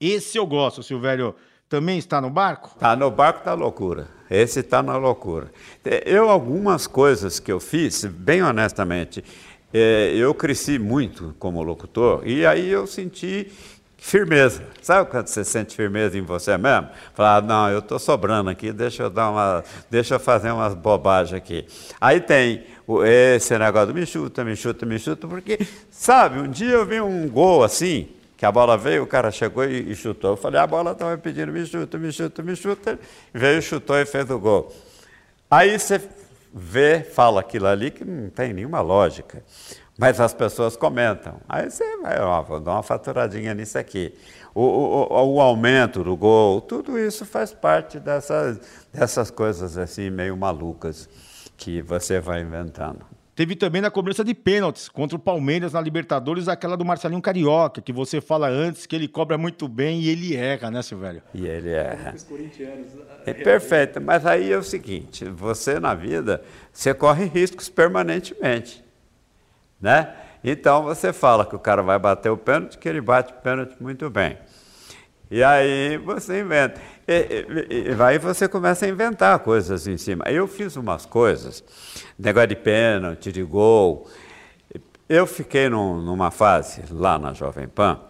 Esse 0.00 0.38
eu 0.38 0.46
gosto, 0.46 0.82
Silvério. 0.82 1.34
Também 1.68 1.98
está 1.98 2.20
no 2.20 2.30
barco? 2.30 2.70
Está 2.74 2.96
no 2.96 3.10
barco, 3.10 3.40
está 3.40 3.52
loucura. 3.52 4.08
Esse 4.30 4.60
está 4.60 4.82
na 4.82 4.96
loucura. 4.96 5.50
Eu, 6.06 6.30
algumas 6.30 6.86
coisas 6.86 7.38
que 7.38 7.52
eu 7.52 7.60
fiz, 7.60 8.04
bem 8.06 8.42
honestamente, 8.42 9.22
é, 9.72 10.12
eu 10.14 10.34
cresci 10.34 10.78
muito 10.78 11.34
como 11.38 11.62
locutor 11.62 12.26
e 12.26 12.46
aí 12.46 12.68
eu 12.70 12.86
senti 12.86 13.52
firmeza. 13.98 14.62
Sabe 14.80 15.10
quando 15.10 15.26
você 15.26 15.44
sente 15.44 15.76
firmeza 15.76 16.16
em 16.16 16.22
você 16.22 16.56
mesmo? 16.56 16.88
Falar, 17.12 17.42
não, 17.42 17.68
eu 17.68 17.80
estou 17.80 17.98
sobrando 17.98 18.48
aqui, 18.48 18.72
deixa 18.72 19.02
eu 19.02 19.10
dar 19.10 19.30
uma, 19.30 19.64
deixa 19.90 20.14
eu 20.14 20.20
fazer 20.20 20.50
umas 20.52 20.72
bobagens 20.72 21.36
aqui. 21.36 21.66
Aí 22.00 22.20
tem 22.20 22.64
esse 23.34 23.58
negócio 23.58 23.88
do 23.88 23.94
me 23.94 24.06
chuta, 24.06 24.44
me 24.44 24.56
chuta, 24.56 24.86
me 24.86 24.98
chuta, 24.98 25.26
porque, 25.26 25.58
sabe, 25.90 26.38
um 26.38 26.48
dia 26.48 26.70
eu 26.70 26.86
vi 26.86 27.00
um 27.00 27.28
gol 27.28 27.62
assim, 27.62 28.08
que 28.36 28.46
a 28.46 28.52
bola 28.52 28.78
veio, 28.78 29.02
o 29.02 29.06
cara 29.06 29.30
chegou 29.32 29.64
e, 29.64 29.90
e 29.90 29.94
chutou. 29.96 30.30
Eu 30.30 30.36
falei, 30.36 30.60
a 30.60 30.66
bola 30.66 30.92
estava 30.92 31.18
pedindo 31.18 31.52
me 31.52 31.66
chuta, 31.66 31.98
me 31.98 32.12
chuta, 32.12 32.42
me 32.42 32.54
chuta. 32.54 32.98
Veio, 33.34 33.60
chutou 33.60 33.96
e 33.98 34.06
fez 34.06 34.30
o 34.30 34.38
gol. 34.38 34.72
Aí 35.50 35.76
você 35.76 36.00
vê, 36.54 37.02
fala 37.02 37.40
aquilo 37.40 37.66
ali 37.66 37.90
que 37.90 38.04
não 38.04 38.30
tem 38.30 38.52
nenhuma 38.52 38.80
lógica. 38.80 39.42
Mas 39.98 40.20
as 40.20 40.32
pessoas 40.32 40.76
comentam. 40.76 41.40
Aí 41.48 41.68
você 41.68 41.96
vai, 41.98 42.20
ó, 42.20 42.40
vou 42.40 42.60
dar 42.60 42.74
uma 42.74 42.82
faturadinha 42.84 43.52
nisso 43.52 43.76
aqui. 43.76 44.14
O, 44.54 44.62
o, 44.62 45.34
o, 45.34 45.40
aumento 45.40 46.04
do 46.04 46.16
gol, 46.16 46.60
tudo 46.60 46.96
isso 46.96 47.26
faz 47.26 47.52
parte 47.52 47.98
dessas, 47.98 48.60
dessas 48.92 49.28
coisas 49.28 49.76
assim 49.76 50.08
meio 50.08 50.36
malucas 50.36 51.08
que 51.56 51.82
você 51.82 52.20
vai 52.20 52.40
inventando. 52.42 53.04
Teve 53.34 53.54
também 53.54 53.80
na 53.80 53.90
cobrança 53.90 54.24
de 54.24 54.34
pênaltis 54.34 54.88
contra 54.88 55.16
o 55.16 55.18
Palmeiras 55.18 55.72
na 55.72 55.80
Libertadores, 55.80 56.48
aquela 56.48 56.76
do 56.76 56.84
Marcelinho 56.84 57.22
Carioca, 57.22 57.80
que 57.80 57.92
você 57.92 58.20
fala 58.20 58.48
antes 58.48 58.84
que 58.84 58.96
ele 58.96 59.06
cobra 59.06 59.38
muito 59.38 59.68
bem 59.68 60.00
e 60.00 60.08
ele 60.08 60.34
erra, 60.34 60.70
né, 60.72 60.82
Silvério? 60.82 61.22
E 61.34 61.46
ele 61.46 61.70
erra. 61.70 62.14
É 63.24 63.32
perfeito, 63.32 64.00
mas 64.00 64.26
aí 64.26 64.50
é 64.52 64.56
o 64.56 64.62
seguinte, 64.62 65.24
você 65.24 65.78
na 65.78 65.94
vida, 65.94 66.42
você 66.72 66.92
corre 66.92 67.26
riscos 67.26 67.68
permanentemente, 67.68 68.84
né? 69.80 70.14
Então 70.42 70.82
você 70.82 71.12
fala 71.12 71.44
que 71.44 71.56
o 71.56 71.58
cara 71.58 71.82
vai 71.82 71.98
bater 71.98 72.30
o 72.30 72.36
pênalti, 72.36 72.78
que 72.78 72.88
ele 72.88 73.00
bate 73.00 73.32
o 73.32 73.36
pênalti 73.36 73.76
muito 73.80 74.08
bem. 74.08 74.38
E 75.30 75.42
aí 75.42 75.98
você 75.98 76.40
inventa. 76.40 76.80
E, 77.06 77.44
e, 77.70 77.90
e, 77.90 78.02
aí 78.02 78.18
você 78.18 78.48
começa 78.48 78.86
a 78.86 78.88
inventar 78.88 79.38
coisas 79.40 79.86
em 79.86 79.96
cima. 79.96 80.24
Eu 80.26 80.46
fiz 80.46 80.76
umas 80.76 81.04
coisas, 81.04 81.62
negócio 82.18 82.48
de 82.48 82.56
pênalti, 82.56 83.30
de 83.30 83.42
gol. 83.42 84.08
Eu 85.08 85.26
fiquei 85.26 85.68
num, 85.68 86.00
numa 86.00 86.30
fase 86.30 86.82
lá 86.90 87.18
na 87.18 87.32
Jovem 87.32 87.66
Pan, 87.66 88.00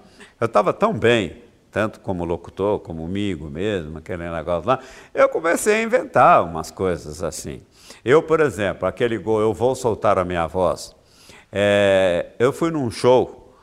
eu 0.41 0.47
estava 0.47 0.73
tão 0.73 0.93
bem, 0.93 1.43
tanto 1.71 2.01
como 2.01 2.25
locutor, 2.25 2.81
como 2.81 3.05
amigo 3.05 3.49
mesmo, 3.49 3.99
aquele 3.99 4.29
negócio 4.31 4.69
lá, 4.69 4.81
eu 5.15 5.29
comecei 5.29 5.75
a 5.75 5.83
inventar 5.83 6.45
umas 6.45 6.71
coisas 6.71 7.23
assim. 7.23 7.63
Eu, 8.05 8.23
por 8.23 8.41
exemplo, 8.41 8.87
aquele 8.87 9.17
gol, 9.19 9.41
eu 9.41 9.53
vou 9.53 9.75
soltar 9.75 10.19
a 10.19 10.25
minha 10.25 10.47
voz. 10.47 10.98
É, 11.53 12.27
eu 12.39 12.53
fui 12.53 12.71
num 12.71 12.91
show 12.91 13.55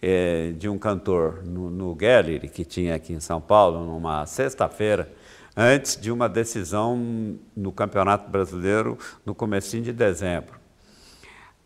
é, 0.00 0.52
de 0.56 0.68
um 0.68 0.78
cantor 0.78 1.42
no, 1.44 1.70
no 1.70 1.94
Gallery, 1.94 2.48
que 2.48 2.64
tinha 2.64 2.94
aqui 2.94 3.12
em 3.12 3.20
São 3.20 3.40
Paulo, 3.40 3.84
numa 3.84 4.24
sexta-feira, 4.26 5.10
antes 5.56 6.00
de 6.00 6.10
uma 6.10 6.28
decisão 6.28 7.36
no 7.56 7.72
Campeonato 7.72 8.30
Brasileiro 8.30 8.96
no 9.26 9.34
comecinho 9.34 9.82
de 9.82 9.92
dezembro. 9.92 10.58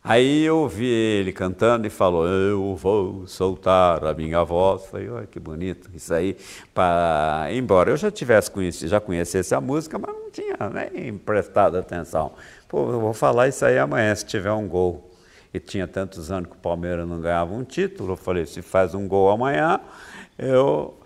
Aí 0.05 0.43
eu 0.43 0.59
ouvi 0.59 0.85
ele 0.85 1.33
cantando 1.33 1.87
e 1.87 1.91
falou, 1.91 2.27
eu 2.27 2.75
vou 2.75 3.25
soltar 3.29 4.05
a 4.05 4.13
minha 4.13 4.43
voz. 4.43 4.87
Falei, 4.87 5.09
olha 5.09 5.27
que 5.29 5.39
bonito 5.39 5.89
isso 5.95 6.13
aí. 6.13 6.37
Pra... 6.75 7.47
Embora 7.53 7.91
eu 7.91 7.97
já 7.97 8.11
tivesse 8.11 8.51
conhecido, 8.51 8.89
já 8.89 9.01
conhecesse 9.01 9.55
a 9.55 9.61
música, 9.61 10.01
mas 10.01 10.13
não 10.13 10.29
tinha 10.29 10.57
nem 10.93 11.17
prestado 11.17 11.79
atenção. 11.79 12.33
Pô, 12.69 12.91
eu 12.91 13.01
vou 13.01 13.13
falar 13.13 13.47
isso 13.47 13.65
aí 13.65 13.79
amanhã, 13.79 14.13
se 14.13 14.27
tiver 14.27 14.51
um 14.51 14.67
gol. 14.67 15.12
E 15.53 15.61
tinha 15.61 15.87
tantos 15.87 16.31
anos 16.31 16.51
que 16.51 16.57
o 16.57 16.61
Palmeiras 16.61 17.07
não 17.07 17.21
ganhava 17.21 17.53
um 17.53 17.65
título. 17.65 18.13
Eu 18.13 18.17
falei, 18.17 18.47
se 18.47 18.63
faz 18.63 18.95
um 18.95 19.07
gol 19.07 19.31
amanhã, 19.31 19.81
eu 20.39 20.99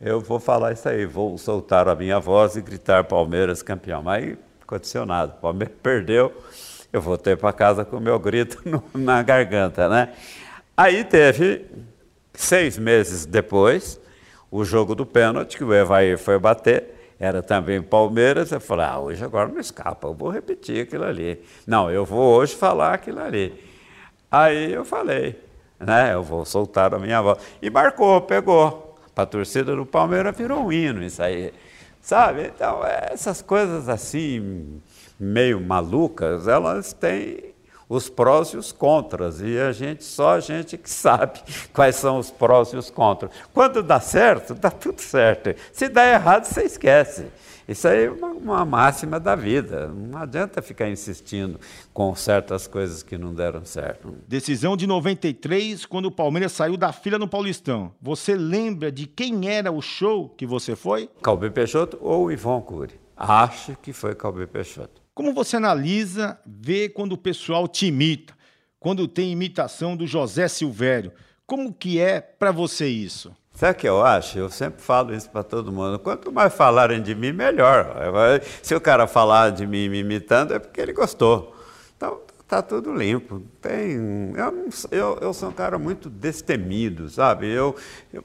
eu 0.00 0.20
vou 0.20 0.38
falar 0.38 0.72
isso 0.72 0.86
aí, 0.88 1.06
vou 1.06 1.38
soltar 1.38 1.88
a 1.88 1.94
minha 1.94 2.20
voz 2.20 2.54
e 2.54 2.60
gritar 2.60 3.04
Palmeiras 3.04 3.62
campeão. 3.62 4.02
Mas 4.02 4.36
aconteceu 4.62 5.06
nada, 5.06 5.32
o 5.32 5.40
Palmeiras 5.40 5.74
perdeu, 5.82 6.32
eu 6.92 7.00
voltei 7.00 7.34
para 7.34 7.52
casa 7.52 7.84
com 7.84 7.96
o 7.96 8.00
meu 8.00 8.18
grito 8.18 8.60
no, 8.68 8.82
na 8.94 9.22
garganta, 9.22 9.88
né? 9.88 10.12
Aí 10.76 11.02
teve, 11.02 11.64
seis 12.34 12.76
meses 12.76 13.24
depois, 13.24 13.98
o 14.50 14.64
jogo 14.64 14.94
do 14.94 15.06
pênalti, 15.06 15.56
que 15.56 15.64
o 15.64 15.72
Evair 15.72 16.18
foi 16.18 16.38
bater, 16.38 16.94
era 17.18 17.42
também 17.42 17.80
Palmeiras, 17.80 18.52
eu 18.52 18.60
falei, 18.60 18.84
ah, 18.84 18.98
hoje 18.98 19.24
agora 19.24 19.48
não 19.48 19.58
escapa, 19.58 20.08
eu 20.08 20.12
vou 20.12 20.28
repetir 20.28 20.82
aquilo 20.82 21.04
ali. 21.04 21.42
Não, 21.66 21.90
eu 21.90 22.04
vou 22.04 22.34
hoje 22.34 22.54
falar 22.54 22.92
aquilo 22.92 23.20
ali. 23.20 23.65
Aí 24.30 24.72
eu 24.72 24.84
falei, 24.84 25.40
né, 25.78 26.14
eu 26.14 26.22
vou 26.22 26.44
soltar 26.44 26.94
a 26.94 26.98
minha 26.98 27.22
voz. 27.22 27.38
E 27.60 27.70
marcou, 27.70 28.20
pegou 28.20 28.96
para 29.14 29.24
a 29.24 29.26
torcida 29.26 29.74
do 29.74 29.86
Palmeiras 29.86 30.36
virou 30.36 30.66
um 30.66 30.72
hino 30.72 31.02
isso 31.02 31.22
aí. 31.22 31.52
Sabe? 32.02 32.52
Então, 32.54 32.84
essas 32.84 33.42
coisas 33.42 33.88
assim, 33.88 34.80
meio 35.18 35.60
malucas, 35.60 36.46
elas 36.46 36.92
têm 36.92 37.54
os 37.88 38.08
prós 38.08 38.48
e 38.50 38.56
os 38.56 38.72
contras. 38.72 39.40
E 39.40 39.58
a 39.58 39.72
gente, 39.72 40.04
só 40.04 40.34
a 40.34 40.40
gente 40.40 40.76
que 40.76 40.88
sabe 40.90 41.40
quais 41.72 41.96
são 41.96 42.18
os 42.18 42.30
prós 42.30 42.72
e 42.72 42.76
os 42.76 42.90
contras. 42.90 43.32
Quando 43.52 43.82
dá 43.82 44.00
certo, 44.00 44.54
dá 44.54 44.70
tudo 44.70 45.00
certo. 45.00 45.54
Se 45.72 45.88
dá 45.88 46.06
errado, 46.06 46.44
você 46.44 46.62
esquece. 46.62 47.26
Isso 47.68 47.88
aí 47.88 48.04
é 48.04 48.10
uma, 48.10 48.28
uma, 48.28 48.64
máxima 48.64 49.18
da 49.18 49.34
vida. 49.34 49.88
Não 49.88 50.18
adianta 50.18 50.62
ficar 50.62 50.88
insistindo 50.88 51.58
com 51.92 52.14
certas 52.14 52.66
coisas 52.66 53.02
que 53.02 53.18
não 53.18 53.34
deram 53.34 53.64
certo. 53.64 54.16
Decisão 54.28 54.76
de 54.76 54.86
93, 54.86 55.84
quando 55.84 56.06
o 56.06 56.12
Palmeiras 56.12 56.52
saiu 56.52 56.76
da 56.76 56.92
fila 56.92 57.18
no 57.18 57.26
Paulistão. 57.26 57.92
Você 58.00 58.36
lembra 58.36 58.92
de 58.92 59.06
quem 59.06 59.48
era 59.48 59.72
o 59.72 59.82
show 59.82 60.28
que 60.28 60.46
você 60.46 60.76
foi? 60.76 61.10
Calbi 61.22 61.50
Peixoto 61.50 61.98
ou 62.00 62.30
Ivon 62.30 62.60
Cury? 62.62 63.00
Acho 63.16 63.76
que 63.82 63.92
foi 63.92 64.14
Calbi 64.14 64.46
Peixoto. 64.46 65.02
Como 65.12 65.32
você 65.32 65.56
analisa, 65.56 66.38
vê 66.46 66.88
quando 66.88 67.12
o 67.12 67.18
pessoal 67.18 67.66
te 67.66 67.86
imita, 67.86 68.34
quando 68.78 69.08
tem 69.08 69.32
imitação 69.32 69.96
do 69.96 70.06
José 70.06 70.46
Silvério? 70.46 71.10
Como 71.46 71.72
que 71.72 71.98
é 71.98 72.20
para 72.20 72.52
você 72.52 72.86
isso? 72.86 73.34
Sabe 73.56 73.72
o 73.72 73.74
que 73.74 73.88
eu 73.88 74.04
acho? 74.04 74.38
Eu 74.38 74.50
sempre 74.50 74.82
falo 74.82 75.14
isso 75.14 75.30
para 75.30 75.42
todo 75.42 75.72
mundo. 75.72 75.98
Quanto 75.98 76.30
mais 76.30 76.52
falarem 76.52 77.00
de 77.00 77.14
mim, 77.14 77.32
melhor. 77.32 77.96
Se 78.62 78.74
o 78.74 78.80
cara 78.80 79.06
falar 79.06 79.50
de 79.50 79.66
mim 79.66 79.88
me 79.88 80.00
imitando, 80.00 80.52
é 80.52 80.58
porque 80.58 80.78
ele 80.78 80.92
gostou. 80.92 81.56
Então, 81.96 82.20
tá 82.46 82.60
tudo 82.60 82.94
limpo. 82.94 83.40
Tem, 83.62 83.92
eu, 84.36 84.68
eu, 84.90 85.18
eu 85.22 85.32
sou 85.32 85.48
um 85.48 85.52
cara 85.52 85.78
muito 85.78 86.10
destemido, 86.10 87.08
sabe? 87.08 87.48
Eu, 87.48 87.74
eu, 88.12 88.22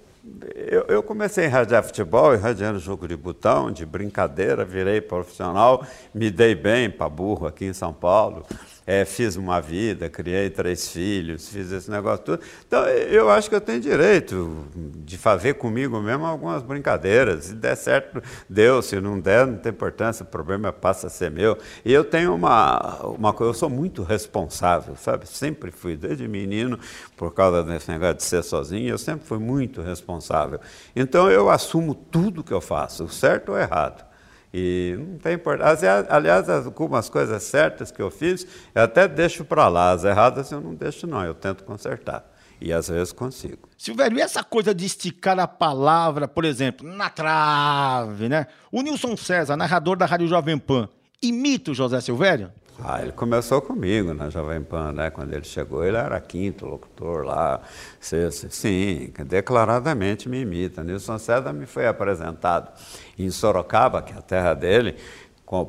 eu, 0.54 0.86
eu 0.90 1.02
comecei 1.02 1.46
a 1.46 1.48
irradiar 1.48 1.82
futebol, 1.82 2.34
irradiando 2.34 2.78
jogo 2.78 3.08
de 3.08 3.16
botão, 3.16 3.72
de 3.72 3.86
brincadeira, 3.86 4.66
virei 4.66 5.00
profissional, 5.00 5.88
me 6.14 6.30
dei 6.30 6.54
bem 6.54 6.90
para 6.90 7.08
burro 7.08 7.48
aqui 7.48 7.64
em 7.64 7.74
São 7.74 7.94
Paulo 7.94 8.46
é, 8.86 9.06
fiz 9.06 9.36
uma 9.36 9.62
vida, 9.62 10.10
criei 10.10 10.50
três 10.50 10.90
filhos, 10.90 11.50
fiz 11.50 11.72
esse 11.72 11.90
negócio 11.90 12.26
tudo. 12.26 12.42
Então, 12.68 12.84
eu 12.88 13.30
acho 13.30 13.50
que 13.50 13.56
eu 13.56 13.62
tenho 13.62 13.80
direito 13.80 14.66
de 14.76 15.18
fazer 15.18 15.56
comigo 15.56 16.00
mesmo 16.02 16.26
algumas 16.26 16.64
brincadeiras. 16.64 17.46
Se 17.46 17.54
der 17.54 17.76
certo, 17.76 18.22
deu. 18.50 18.82
Se 18.82 19.00
não 19.00 19.20
der, 19.20 19.46
não 19.46 19.58
tem 19.58 19.72
importância, 19.72 20.24
o 20.24 20.26
problema 20.26 20.74
passa 20.74 21.08
a 21.08 21.10
ser 21.10 21.30
meu. 21.30 21.58
E 21.86 21.94
eu 21.94 22.04
tenho 22.04 22.34
uma, 22.34 22.98
uma 23.06 23.34
coisa, 23.34 23.52
eu 23.52 23.54
sou 23.54 23.70
muito 23.70 24.04
responsável, 24.04 24.96
sabe? 24.96 25.28
Sempre 25.28 25.72
fui, 25.72 25.96
desde 25.96 26.28
menino, 26.28 26.80
por 27.16 27.34
causa 27.34 27.64
desse 27.64 27.90
negócio 27.90 28.16
de 28.16 28.24
ser 28.24 28.44
sozinho, 28.44 28.90
eu 28.90 28.98
sempre 28.98 29.28
fui 29.28 29.38
muito 29.38 29.82
responsável. 29.82 30.60
Então, 30.96 31.30
eu 31.30 31.50
assumo 31.50 31.94
tudo 31.94 32.44
que 32.44 32.54
eu 32.54 32.62
faço, 32.62 33.08
certo 33.10 33.52
ou 33.52 33.60
errado. 33.60 34.11
E 34.54 34.98
não 35.00 35.18
tem 35.18 35.34
importância. 35.36 36.06
Aliás, 36.10 36.50
algumas 36.50 37.10
coisas 37.10 37.42
certas 37.44 37.92
que 37.92 38.02
eu 38.02 38.12
fiz, 38.12 38.46
eu 38.76 38.84
até 38.84 39.08
deixo 39.08 39.46
para 39.46 39.68
lá. 39.68 39.92
As 39.92 40.04
erradas 40.04 40.52
eu 40.52 40.60
não 40.60 40.74
deixo, 40.74 41.08
não. 41.08 41.24
Eu 41.24 41.34
tento 41.34 41.64
consertar. 41.64 42.30
E 42.60 42.72
às 42.72 42.90
vezes 42.90 43.12
consigo. 43.12 43.70
Silvério, 43.78 44.18
e 44.18 44.22
essa 44.22 44.44
coisa 44.44 44.76
de 44.76 44.86
esticar 44.86 45.40
a 45.40 45.48
palavra, 45.48 46.28
por 46.28 46.46
exemplo, 46.46 46.88
na 46.88 47.10
trave, 47.10 48.30
né? 48.30 48.46
O 48.72 48.84
Nilson 48.84 49.18
César, 49.18 49.58
narrador 49.58 49.98
da 49.98 50.06
Rádio 50.06 50.28
Jovem 50.28 50.60
Pan, 50.60 50.88
imita 51.24 51.72
o 51.72 51.74
José 51.74 52.00
Silvério? 52.02 52.52
Ah, 52.80 53.02
ele 53.02 53.12
começou 53.12 53.62
comigo 53.62 54.14
na 54.14 54.30
Jovem 54.30 54.62
Pan, 54.62 54.92
né? 54.92 55.10
Quando 55.12 55.34
ele 55.34 55.44
chegou, 55.44 55.84
ele 55.84 55.98
era 55.98 56.20
quinto 56.20 56.66
locutor 56.66 57.24
lá. 57.24 57.62
Sim, 58.00 59.14
declaradamente 59.26 60.28
me 60.28 60.42
imita. 60.42 60.84
Nilson 60.84 61.18
César 61.20 61.54
me 61.54 61.66
foi 61.66 61.86
apresentado 61.88 62.72
em 63.20 63.30
Sorocaba, 63.30 64.02
que 64.02 64.14
é 64.14 64.18
a 64.18 64.22
terra 64.22 64.54
dele, 64.54 64.96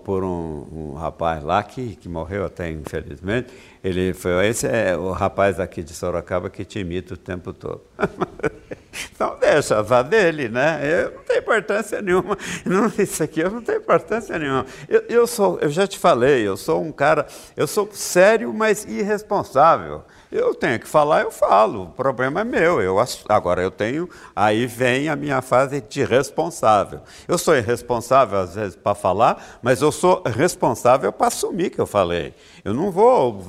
por 0.05 0.23
um, 0.23 0.67
um, 0.73 0.95
rapaz 0.95 1.43
lá 1.43 1.61
que, 1.61 1.97
que 1.97 2.09
morreu 2.09 2.45
até 2.45 2.71
infelizmente. 2.71 3.53
Ele 3.83 4.15
foi 4.15 4.47
esse 4.47 4.67
é 4.69 4.97
o 4.97 5.11
rapaz 5.11 5.59
aqui 5.59 5.83
de 5.83 5.93
Sorocaba 5.93 6.49
que 6.49 6.65
te 6.65 6.79
imita 6.79 7.15
o 7.15 7.17
tempo 7.17 7.53
todo. 7.53 7.83
então 9.13 9.37
deixa 9.41 9.83
vá 9.83 10.03
dele, 10.03 10.49
né? 10.49 10.81
Eu 10.85 11.17
não 11.17 11.23
tem 11.25 11.39
importância 11.39 12.01
nenhuma. 12.01 12.39
Não, 12.65 12.87
isso 12.97 13.25
aqui 13.25 13.41
eu 13.41 13.51
não 13.51 13.61
tem 13.61 13.77
importância 13.77 14.39
nenhuma. 14.39 14.65
Eu, 14.89 15.03
eu 15.09 15.27
sou, 15.27 15.59
eu 15.61 15.69
já 15.69 15.85
te 15.85 15.99
falei, 15.99 16.47
eu 16.47 16.57
sou 16.57 16.81
um 16.81 16.93
cara, 16.93 17.27
eu 17.57 17.67
sou 17.67 17.89
sério, 17.93 18.55
mas 18.55 18.85
irresponsável. 18.85 20.05
Eu 20.33 20.55
tenho 20.55 20.81
que 20.81 20.89
falar, 20.89 21.21
eu 21.21 21.31
falo. 21.31 21.83
O 21.83 21.89
problema 21.89 22.41
é 22.41 22.45
meu. 22.45 22.81
Eu, 22.81 22.97
agora 23.29 23.61
eu 23.61 23.71
tenho. 23.71 24.09
Aí 24.35 24.67
vem 24.67 25.11
a 25.11 25.15
minha 25.15 25.43
fase 25.43 25.83
de 25.83 26.03
responsável. 26.05 27.03
Eu 27.29 27.37
sou 27.37 27.55
irresponsável, 27.55 28.39
às 28.39 28.55
vezes, 28.55 28.75
para 28.75 28.95
falar, 28.95 29.61
mas 29.61 29.83
eu 29.83 29.93
sou 29.93 30.23
responsável 30.25 31.13
para 31.13 31.27
assumir 31.27 31.69
que 31.69 31.79
eu 31.79 31.87
falei. 31.87 32.35
Eu 32.65 32.73
não 32.73 32.91
vou 32.91 33.43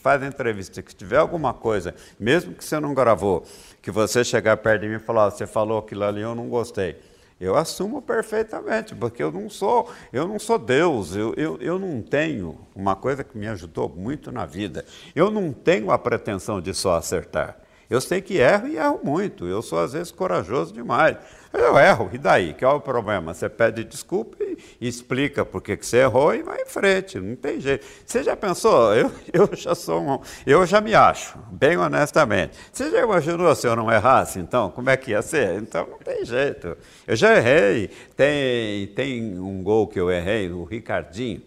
fazer 0.00 0.26
entrevista, 0.26 0.80
que 0.80 0.94
tiver 0.94 1.16
alguma 1.16 1.52
coisa, 1.52 1.92
mesmo 2.20 2.54
que 2.54 2.64
você 2.64 2.78
não 2.78 2.94
gravou, 2.94 3.42
que 3.82 3.90
você 3.90 4.22
chegar 4.22 4.56
perto 4.58 4.82
de 4.82 4.88
mim 4.88 4.94
e 4.94 5.00
falar, 5.00 5.30
você 5.30 5.44
falou 5.44 5.78
aquilo 5.78 6.04
ali, 6.04 6.20
eu 6.20 6.36
não 6.36 6.48
gostei. 6.48 6.96
Eu 7.40 7.56
assumo 7.56 8.02
perfeitamente, 8.02 8.96
porque 8.96 9.22
eu 9.22 9.30
não 9.30 9.48
sou, 9.48 9.88
eu 10.12 10.26
não 10.26 10.40
sou 10.40 10.58
Deus, 10.58 11.14
eu, 11.14 11.32
eu, 11.36 11.56
eu 11.60 11.78
não 11.78 12.02
tenho 12.02 12.58
uma 12.74 12.96
coisa 12.96 13.22
que 13.22 13.38
me 13.38 13.46
ajudou 13.46 13.88
muito 13.88 14.32
na 14.32 14.44
vida. 14.44 14.84
Eu 15.14 15.30
não 15.30 15.52
tenho 15.52 15.92
a 15.92 15.98
pretensão 15.98 16.60
de 16.60 16.74
só 16.74 16.96
acertar. 16.96 17.56
Eu 17.88 18.00
sei 18.00 18.20
que 18.20 18.36
erro 18.36 18.68
e 18.68 18.76
erro 18.76 19.00
muito. 19.02 19.46
Eu 19.46 19.62
sou, 19.62 19.78
às 19.78 19.92
vezes, 19.92 20.10
corajoso 20.12 20.74
demais. 20.74 21.16
Eu 21.52 21.78
erro, 21.78 22.10
e 22.12 22.18
daí? 22.18 22.54
Qual 22.54 22.74
é 22.74 22.76
o 22.76 22.80
problema? 22.80 23.32
Você 23.32 23.48
pede 23.48 23.82
desculpa 23.82 24.36
e, 24.42 24.58
explica 24.80 25.44
por 25.44 25.62
que 25.62 25.76
você 25.76 25.98
errou 25.98 26.34
e 26.34 26.42
vai 26.42 26.60
em 26.60 26.66
frente, 26.66 27.18
não 27.18 27.34
tem 27.36 27.58
jeito. 27.58 27.86
Você 28.04 28.22
já 28.22 28.36
pensou? 28.36 28.94
Eu, 28.94 29.10
eu 29.32 29.48
já 29.56 29.74
sou 29.74 30.00
um, 30.02 30.20
eu 30.46 30.66
já 30.66 30.80
me 30.80 30.94
acho, 30.94 31.38
bem 31.50 31.76
honestamente. 31.78 32.56
Você 32.70 32.90
já 32.90 33.02
imaginou 33.02 33.54
se 33.54 33.66
eu 33.66 33.74
não 33.74 33.90
errasse, 33.90 34.38
então? 34.38 34.70
Como 34.70 34.90
é 34.90 34.96
que 34.96 35.12
ia 35.12 35.22
ser? 35.22 35.54
Então 35.62 35.86
não 35.86 35.98
tem 35.98 36.24
jeito. 36.24 36.76
Eu 37.06 37.16
já 37.16 37.34
errei. 37.34 37.90
Tem, 38.14 38.86
tem 38.88 39.38
um 39.38 39.62
gol 39.62 39.86
que 39.86 39.98
eu 39.98 40.10
errei, 40.10 40.50
o 40.50 40.64
Ricardinho. 40.64 41.42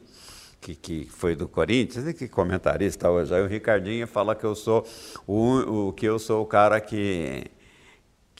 Que, 0.59 0.75
que, 0.75 1.07
foi 1.09 1.35
do 1.35 1.47
Corinthians, 1.47 2.07
e 2.07 2.13
que 2.13 2.27
comentarista 2.27 3.09
hoje. 3.09 3.33
Aí 3.33 3.41
o 3.41 3.47
Ricardinho 3.47 4.05
fala 4.05 4.35
que 4.35 4.43
eu 4.43 4.53
sou 4.53 4.85
o, 5.25 5.87
o 5.87 5.93
que 5.93 6.05
eu 6.05 6.19
sou 6.19 6.43
o 6.43 6.45
cara 6.45 6.79
que 6.79 7.49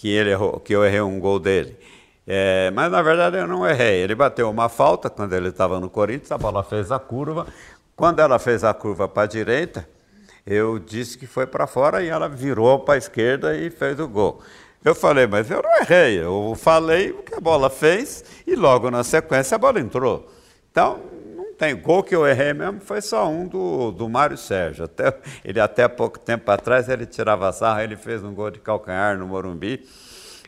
que, 0.02 0.10
ele 0.10 0.32
errou, 0.32 0.60
que 0.60 0.74
eu 0.74 0.84
errei 0.84 1.00
um 1.00 1.20
gol 1.20 1.38
dele. 1.38 1.78
É, 2.26 2.72
mas 2.72 2.92
na 2.92 3.04
verdade 3.04 3.38
eu 3.38 3.46
não 3.46 3.70
errei. 3.70 4.00
Ele 4.00 4.16
bateu 4.16 4.50
uma 4.50 4.68
falta 4.68 5.12
quando 5.12 5.34
ele 5.34 5.50
estava 5.50 5.80
no 5.80 5.92
Corinthians, 5.92 6.32
a 6.32 6.40
bola 6.40 6.64
fez 6.64 6.92
a 6.92 6.98
curva. 6.98 7.46
Quando 7.96 8.20
ela 8.20 8.40
fez 8.40 8.64
a 8.64 8.74
curva 8.74 9.08
para 9.08 9.24
a 9.24 9.28
direita, 9.28 9.88
eu 10.44 10.80
disse 10.80 11.20
que 11.20 11.28
foi 11.28 11.46
para 11.46 11.68
fora 11.68 12.02
e 12.02 12.08
ela 12.08 12.28
virou 12.28 12.80
para 12.80 12.96
a 12.96 12.98
esquerda 12.98 13.56
e 13.56 13.70
fez 13.70 14.00
o 14.00 14.08
gol. 14.08 14.42
Eu 14.84 14.96
falei, 14.96 15.28
mas 15.28 15.52
eu 15.52 15.62
não 15.62 15.72
errei. 15.82 16.20
Eu 16.20 16.58
falei 16.58 17.12
o 17.12 17.22
que 17.22 17.36
a 17.36 17.40
bola 17.40 17.70
fez 17.70 18.26
e 18.48 18.56
logo 18.56 18.90
na 18.90 19.04
sequência 19.04 19.54
a 19.54 19.60
bola 19.60 19.80
entrou. 19.80 20.28
Então, 20.72 21.00
tem. 21.62 21.76
Gol 21.76 22.02
que 22.02 22.16
eu 22.16 22.28
errei 22.28 22.54
mesmo 22.54 22.82
foi 22.82 23.02
só 23.02 23.30
um 23.30 23.48
do, 23.48 23.92
do 23.92 24.10
Mário 24.10 24.36
Sérgio. 24.36 24.86
Até, 24.86 25.16
ele 25.46 25.60
até 25.60 25.88
pouco 25.88 26.18
tempo 26.18 26.50
atrás 26.50 26.90
ele 26.90 27.06
tirava 27.06 27.52
sarra, 27.54 27.84
ele 27.84 27.96
fez 27.96 28.24
um 28.24 28.34
gol 28.34 28.50
de 28.50 28.60
calcanhar 28.60 29.16
no 29.16 29.28
Morumbi. 29.28 29.88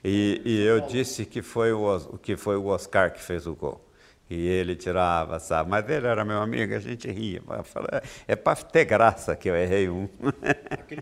E, 0.03 0.41
e 0.43 0.61
eu 0.65 0.81
disse 0.81 1.23
que 1.23 1.43
foi, 1.43 1.71
o, 1.71 2.17
que 2.17 2.35
foi 2.35 2.57
o 2.57 2.65
Oscar 2.65 3.13
que 3.13 3.21
fez 3.21 3.45
o 3.45 3.53
gol. 3.53 3.87
E 4.27 4.47
ele 4.47 4.75
tirava, 4.75 5.37
sabe? 5.37 5.69
Mas 5.69 5.87
ele 5.87 6.07
era 6.07 6.25
meu 6.25 6.41
amigo, 6.41 6.73
a 6.73 6.79
gente 6.79 7.09
ria. 7.11 7.41
Falei, 7.63 8.01
é 8.27 8.35
para 8.35 8.55
ter 8.55 8.85
graça 8.85 9.35
que 9.35 9.47
eu 9.47 9.55
errei 9.55 9.89
um. 9.89 10.09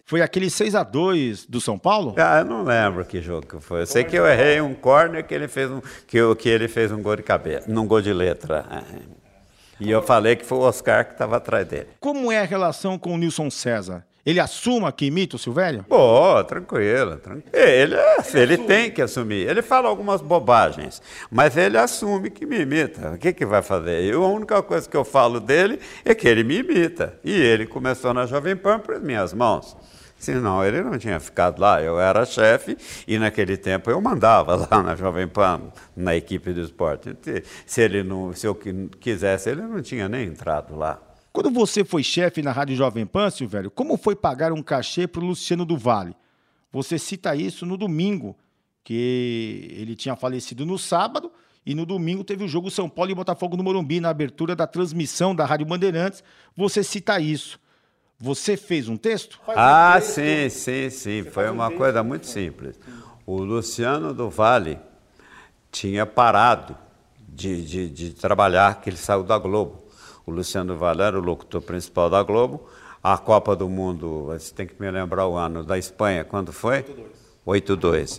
Foi 0.05 0.21
aquele 0.21 0.49
6 0.49 0.75
a 0.75 0.83
2 0.83 1.45
do 1.45 1.61
São 1.61 1.79
Paulo? 1.79 2.13
Ah, 2.17 2.39
eu 2.39 2.45
não 2.45 2.63
lembro 2.63 3.05
que 3.05 3.21
jogo 3.21 3.47
que 3.47 3.61
foi. 3.61 3.81
Eu 3.81 3.85
sei 3.85 4.03
que 4.03 4.17
eu 4.17 4.27
errei 4.27 4.59
um 4.59 4.73
corner 4.73 5.25
que 5.25 5.33
ele 5.33 5.47
fez 5.47 5.71
um, 5.71 5.79
que, 6.05 6.17
eu, 6.17 6.35
que 6.35 6.49
ele 6.49 6.67
fez 6.67 6.91
um 6.91 7.01
gol 7.01 7.15
de 7.15 7.23
cabeça, 7.23 7.71
num 7.71 7.87
gol 7.87 8.01
de 8.01 8.11
letra. 8.11 8.65
E 9.81 9.89
eu 9.89 10.03
falei 10.03 10.35
que 10.35 10.45
foi 10.45 10.59
o 10.59 10.61
Oscar 10.61 11.05
que 11.05 11.13
estava 11.13 11.37
atrás 11.37 11.67
dele. 11.67 11.87
Como 11.99 12.31
é 12.31 12.39
a 12.39 12.45
relação 12.45 12.99
com 12.99 13.15
o 13.15 13.17
Nilson 13.17 13.49
César? 13.49 14.05
Ele 14.23 14.39
assuma 14.39 14.91
que 14.91 15.05
imita 15.05 15.35
o 15.35 15.39
Silvério? 15.39 15.83
Pô, 15.89 16.43
tranquilo, 16.43 17.17
tranquilo. 17.17 17.49
Ele, 17.51 17.95
é, 17.95 18.17
ele 18.35 18.59
tem 18.59 18.91
que 18.91 19.01
assumir. 19.01 19.49
Ele 19.49 19.63
fala 19.63 19.89
algumas 19.89 20.21
bobagens, 20.21 21.01
mas 21.31 21.57
ele 21.57 21.79
assume 21.79 22.29
que 22.29 22.45
me 22.45 22.59
imita. 22.59 23.13
O 23.13 23.17
que, 23.17 23.33
que 23.33 23.43
vai 23.43 23.63
fazer? 23.63 24.03
Eu, 24.03 24.23
a 24.23 24.27
única 24.27 24.61
coisa 24.61 24.87
que 24.87 24.95
eu 24.95 25.03
falo 25.03 25.39
dele 25.39 25.79
é 26.05 26.13
que 26.13 26.27
ele 26.27 26.43
me 26.43 26.59
imita. 26.59 27.19
E 27.23 27.33
ele 27.33 27.65
começou 27.65 28.13
na 28.13 28.27
Jovem 28.27 28.55
Pan 28.55 28.77
por 28.77 28.99
minhas 28.99 29.33
mãos. 29.33 29.75
Senão 30.21 30.63
ele 30.63 30.83
não 30.83 30.99
tinha 30.99 31.19
ficado 31.19 31.59
lá. 31.59 31.81
Eu 31.81 31.99
era 31.99 32.23
chefe 32.27 32.77
e 33.07 33.17
naquele 33.17 33.57
tempo 33.57 33.89
eu 33.89 33.99
mandava 33.99 34.55
lá 34.69 34.83
na 34.83 34.95
Jovem 34.95 35.27
Pan, 35.27 35.59
na 35.95 36.15
equipe 36.15 36.53
do 36.53 36.61
esporte. 36.61 37.17
Se 37.65 37.81
ele 37.81 38.03
não, 38.03 38.31
se 38.31 38.45
eu 38.45 38.53
quisesse, 38.53 39.49
ele 39.49 39.63
não 39.63 39.81
tinha 39.81 40.07
nem 40.07 40.27
entrado 40.27 40.75
lá. 40.75 41.01
Quando 41.33 41.49
você 41.49 41.83
foi 41.83 42.03
chefe 42.03 42.43
na 42.43 42.51
Rádio 42.51 42.75
Jovem 42.75 43.03
Pan, 43.03 43.31
Silvério, 43.31 43.71
como 43.71 43.97
foi 43.97 44.15
pagar 44.15 44.51
um 44.51 44.61
cachê 44.61 45.07
para 45.07 45.23
o 45.23 45.25
Luciano 45.25 45.65
do 45.65 45.75
Vale? 45.75 46.15
Você 46.71 46.99
cita 46.99 47.35
isso 47.35 47.65
no 47.65 47.75
domingo, 47.75 48.37
que 48.83 49.69
ele 49.71 49.95
tinha 49.95 50.15
falecido 50.15 50.67
no 50.67 50.77
sábado 50.77 51.31
e 51.65 51.73
no 51.73 51.83
domingo 51.83 52.23
teve 52.23 52.43
o 52.43 52.47
jogo 52.47 52.69
São 52.69 52.87
Paulo 52.87 53.09
e 53.09 53.15
Botafogo 53.15 53.57
no 53.57 53.63
Morumbi, 53.63 53.99
na 53.99 54.09
abertura 54.09 54.55
da 54.55 54.67
transmissão 54.67 55.33
da 55.33 55.45
Rádio 55.45 55.65
Bandeirantes. 55.65 56.23
Você 56.55 56.83
cita 56.83 57.19
isso. 57.19 57.59
Você 58.21 58.55
fez 58.55 58.87
um 58.87 58.95
texto? 58.95 59.39
Ah, 59.47 59.99
sim, 60.01 60.47
sim, 60.49 60.89
sim. 60.89 61.23
Foi 61.23 61.49
uma 61.49 61.71
coisa 61.71 62.03
muito 62.03 62.27
simples. 62.27 62.79
O 63.25 63.37
Luciano 63.41 64.13
do 64.13 64.29
Vale 64.29 64.79
tinha 65.71 66.05
parado 66.05 66.77
de, 67.17 67.65
de, 67.65 67.89
de 67.89 68.09
trabalhar, 68.11 68.79
que 68.81 68.89
ele 68.89 68.97
saiu 68.97 69.23
da 69.23 69.37
Globo 69.37 69.81
o 70.25 70.31
Luciano 70.31 70.77
Valera, 70.77 71.17
o 71.17 71.21
locutor 71.21 71.61
principal 71.61 72.09
da 72.09 72.21
Globo. 72.23 72.67
A 73.03 73.17
Copa 73.17 73.55
do 73.55 73.67
Mundo, 73.67 74.25
você 74.27 74.53
tem 74.53 74.67
que 74.67 74.79
me 74.79 74.89
lembrar 74.91 75.27
o 75.27 75.35
ano, 75.35 75.63
da 75.63 75.75
Espanha, 75.75 76.23
quando 76.23 76.53
foi? 76.53 76.83
8-2. 76.83 77.10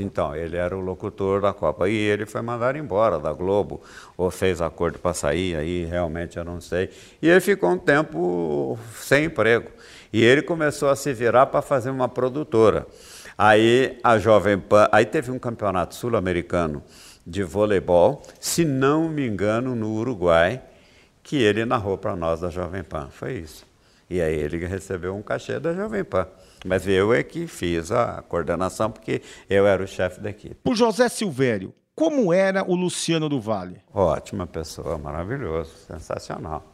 Então, 0.00 0.34
ele 0.34 0.56
era 0.56 0.76
o 0.76 0.80
locutor 0.80 1.40
da 1.40 1.52
Copa. 1.52 1.88
E 1.88 1.94
ele 1.94 2.26
foi 2.26 2.42
mandado 2.42 2.76
embora 2.76 3.18
da 3.18 3.32
Globo, 3.32 3.80
ou 4.16 4.30
fez 4.30 4.60
acordo 4.60 4.98
para 4.98 5.14
sair, 5.14 5.56
aí 5.56 5.84
realmente 5.84 6.36
eu 6.36 6.44
não 6.44 6.60
sei. 6.60 6.90
E 7.20 7.28
ele 7.28 7.40
ficou 7.40 7.70
um 7.70 7.78
tempo 7.78 8.78
sem 8.96 9.26
emprego. 9.26 9.70
E 10.12 10.22
ele 10.22 10.42
começou 10.42 10.90
a 10.90 10.96
se 10.96 11.12
virar 11.12 11.46
para 11.46 11.62
fazer 11.62 11.90
uma 11.90 12.08
produtora. 12.08 12.86
Aí 13.38 13.98
a 14.02 14.18
Jovem 14.18 14.58
Pan, 14.58 14.88
aí 14.92 15.06
teve 15.06 15.30
um 15.30 15.38
campeonato 15.38 15.94
sul-americano 15.94 16.82
de 17.26 17.42
voleibol, 17.42 18.22
se 18.40 18.64
não 18.64 19.08
me 19.08 19.26
engano, 19.26 19.74
no 19.74 19.92
Uruguai 19.92 20.60
que 21.22 21.36
ele 21.36 21.64
narrou 21.64 21.96
para 21.96 22.16
nós 22.16 22.40
da 22.40 22.50
Jovem 22.50 22.82
Pan. 22.82 23.08
Foi 23.10 23.34
isso. 23.34 23.64
E 24.10 24.20
aí 24.20 24.34
ele 24.34 24.66
recebeu 24.66 25.14
um 25.14 25.22
cachê 25.22 25.58
da 25.58 25.72
Jovem 25.72 26.04
Pan. 26.04 26.26
Mas 26.64 26.86
eu 26.86 27.12
é 27.12 27.22
que 27.22 27.46
fiz 27.46 27.90
a 27.90 28.22
coordenação, 28.22 28.90
porque 28.90 29.22
eu 29.48 29.66
era 29.66 29.82
o 29.82 29.86
chefe 29.86 30.20
da 30.20 30.30
equipe. 30.30 30.54
Por 30.62 30.76
José 30.76 31.08
Silvério, 31.08 31.74
como 31.94 32.32
era 32.32 32.64
o 32.68 32.74
Luciano 32.74 33.28
do 33.28 33.40
Vale? 33.40 33.80
Ótima 33.92 34.46
pessoa, 34.46 34.96
maravilhoso, 34.96 35.72
sensacional. 35.86 36.64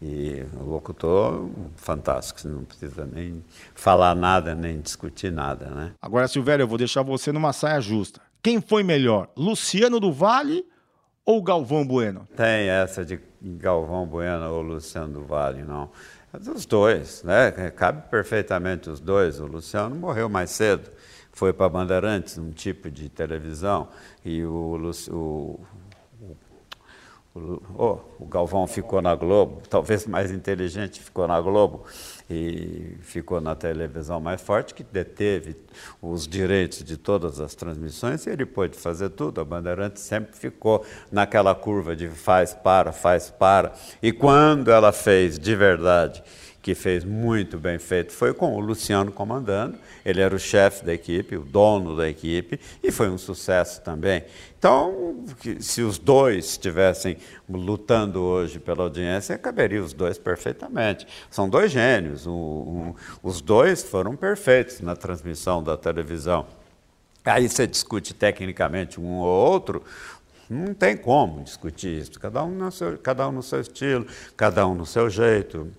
E 0.00 0.44
o 0.60 0.64
locutor, 0.64 1.48
fantástico, 1.74 2.46
não 2.48 2.64
precisa 2.64 3.04
nem 3.04 3.42
falar 3.74 4.14
nada, 4.14 4.54
nem 4.54 4.80
discutir 4.80 5.32
nada, 5.32 5.66
né? 5.70 5.92
Agora, 6.00 6.28
Silvério, 6.28 6.62
eu 6.62 6.68
vou 6.68 6.78
deixar 6.78 7.02
você 7.02 7.32
numa 7.32 7.52
saia 7.52 7.80
justa. 7.80 8.20
Quem 8.40 8.60
foi 8.60 8.84
melhor, 8.84 9.28
Luciano 9.36 9.98
do 9.98 10.12
Vale 10.12 10.64
ou 11.24 11.42
Galvão 11.42 11.84
Bueno? 11.84 12.28
Tem 12.36 12.68
essa 12.68 13.04
de 13.04 13.18
Galvão 13.42 14.06
Bueno 14.06 14.48
ou 14.52 14.62
Luciano 14.62 15.14
do 15.14 15.24
Vale, 15.24 15.62
não. 15.62 15.90
Os 16.32 16.66
dois, 16.66 17.22
né? 17.22 17.50
Cabe 17.70 18.08
perfeitamente 18.10 18.90
os 18.90 19.00
dois. 19.00 19.40
O 19.40 19.46
Luciano 19.46 19.94
morreu 19.94 20.28
mais 20.28 20.50
cedo, 20.50 20.90
foi 21.32 21.52
para 21.52 21.68
Bandeirantes, 21.68 22.36
um 22.36 22.50
tipo 22.50 22.90
de 22.90 23.08
televisão, 23.08 23.88
e 24.24 24.44
o, 24.44 24.78
o, 25.10 25.60
o, 27.34 28.00
o 28.18 28.26
Galvão 28.26 28.66
ficou 28.66 29.00
na 29.00 29.14
Globo, 29.14 29.62
talvez 29.70 30.06
mais 30.06 30.30
inteligente 30.30 31.00
ficou 31.00 31.26
na 31.26 31.40
Globo 31.40 31.86
e 32.30 32.96
ficou 33.00 33.40
na 33.40 33.54
televisão 33.54 34.20
mais 34.20 34.40
forte, 34.40 34.74
que 34.74 34.82
deteve 34.82 35.56
os 36.02 36.28
direitos 36.28 36.84
de 36.84 36.96
todas 36.96 37.40
as 37.40 37.54
transmissões 37.54 38.26
e 38.26 38.30
ele 38.30 38.44
pôde 38.44 38.76
fazer 38.76 39.08
tudo. 39.10 39.40
A 39.40 39.44
Bandeirante 39.44 40.00
sempre 40.00 40.36
ficou 40.36 40.84
naquela 41.10 41.54
curva 41.54 41.96
de 41.96 42.08
faz 42.08 42.52
para, 42.52 42.92
faz 42.92 43.30
para. 43.30 43.72
E 44.02 44.12
quando 44.12 44.70
ela 44.70 44.92
fez 44.92 45.38
de 45.38 45.56
verdade 45.56 46.22
que 46.60 46.74
fez 46.74 47.02
muito 47.02 47.56
bem 47.56 47.78
feito 47.78 48.12
foi 48.12 48.34
com 48.34 48.54
o 48.54 48.60
Luciano 48.60 49.10
comandando. 49.10 49.78
Ele 50.04 50.20
era 50.20 50.34
o 50.34 50.38
chefe 50.38 50.84
da 50.84 50.92
equipe, 50.92 51.36
o 51.36 51.44
dono 51.44 51.96
da 51.96 52.08
equipe, 52.08 52.60
e 52.82 52.90
foi 52.90 53.08
um 53.08 53.16
sucesso 53.16 53.80
também. 53.80 54.22
Então, 54.58 55.24
se 55.60 55.82
os 55.82 55.98
dois 55.98 56.46
estivessem 56.46 57.16
lutando 57.48 58.20
hoje 58.20 58.58
pela 58.58 58.82
audiência, 58.82 59.38
caberia 59.38 59.80
os 59.80 59.92
dois 59.92 60.18
perfeitamente. 60.18 61.06
São 61.30 61.48
dois 61.48 61.70
gênios, 61.70 62.26
os 63.22 63.40
dois 63.40 63.84
foram 63.84 64.16
perfeitos 64.16 64.80
na 64.80 64.96
transmissão 64.96 65.62
da 65.62 65.76
televisão. 65.76 66.44
Aí 67.24 67.48
você 67.48 67.68
discute 67.68 68.12
tecnicamente 68.12 69.00
um 69.00 69.18
ou 69.18 69.26
outro, 69.26 69.82
não 70.50 70.74
tem 70.74 70.96
como 70.96 71.44
discutir 71.44 72.00
isso. 72.00 72.18
Cada 72.18 72.42
um, 72.42 72.50
no 72.50 72.72
seu, 72.72 72.98
cada 72.98 73.28
um 73.28 73.32
no 73.32 73.42
seu 73.42 73.60
estilo, 73.60 74.06
cada 74.36 74.66
um 74.66 74.74
no 74.74 74.86
seu 74.86 75.08
jeito. 75.08 75.70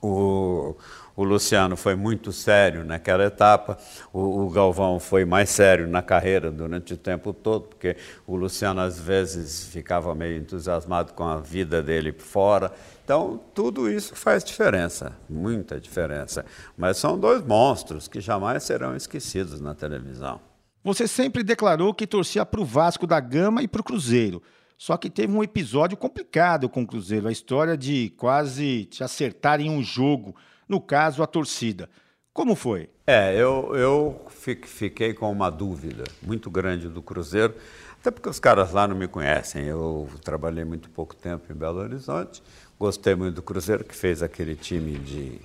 O, 0.00 0.76
o 1.16 1.24
Luciano 1.24 1.76
foi 1.76 1.96
muito 1.96 2.30
sério 2.30 2.84
naquela 2.84 3.24
etapa, 3.24 3.78
o, 4.12 4.44
o, 4.44 4.50
Galvão 4.50 5.00
foi 5.00 5.24
mais 5.24 5.48
sério 5.48 5.88
na 5.88 6.02
carreira 6.02 6.50
durante 6.50 6.92
o 6.92 6.96
tempo 6.96 7.32
todo, 7.32 7.68
porque 7.68 7.96
o 8.26 8.36
Luciano 8.36 8.82
às 8.82 9.00
vezes 9.00 9.66
ficava 9.66 10.14
meio 10.14 10.36
entusiasmado 10.36 11.14
com 11.14 11.24
a 11.24 11.38
vida 11.38 11.82
dele 11.82 12.12
fora. 12.12 12.70
Então, 13.02 13.40
tudo 13.54 13.90
isso 13.90 14.14
faz 14.14 14.44
diferença, 14.44 15.16
muita 15.28 15.80
diferença. 15.80 16.44
Mas 16.76 16.98
são 16.98 17.18
dois 17.18 17.42
monstros 17.42 18.06
que 18.06 18.20
jamais 18.20 18.62
serão 18.64 18.94
esquecidos 18.94 19.60
na 19.60 19.74
televisão. 19.74 20.40
Você 20.84 21.08
sempre 21.08 21.42
declarou 21.42 21.94
que 21.94 22.06
torcia 22.06 22.44
para 22.44 22.60
o 22.60 22.64
Vasco 22.64 23.06
da 23.06 23.18
Gama 23.18 23.62
e 23.62 23.68
para 23.68 23.80
o 23.80 23.84
Cruzeiro. 23.84 24.42
Só 24.78 24.96
que 24.96 25.08
teve 25.08 25.32
um 25.32 25.42
episódio 25.42 25.96
complicado 25.96 26.68
com 26.68 26.82
o 26.82 26.86
Cruzeiro, 26.86 27.28
a 27.28 27.32
história 27.32 27.76
de 27.76 28.12
quase 28.16 28.84
te 28.84 29.02
acertar 29.02 29.60
em 29.60 29.70
um 29.70 29.82
jogo, 29.82 30.36
no 30.68 30.80
caso 30.80 31.22
a 31.22 31.26
torcida. 31.26 31.88
Como 32.32 32.54
foi? 32.54 32.90
É, 33.06 33.34
eu, 33.34 33.74
eu 33.74 34.26
fiquei 34.64 35.14
com 35.14 35.32
uma 35.32 35.48
dúvida 35.48 36.04
muito 36.20 36.50
grande 36.50 36.88
do 36.88 37.00
Cruzeiro, 37.00 37.54
até 37.98 38.10
porque 38.10 38.28
os 38.28 38.38
caras 38.38 38.72
lá 38.72 38.86
não 38.86 38.94
me 38.94 39.08
conhecem. 39.08 39.64
Eu 39.64 40.08
trabalhei 40.22 40.64
muito 40.64 40.90
pouco 40.90 41.14
tempo 41.16 41.50
em 41.50 41.54
Belo 41.54 41.78
Horizonte, 41.78 42.42
gostei 42.78 43.14
muito 43.14 43.36
do 43.36 43.42
Cruzeiro, 43.42 43.84
que 43.84 43.94
fez 43.94 44.22
aquele 44.22 44.54
time 44.54 44.98
de, 44.98 45.40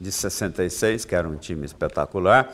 de 0.00 0.10
66, 0.10 1.04
que 1.04 1.14
era 1.14 1.28
um 1.28 1.36
time 1.36 1.64
espetacular, 1.64 2.52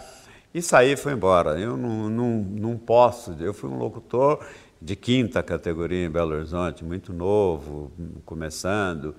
e 0.52 0.60
saí 0.60 0.92
e 0.92 0.96
fui 0.96 1.14
embora. 1.14 1.58
Eu 1.58 1.76
não, 1.76 2.10
não, 2.10 2.30
não 2.42 2.76
posso, 2.76 3.34
eu 3.40 3.54
fui 3.54 3.70
um 3.70 3.78
locutor 3.78 4.44
de 4.80 4.94
quinta 4.94 5.42
categoria 5.42 6.06
em 6.06 6.10
Belo 6.10 6.34
Horizonte, 6.34 6.84
muito 6.84 7.12
novo, 7.12 7.90
começando. 8.24 9.14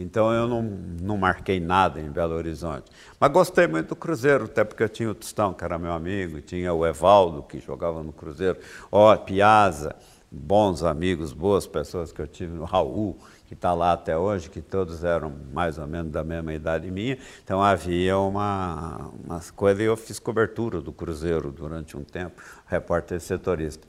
Então 0.00 0.32
eu 0.32 0.48
não, 0.48 0.62
não 0.62 1.18
marquei 1.18 1.60
nada 1.60 2.00
em 2.00 2.10
Belo 2.10 2.34
Horizonte. 2.34 2.90
Mas 3.18 3.30
gostei 3.30 3.66
muito 3.66 3.88
do 3.88 3.96
Cruzeiro, 3.96 4.44
até 4.44 4.64
porque 4.64 4.82
eu 4.82 4.88
tinha 4.88 5.10
o 5.10 5.14
Tostão, 5.14 5.52
que 5.52 5.62
era 5.62 5.78
meu 5.78 5.92
amigo, 5.92 6.40
tinha 6.40 6.72
o 6.72 6.86
Evaldo, 6.86 7.42
que 7.42 7.60
jogava 7.60 8.02
no 8.02 8.12
Cruzeiro, 8.12 8.58
ó, 8.90 9.14
Piazza, 9.16 9.94
bons 10.30 10.82
amigos, 10.82 11.32
boas 11.34 11.66
pessoas 11.66 12.12
que 12.12 12.22
eu 12.22 12.26
tive, 12.26 12.58
o 12.58 12.64
Raul, 12.64 13.18
que 13.46 13.54
está 13.54 13.74
lá 13.74 13.92
até 13.92 14.16
hoje, 14.16 14.48
que 14.48 14.62
todos 14.62 15.04
eram 15.04 15.32
mais 15.52 15.76
ou 15.76 15.86
menos 15.86 16.10
da 16.10 16.24
mesma 16.24 16.54
idade 16.54 16.90
minha. 16.90 17.18
Então 17.44 17.62
havia 17.62 18.16
uma, 18.16 19.10
uma 19.22 19.40
coisa, 19.54 19.82
e 19.82 19.86
eu 19.86 19.96
fiz 19.96 20.18
cobertura 20.18 20.80
do 20.80 20.92
Cruzeiro 20.92 21.50
durante 21.50 21.96
um 21.96 22.04
tempo, 22.04 22.40
repórter 22.66 23.20
setorista. 23.20 23.86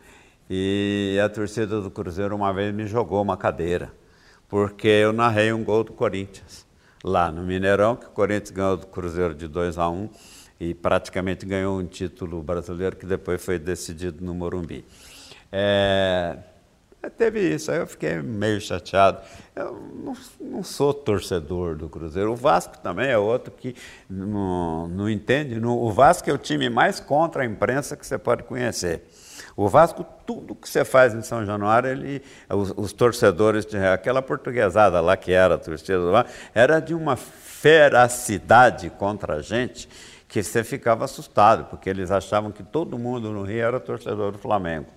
E 0.49 1.17
a 1.23 1.29
torcida 1.29 1.79
do 1.79 1.89
Cruzeiro 1.89 2.35
uma 2.35 2.51
vez 2.51 2.73
me 2.73 2.85
jogou 2.85 3.21
uma 3.21 3.37
cadeira, 3.37 3.93
porque 4.51 4.89
eu 4.89 5.13
narrei 5.13 5.53
um 5.53 5.63
gol 5.63 5.81
do 5.81 5.93
Corinthians 5.93 6.67
lá 7.01 7.31
no 7.31 7.41
Mineirão, 7.41 7.95
que 7.95 8.07
o 8.07 8.09
Corinthians 8.09 8.51
ganhou 8.51 8.75
do 8.75 8.85
Cruzeiro 8.85 9.33
de 9.33 9.47
2 9.47 9.77
a 9.77 9.89
1 9.89 10.09
e 10.59 10.73
praticamente 10.73 11.45
ganhou 11.45 11.79
um 11.79 11.85
título 11.85 12.43
brasileiro 12.43 12.97
que 12.97 13.05
depois 13.05 13.43
foi 13.43 13.57
decidido 13.57 14.23
no 14.23 14.33
Morumbi. 14.33 14.83
É, 15.49 16.37
teve 17.17 17.39
isso, 17.39 17.71
aí 17.71 17.79
eu 17.79 17.87
fiquei 17.87 18.21
meio 18.21 18.59
chateado. 18.59 19.21
Eu 19.55 19.71
não, 19.71 20.13
não, 20.41 20.63
sou 20.63 20.93
torcedor 20.93 21.77
do 21.77 21.87
Cruzeiro. 21.87 22.33
O 22.33 22.35
Vasco 22.35 22.77
também 22.79 23.07
é 23.09 23.17
outro 23.17 23.53
que 23.53 23.73
não, 24.09 24.85
não 24.89 25.09
entende. 25.09 25.57
o 25.65 25.89
Vasco 25.93 26.29
é 26.29 26.33
o 26.33 26.37
time 26.37 26.69
mais 26.69 26.99
contra 26.99 27.43
a 27.43 27.45
imprensa 27.45 27.95
que 27.95 28.05
você 28.05 28.17
pode 28.17 28.43
conhecer. 28.43 29.01
O 29.55 29.67
Vasco, 29.67 30.05
tudo 30.25 30.55
que 30.55 30.67
você 30.67 30.85
faz 30.85 31.13
em 31.13 31.21
São 31.21 31.45
Januário, 31.45 31.89
ele, 31.89 32.21
os, 32.49 32.73
os 32.75 32.93
torcedores, 32.93 33.67
aquela 33.93 34.21
portuguesada 34.21 35.01
lá 35.01 35.17
que 35.17 35.31
era 35.31 35.57
torcida 35.57 35.99
lá, 35.99 36.25
era 36.53 36.79
de 36.79 36.93
uma 36.93 37.15
feracidade 37.15 38.89
contra 38.89 39.35
a 39.35 39.41
gente 39.41 39.89
que 40.27 40.41
você 40.41 40.63
ficava 40.63 41.03
assustado, 41.03 41.65
porque 41.65 41.89
eles 41.89 42.09
achavam 42.09 42.51
que 42.51 42.63
todo 42.63 42.97
mundo 42.97 43.31
no 43.31 43.43
Rio 43.43 43.65
era 43.65 43.79
torcedor 43.79 44.31
do 44.31 44.37
Flamengo. 44.37 44.87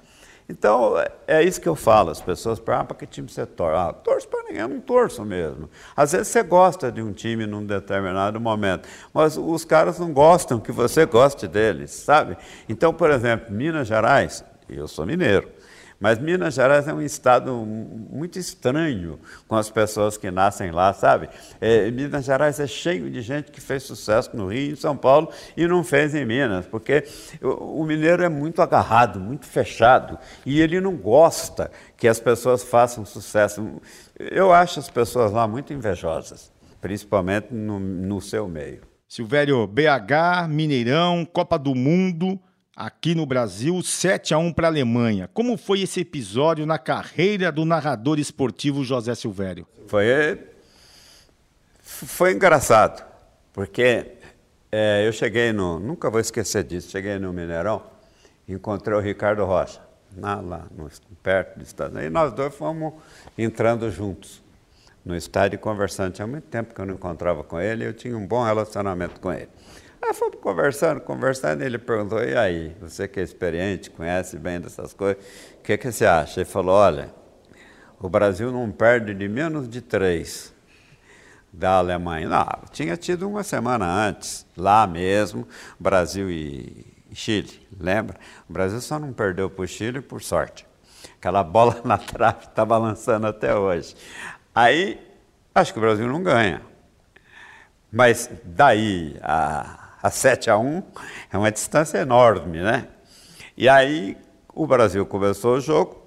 Então, 0.46 0.94
é 1.26 1.42
isso 1.42 1.58
que 1.58 1.68
eu 1.68 1.74
falo, 1.74 2.10
as 2.10 2.20
pessoas 2.20 2.58
perguntam, 2.58 2.82
ah, 2.82 2.84
para 2.84 2.96
que 2.98 3.06
time 3.06 3.28
você 3.28 3.46
torce? 3.46 3.76
Ah, 3.78 3.92
torço 3.94 4.28
para 4.28 4.42
ninguém, 4.42 4.60
eu 4.60 4.68
não 4.68 4.80
torço 4.80 5.24
mesmo. 5.24 5.70
Às 5.96 6.12
vezes 6.12 6.28
você 6.28 6.42
gosta 6.42 6.92
de 6.92 7.00
um 7.00 7.12
time 7.12 7.46
num 7.46 7.64
determinado 7.64 8.38
momento, 8.38 8.86
mas 9.12 9.38
os 9.38 9.64
caras 9.64 9.98
não 9.98 10.12
gostam 10.12 10.60
que 10.60 10.70
você 10.70 11.06
goste 11.06 11.48
deles, 11.48 11.92
sabe? 11.92 12.36
Então, 12.68 12.92
por 12.92 13.10
exemplo, 13.10 13.54
Minas 13.54 13.88
Gerais, 13.88 14.44
eu 14.68 14.86
sou 14.86 15.06
mineiro, 15.06 15.48
mas 16.04 16.18
Minas 16.18 16.52
Gerais 16.52 16.86
é 16.86 16.92
um 16.92 17.00
estado 17.00 17.50
muito 17.54 18.38
estranho 18.38 19.18
com 19.48 19.56
as 19.56 19.70
pessoas 19.70 20.18
que 20.18 20.30
nascem 20.30 20.70
lá, 20.70 20.92
sabe? 20.92 21.30
É, 21.58 21.90
Minas 21.90 22.26
Gerais 22.26 22.60
é 22.60 22.66
cheio 22.66 23.10
de 23.10 23.22
gente 23.22 23.50
que 23.50 23.58
fez 23.58 23.84
sucesso 23.84 24.36
no 24.36 24.48
Rio, 24.48 24.72
em 24.72 24.76
São 24.76 24.94
Paulo 24.94 25.30
e 25.56 25.66
não 25.66 25.82
fez 25.82 26.14
em 26.14 26.26
Minas, 26.26 26.66
porque 26.66 27.04
o, 27.40 27.82
mineiro 27.86 28.22
é 28.22 28.28
muito 28.28 28.60
agarrado, 28.60 29.18
muito 29.18 29.46
fechado 29.46 30.18
e 30.44 30.60
ele 30.60 30.78
não 30.78 30.94
gosta 30.94 31.70
que 31.96 32.06
as 32.06 32.20
pessoas 32.20 32.62
façam 32.62 33.06
sucesso. 33.06 33.80
Eu 34.18 34.52
acho 34.52 34.80
as 34.80 34.90
pessoas 34.90 35.32
lá 35.32 35.48
muito 35.48 35.72
invejosas, 35.72 36.52
principalmente 36.82 37.46
no, 37.50 37.80
no 37.80 38.20
seu 38.20 38.46
meio. 38.46 38.82
Silvério, 39.08 39.66
BH, 39.66 40.50
Mineirão, 40.50 41.24
Copa 41.24 41.58
do 41.58 41.74
Mundo 41.74 42.38
aqui 42.76 43.14
no 43.14 43.24
Brasil, 43.24 43.80
7 43.82 44.34
a 44.34 44.38
1 44.38 44.52
para 44.52 44.68
a 44.68 44.70
Alemanha. 44.70 45.28
Como 45.32 45.56
foi 45.56 45.82
esse 45.82 46.00
episódio 46.00 46.66
na 46.66 46.78
carreira 46.78 47.52
do 47.52 47.64
narrador 47.64 48.18
esportivo 48.18 48.84
José 48.84 49.14
Silvério? 49.14 49.66
Foi, 49.86 50.04
foi 51.82 52.32
engraçado, 52.32 53.04
porque 53.52 54.06
é, 54.72 55.06
eu 55.06 55.12
cheguei 55.12 55.52
no. 55.52 55.78
Nunca 55.78 56.10
vou 56.10 56.20
esquecer 56.20 56.64
disso. 56.64 56.90
Cheguei 56.90 57.18
no 57.18 57.32
Mineirão, 57.32 57.82
encontrei 58.48 58.96
o 58.96 59.00
Ricardo 59.00 59.44
Rocha, 59.44 59.80
lá, 60.16 60.40
lá 60.40 60.66
no, 60.76 60.90
perto 61.22 61.58
do 61.58 61.62
estádio. 61.62 62.02
E 62.02 62.10
nós 62.10 62.32
dois 62.32 62.54
fomos 62.54 62.94
entrando 63.38 63.90
juntos 63.90 64.42
no 65.04 65.14
estádio 65.14 65.58
conversando. 65.58 66.12
Tinha 66.12 66.26
muito 66.26 66.44
tempo 66.44 66.74
que 66.74 66.80
eu 66.80 66.86
não 66.86 66.94
encontrava 66.94 67.44
com 67.44 67.60
ele 67.60 67.86
eu 67.86 67.92
tinha 67.92 68.16
um 68.16 68.26
bom 68.26 68.42
relacionamento 68.42 69.20
com 69.20 69.32
ele. 69.32 69.48
Aí 70.04 70.12
fomos 70.12 70.36
conversando, 70.38 71.00
conversando, 71.00 71.62
e 71.62 71.66
ele 71.66 71.78
perguntou, 71.78 72.22
e 72.22 72.36
aí, 72.36 72.76
você 72.78 73.08
que 73.08 73.18
é 73.18 73.22
experiente, 73.22 73.88
conhece 73.88 74.38
bem 74.38 74.60
dessas 74.60 74.92
coisas, 74.92 75.24
o 75.58 75.62
que, 75.62 75.78
que 75.78 75.90
você 75.90 76.04
acha? 76.04 76.40
Ele 76.40 76.44
falou, 76.44 76.74
olha, 76.74 77.10
o 77.98 78.06
Brasil 78.06 78.52
não 78.52 78.70
perde 78.70 79.14
de 79.14 79.26
menos 79.26 79.66
de 79.66 79.80
três 79.80 80.52
da 81.50 81.78
Alemanha. 81.78 82.28
Não, 82.28 82.46
tinha 82.70 82.98
tido 82.98 83.26
uma 83.26 83.42
semana 83.42 83.86
antes, 83.86 84.46
lá 84.54 84.86
mesmo, 84.86 85.48
Brasil 85.80 86.30
e 86.30 86.84
Chile, 87.14 87.66
lembra? 87.80 88.18
O 88.46 88.52
Brasil 88.52 88.82
só 88.82 88.98
não 88.98 89.10
perdeu 89.10 89.48
para 89.48 89.64
o 89.64 89.66
Chile 89.66 90.02
por 90.02 90.20
sorte. 90.20 90.66
Aquela 91.16 91.42
bola 91.42 91.80
na 91.82 91.96
trave 91.96 92.44
está 92.44 92.62
balançando 92.62 93.26
até 93.26 93.56
hoje. 93.56 93.96
Aí, 94.54 95.00
acho 95.54 95.72
que 95.72 95.78
o 95.78 95.82
Brasil 95.82 96.06
não 96.06 96.22
ganha. 96.22 96.60
Mas 97.90 98.28
daí 98.44 99.16
a 99.22 99.83
a 100.04 100.10
7 100.10 100.50
a 100.50 100.58
1 100.58 100.82
é 101.32 101.38
uma 101.38 101.50
distância 101.50 101.96
enorme, 101.96 102.60
né? 102.60 102.88
E 103.56 103.70
aí 103.70 104.18
o 104.54 104.66
Brasil 104.66 105.06
começou 105.06 105.56
o 105.56 105.60
jogo. 105.62 106.04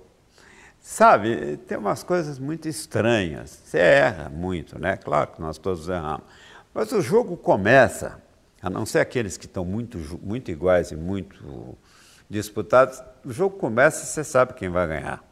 Sabe, 0.80 1.58
tem 1.68 1.80
umas 1.80 2.04
coisas 2.04 2.38
muito 2.38 2.68
estranhas. 2.68 3.50
Você 3.50 3.80
erra 3.80 4.30
muito, 4.30 4.78
né? 4.78 4.98
Claro 4.98 5.32
que 5.32 5.42
nós 5.42 5.58
todos 5.58 5.90
erramos. 5.90 6.28
Mas 6.76 6.92
o 6.92 7.02
jogo 7.02 7.36
começa, 7.36 8.22
a 8.62 8.70
não 8.70 8.86
ser 8.86 9.00
aqueles 9.00 9.36
que 9.36 9.48
estão 9.48 9.66
muito, 9.66 9.98
muito 10.22 10.52
iguais 10.52 10.92
e 10.92 10.96
muito 10.96 11.76
disputados, 12.30 13.02
o 13.26 13.34
jogo 13.34 13.58
começa 13.58 14.04
e 14.04 14.06
você 14.06 14.24
sabe 14.24 14.54
quem 14.54 14.70
vai 14.70 14.86
ganhar. 14.86 15.27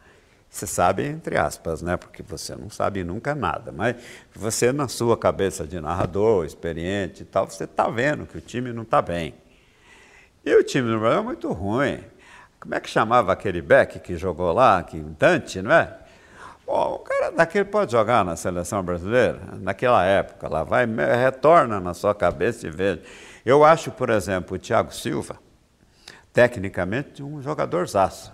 Você 0.56 0.66
sabe, 0.66 1.06
entre 1.06 1.38
aspas, 1.38 1.82
né? 1.82 1.98
porque 1.98 2.24
você 2.24 2.56
não 2.56 2.70
sabe 2.70 3.04
nunca 3.04 3.36
nada, 3.36 3.74
mas 3.74 3.98
você, 4.34 4.72
na 4.72 4.88
sua 4.88 5.18
cabeça 5.18 5.68
de 5.68 5.82
narrador, 5.82 6.46
experiente 6.46 7.24
e 7.24 7.26
tal, 7.26 7.46
você 7.46 7.66
está 7.66 7.90
vendo 7.90 8.26
que 8.26 8.38
o 8.38 8.42
time 8.42 8.72
não 8.72 8.84
está 8.84 9.02
bem. 9.02 9.34
E 10.46 10.56
o 10.56 10.64
time 10.64 10.90
do 10.90 10.98
Brasil 10.98 11.20
é 11.20 11.22
muito 11.22 11.52
ruim. 11.52 12.00
Como 12.58 12.74
é 12.74 12.80
que 12.80 12.90
chamava 12.90 13.34
aquele 13.34 13.62
Beck 13.62 14.00
que 14.00 14.16
jogou 14.16 14.54
lá, 14.54 14.82
que 14.82 14.98
Dante, 14.98 15.62
não 15.62 15.74
é? 15.74 15.94
Bom, 16.66 16.94
o 16.94 17.00
cara 17.00 17.32
daquele 17.32 17.66
pode 17.66 17.92
jogar 17.92 18.24
na 18.24 18.38
seleção 18.38 18.82
brasileira, 18.82 19.42
naquela 19.60 20.06
época, 20.06 20.48
lá 20.48 20.64
vai, 20.64 20.86
retorna 20.86 21.82
na 21.82 21.94
sua 21.94 22.16
cabeça 22.16 22.66
e 22.66 22.70
veja. 22.70 23.02
Eu 23.46 23.66
acho, 23.66 23.92
por 23.92 24.10
exemplo, 24.10 24.56
o 24.56 24.60
Thiago 24.60 24.94
Silva, 24.94 25.38
tecnicamente, 26.32 27.22
um 27.22 27.42
jogador 27.42 27.86
zaço. 27.90 28.34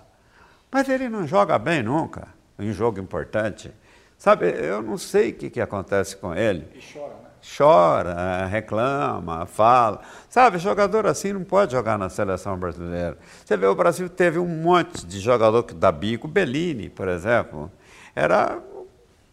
Mas 0.72 0.88
ele 0.88 1.06
não 1.10 1.26
joga 1.26 1.58
bem 1.58 1.82
nunca, 1.82 2.28
em 2.58 2.72
jogo 2.72 2.98
importante. 2.98 3.70
Sabe, 4.16 4.46
eu 4.48 4.80
não 4.80 4.96
sei 4.96 5.30
o 5.30 5.34
que, 5.34 5.50
que 5.50 5.60
acontece 5.60 6.16
com 6.16 6.34
ele. 6.34 6.66
E 6.74 6.80
chora, 6.80 7.14
né? 7.14 7.30
Chora, 7.56 8.46
reclama, 8.46 9.44
fala. 9.44 10.00
Sabe, 10.30 10.56
jogador 10.58 11.06
assim 11.06 11.34
não 11.34 11.44
pode 11.44 11.72
jogar 11.72 11.98
na 11.98 12.08
seleção 12.08 12.56
brasileira. 12.56 13.18
Você 13.44 13.54
vê, 13.54 13.66
o 13.66 13.74
Brasil 13.74 14.08
teve 14.08 14.38
um 14.38 14.46
monte 14.46 15.04
de 15.04 15.20
jogador 15.20 15.64
que 15.64 15.74
dá 15.74 15.92
bico. 15.92 16.26
Bellini, 16.26 16.88
por 16.88 17.06
exemplo, 17.06 17.70
era 18.14 18.58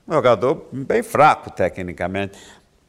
um 0.06 0.14
jogador 0.14 0.68
bem 0.74 1.04
fraco 1.04 1.52
tecnicamente 1.52 2.38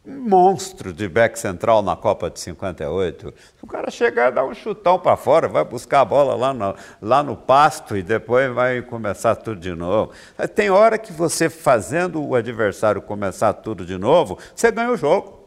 monstro 0.07 0.93
de 0.93 1.09
back 1.09 1.39
central 1.39 1.83
na 1.83 1.97
Copa 1.97 2.31
de 2.31 2.41
58. 2.41 3.35
O 3.63 3.67
cara 3.67 3.91
chegar 3.91 4.31
dar 4.31 4.45
um 4.45 4.55
chutão 4.55 4.99
para 4.99 5.17
fora, 5.17 5.49
vai 5.49 5.65
buscar 5.65 6.01
a 6.01 6.05
bola 6.05 6.35
lá 6.35 6.55
no, 6.55 6.75
lá 7.01 7.23
no 7.23 7.37
pasto 7.37 7.97
e 7.97 8.03
depois 8.03 8.53
vai 8.53 8.83
começar 8.83 9.37
tudo 9.37 9.61
de 9.61 9.75
novo. 9.75 10.13
Tem 10.55 10.71
hora 10.71 10.99
que 10.99 11.13
você 11.13 11.51
fazendo 11.51 12.25
o 12.25 12.35
adversário 12.35 13.03
começar 13.03 13.53
tudo 13.53 13.85
de 13.85 13.99
novo, 13.99 14.39
você 14.55 14.71
ganha 14.71 14.91
o 14.91 14.97
jogo. 14.97 15.40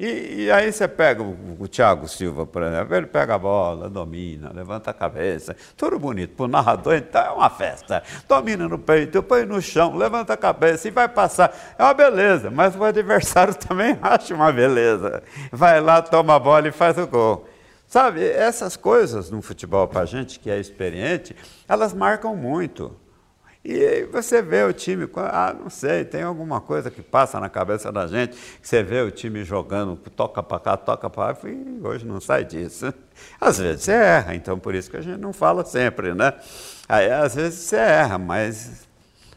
E, 0.00 0.44
e, 0.44 0.50
aí 0.50 0.72
você 0.72 0.88
pega 0.88 1.22
o, 1.22 1.36
o 1.58 1.68
Thiago 1.68 2.08
Silva, 2.08 2.46
por 2.46 2.62
exemplo, 2.62 2.94
ele 2.94 3.06
pega 3.06 3.34
a 3.34 3.38
bola, 3.38 3.86
domina, 3.86 4.50
levanta 4.50 4.90
a 4.90 4.94
cabeça, 4.94 5.54
tudo 5.76 5.98
bonito. 5.98 6.34
Para 6.34 6.44
o 6.46 6.48
narrador, 6.48 6.94
então, 6.94 7.22
é 7.22 7.30
uma 7.30 7.50
festa. 7.50 8.02
Domina 8.26 8.66
no 8.66 8.78
peito, 8.78 9.22
põe 9.22 9.44
no 9.44 9.60
chão, 9.60 9.94
levanta 9.94 10.32
a 10.32 10.38
cabeça 10.38 10.88
e 10.88 10.90
vai 10.90 11.06
passar. 11.06 11.54
É 11.78 11.82
uma 11.82 11.92
beleza, 11.92 12.50
mas 12.50 12.74
o 12.74 12.82
adversário 12.82 13.52
também 13.60 13.98
acha 14.00 14.34
uma 14.34 14.50
beleza. 14.50 15.22
Vai 15.52 15.82
lá, 15.82 16.00
toma 16.00 16.34
a 16.34 16.38
bola 16.38 16.66
e 16.66 16.72
faz 16.72 16.96
o 16.96 17.06
gol. 17.06 17.46
Sabe, 17.86 18.26
essas 18.26 18.78
coisas 18.78 19.30
no 19.30 19.42
futebol 19.42 19.86
para 19.86 20.06
gente 20.06 20.40
que 20.40 20.48
é 20.48 20.58
experiente, 20.58 21.36
elas 21.68 21.92
marcam 21.92 22.34
muito. 22.34 22.96
E 23.62 24.04
você 24.04 24.40
vê 24.40 24.64
o 24.64 24.72
time, 24.72 25.06
ah, 25.16 25.54
não 25.58 25.68
sei, 25.68 26.02
tem 26.04 26.22
alguma 26.22 26.62
coisa 26.62 26.90
que 26.90 27.02
passa 27.02 27.38
na 27.38 27.48
cabeça 27.50 27.92
da 27.92 28.06
gente, 28.06 28.34
que 28.60 28.66
você 28.66 28.82
vê 28.82 29.02
o 29.02 29.10
time 29.10 29.44
jogando, 29.44 29.96
toca 29.96 30.42
para 30.42 30.58
cá, 30.58 30.76
toca 30.78 31.10
para 31.10 31.32
lá, 31.32 31.38
e 31.44 31.86
hoje 31.86 32.06
não 32.06 32.20
sai 32.22 32.42
disso. 32.44 32.92
Às 33.38 33.58
vezes 33.58 33.82
você 33.82 33.92
erra, 33.92 34.34
então 34.34 34.58
por 34.58 34.74
isso 34.74 34.90
que 34.90 34.96
a 34.96 35.02
gente 35.02 35.20
não 35.20 35.34
fala 35.34 35.62
sempre, 35.64 36.14
né? 36.14 36.32
Aí, 36.88 37.10
às 37.10 37.34
vezes 37.34 37.60
você 37.60 37.76
erra, 37.76 38.18
mas 38.18 38.88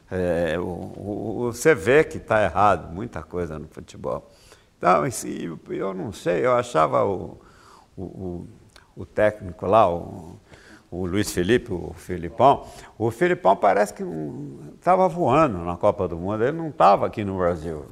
é, 0.10 0.58
o, 0.58 0.64
o, 0.64 1.52
você 1.52 1.76
vê 1.76 2.04
que 2.04 2.18
está 2.18 2.44
errado 2.44 2.94
muita 2.94 3.22
coisa 3.22 3.60
no 3.60 3.68
futebol. 3.68 4.32
Então, 4.78 5.04
eu 5.70 5.94
não 5.94 6.12
sei, 6.12 6.46
eu 6.46 6.54
achava 6.54 7.04
o, 7.06 7.40
o, 7.98 9.06
técnico 9.06 9.66
lá, 9.66 9.90
o 9.90 10.40
o 10.94 11.06
Luiz 11.08 11.32
Felipe, 11.32 11.74
o 11.74 11.92
Filipão, 11.96 12.66
o 12.98 13.10
Filipão 13.10 13.56
parece 13.56 13.94
que 13.94 14.04
estava 14.76 15.08
voando 15.10 15.58
na 15.60 15.76
Copa 15.76 16.08
do 16.08 16.18
Mundo, 16.18 16.44
ele 16.44 16.56
não 16.58 16.70
estava 16.70 17.08
aqui 17.08 17.24
no 17.24 17.38
Brasil. 17.38 17.86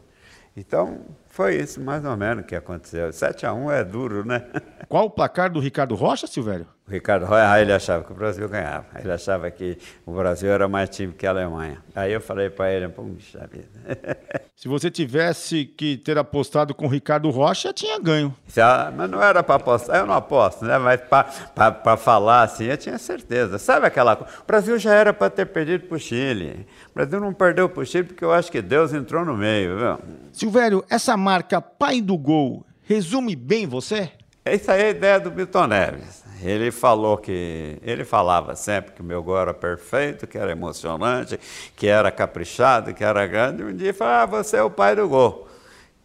Então, 0.56 1.00
Foi 1.32 1.56
isso 1.56 1.80
mais 1.80 2.04
ou 2.04 2.16
menos 2.18 2.46
que 2.46 2.54
aconteceu. 2.54 3.10
7x1 3.10 3.72
é 3.72 3.84
duro, 3.86 4.26
né? 4.26 4.46
Qual 4.90 5.06
o 5.06 5.10
placar 5.10 5.50
do 5.50 5.62
Ricardo 5.62 5.96
Rocha, 5.96 6.28
Silvério? 6.28 6.68
O 6.88 6.92
Ricardo 6.92 7.26
Rocha, 7.26 7.62
ele 7.62 7.72
achava 7.72 8.04
que 8.04 8.12
o 8.12 8.16
Brasil 8.16 8.50
ganhava. 8.50 8.86
Ele 9.00 9.12
achava 9.12 9.50
que 9.50 9.78
o 10.06 10.14
Brasil 10.14 10.52
era 10.52 10.68
mais 10.68 10.90
time 10.90 11.14
que 11.14 11.26
a 11.26 11.30
Alemanha. 11.30 11.78
Aí 11.96 12.12
eu 12.12 12.20
falei 12.20 12.50
para 12.50 12.72
ele, 12.72 12.88
puxa 12.90 13.48
vida. 13.52 13.70
Se 14.56 14.68
você 14.68 14.92
tivesse 14.92 15.66
que 15.66 15.98
ter 15.98 16.18
apostado 16.18 16.76
com 16.76 16.86
o 16.86 16.90
Ricardo 16.90 17.30
Rocha, 17.30 17.72
tinha 17.74 17.98
ganho. 18.00 18.36
Já, 18.48 18.92
mas 18.96 19.10
não 19.10 19.22
era 19.22 19.42
para 19.42 19.56
apostar, 19.56 19.98
eu 19.98 20.06
não 20.06 20.14
aposto, 20.14 20.66
né? 20.66 20.78
Mas 20.78 21.02
para 21.02 21.98
falar 21.98 22.44
assim, 22.44 22.66
eu 22.66 22.78
tinha 22.78 22.98
certeza. 22.98 23.58
Sabe 23.58 23.88
aquela 23.88 24.16
coisa? 24.16 24.34
O 24.42 24.46
Brasil 24.46 24.78
já 24.78 24.94
era 24.94 25.14
para 25.14 25.30
ter 25.30 25.46
perdido 25.46 25.88
para 25.88 25.96
o 25.96 26.00
Chile. 26.00 26.68
O 26.92 26.94
Brasil 26.94 27.20
não 27.20 27.34
perdeu 27.34 27.70
para 27.70 27.82
o 27.82 27.86
Chile 27.86 28.04
porque 28.04 28.24
eu 28.24 28.32
acho 28.32 28.52
que 28.52 28.62
Deus 28.62 28.94
entrou 28.94 29.24
no 29.26 29.36
meio, 29.36 29.78
viu? 29.78 30.00
Silvério, 30.32 30.84
essa 30.90 31.16
marca 31.16 31.62
pai 31.62 32.02
do 32.02 32.18
gol 32.18 32.66
resume 32.84 33.36
bem 33.36 33.66
você? 33.66 34.12
Essa 34.44 34.76
é 34.76 34.88
a 34.88 34.90
ideia 34.90 35.20
do 35.20 35.32
Milton 35.32 35.68
Neves. 35.68 36.21
Ele 36.42 36.72
falou 36.72 37.18
que 37.18 37.78
ele 37.82 38.04
falava 38.04 38.56
sempre 38.56 38.94
que 38.94 39.02
o 39.02 39.04
meu 39.04 39.22
gol 39.22 39.38
era 39.40 39.54
perfeito, 39.54 40.26
que 40.26 40.38
era 40.38 40.52
emocionante, 40.52 41.40
que 41.76 41.88
era 41.88 42.12
caprichado, 42.12 42.94
que 42.94 43.04
era 43.04 43.26
grande. 43.28 43.64
Um 43.64 43.76
dia 43.76 43.94
falou: 43.94 44.14
"Ah, 44.14 44.26
você 44.26 44.58
é 44.58 44.64
o 44.64 44.70
pai 44.70 44.96
do 44.96 45.08
gol". 45.08 45.48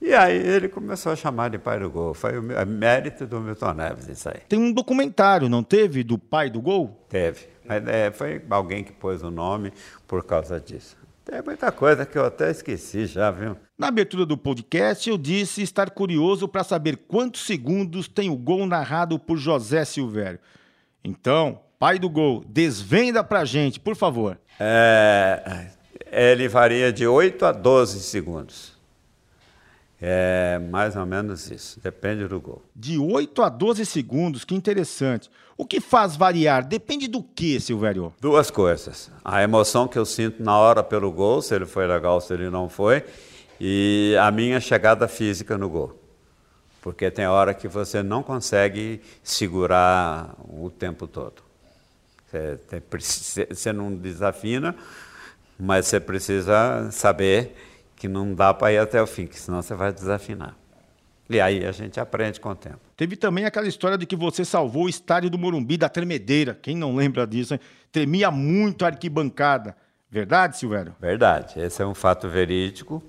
E 0.01 0.13
aí 0.15 0.37
ele 0.37 0.69
começou 0.69 1.13
a 1.13 1.17
chamar 1.17 1.49
de 1.49 1.59
pai 1.59 1.81
do 1.81 1.91
gol. 1.91 2.13
Foi 2.13 2.39
o 2.39 2.43
mérito 2.43 3.27
do 3.27 3.41
Milton 3.41 3.73
Neves 3.73 4.09
isso 4.09 4.29
aí. 4.29 4.41
Tem 4.49 4.59
um 4.59 4.73
documentário, 4.73 5.49
não 5.49 5.63
teve, 5.63 6.05
do 6.05 6.19
pai 6.19 6.51
do 6.51 6.61
gol? 6.61 7.05
Teve. 7.09 7.49
Mas 7.65 7.87
é, 7.89 8.11
foi 8.11 8.41
alguém 8.51 8.85
que 8.85 8.93
pôs 8.93 9.23
o 9.23 9.31
nome 9.31 9.73
por 10.07 10.25
causa 10.25 10.61
disso. 10.61 10.97
Tem 11.29 11.43
muita 11.43 11.73
coisa 11.73 12.07
que 12.07 12.17
eu 12.17 12.25
até 12.25 12.53
esqueci 12.53 13.05
já, 13.05 13.33
viu? 13.33 13.57
Na 13.77 13.89
abertura 13.89 14.25
do 14.25 14.39
podcast, 14.39 15.11
eu 15.11 15.19
disse 15.19 15.61
estar 15.61 15.91
curioso 15.91 16.47
para 16.47 16.63
saber 16.63 16.97
quantos 16.97 17.45
segundos 17.45 18.07
tem 18.07 18.31
o 18.31 18.37
gol 18.37 18.65
narrado 18.65 19.19
por 19.19 19.37
José 19.37 19.85
Silvério. 19.85 20.39
Então, 21.03 21.59
pai 21.81 21.99
do 21.99 22.09
gol, 22.09 22.45
desvenda 22.47 23.25
para 23.25 23.45
gente, 23.45 23.81
por 23.81 23.97
favor. 23.97 24.39
É, 24.61 25.67
ele 26.13 26.47
varia 26.47 26.93
de 26.93 27.05
8 27.05 27.45
a 27.45 27.51
12 27.51 28.05
segundos. 28.05 28.76
É 30.01 30.59
mais 30.59 30.95
ou 30.95 31.07
menos 31.07 31.51
isso, 31.51 31.81
depende 31.81 32.27
do 32.29 32.39
gol. 32.39 32.63
De 32.75 32.99
8 32.99 33.43
a 33.43 33.49
12 33.49 33.87
segundos, 33.87 34.45
que 34.45 34.55
interessante. 34.55 35.31
O 35.57 35.65
que 35.65 35.81
faz 35.81 36.17
variar? 36.17 36.67
Depende 36.67 37.09
do 37.09 37.23
que, 37.23 37.59
Silvério? 37.59 38.13
Duas 38.21 38.51
coisas. 38.51 39.11
A 39.25 39.43
emoção 39.43 39.89
que 39.89 39.99
eu 39.99 40.05
sinto 40.05 40.43
na 40.43 40.59
hora 40.59 40.83
pelo 40.83 41.11
gol, 41.11 41.41
se 41.41 41.55
ele 41.55 41.65
foi 41.65 41.87
legal, 41.87 42.21
se 42.21 42.35
ele 42.35 42.51
não 42.51 42.69
foi, 42.69 43.03
e 43.59 44.15
a 44.21 44.31
minha 44.31 44.61
chegada 44.61 45.09
física 45.09 45.57
no 45.57 45.71
gol. 45.71 45.99
Porque 46.83 47.11
tem 47.11 47.27
hora 47.27 47.55
que 47.55 47.67
você 47.67 48.03
não 48.03 48.23
consegue 48.23 49.01
segurar 49.23 50.35
o 50.47 50.69
tempo 50.69 51.07
todo. 51.07 51.43
Você, 52.31 53.49
você 53.49 53.73
não 53.73 53.95
desafina, 53.95 54.77
mas 55.59 55.87
você 55.87 55.99
precisa 55.99 56.91
saber 56.93 57.57
que 57.97 58.07
não 58.07 58.35
dá 58.35 58.53
para 58.53 58.73
ir 58.73 58.79
até 58.79 59.03
o 59.03 59.07
fim, 59.07 59.27
que 59.27 59.39
senão 59.41 59.63
você 59.63 59.75
vai 59.75 59.93
desafinar. 59.93 60.55
E 61.29 61.41
aí 61.41 61.67
a 61.67 61.73
gente 61.73 61.99
aprende 61.99 62.39
com 62.39 62.51
o 62.51 62.55
tempo. 62.55 62.79
Teve 62.97 63.17
também 63.17 63.45
aquela 63.45 63.67
história 63.67 63.99
de 63.99 64.07
que 64.07 64.15
você 64.15 64.45
salvou 64.45 64.85
o 64.85 64.89
estádio 64.89 65.29
do 65.29 65.37
Morumbi 65.37 65.77
da 65.77 65.89
tremedeira. 65.89 66.57
Quem 66.63 66.77
não 66.77 66.95
lembra 66.95 67.27
disso, 67.27 67.55
hein? 67.55 67.61
Tremia 67.91 68.31
muito 68.31 68.85
a 68.85 68.89
arquibancada. 68.89 69.77
Verdade, 70.09 70.57
Silvério? 70.57 70.95
Verdade. 71.01 71.59
Esse 71.59 71.83
é 71.83 71.87
um 71.87 71.95
fato 71.95 72.29
verídico. 72.29 73.03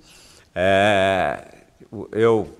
É, 0.52 1.44
eu 2.10 2.52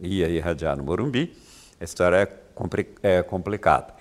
ia 0.00 0.28
irradiar 0.28 0.76
no 0.76 0.84
Morumbi. 0.84 1.36
A 1.78 1.84
história 1.84 2.16
é, 2.16 2.26
compli 2.26 2.88
é 3.02 3.22
complicada. 3.22 3.92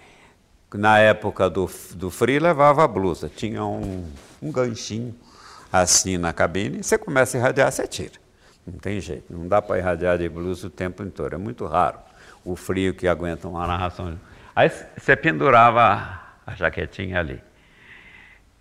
Na 0.74 1.00
época 1.00 1.50
do, 1.50 1.70
do 1.96 2.10
frio, 2.10 2.42
levava 2.42 2.84
a 2.84 2.88
blusa. 2.88 3.30
Tinha 3.30 3.64
um, 3.66 4.06
um 4.42 4.52
ganchinho 4.52 5.14
assim 5.74 6.20
na 6.20 6.32
cabine, 6.32 6.84
você 6.84 7.00
começa 7.00 7.36
a 7.36 7.40
irradiar, 7.40 7.72
você 7.72 7.88
tira. 7.88 8.22
Não 8.66 8.78
tem 8.78 9.02
jeito, 9.02 9.26
não 9.34 9.48
dá 9.48 9.60
para 9.60 9.80
irradiar 9.80 10.20
de 10.20 10.30
blusa 10.30 10.68
o 10.68 10.70
tempo 10.70 11.02
inteiro, 11.02 11.34
é 11.34 11.38
muito 11.38 11.66
raro 11.66 11.98
o 12.46 12.56
frio 12.56 12.94
que 12.94 13.08
aguenta 13.08 13.48
uma 13.48 13.66
narração. 13.66 14.20
Aí 14.56 14.70
você 14.96 15.16
pendurava 15.16 16.22
a 16.46 16.56
jaquetinha 16.56 17.20
ali 17.20 17.42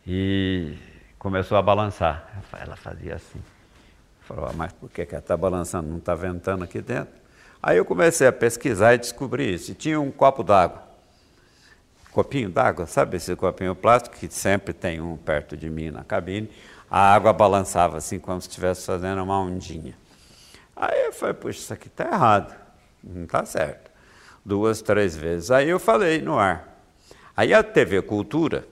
e 0.07 0.75
começou 1.19 1.59
a 1.59 1.63
balançar. 1.63 2.43
Ela 2.59 2.77
fazia 2.77 3.17
assim. 3.17 3.41
Falou, 4.23 4.47
ah, 4.47 4.53
mas 4.55 4.73
por 4.73 4.89
que, 4.89 5.05
que 5.05 5.15
ela 5.15 5.21
está 5.21 5.37
balançando? 5.37 5.89
Não 5.89 5.99
está 5.99 6.15
ventando 6.15 6.65
aqui 6.65 6.81
dentro? 6.81 7.13
Aí 7.63 7.77
eu 7.77 7.85
comecei 7.85 8.27
a 8.27 8.33
pesquisar 8.33 8.95
e 8.95 8.99
descobri 8.99 9.53
isso. 9.53 9.73
E 9.73 9.75
tinha 9.75 10.01
um 10.01 10.11
copo 10.11 10.43
d'água. 10.43 10.83
Copinho 12.11 12.49
d'água, 12.49 12.87
sabe 12.87 13.17
esse 13.17 13.35
copinho 13.37 13.75
plástico 13.75 14.17
que 14.17 14.29
sempre 14.33 14.73
tem 14.73 15.01
um 15.01 15.17
perto 15.17 15.57
de 15.57 15.69
mim 15.71 15.91
na 15.91 16.05
cabine? 16.05 16.51
A 16.93 17.15
água 17.15 17.33
balançava 17.33 17.97
assim, 17.97 18.19
como 18.19 18.39
se 18.39 18.49
estivesse 18.49 18.85
fazendo 18.85 19.23
uma 19.23 19.41
ondinha. 19.41 19.97
Aí 20.77 21.07
eu 21.07 21.13
falei, 21.15 21.33
puxa, 21.33 21.59
isso 21.59 21.73
aqui 21.73 21.89
está 21.89 22.05
errado, 22.05 22.55
não 23.03 23.25
está 23.25 23.47
certo. 23.47 23.91
Duas, 24.45 24.83
três 24.83 25.17
vezes. 25.17 25.51
Aí 25.51 25.71
eu 25.71 25.81
falei 25.81 26.21
no 26.21 26.39
ar. 26.39 26.83
Aí 27.35 27.55
a 27.55 27.63
TV 27.63 28.03
Cultura 28.03 28.69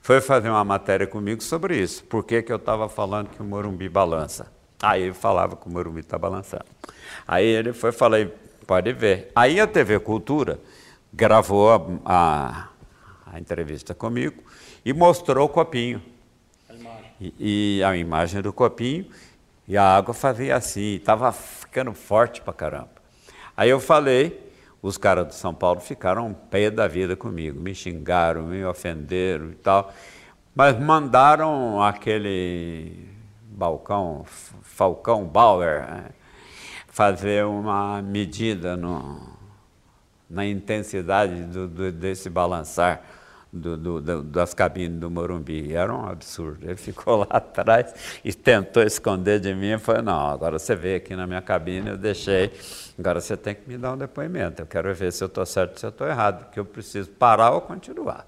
foi 0.00 0.20
fazer 0.20 0.50
uma 0.50 0.64
matéria 0.64 1.06
comigo 1.06 1.40
sobre 1.40 1.80
isso. 1.80 2.02
Por 2.06 2.24
que, 2.24 2.42
que 2.42 2.50
eu 2.50 2.56
estava 2.56 2.88
falando 2.88 3.28
que 3.28 3.40
o 3.40 3.44
Morumbi 3.44 3.88
balança? 3.88 4.50
Aí 4.82 5.02
ele 5.02 5.14
falava 5.14 5.54
que 5.54 5.68
o 5.68 5.70
Morumbi 5.70 6.00
está 6.00 6.18
balançando. 6.18 6.66
Aí 7.28 7.46
ele 7.46 7.72
foi 7.72 7.92
falei, 7.92 8.26
pode 8.66 8.92
ver. 8.92 9.30
Aí 9.36 9.60
a 9.60 9.68
TV 9.68 10.00
Cultura 10.00 10.58
gravou 11.12 11.72
a, 11.72 11.80
a, 12.04 12.68
a 13.34 13.38
entrevista 13.38 13.94
comigo 13.94 14.42
e 14.84 14.92
mostrou 14.92 15.46
o 15.46 15.48
copinho 15.48 16.02
e, 17.20 17.78
e 17.78 17.84
a 17.84 17.96
imagem 17.96 18.42
do 18.42 18.52
copinho, 18.52 19.06
e 19.66 19.76
a 19.76 19.96
água 19.96 20.14
fazia 20.14 20.56
assim, 20.56 20.94
estava 20.94 21.32
ficando 21.32 21.92
forte 21.92 22.40
pra 22.40 22.52
caramba. 22.52 22.90
Aí 23.56 23.70
eu 23.70 23.80
falei, 23.80 24.52
os 24.82 24.96
caras 24.96 25.26
do 25.26 25.34
São 25.34 25.52
Paulo 25.54 25.80
ficaram 25.80 26.28
um 26.28 26.34
pé 26.34 26.70
da 26.70 26.86
vida 26.86 27.16
comigo, 27.16 27.60
me 27.60 27.74
xingaram, 27.74 28.42
me 28.44 28.64
ofenderam 28.64 29.50
e 29.50 29.54
tal, 29.54 29.92
mas 30.54 30.78
mandaram 30.78 31.82
aquele 31.82 33.08
balcão, 33.48 34.24
Falcão 34.62 35.24
Bauer, 35.24 35.80
né, 35.90 36.04
fazer 36.86 37.44
uma 37.44 38.00
medida 38.02 38.76
no, 38.76 39.36
na 40.28 40.46
intensidade 40.46 41.42
do, 41.44 41.66
do, 41.66 41.92
desse 41.92 42.30
balançar 42.30 43.02
do, 43.60 43.76
do, 43.76 44.00
do, 44.00 44.22
das 44.22 44.54
cabines 44.54 44.98
do 44.98 45.10
Morumbi. 45.10 45.74
Era 45.74 45.92
um 45.94 46.06
absurdo. 46.06 46.64
Ele 46.64 46.76
ficou 46.76 47.18
lá 47.18 47.26
atrás 47.36 47.94
e 48.24 48.32
tentou 48.32 48.82
esconder 48.82 49.40
de 49.40 49.54
mim. 49.54 49.68
Eu 49.68 49.80
falei, 49.80 50.02
não, 50.02 50.28
agora 50.28 50.58
você 50.58 50.74
veio 50.74 50.98
aqui 50.98 51.16
na 51.16 51.26
minha 51.26 51.42
cabine, 51.42 51.90
eu 51.90 51.96
deixei. 51.96 52.52
Agora 52.98 53.20
você 53.20 53.36
tem 53.36 53.54
que 53.54 53.68
me 53.68 53.76
dar 53.76 53.92
um 53.92 53.98
depoimento. 53.98 54.62
Eu 54.62 54.66
quero 54.66 54.94
ver 54.94 55.12
se 55.12 55.22
eu 55.22 55.26
estou 55.26 55.44
certo 55.44 55.78
se 55.78 55.86
eu 55.86 55.90
estou 55.90 56.06
errado, 56.06 56.44
porque 56.44 56.60
eu 56.60 56.64
preciso 56.64 57.10
parar 57.10 57.50
ou 57.50 57.60
continuar. 57.60 58.26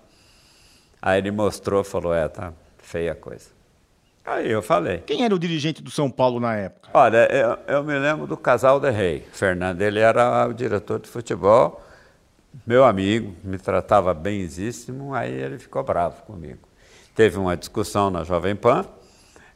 Aí 1.01 1.19
ele 1.19 1.31
mostrou, 1.31 1.85
falou, 1.85 2.15
é, 2.15 2.29
tá 2.29 2.53
feia 2.79 3.13
a 3.13 3.15
coisa. 3.15 3.59
Aí 4.25 4.51
eu 4.51 4.61
falei. 4.61 4.99
Quem 4.99 5.25
era 5.25 5.35
o 5.35 5.39
dirigente 5.39 5.83
do 5.83 5.91
São 5.91 6.11
Paulo 6.11 6.39
na 6.39 6.55
época? 6.55 6.91
Olha, 6.93 7.29
eu, 7.33 7.59
eu 7.67 7.85
me 7.85 7.99
lembro 7.99 8.27
do 8.27 8.37
Casal 8.37 8.79
de 8.79 8.91
Rei. 8.91 9.27
Fernando, 9.33 9.81
ele 9.81 10.01
era 10.01 10.47
o 10.47 10.53
diretor 10.53 10.99
de 11.01 11.09
futebol 11.09 11.83
meu 12.67 12.85
amigo, 12.85 13.35
me 13.43 13.59
tratava 13.59 14.13
benzíssimo, 14.13 15.15
aí 15.15 15.33
ele 15.33 15.59
ficou 15.59 15.83
bravo 15.83 16.23
comigo. 16.23 16.69
Teve 17.15 17.39
uma 17.39 17.57
discussão 17.57 18.11
na 18.11 18.25
Jovem 18.25 18.55
Pan, 18.55 18.85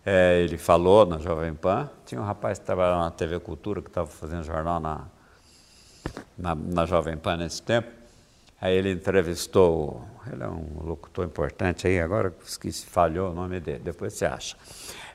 é, 0.04 0.40
ele 0.42 0.58
falou 0.58 1.06
na 1.06 1.18
Jovem 1.18 1.54
Pan, 1.54 1.88
tinha 2.04 2.20
um 2.20 2.24
rapaz 2.24 2.58
que 2.58 2.64
trabalhava 2.64 3.04
na 3.04 3.10
TV 3.10 3.38
Cultura, 3.38 3.80
que 3.80 3.88
estava 3.88 4.08
fazendo 4.08 4.42
jornal 4.42 4.80
na, 4.80 5.06
na, 6.36 6.54
na, 6.54 6.86
Jovem 6.86 7.16
Pan 7.16 7.36
nesse 7.36 7.62
tempo, 7.62 7.88
aí 8.60 8.74
ele 8.74 8.92
entrevistou, 8.92 10.04
ele 10.32 10.42
é 10.42 10.48
um 10.48 10.82
locutor 10.82 11.24
importante 11.24 11.86
aí, 11.86 12.00
agora 12.00 12.34
esqueci, 12.44 12.84
falhou 12.86 13.30
o 13.30 13.34
nome 13.34 13.60
dele, 13.60 13.80
depois 13.84 14.14
você 14.14 14.24
acha. 14.24 14.56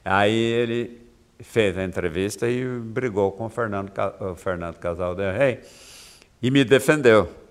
Aí 0.06 0.34
ele 0.34 1.06
fez 1.40 1.78
a 1.78 1.84
entrevista 1.84 2.48
e 2.50 2.66
brigou 2.80 3.32
com 3.32 3.46
o 3.46 3.50
Fernando, 3.50 3.92
o 4.22 4.36
Fernando 4.36 4.78
Casal 4.78 5.16
de 5.16 5.32
Rei 5.32 5.62
e 6.42 6.50
me 6.50 6.64
defendeu. 6.64 7.47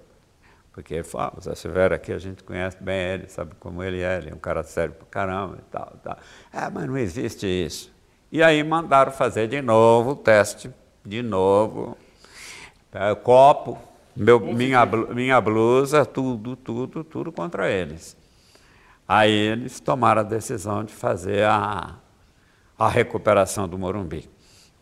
Porque 0.77 0.93
ele 0.93 1.05
falou, 1.05 1.29
ah, 1.29 1.39
o 1.39 1.41
Zé 1.41 1.55
Silvério 1.55 1.97
aqui 1.97 2.13
a 2.13 2.19
gente 2.19 2.45
conhece 2.45 2.77
bem 2.79 2.99
ele, 2.99 3.29
sabe 3.31 3.55
como 3.59 3.83
ele 3.83 4.03
é, 4.03 4.19
ele 4.19 4.29
é 4.29 4.35
um 4.35 4.39
cara 4.39 4.63
sério 4.63 4.93
pra 4.93 5.07
caramba 5.07 5.57
e 5.59 5.71
tal, 5.71 5.91
tal. 6.05 6.19
É, 6.53 6.69
mas 6.69 6.85
não 6.85 6.99
existe 6.99 7.47
isso. 7.47 7.91
E 8.31 8.43
aí 8.43 8.63
mandaram 8.63 9.11
fazer 9.11 9.49
de 9.49 9.63
novo 9.63 10.11
o 10.11 10.17
teste, 10.17 10.71
de 11.03 11.23
novo. 11.23 11.97
É, 12.93 13.15
copo, 13.15 13.79
meu, 14.15 14.39
minha, 14.39 14.85
minha 14.85 15.41
blusa, 15.41 16.05
tudo, 16.05 16.55
tudo, 16.55 17.03
tudo 17.03 17.33
contra 17.33 17.71
eles. 17.71 18.15
Aí 19.09 19.33
eles 19.33 19.81
tomaram 19.81 20.21
a 20.21 20.25
decisão 20.25 20.85
de 20.85 20.93
fazer 20.93 21.45
a, 21.45 21.95
a 22.79 22.87
recuperação 22.87 23.67
do 23.67 23.79
Morumbi. 23.79 24.29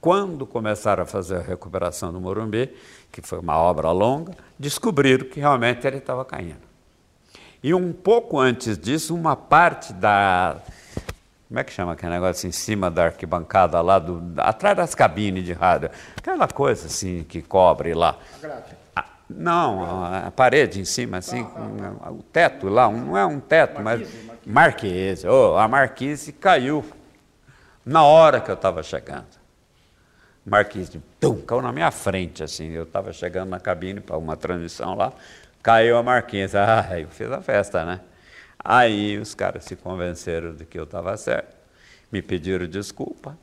Quando 0.04 0.44
começaram 0.44 1.02
a 1.02 1.06
fazer 1.06 1.36
a 1.36 1.40
recuperação 1.40 2.12
do 2.12 2.20
Morumbi, 2.20 2.70
que 3.10 3.22
foi 3.22 3.38
uma 3.38 3.56
obra 3.56 3.90
longa, 3.90 4.34
descobriram 4.58 5.26
que 5.26 5.40
realmente 5.40 5.86
ele 5.86 5.96
estava 5.96 6.22
caindo. 6.26 6.60
E 7.62 7.72
um 7.72 7.90
pouco 7.90 8.38
antes 8.38 8.76
disso, 8.76 9.14
uma 9.14 9.34
parte 9.34 9.94
da. 9.94 10.58
Como 11.48 11.58
é 11.58 11.64
que 11.64 11.72
chama 11.72 11.92
aquele 11.92 12.12
negócio 12.12 12.46
em 12.46 12.52
cima 12.52 12.90
da 12.90 13.06
arquibancada 13.06 13.80
lá, 13.80 13.98
do, 13.98 14.22
atrás 14.36 14.76
das 14.76 14.94
cabines 14.94 15.42
de 15.42 15.54
rádio? 15.54 15.88
Aquela 16.18 16.48
coisa 16.48 16.86
assim 16.86 17.24
que 17.26 17.40
cobre 17.40 17.94
lá. 17.94 18.18
A, 18.94 19.04
não, 19.30 20.04
a 20.04 20.30
parede 20.30 20.82
em 20.82 20.84
cima, 20.84 21.16
assim, 21.16 21.48
o 22.10 22.22
teto 22.24 22.68
lá, 22.68 22.90
não 22.90 23.16
é 23.16 23.24
um 23.24 23.40
teto, 23.40 23.80
mas. 23.82 24.06
Marquise, 24.44 25.26
oh, 25.26 25.56
a 25.56 25.66
marquise 25.66 26.30
caiu 26.30 26.84
na 27.86 28.04
hora 28.04 28.38
que 28.38 28.50
eu 28.50 28.54
estava 28.54 28.82
chegando. 28.82 29.43
Marquise, 30.44 31.00
tum, 31.18 31.40
caiu 31.40 31.62
na 31.62 31.72
minha 31.72 31.90
frente, 31.90 32.42
assim. 32.42 32.70
Eu 32.70 32.82
estava 32.82 33.12
chegando 33.12 33.48
na 33.48 33.58
cabine 33.58 34.00
para 34.00 34.18
uma 34.18 34.36
transmissão 34.36 34.94
lá, 34.94 35.12
caiu 35.62 35.96
a 35.96 36.02
marquise. 36.02 36.56
Ah, 36.58 37.00
eu 37.00 37.08
fiz 37.08 37.30
a 37.30 37.40
festa, 37.40 37.84
né? 37.84 38.00
Aí 38.62 39.18
os 39.18 39.34
caras 39.34 39.64
se 39.64 39.76
convenceram 39.76 40.54
de 40.54 40.64
que 40.64 40.78
eu 40.78 40.84
estava 40.84 41.16
certo, 41.16 41.54
me 42.12 42.22
pediram 42.22 42.66
desculpa. 42.66 43.36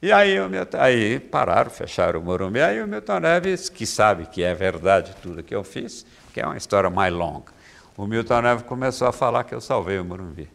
E 0.00 0.12
aí, 0.12 0.38
o 0.38 0.48
Milton, 0.48 0.78
aí 0.78 1.18
pararam, 1.18 1.70
fecharam 1.70 2.20
o 2.20 2.22
Morumbi. 2.22 2.60
Aí 2.60 2.82
o 2.82 2.86
Milton 2.86 3.20
Neves, 3.20 3.68
que 3.70 3.86
sabe 3.86 4.26
que 4.26 4.42
é 4.42 4.54
verdade 4.54 5.14
tudo 5.22 5.42
que 5.42 5.54
eu 5.54 5.64
fiz, 5.64 6.04
que 6.34 6.40
é 6.40 6.46
uma 6.46 6.56
história 6.56 6.90
mais 6.90 7.12
longa, 7.12 7.52
o 7.96 8.06
Milton 8.06 8.42
Neves 8.42 8.64
começou 8.64 9.08
a 9.08 9.12
falar 9.12 9.44
que 9.44 9.54
eu 9.54 9.60
salvei 9.60 9.98
o 9.98 10.04
Morumbi. 10.04 10.50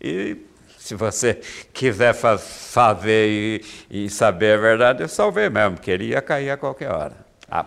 E 0.00 0.38
se 0.82 0.96
você 0.96 1.40
quiser 1.72 2.12
fa 2.12 2.36
fazer 2.36 3.28
e, 3.28 3.64
e, 3.88 4.10
saber 4.10 4.58
a 4.58 4.60
verdade, 4.60 5.02
eu 5.02 5.08
salvei 5.08 5.48
mesmo, 5.48 5.76
porque 5.76 5.92
ele 5.92 6.06
ia 6.06 6.20
cair 6.20 6.50
a 6.50 6.56
qualquer 6.56 6.90
hora. 6.90 7.14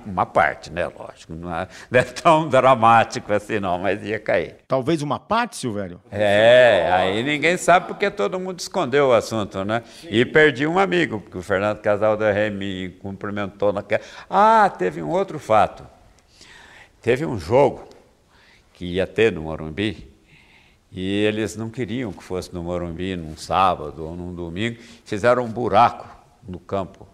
Uma 0.06 0.26
parte, 0.26 0.70
né? 0.70 0.86
Lógico, 0.88 1.34
não 1.34 1.56
é, 1.56 1.68
não 1.90 2.00
é 2.00 2.04
tão 2.04 2.50
dramático 2.50 3.32
assim, 3.32 3.58
não, 3.60 3.80
mas 3.80 4.04
ia 4.04 4.20
cair. 4.20 4.58
Talvez 4.68 5.02
uma 5.02 5.18
parte, 5.18 5.56
Silvério? 5.56 6.02
É, 6.12 6.90
aí 6.92 7.24
ninguém 7.24 7.56
sabe 7.56 7.88
porque 7.88 8.12
todo 8.12 8.38
mundo 8.38 8.60
escondeu 8.60 9.10
o 9.10 9.14
assunto, 9.14 9.64
né? 9.64 9.84
E 10.10 10.26
perdi 10.26 10.68
um 10.68 10.78
amigo, 10.78 11.22
porque 11.22 11.38
o 11.38 11.42
Fernando 11.42 11.80
Casal 11.80 12.18
da 12.18 12.34
Rei 12.34 12.50
me 12.50 12.90
cumprimentou 13.00 13.72
naquela. 13.72 14.02
Ah, 14.30 14.70
teve 14.78 15.02
um 15.02 15.10
outro 15.10 15.40
fato. 15.40 15.88
Teve 17.02 17.26
um 17.26 17.40
jogo 17.40 17.88
que 18.74 18.86
ia 18.86 19.08
ter 19.08 19.32
no 19.32 19.44
Morumbi, 19.44 20.15
e 20.96 21.26
eles 21.26 21.58
não 21.58 21.70
queriam 21.70 22.14
que 22.14 22.24
fosse 22.24 22.54
no 22.54 22.64
Morumbi 22.64 23.18
num 23.18 23.36
sábado 23.36 24.06
ou 24.06 24.16
num 24.16 24.34
domingo, 24.34 24.80
fizeram 25.04 25.44
um 25.44 25.52
buraco 25.52 26.08
no 26.48 26.58
campo 26.58 27.06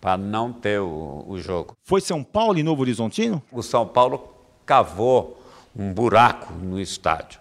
para 0.00 0.16
não 0.16 0.52
ter 0.52 0.80
o, 0.80 1.24
o, 1.26 1.38
jogo. 1.38 1.76
Foi 1.84 2.00
São 2.00 2.24
Paulo 2.24 2.58
e 2.58 2.64
Novo 2.64 2.82
Horizontino? 2.82 3.40
O 3.52 3.62
São 3.62 3.86
Paulo 3.86 4.34
cavou 4.66 5.40
um 5.76 5.92
buraco 5.92 6.52
no 6.52 6.80
estádio. 6.80 7.40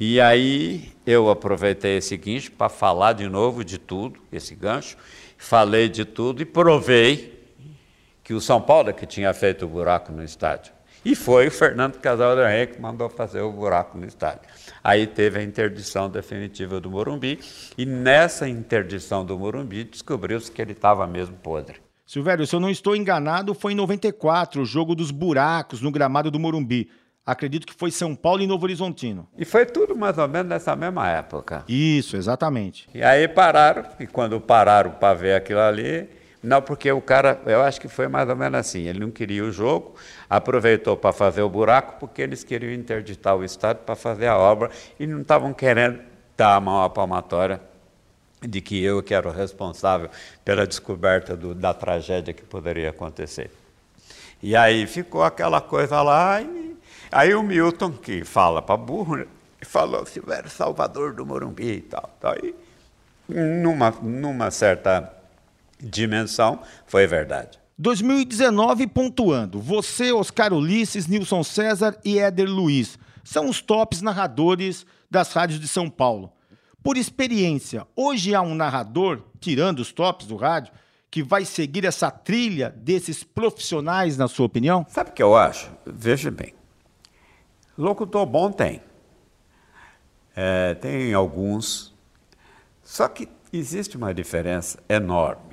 E 0.00 0.18
aí 0.18 0.92
eu 1.06 1.28
aproveitei 1.30 1.98
esse 1.98 2.16
gancho 2.16 2.52
para 2.52 2.70
falar 2.70 3.12
de 3.12 3.28
novo 3.28 3.62
de 3.62 3.78
tudo, 3.78 4.18
esse 4.32 4.54
gancho, 4.54 4.96
falei 5.36 5.90
de 5.90 6.06
tudo 6.06 6.40
e 6.40 6.46
provei 6.46 7.36
que 8.24 8.32
o 8.32 8.40
São 8.40 8.62
Paulo 8.62 8.88
é 8.88 8.92
que 8.94 9.06
tinha 9.06 9.32
feito 9.34 9.66
o 9.66 9.68
buraco 9.68 10.10
no 10.10 10.24
estádio. 10.24 10.75
E 11.06 11.14
foi 11.14 11.46
o 11.46 11.50
Fernando 11.52 11.98
Casal 12.00 12.34
da 12.34 12.48
Rei 12.48 12.66
que 12.66 12.80
mandou 12.80 13.08
fazer 13.08 13.40
o 13.40 13.52
buraco 13.52 13.96
no 13.96 14.04
estádio. 14.04 14.40
Aí 14.82 15.06
teve 15.06 15.38
a 15.38 15.42
interdição 15.44 16.10
definitiva 16.10 16.80
do 16.80 16.90
Morumbi, 16.90 17.38
e 17.78 17.86
nessa 17.86 18.48
interdição 18.48 19.24
do 19.24 19.38
Morumbi 19.38 19.84
descobriu-se 19.84 20.50
que 20.50 20.60
ele 20.60 20.72
estava 20.72 21.06
mesmo 21.06 21.36
podre. 21.36 21.76
Silvério, 22.04 22.44
se 22.44 22.56
eu 22.56 22.58
não 22.58 22.68
estou 22.68 22.96
enganado, 22.96 23.54
foi 23.54 23.70
em 23.70 23.76
94, 23.76 24.60
o 24.60 24.64
jogo 24.64 24.96
dos 24.96 25.12
buracos 25.12 25.80
no 25.80 25.92
gramado 25.92 26.28
do 26.28 26.40
Morumbi. 26.40 26.90
Acredito 27.24 27.68
que 27.68 27.74
foi 27.74 27.92
São 27.92 28.16
Paulo 28.16 28.42
e 28.42 28.46
Novo 28.48 28.64
Horizontino. 28.64 29.28
E 29.38 29.44
foi 29.44 29.64
tudo 29.64 29.96
mais 29.96 30.18
ou 30.18 30.26
menos 30.26 30.48
nessa 30.48 30.74
mesma 30.74 31.08
época. 31.08 31.64
Isso, 31.68 32.16
exatamente. 32.16 32.88
E 32.92 33.00
aí 33.00 33.28
pararam, 33.28 33.84
e 34.00 34.08
quando 34.08 34.40
pararam 34.40 34.90
para 34.90 35.14
ver 35.14 35.34
aquilo 35.36 35.60
ali, 35.60 36.08
não, 36.42 36.62
porque 36.62 36.90
o 36.92 37.00
cara, 37.00 37.40
eu 37.46 37.62
acho 37.62 37.80
que 37.80 37.88
foi 37.88 38.08
mais 38.08 38.28
ou 38.28 38.36
menos 38.36 38.60
assim, 38.60 38.86
ele 38.86 39.00
não 39.00 39.10
queria 39.10 39.44
o 39.44 39.50
jogo, 39.50 39.94
aproveitou 40.28 40.96
para 40.96 41.12
fazer 41.12 41.42
o 41.42 41.48
buraco, 41.48 41.98
porque 41.98 42.22
eles 42.22 42.44
queriam 42.44 42.72
interditar 42.72 43.36
o 43.36 43.44
Estado 43.44 43.78
para 43.78 43.96
fazer 43.96 44.26
a 44.26 44.36
obra 44.36 44.70
e 44.98 45.06
não 45.06 45.22
estavam 45.22 45.52
querendo 45.52 46.00
dar 46.36 46.56
a 46.56 46.60
mão 46.60 46.82
à 46.82 46.90
palmatória 46.90 47.60
de 48.40 48.60
que 48.60 48.82
eu 48.82 49.02
que 49.02 49.14
era 49.14 49.28
o 49.28 49.32
responsável 49.32 50.10
pela 50.44 50.66
descoberta 50.66 51.36
do, 51.36 51.54
da 51.54 51.72
tragédia 51.72 52.34
que 52.34 52.44
poderia 52.44 52.90
acontecer. 52.90 53.50
E 54.42 54.54
aí 54.54 54.86
ficou 54.86 55.22
aquela 55.24 55.60
coisa 55.60 56.02
lá, 56.02 56.40
e 56.42 56.76
aí 57.10 57.34
o 57.34 57.42
Milton, 57.42 57.92
que 57.92 58.24
fala 58.24 58.60
para 58.60 58.76
burro, 58.76 59.26
falou, 59.62 60.04
se 60.06 60.22
era 60.28 60.48
Salvador 60.48 61.14
do 61.14 61.24
Morumbi 61.24 61.72
e 61.72 61.80
tal. 61.80 62.10
tal. 62.20 62.34
E 62.36 62.54
numa, 63.28 63.90
numa 64.02 64.50
certa 64.50 65.15
dimensão, 65.86 66.60
foi 66.86 67.06
verdade. 67.06 67.58
2019 67.78 68.86
pontuando. 68.86 69.60
Você, 69.60 70.12
Oscar 70.12 70.52
Ulisses, 70.52 71.06
Nilson 71.06 71.42
César 71.42 71.98
e 72.04 72.18
Éder 72.18 72.48
Luiz 72.48 72.98
são 73.22 73.48
os 73.48 73.60
tops 73.60 74.00
narradores 74.00 74.86
das 75.10 75.32
rádios 75.32 75.60
de 75.60 75.68
São 75.68 75.90
Paulo. 75.90 76.32
Por 76.82 76.96
experiência, 76.96 77.86
hoje 77.94 78.34
há 78.34 78.40
um 78.40 78.54
narrador, 78.54 79.22
tirando 79.40 79.80
os 79.80 79.92
tops 79.92 80.26
do 80.26 80.36
rádio, 80.36 80.72
que 81.10 81.22
vai 81.22 81.44
seguir 81.44 81.84
essa 81.84 82.10
trilha 82.10 82.70
desses 82.70 83.24
profissionais, 83.24 84.16
na 84.16 84.28
sua 84.28 84.46
opinião? 84.46 84.86
Sabe 84.88 85.10
o 85.10 85.12
que 85.12 85.22
eu 85.22 85.36
acho? 85.36 85.70
Veja 85.84 86.30
bem. 86.30 86.54
Locutor 87.76 88.24
bom 88.24 88.50
tem. 88.50 88.80
É, 90.34 90.74
tem 90.74 91.12
alguns. 91.12 91.94
Só 92.82 93.08
que 93.08 93.28
existe 93.52 93.96
uma 93.96 94.14
diferença 94.14 94.78
enorme 94.88 95.45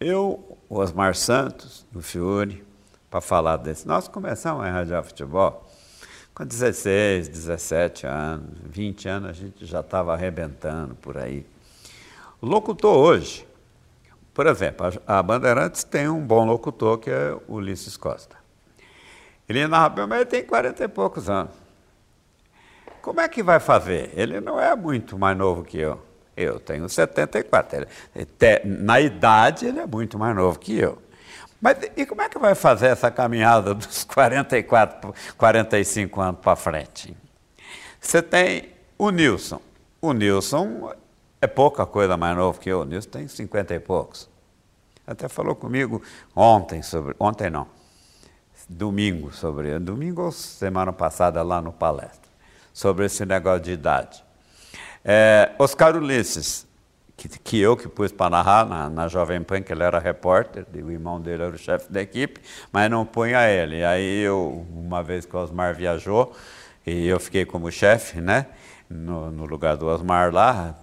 eu, 0.00 0.56
Osmar 0.68 1.14
Santos, 1.14 1.86
do 1.90 2.00
Fiore, 2.00 2.64
para 3.10 3.20
falar 3.20 3.56
desse. 3.56 3.86
Nós 3.86 4.06
começamos 4.06 4.64
a 4.64 4.70
radiar 4.70 5.02
futebol 5.02 5.66
com 6.34 6.44
16, 6.44 7.28
17 7.28 8.06
anos, 8.06 8.58
20 8.62 9.08
anos 9.08 9.30
a 9.30 9.32
gente 9.32 9.66
já 9.66 9.80
estava 9.80 10.12
arrebentando 10.12 10.94
por 10.94 11.18
aí. 11.18 11.44
O 12.40 12.46
locutor 12.46 12.96
hoje, 12.96 13.46
por 14.32 14.46
exemplo, 14.46 14.86
a 15.04 15.20
Bandeirantes 15.20 15.82
tem 15.82 16.08
um 16.08 16.24
bom 16.24 16.44
locutor 16.46 16.98
que 16.98 17.10
é 17.10 17.36
Ulisses 17.48 17.96
Costa. 17.96 18.36
Ele 19.48 19.66
narra 19.66 19.88
bem, 19.88 20.06
mas 20.06 20.20
ele 20.20 20.30
tem 20.30 20.44
40 20.44 20.84
e 20.84 20.88
poucos 20.88 21.28
anos. 21.28 21.52
Como 23.02 23.20
é 23.20 23.28
que 23.28 23.42
vai 23.42 23.58
fazer? 23.58 24.12
Ele 24.14 24.40
não 24.40 24.60
é 24.60 24.76
muito 24.76 25.18
mais 25.18 25.36
novo 25.36 25.64
que 25.64 25.78
eu. 25.78 26.07
Eu 26.38 26.60
tenho 26.60 26.88
74. 26.88 27.88
na 28.64 29.00
idade, 29.00 29.66
ele 29.66 29.80
é 29.80 29.86
muito 29.86 30.16
mais 30.16 30.36
novo 30.36 30.56
que 30.56 30.78
eu. 30.78 31.02
Mas 31.60 31.76
e 31.96 32.06
como 32.06 32.22
é 32.22 32.28
que 32.28 32.38
vai 32.38 32.54
fazer 32.54 32.86
essa 32.86 33.10
caminhada 33.10 33.74
dos 33.74 34.04
44, 34.04 35.12
45 35.36 36.20
anos 36.20 36.40
para 36.40 36.54
frente? 36.54 37.16
Você 38.00 38.22
tem 38.22 38.68
o 38.96 39.10
Nilson. 39.10 39.60
O 40.00 40.12
Nilson 40.12 40.92
é 41.40 41.48
pouca 41.48 41.84
coisa 41.84 42.16
mais 42.16 42.36
novo 42.36 42.60
que 42.60 42.70
eu. 42.70 42.82
O 42.82 42.84
Nilson 42.84 43.10
tem 43.10 43.26
50 43.26 43.74
e 43.74 43.80
poucos. 43.80 44.30
Até 45.04 45.28
falou 45.28 45.56
comigo 45.56 46.00
ontem 46.36 46.82
sobre. 46.82 47.16
Ontem 47.18 47.50
não. 47.50 47.66
Domingo 48.68 49.32
sobre. 49.32 49.76
Domingo 49.80 50.22
ou 50.22 50.30
semana 50.30 50.92
passada 50.92 51.42
lá 51.42 51.60
no 51.60 51.72
palestra. 51.72 52.30
Sobre 52.72 53.06
esse 53.06 53.26
negócio 53.26 53.64
de 53.64 53.72
idade. 53.72 54.27
É, 55.10 55.52
Oscar 55.58 55.96
Ulisses, 55.96 56.66
que, 57.16 57.30
que, 57.30 57.58
eu 57.58 57.74
que 57.78 57.88
pus 57.88 58.12
para 58.12 58.28
narrar 58.28 58.66
na, 58.66 58.90
na, 58.90 59.08
Jovem 59.08 59.40
Pan, 59.40 59.62
que 59.62 59.72
ele 59.72 59.82
era 59.82 59.98
repórter, 59.98 60.66
o 60.74 60.90
irmão 60.90 61.18
dele 61.18 61.44
era 61.44 61.54
o 61.54 61.56
chefe 61.56 61.90
da 61.90 62.02
equipe, 62.02 62.42
mas 62.70 62.90
não 62.90 63.06
punha 63.06 63.48
ele. 63.48 63.82
Aí 63.82 64.20
eu, 64.20 64.66
uma 64.70 65.02
vez 65.02 65.24
que 65.24 65.34
o 65.34 65.38
Osmar 65.38 65.74
viajou, 65.74 66.36
e 66.86 67.06
eu 67.06 67.18
fiquei 67.18 67.46
como 67.46 67.72
chefe, 67.72 68.20
né, 68.20 68.48
no, 68.86 69.30
no 69.30 69.46
lugar 69.46 69.78
do 69.78 69.86
Osmar 69.86 70.30
lá, 70.30 70.78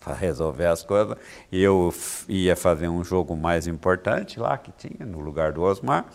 para 0.00 0.14
resolver 0.14 0.68
as 0.68 0.82
coisas, 0.82 1.14
e 1.52 1.62
eu 1.62 1.92
ia 2.30 2.56
fazer 2.56 2.88
um 2.88 3.04
jogo 3.04 3.36
mais 3.36 3.66
importante 3.66 4.40
lá, 4.40 4.56
que 4.56 4.72
tinha, 4.72 5.04
no 5.04 5.20
lugar 5.20 5.52
do 5.52 5.60
Osmar, 5.60 6.06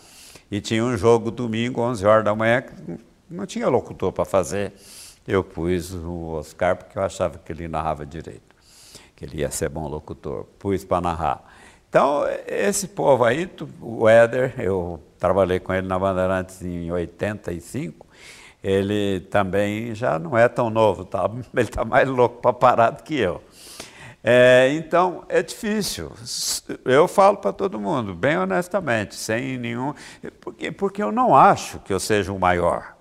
e 0.50 0.60
tinha 0.60 0.84
um 0.84 0.96
jogo 0.96 1.30
domingo, 1.30 1.80
11 1.80 2.04
horas 2.04 2.24
da 2.24 2.34
manhã, 2.34 2.60
que 2.60 2.74
não 3.30 3.46
tinha 3.46 3.68
locutor 3.68 4.10
para 4.10 4.24
fazer 4.24 4.72
eu 5.26 5.44
pus 5.44 5.92
o 5.94 6.32
Oscar 6.34 6.76
porque 6.76 6.98
eu 6.98 7.02
achava 7.02 7.38
que 7.38 7.52
ele 7.52 7.68
narrava 7.68 8.04
direito, 8.04 8.54
que 9.14 9.24
ele 9.24 9.38
ia 9.38 9.50
ser 9.50 9.68
bom 9.68 9.88
locutor. 9.88 10.44
Pus 10.58 10.84
para 10.84 11.00
narrar. 11.00 11.44
Então, 11.88 12.24
esse 12.46 12.88
povo 12.88 13.22
aí, 13.22 13.50
o 13.80 14.08
Éder, 14.08 14.54
eu 14.58 14.98
trabalhei 15.18 15.60
com 15.60 15.74
ele 15.74 15.86
na 15.86 15.98
Bandeirantes 15.98 16.62
em 16.62 16.90
85, 16.90 18.06
ele 18.64 19.20
também 19.20 19.94
já 19.94 20.18
não 20.18 20.36
é 20.36 20.48
tão 20.48 20.70
novo, 20.70 21.04
tá? 21.04 21.28
ele 21.54 21.62
está 21.62 21.84
mais 21.84 22.08
louco 22.08 22.40
para 22.40 22.52
parar 22.52 22.90
do 22.90 23.02
que 23.02 23.18
eu. 23.18 23.42
É, 24.24 24.72
então, 24.72 25.24
é 25.28 25.42
difícil. 25.42 26.12
Eu 26.84 27.08
falo 27.08 27.38
para 27.38 27.52
todo 27.52 27.78
mundo, 27.78 28.14
bem 28.14 28.38
honestamente, 28.38 29.14
sem 29.16 29.58
nenhum. 29.58 29.92
Porque, 30.40 30.70
porque 30.70 31.02
eu 31.02 31.10
não 31.10 31.34
acho 31.34 31.80
que 31.80 31.92
eu 31.92 31.98
seja 31.98 32.32
o 32.32 32.38
maior. 32.38 32.91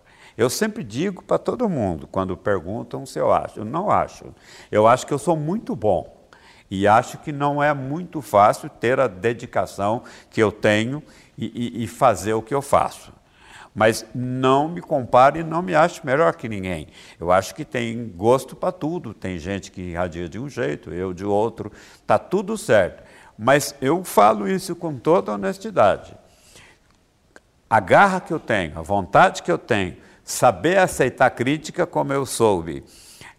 Eu 0.42 0.50
sempre 0.50 0.84
digo 0.84 1.22
para 1.22 1.38
todo 1.38 1.70
mundo, 1.70 2.08
quando 2.08 2.36
perguntam 2.36 3.06
se 3.06 3.20
eu 3.20 3.32
acho. 3.32 3.60
Eu 3.60 3.66
não 3.66 3.92
acho. 3.92 4.34
Eu 4.72 4.88
acho 4.88 5.06
que 5.06 5.14
eu 5.14 5.20
sou 5.20 5.38
muito 5.38 5.76
bom. 5.76 6.28
E 6.68 6.88
acho 6.88 7.20
que 7.20 7.32
não 7.32 7.62
é 7.62 7.72
muito 7.76 8.24
fácil 8.24 8.68
ter 8.68 9.00
a 9.00 9.06
dedicação 9.06 10.02
que 10.32 10.42
eu 10.42 10.52
tenho 10.52 11.04
e, 11.38 11.46
e, 11.82 11.84
e 11.84 11.88
fazer 11.88 12.34
o 12.34 12.42
que 12.42 12.56
eu 12.56 12.62
faço. 12.64 13.14
Mas 13.76 14.04
não 14.16 14.68
me 14.68 14.82
compare 14.82 15.42
e 15.42 15.44
não 15.44 15.62
me 15.62 15.76
acho 15.76 16.04
melhor 16.04 16.34
que 16.34 16.50
ninguém. 16.50 16.88
Eu 17.20 17.32
acho 17.32 17.54
que 17.54 17.64
tem 17.64 18.10
gosto 18.10 18.56
para 18.56 18.72
tudo. 18.72 19.14
Tem 19.14 19.38
gente 19.38 19.72
que 19.72 19.92
irradia 19.92 20.28
de 20.28 20.40
um 20.40 20.50
jeito, 20.50 20.92
eu 20.92 21.14
de 21.14 21.24
outro. 21.24 21.72
Está 22.02 22.18
tudo 22.18 22.58
certo. 22.58 23.04
Mas 23.38 23.76
eu 23.80 24.04
falo 24.04 24.50
isso 24.50 24.76
com 24.76 24.98
toda 24.98 25.34
honestidade. 25.34 26.18
A 27.70 27.80
garra 27.80 28.20
que 28.20 28.34
eu 28.34 28.40
tenho, 28.40 28.80
a 28.80 28.82
vontade 28.82 29.44
que 29.44 29.52
eu 29.52 29.60
tenho, 29.60 29.98
saber 30.32 30.78
aceitar 30.78 31.30
crítica 31.30 31.86
como 31.86 32.14
eu 32.14 32.26
soube, 32.26 32.84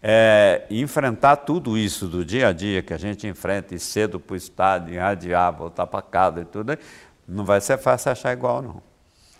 é, 0.01 0.65
enfrentar 0.69 1.37
tudo 1.37 1.77
isso 1.77 2.07
do 2.07 2.23
dia 2.23 2.49
a 2.49 2.53
dia 2.53 2.81
que 2.81 2.93
a 2.93 2.97
gente 2.97 3.27
enfrenta, 3.27 3.73
e 3.73 3.79
cedo 3.79 4.19
para 4.19 4.33
o 4.33 4.37
estádio, 4.37 4.93
irradiar, 4.93 5.51
voltar 5.51 5.87
para 5.87 6.01
casa 6.01 6.41
e 6.41 6.45
tudo, 6.45 6.77
não 7.27 7.43
vai 7.43 7.59
ser 7.59 7.77
fácil 7.77 8.11
achar 8.11 8.31
igual, 8.33 8.61
não. 8.61 8.81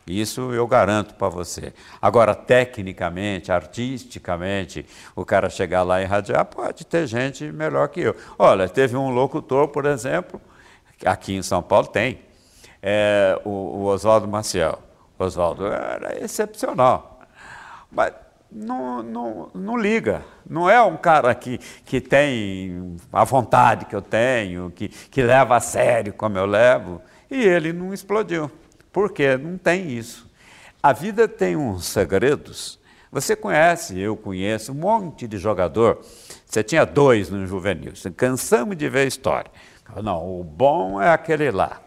Isso 0.06 0.52
eu 0.52 0.68
garanto 0.68 1.14
para 1.14 1.30
você. 1.30 1.74
Agora, 2.02 2.36
tecnicamente, 2.36 3.52
artisticamente, 3.52 4.86
o 5.16 5.24
cara 5.24 5.50
chegar 5.50 5.84
lá 5.84 6.02
e 6.02 6.04
irradiar, 6.04 6.44
pode 6.46 6.86
ter 6.86 7.08
gente 7.08 7.50
melhor 7.52 7.88
que 7.88 8.02
eu. 8.02 8.16
Olha, 8.38 8.68
teve 8.68 8.98
um 8.98 9.10
locutor, 9.10 9.70
por 9.70 9.86
exemplo, 9.86 10.42
aqui 11.06 11.36
em 11.36 11.42
São 11.42 11.62
Paulo 11.62 11.88
tem, 11.88 12.20
é, 12.82 13.40
o, 13.46 13.50
o 13.50 13.84
Oswaldo 13.86 14.28
Maciel. 14.28 14.80
Oswaldo 15.18 15.68
era 15.68 16.22
excepcional. 16.22 17.13
Mas 17.94 18.14
não, 18.52 19.02
não, 19.04 19.50
não 19.54 19.78
liga. 19.78 20.24
Não 20.50 20.70
é 20.70 20.82
um 20.82 20.98
cara 20.98 21.34
que, 21.34 21.58
que 21.86 22.02
tem 22.02 22.98
a 23.12 23.24
vontade 23.24 23.86
que 23.86 23.96
eu 23.96 24.02
tenho, 24.02 24.72
que, 24.72 24.88
que 24.90 25.22
leva 25.22 25.56
a 25.56 25.60
sério 25.60 26.14
como 26.14 26.38
eu 26.38 26.46
levo. 26.46 27.02
E 27.30 27.42
ele 27.42 27.72
não 27.74 27.94
explodiu. 27.94 28.52
Porque 28.92 29.38
não 29.38 29.58
tem 29.58 29.92
isso. 29.92 30.30
A 30.82 30.94
vida 30.94 31.28
tem 31.28 31.56
uns 31.56 31.86
segredos. 31.86 32.80
Você 33.12 33.36
conhece, 33.36 34.00
eu 34.00 34.18
conheço, 34.18 34.72
um 34.72 34.76
monte 34.76 35.28
de 35.28 35.38
jogador. 35.38 36.00
Você 36.46 36.64
tinha 36.64 36.86
dois 36.86 37.30
no 37.30 37.46
juvenil. 37.46 37.94
Cansamos 38.18 38.76
de 38.76 38.90
ver 38.90 39.02
a 39.02 39.06
história. 39.06 39.52
Não, 40.04 40.40
o 40.40 40.44
bom 40.44 41.02
é 41.02 41.10
aquele 41.10 41.52
lá. 41.52 41.80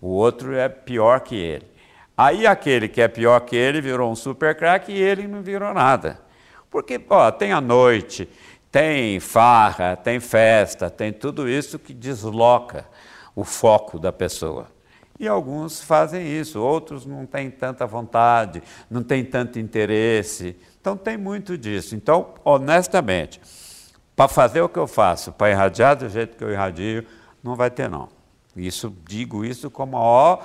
O 0.00 0.08
outro 0.08 0.54
é 0.54 0.68
pior 0.68 1.20
que 1.20 1.36
ele. 1.36 1.71
Aí 2.16 2.46
aquele 2.46 2.88
que 2.88 3.00
é 3.00 3.08
pior 3.08 3.40
que 3.40 3.56
ele 3.56 3.80
virou 3.80 4.10
um 4.10 4.16
super 4.16 4.54
craque 4.54 4.92
e 4.92 5.00
ele 5.00 5.26
não 5.26 5.42
virou 5.42 5.72
nada. 5.72 6.20
Porque, 6.70 7.00
ó, 7.08 7.30
tem 7.30 7.52
a 7.52 7.60
noite, 7.60 8.28
tem 8.70 9.20
farra, 9.20 9.96
tem 9.96 10.20
festa, 10.20 10.88
tem 10.88 11.12
tudo 11.12 11.48
isso 11.48 11.78
que 11.78 11.92
desloca 11.92 12.86
o 13.34 13.44
foco 13.44 13.98
da 13.98 14.12
pessoa. 14.12 14.66
E 15.18 15.28
alguns 15.28 15.80
fazem 15.80 16.26
isso, 16.26 16.60
outros 16.60 17.06
não 17.06 17.26
têm 17.26 17.50
tanta 17.50 17.86
vontade, 17.86 18.62
não 18.90 19.02
têm 19.02 19.24
tanto 19.24 19.58
interesse. 19.58 20.56
Então 20.80 20.96
tem 20.96 21.16
muito 21.16 21.56
disso. 21.56 21.94
Então, 21.94 22.34
honestamente, 22.44 23.40
para 24.16 24.28
fazer 24.28 24.60
o 24.62 24.68
que 24.68 24.78
eu 24.78 24.86
faço, 24.86 25.32
para 25.32 25.50
irradiar 25.50 25.96
do 25.96 26.08
jeito 26.08 26.36
que 26.36 26.42
eu 26.42 26.50
irradio, 26.50 27.06
não 27.42 27.54
vai 27.54 27.70
ter 27.70 27.88
não. 27.88 28.08
Isso 28.54 28.94
digo 29.08 29.44
isso 29.44 29.70
como 29.70 29.96
ó, 29.96 30.38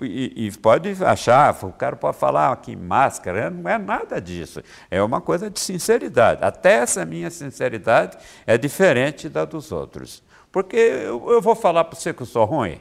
e, 0.00 0.46
e, 0.46 0.50
pode 0.58 0.90
achar, 1.04 1.56
o 1.64 1.72
cara 1.72 1.94
pode 1.94 2.16
falar 2.16 2.56
que 2.56 2.74
máscara, 2.74 3.50
não 3.50 3.70
é 3.70 3.78
nada 3.78 4.20
disso. 4.20 4.60
É 4.90 5.00
uma 5.00 5.20
coisa 5.20 5.48
de 5.48 5.60
sinceridade. 5.60 6.44
Até 6.44 6.74
essa 6.74 7.04
minha 7.04 7.30
sinceridade 7.30 8.18
é 8.46 8.58
diferente 8.58 9.28
da 9.28 9.44
dos 9.44 9.70
outros. 9.70 10.24
Porque 10.50 10.76
eu, 10.76 11.30
eu 11.30 11.40
vou 11.40 11.54
falar 11.54 11.84
para 11.84 11.98
você 11.98 12.12
que 12.12 12.22
eu 12.22 12.26
sou 12.26 12.44
ruim. 12.44 12.80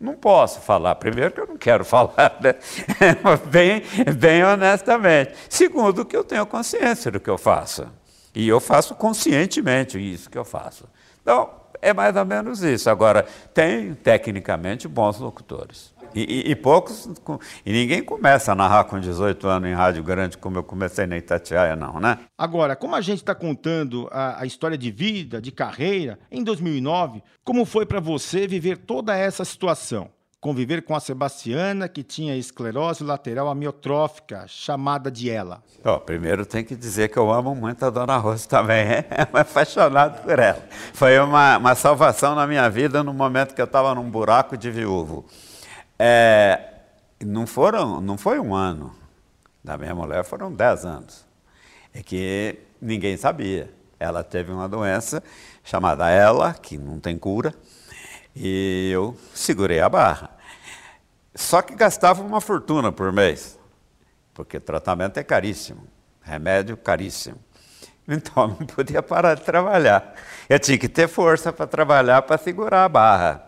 Não 0.00 0.14
posso 0.14 0.60
falar. 0.60 0.94
Primeiro, 0.94 1.32
que 1.32 1.40
eu 1.40 1.46
não 1.46 1.56
quero 1.56 1.84
falar, 1.86 2.38
né? 2.40 2.54
bem, 3.50 3.82
bem 4.16 4.44
honestamente. 4.44 5.34
Segundo, 5.50 6.04
que 6.04 6.16
eu 6.16 6.24
tenho 6.24 6.46
consciência 6.46 7.10
do 7.10 7.20
que 7.20 7.28
eu 7.28 7.38
faço. 7.38 7.86
E 8.34 8.48
eu 8.48 8.60
faço 8.60 8.94
conscientemente 8.94 9.98
isso 9.98 10.30
que 10.30 10.38
eu 10.38 10.44
faço. 10.44 10.88
Então, 11.20 11.50
é 11.80 11.92
mais 11.92 12.14
ou 12.16 12.24
menos 12.24 12.62
isso. 12.62 12.88
Agora, 12.90 13.26
tem, 13.54 13.94
tecnicamente, 13.94 14.88
bons 14.88 15.18
locutores. 15.18 15.92
E, 16.14 16.48
e, 16.48 16.50
e, 16.50 16.56
poucos, 16.56 17.08
e 17.64 17.72
ninguém 17.72 18.02
começa 18.02 18.52
a 18.52 18.54
narrar 18.54 18.84
com 18.84 18.98
18 18.98 19.46
anos 19.46 19.68
em 19.68 19.74
rádio 19.74 20.02
grande 20.02 20.38
como 20.38 20.58
eu 20.58 20.62
comecei 20.62 21.06
na 21.06 21.16
Itatiaia, 21.16 21.76
não, 21.76 22.00
né? 22.00 22.18
Agora, 22.36 22.74
como 22.74 22.94
a 22.94 23.00
gente 23.00 23.18
está 23.18 23.34
contando 23.34 24.08
a, 24.10 24.42
a, 24.42 24.46
história 24.46 24.78
de 24.78 24.90
vida, 24.90 25.40
de 25.40 25.52
carreira, 25.52 26.18
em 26.30 26.42
2009, 26.42 27.22
como 27.44 27.64
foi 27.64 27.84
para 27.84 28.00
você 28.00 28.46
viver 28.46 28.78
toda 28.78 29.16
essa 29.16 29.44
situação? 29.44 30.10
Conviver 30.40 30.82
com 30.82 30.94
a 30.94 31.00
Sebastiana, 31.00 31.88
que 31.88 32.04
tinha 32.04 32.36
esclerose 32.36 33.02
lateral 33.02 33.48
amiotrófica, 33.48 34.44
chamada 34.46 35.10
de 35.10 35.28
ela. 35.28 35.64
Oh, 35.84 35.98
primeiro 35.98 36.46
tem 36.46 36.64
que 36.64 36.76
dizer 36.76 37.08
que 37.08 37.18
eu 37.18 37.32
amo 37.32 37.56
muito 37.56 37.84
a 37.84 37.90
Dona 37.90 38.16
Rosa 38.18 38.48
também, 38.48 38.86
é 39.10 39.28
apaixonado 39.32 40.22
por 40.22 40.38
ela. 40.38 40.62
Foi 40.92 41.18
uma, 41.18 41.58
uma 41.58 41.74
salvação 41.74 42.36
na 42.36 42.46
minha 42.46 42.70
vida 42.70 43.02
no 43.02 43.12
momento 43.12 43.52
que 43.52 43.60
eu 43.60 43.64
estava 43.64 43.92
num 43.96 44.08
buraco 44.08 44.56
de 44.56 44.70
viúvo. 44.70 45.26
É, 45.98 46.72
não, 47.20 47.44
foram, 47.44 48.00
não 48.00 48.16
foi 48.16 48.38
um 48.38 48.54
ano 48.54 48.94
da 49.64 49.76
minha 49.76 49.92
mulher, 49.92 50.24
foram 50.24 50.52
dez 50.54 50.84
anos. 50.84 51.26
É 51.92 52.00
que 52.00 52.60
ninguém 52.80 53.16
sabia. 53.16 53.72
Ela 53.98 54.22
teve 54.22 54.52
uma 54.52 54.68
doença 54.68 55.20
chamada 55.64 56.08
ela, 56.08 56.54
que 56.54 56.78
não 56.78 57.00
tem 57.00 57.18
cura, 57.18 57.52
e 58.34 58.90
eu 58.92 59.16
segurei 59.34 59.80
a 59.80 59.88
barra. 59.88 60.30
Só 61.34 61.62
que 61.62 61.74
gastava 61.74 62.22
uma 62.22 62.40
fortuna 62.40 62.90
por 62.90 63.12
mês, 63.12 63.58
porque 64.34 64.58
tratamento 64.58 65.18
é 65.18 65.24
caríssimo, 65.24 65.86
remédio 66.22 66.76
caríssimo. 66.76 67.38
Então 68.10 68.48
não 68.48 68.66
podia 68.66 69.02
parar 69.02 69.34
de 69.34 69.42
trabalhar. 69.42 70.14
Eu 70.48 70.58
tinha 70.58 70.78
que 70.78 70.88
ter 70.88 71.06
força 71.06 71.52
para 71.52 71.66
trabalhar 71.66 72.22
para 72.22 72.38
segurar 72.38 72.86
a 72.86 72.88
barra 72.88 73.47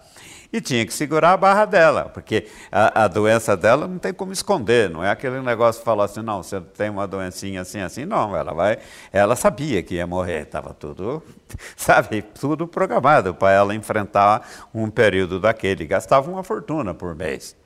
e 0.53 0.61
tinha 0.61 0.85
que 0.85 0.93
segurar 0.93 1.33
a 1.33 1.37
barra 1.37 1.65
dela, 1.65 2.11
porque 2.13 2.49
a, 2.73 3.05
a, 3.05 3.09
doença 3.09 3.57
dela 3.57 3.87
não 3.87 3.99
tem 3.99 4.13
como 4.13 4.33
esconder, 4.33 4.91
não 4.91 5.05
é 5.05 5.11
aquele 5.11 5.41
negócio 5.41 5.81
de 5.81 5.85
falar 5.85 6.07
assim, 6.07 6.23
não, 6.23 6.43
você 6.43 6.61
tem 6.61 6.91
uma 6.91 7.07
doencinha 7.07 7.61
assim, 7.61 7.81
assim, 7.81 8.05
não, 8.05 8.37
ela 8.37 8.53
vai, 8.53 8.79
ela 9.13 9.37
sabia 9.37 9.83
que 9.83 9.95
ia 9.95 10.07
morrer, 10.07 10.43
estava 10.43 10.75
tudo, 10.75 11.23
sabe, 11.77 12.23
tudo 12.23 12.67
programado 12.67 13.33
para 13.33 13.53
ela 13.53 13.75
enfrentar 13.75 14.69
um 14.75 14.91
período 14.91 15.39
daquele, 15.39 15.87
gastava 15.87 16.29
uma 16.31 16.43
fortuna 16.43 16.93
por 16.93 17.15
mês. 17.15 17.57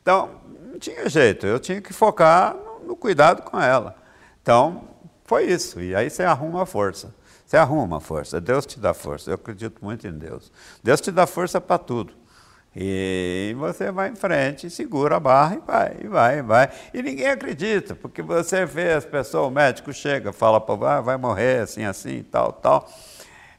Então, 0.00 0.30
não 0.72 0.78
tinha 0.78 1.08
jeito, 1.08 1.46
eu 1.46 1.58
tinha 1.58 1.80
que 1.80 1.92
focar 1.92 2.54
no, 2.54 2.88
no 2.88 2.96
cuidado 2.96 3.42
com 3.42 3.60
ela. 3.60 3.96
Então, 4.40 4.84
foi 5.24 5.46
isso, 5.46 5.80
e 5.80 5.94
aí 5.94 6.08
você 6.08 6.22
arruma 6.22 6.62
a 6.62 6.66
força. 6.66 7.12
Você 7.44 7.56
arruma 7.56 7.96
a 7.96 8.00
força, 8.00 8.40
Deus 8.40 8.64
te 8.64 8.78
dá 8.78 8.94
força. 8.94 9.28
Eu 9.28 9.34
acredito 9.34 9.84
muito 9.84 10.06
em 10.06 10.12
Deus. 10.12 10.52
Deus 10.84 11.00
te 11.00 11.10
dá 11.10 11.26
força 11.26 11.60
para 11.60 11.78
tudo. 11.78 12.19
E 12.74 13.52
você 13.58 13.90
vai 13.90 14.10
em 14.10 14.14
frente, 14.14 14.70
segura 14.70 15.16
a 15.16 15.20
barra 15.20 15.56
e 15.56 15.58
vai, 15.58 15.96
e 16.04 16.06
vai, 16.06 16.38
e 16.38 16.42
vai. 16.42 16.70
E 16.94 17.02
ninguém 17.02 17.26
acredita, 17.26 17.96
porque 17.96 18.22
você 18.22 18.64
vê 18.64 18.92
as 18.92 19.04
pessoas, 19.04 19.48
o 19.48 19.50
médico 19.50 19.92
chega, 19.92 20.32
fala 20.32 20.60
para 20.60 20.98
ah, 20.98 21.00
vai 21.00 21.16
morrer 21.16 21.62
assim, 21.62 21.84
assim, 21.84 22.22
tal, 22.22 22.52
tal. 22.52 22.88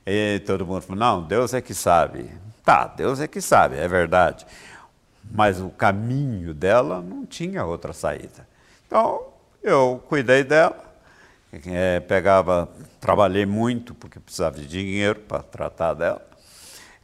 E 0.05 0.41
todo 0.45 0.65
mundo 0.65 0.81
fala, 0.81 0.99
não, 0.99 1.23
Deus 1.23 1.53
é 1.53 1.59
que 1.61 1.73
sabe. 1.73 2.31
Tá, 2.63 2.87
Deus 2.87 3.19
é 3.19 3.27
que 3.27 3.41
sabe, 3.41 3.77
é 3.77 3.87
verdade. 3.87 4.45
Mas 5.29 5.59
o 5.59 5.69
caminho 5.69 6.53
dela 6.53 7.01
não 7.01 7.25
tinha 7.25 7.65
outra 7.65 7.91
saída. 7.91 8.47
Então, 8.87 9.25
eu 9.61 10.01
cuidei 10.07 10.43
dela, 10.43 10.85
é, 11.67 11.99
pegava, 11.99 12.69
trabalhei 13.01 13.45
muito, 13.45 13.93
porque 13.93 14.21
precisava 14.21 14.57
de 14.57 14.65
dinheiro 14.65 15.19
para 15.19 15.43
tratar 15.43 15.93
dela 15.95 16.30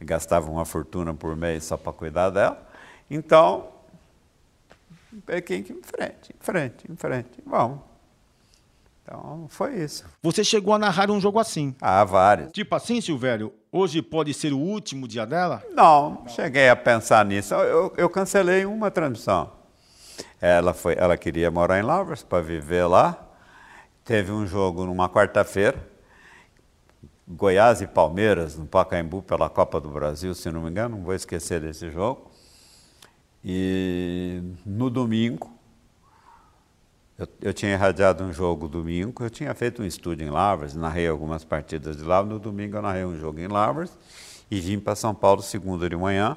gastava 0.04 0.50
uma 0.50 0.64
fortuna 0.64 1.12
por 1.14 1.36
mês 1.36 1.64
só 1.64 1.76
para 1.76 1.92
cuidar 1.92 2.30
dela. 2.30 2.66
Então, 3.10 3.68
peguei 5.24 5.62
que 5.62 5.72
em 5.72 5.82
frente, 5.82 6.34
em 6.34 6.44
frente, 6.44 6.92
em 6.92 6.96
frente, 6.96 7.42
vamos. 7.46 7.80
Então, 9.02 9.46
foi 9.48 9.76
isso. 9.76 10.04
Você 10.22 10.44
chegou 10.44 10.74
a 10.74 10.78
narrar 10.78 11.10
um 11.10 11.18
jogo 11.18 11.38
assim? 11.38 11.74
Ah, 11.80 12.04
vários. 12.04 12.52
Tipo 12.52 12.74
assim, 12.74 13.00
Silvério, 13.00 13.54
hoje 13.72 14.02
pode 14.02 14.34
ser 14.34 14.52
o 14.52 14.58
último 14.58 15.08
dia 15.08 15.24
dela? 15.24 15.62
Não, 15.70 16.24
cheguei 16.28 16.68
a 16.68 16.76
pensar 16.76 17.24
nisso. 17.24 17.54
Eu, 17.54 17.94
eu 17.96 18.10
cancelei 18.10 18.66
uma 18.66 18.90
transmissão. 18.90 19.50
Ela, 20.40 20.74
foi, 20.74 20.94
ela 20.98 21.16
queria 21.16 21.50
morar 21.50 21.78
em 21.78 21.82
Lavras 21.82 22.22
para 22.22 22.42
viver 22.42 22.84
lá. 22.84 23.18
Teve 24.04 24.30
um 24.30 24.46
jogo 24.46 24.84
numa 24.84 25.08
quarta-feira, 25.08 25.87
Goiás 27.30 27.82
e 27.82 27.86
Palmeiras, 27.86 28.56
no 28.56 28.64
Pacaembu, 28.64 29.20
pela 29.20 29.50
Copa 29.50 29.78
do 29.78 29.90
Brasil, 29.90 30.34
se 30.34 30.50
não 30.50 30.62
me 30.62 30.70
engano, 30.70 30.96
não 30.96 31.04
vou 31.04 31.14
esquecer 31.14 31.60
desse 31.60 31.90
jogo. 31.90 32.30
E 33.44 34.40
no 34.64 34.88
domingo, 34.88 35.52
eu, 37.18 37.28
eu 37.42 37.52
tinha 37.52 37.72
irradiado 37.72 38.24
um 38.24 38.32
jogo 38.32 38.66
domingo, 38.66 39.22
eu 39.22 39.28
tinha 39.28 39.52
feito 39.54 39.82
um 39.82 39.84
estúdio 39.84 40.26
em 40.26 40.30
Lavras, 40.30 40.74
narrei 40.74 41.06
algumas 41.06 41.44
partidas 41.44 41.98
de 41.98 42.02
Lavras, 42.02 42.32
no 42.32 42.38
domingo 42.38 42.78
eu 42.78 42.82
narrei 42.82 43.04
um 43.04 43.18
jogo 43.18 43.38
em 43.40 43.46
Lavras 43.46 43.90
e 44.50 44.58
vim 44.58 44.80
para 44.80 44.94
São 44.94 45.14
Paulo 45.14 45.42
segunda 45.42 45.86
de 45.86 45.96
manhã 45.96 46.34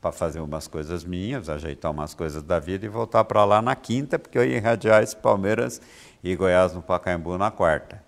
para 0.00 0.12
fazer 0.12 0.40
umas 0.40 0.66
coisas 0.66 1.04
minhas, 1.04 1.50
ajeitar 1.50 1.90
umas 1.90 2.14
coisas 2.14 2.42
da 2.42 2.58
vida 2.58 2.86
e 2.86 2.88
voltar 2.88 3.24
para 3.24 3.44
lá 3.44 3.60
na 3.60 3.76
quinta, 3.76 4.18
porque 4.18 4.38
eu 4.38 4.44
ia 4.44 4.56
irradiar 4.56 5.02
esse 5.02 5.16
Palmeiras 5.16 5.78
e 6.24 6.34
Goiás 6.34 6.72
no 6.72 6.80
Pacaembu 6.80 7.36
na 7.36 7.50
quarta. 7.50 8.02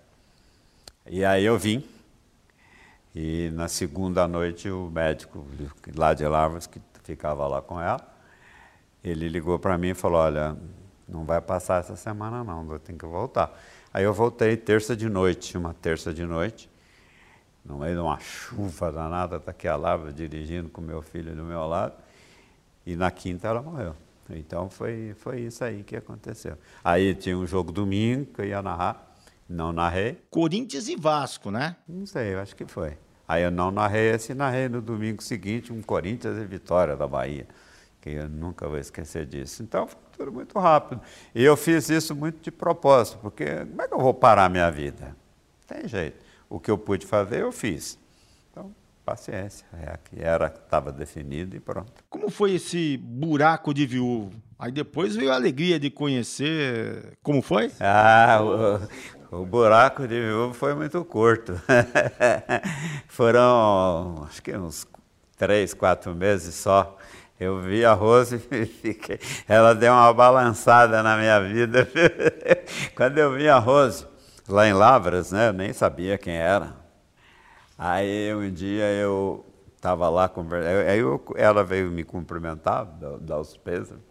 E 1.05 1.23
aí 1.23 1.45
eu 1.45 1.57
vim, 1.57 1.83
e 3.15 3.49
na 3.53 3.67
segunda 3.67 4.27
noite 4.27 4.69
o 4.69 4.89
médico 4.89 5.45
lá 5.95 6.13
de 6.13 6.25
Lavras, 6.25 6.67
que 6.67 6.79
ficava 7.03 7.47
lá 7.47 7.61
com 7.61 7.81
ela, 7.81 8.01
ele 9.03 9.27
ligou 9.27 9.57
para 9.57 9.77
mim 9.77 9.89
e 9.89 9.93
falou, 9.93 10.19
olha, 10.19 10.55
não 11.07 11.23
vai 11.23 11.41
passar 11.41 11.79
essa 11.79 11.95
semana 11.95 12.43
não, 12.43 12.71
eu 12.71 12.79
tenho 12.79 12.97
que 12.97 13.05
voltar. 13.05 13.57
Aí 13.93 14.03
eu 14.03 14.13
voltei 14.13 14.55
terça 14.55 14.95
de 14.95 15.09
noite, 15.09 15.57
uma 15.57 15.73
terça 15.73 16.13
de 16.13 16.23
noite, 16.23 16.69
no 17.65 17.79
meio 17.79 17.95
de 17.95 18.01
uma 18.01 18.19
chuva 18.19 18.91
danada, 18.91 19.39
daqui 19.39 19.67
a 19.67 19.75
Lavras, 19.75 20.13
dirigindo 20.13 20.69
com 20.69 20.81
meu 20.81 21.01
filho 21.01 21.35
do 21.35 21.43
meu 21.43 21.65
lado, 21.65 21.93
e 22.85 22.95
na 22.95 23.09
quinta 23.09 23.47
ela 23.47 23.61
morreu. 23.61 23.95
Então 24.29 24.69
foi, 24.69 25.15
foi 25.17 25.41
isso 25.41 25.63
aí 25.63 25.83
que 25.83 25.95
aconteceu. 25.95 26.55
Aí 26.83 27.15
tinha 27.15 27.35
um 27.35 27.47
jogo 27.47 27.71
domingo 27.71 28.25
que 28.25 28.41
eu 28.41 28.45
ia 28.45 28.61
narrar, 28.61 29.08
não 29.49 29.73
narrei. 29.73 30.21
Corinthians 30.29 30.87
e 30.87 30.95
Vasco, 30.95 31.49
né? 31.49 31.75
Não 31.87 32.05
sei, 32.05 32.35
eu 32.35 32.39
acho 32.39 32.55
que 32.55 32.65
foi. 32.65 32.97
Aí 33.27 33.43
eu 33.43 33.51
não 33.51 33.71
narrei 33.71 34.11
esse, 34.11 34.33
narrei 34.33 34.69
no 34.69 34.81
domingo 34.81 35.21
seguinte 35.21 35.73
um 35.73 35.81
Corinthians 35.81 36.37
e 36.37 36.45
Vitória 36.45 36.95
da 36.95 37.07
Bahia, 37.07 37.47
que 37.99 38.11
eu 38.11 38.29
nunca 38.29 38.67
vou 38.67 38.77
esquecer 38.77 39.25
disso. 39.25 39.63
Então 39.63 39.87
foi 39.87 39.99
tudo 40.15 40.31
muito 40.31 40.57
rápido. 40.59 41.01
E 41.33 41.43
eu 41.43 41.57
fiz 41.57 41.89
isso 41.89 42.15
muito 42.15 42.41
de 42.41 42.51
propósito, 42.51 43.17
porque 43.21 43.65
como 43.65 43.81
é 43.81 43.87
que 43.87 43.93
eu 43.93 43.99
vou 43.99 44.13
parar 44.13 44.45
a 44.45 44.49
minha 44.49 44.69
vida? 44.69 45.15
Tem 45.67 45.87
jeito. 45.87 46.23
O 46.49 46.59
que 46.59 46.69
eu 46.69 46.77
pude 46.77 47.05
fazer, 47.05 47.41
eu 47.41 47.51
fiz. 47.51 47.99
Então, 48.51 48.73
paciência. 49.05 49.65
É 49.73 49.97
que 50.03 50.21
era, 50.21 50.47
estava 50.47 50.91
definido 50.91 51.55
e 51.55 51.59
pronto. 51.59 52.03
Como 52.09 52.29
foi 52.29 52.55
esse 52.55 52.97
buraco 52.97 53.73
de 53.73 53.85
viúvo? 53.85 54.31
Aí 54.57 54.71
depois 54.71 55.15
veio 55.15 55.31
a 55.31 55.35
alegria 55.35 55.79
de 55.79 55.91
conhecer. 55.91 57.17
Como 57.21 57.41
foi? 57.41 57.71
Ah, 57.79 58.39
o, 59.31 59.45
buraco 59.45 60.07
de 60.07 60.19
viúvo 60.19 60.53
foi 60.53 60.73
muito 60.73 61.03
curto. 61.05 61.59
Foram, 63.07 64.25
acho 64.27 64.41
que 64.41 64.55
uns 64.55 64.87
três, 65.37 65.73
quatro 65.73 66.13
meses 66.13 66.55
só. 66.55 66.97
Eu 67.39 67.61
vi 67.61 67.85
a 67.85 67.93
Rose 67.93 68.35
e 68.51 68.65
fiquei. 68.65 69.19
Ela 69.47 69.73
deu 69.73 69.93
uma 69.93 70.13
balançada 70.13 71.01
na 71.01 71.15
minha 71.15 71.39
vida. 71.39 71.87
Quando 72.95 73.17
eu 73.17 73.33
vi 73.33 73.47
a 73.47 73.57
Rose 73.57 74.05
lá 74.47 74.67
em 74.67 74.73
Lavras, 74.73 75.31
né? 75.31 75.47
Eu 75.47 75.53
nem 75.53 75.71
sabia 75.71 76.17
quem 76.17 76.35
era. 76.35 76.75
Aí 77.77 78.35
um 78.35 78.51
dia 78.51 78.91
eu 78.91 79.45
estava 79.73 80.09
lá 80.09 80.27
conversando, 80.27 80.89
aí 80.89 80.99
eu, 80.99 81.23
ela 81.35 81.63
veio 81.63 81.89
me 81.89 82.03
cumprimentar, 82.03 82.85
dar, 83.21 83.39
os 83.39 83.55
pêsames. 83.55 84.03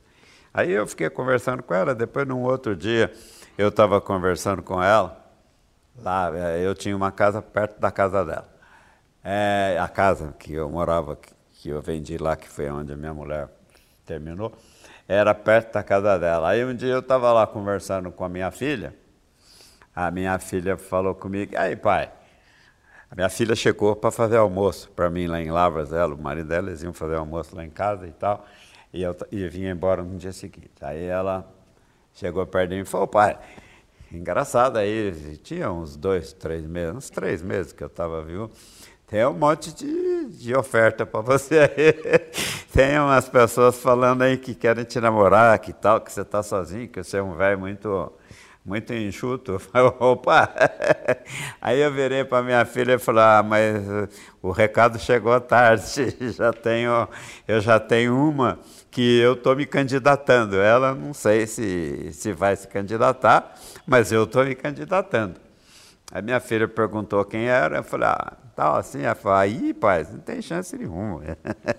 Aí 0.54 0.72
eu 0.72 0.86
fiquei 0.86 1.10
conversando 1.10 1.62
com 1.62 1.74
ela, 1.74 1.94
depois 1.94 2.26
num 2.26 2.42
outro 2.42 2.74
dia 2.74 3.12
eu 3.58 3.70
estava 3.70 4.00
conversando 4.00 4.62
com 4.62 4.80
ela, 4.80 5.20
lá 5.96 6.30
é, 6.32 6.64
eu 6.64 6.76
tinha 6.76 6.96
uma 6.96 7.10
casa 7.10 7.42
perto 7.42 7.80
da 7.80 7.90
casa 7.90 8.24
dela. 8.24 8.48
É, 9.24 9.76
a 9.80 9.88
casa 9.88 10.32
que 10.38 10.52
eu 10.54 10.70
morava, 10.70 11.18
que 11.54 11.68
eu 11.68 11.82
vendi 11.82 12.16
lá, 12.16 12.36
que 12.36 12.48
foi 12.48 12.70
onde 12.70 12.92
a 12.92 12.96
minha 12.96 13.12
mulher 13.12 13.48
terminou, 14.06 14.52
era 15.08 15.34
perto 15.34 15.72
da 15.72 15.82
casa 15.82 16.16
dela. 16.20 16.50
Aí 16.50 16.64
um 16.64 16.72
dia 16.72 16.92
eu 16.92 17.00
estava 17.00 17.32
lá 17.32 17.48
conversando 17.48 18.12
com 18.12 18.24
a 18.24 18.28
minha 18.28 18.48
filha, 18.52 18.94
a 19.92 20.08
minha 20.12 20.38
filha 20.38 20.76
falou 20.76 21.12
comigo, 21.12 21.58
aí 21.58 21.74
pai, 21.74 22.12
a 23.10 23.16
minha 23.16 23.28
filha 23.28 23.56
chegou 23.56 23.96
para 23.96 24.12
fazer 24.12 24.36
almoço 24.36 24.88
para 24.92 25.10
mim 25.10 25.26
lá 25.26 25.40
em 25.40 25.50
Lavras, 25.50 25.92
ela, 25.92 26.14
o 26.14 26.18
marido 26.18 26.46
dela, 26.48 26.68
eles 26.68 26.84
iam 26.84 26.92
fazer 26.92 27.16
almoço 27.16 27.56
lá 27.56 27.64
em 27.64 27.70
casa 27.70 28.06
e 28.06 28.12
tal, 28.12 28.46
e 28.92 29.02
eu 29.02 29.16
e 29.32 29.48
vinha 29.48 29.72
embora 29.72 30.00
no 30.00 30.16
dia 30.16 30.32
seguinte. 30.32 30.70
Aí 30.80 31.04
ela 31.04 31.57
chegou 32.18 32.44
perto 32.44 32.70
de 32.70 32.76
mim 32.76 32.82
e 32.82 32.84
falou, 32.84 33.06
pai, 33.06 33.38
engraçado 34.12 34.76
aí, 34.76 35.38
tinha 35.42 35.70
uns 35.70 35.96
dois, 35.96 36.32
três 36.32 36.66
meses, 36.66 36.96
uns 36.96 37.10
três 37.10 37.42
meses 37.42 37.72
que 37.72 37.82
eu 37.82 37.86
estava 37.86 38.22
vivo, 38.22 38.50
tem 39.06 39.24
um 39.24 39.32
monte 39.32 39.72
de, 39.72 40.24
de 40.26 40.54
oferta 40.54 41.06
para 41.06 41.20
você 41.20 41.60
aí. 41.60 41.92
tem 42.74 42.98
umas 42.98 43.28
pessoas 43.28 43.80
falando 43.80 44.22
aí 44.22 44.36
que 44.36 44.52
querem 44.52 44.84
te 44.84 45.00
namorar, 45.00 45.56
que 45.60 45.72
tal, 45.72 46.00
que 46.00 46.12
você 46.12 46.22
está 46.22 46.42
sozinho, 46.42 46.88
que 46.88 47.02
você 47.02 47.18
é 47.18 47.22
um 47.22 47.34
velho 47.34 47.58
muito 47.58 48.12
muito 48.64 48.92
enxuto. 48.92 49.52
Eu 49.52 49.58
falei, 49.60 49.92
opa! 49.98 50.52
Aí 51.58 51.80
eu 51.80 51.90
virei 51.90 52.22
para 52.22 52.42
minha 52.42 52.64
filha 52.66 52.94
e 52.94 52.98
falei, 52.98 53.24
ah, 53.24 53.42
mas 53.42 53.82
o 54.42 54.50
recado 54.50 54.98
chegou 54.98 55.40
tarde, 55.40 56.14
já 56.36 56.52
tenho, 56.52 57.08
eu 57.46 57.62
já 57.62 57.80
tenho 57.80 58.14
uma 58.14 58.58
que 58.98 59.20
eu 59.20 59.34
estou 59.34 59.54
me 59.54 59.64
candidatando. 59.64 60.56
Ela 60.56 60.92
não 60.92 61.14
sei 61.14 61.46
se, 61.46 62.12
se 62.12 62.32
vai 62.32 62.56
se 62.56 62.66
candidatar, 62.66 63.54
mas 63.86 64.10
eu 64.10 64.24
estou 64.24 64.44
me 64.44 64.56
candidatando. 64.56 65.36
Aí 66.10 66.20
minha 66.20 66.40
filha 66.40 66.66
perguntou 66.66 67.24
quem 67.24 67.46
era, 67.46 67.76
eu 67.76 67.84
falei, 67.84 68.08
ah, 68.08 68.32
tal 68.56 68.74
assim. 68.74 69.02
Ela 69.02 69.14
falou, 69.14 69.38
aí, 69.38 69.72
pai, 69.72 70.04
não 70.10 70.18
tem 70.18 70.42
chance 70.42 70.76
nenhuma. 70.76 71.22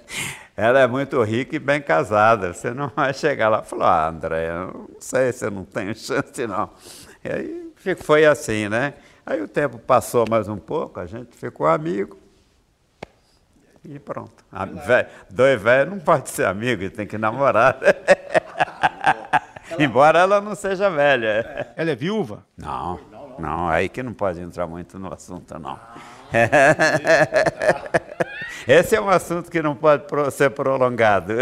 Ela 0.56 0.80
é 0.80 0.88
muito 0.88 1.22
rica 1.22 1.58
e 1.58 1.60
bem 1.60 1.82
casada, 1.82 2.54
você 2.54 2.74
não 2.74 2.88
vai 2.96 3.14
chegar 3.14 3.50
lá. 3.50 3.64
Falou, 3.64 3.86
ah, 3.86 4.08
André, 4.08 4.50
eu 4.50 4.68
não 4.68 4.88
sei 5.02 5.34
se 5.34 5.46
eu 5.46 5.52
não 5.52 5.66
tenho 5.66 5.94
chance, 6.00 6.48
não. 6.48 6.70
E 7.22 7.30
aí 7.30 7.96
foi 7.98 8.26
assim, 8.26 8.70
né? 8.70 8.94
Aí 9.26 9.42
o 9.42 9.48
tempo 9.48 9.78
passou 9.78 10.26
mais 10.30 10.48
um 10.48 10.58
pouco, 10.58 11.02
a 11.02 11.06
gente 11.06 11.36
ficou 11.36 11.68
amigo. 11.68 12.18
E 13.84 14.00
pronto. 14.00 14.44
A 14.52 14.66
véio, 14.66 15.08
dois 15.30 15.62
velhos 15.62 15.94
não 15.94 16.00
pode 16.00 16.30
ser 16.30 16.46
amigo, 16.46 16.90
tem 16.90 17.08
que 17.08 17.18
namorar. 17.18 17.78
Embora 19.78 20.20
ela 20.20 20.42
não 20.42 20.56
seja 20.56 20.90
velha. 20.90 21.74
Ela 21.76 21.92
é 21.92 21.96
viúva? 21.96 22.44
Não, 22.58 23.00
não, 23.38 23.70
aí 23.70 23.90
que 23.90 24.02
não 24.02 24.14
pode 24.14 24.42
entrar 24.42 24.66
muito 24.68 24.98
no 24.98 25.14
assunto, 25.14 25.60
não. 25.60 25.80
Esse 28.68 28.96
é 28.96 29.02
um 29.02 29.10
assunto 29.10 29.50
que 29.50 29.64
não 29.64 29.76
pode 29.76 30.04
ser 30.32 30.52
prolongado. 30.52 31.34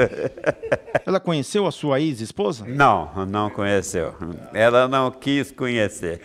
Ela 1.05 1.19
conheceu 1.19 1.67
a 1.67 1.71
sua 1.71 1.99
ex-esposa? 1.99 2.63
Não, 2.65 3.25
não 3.25 3.49
conheceu. 3.49 4.15
Ela 4.53 4.87
não 4.87 5.11
quis 5.11 5.51
conhecer. 5.51 6.21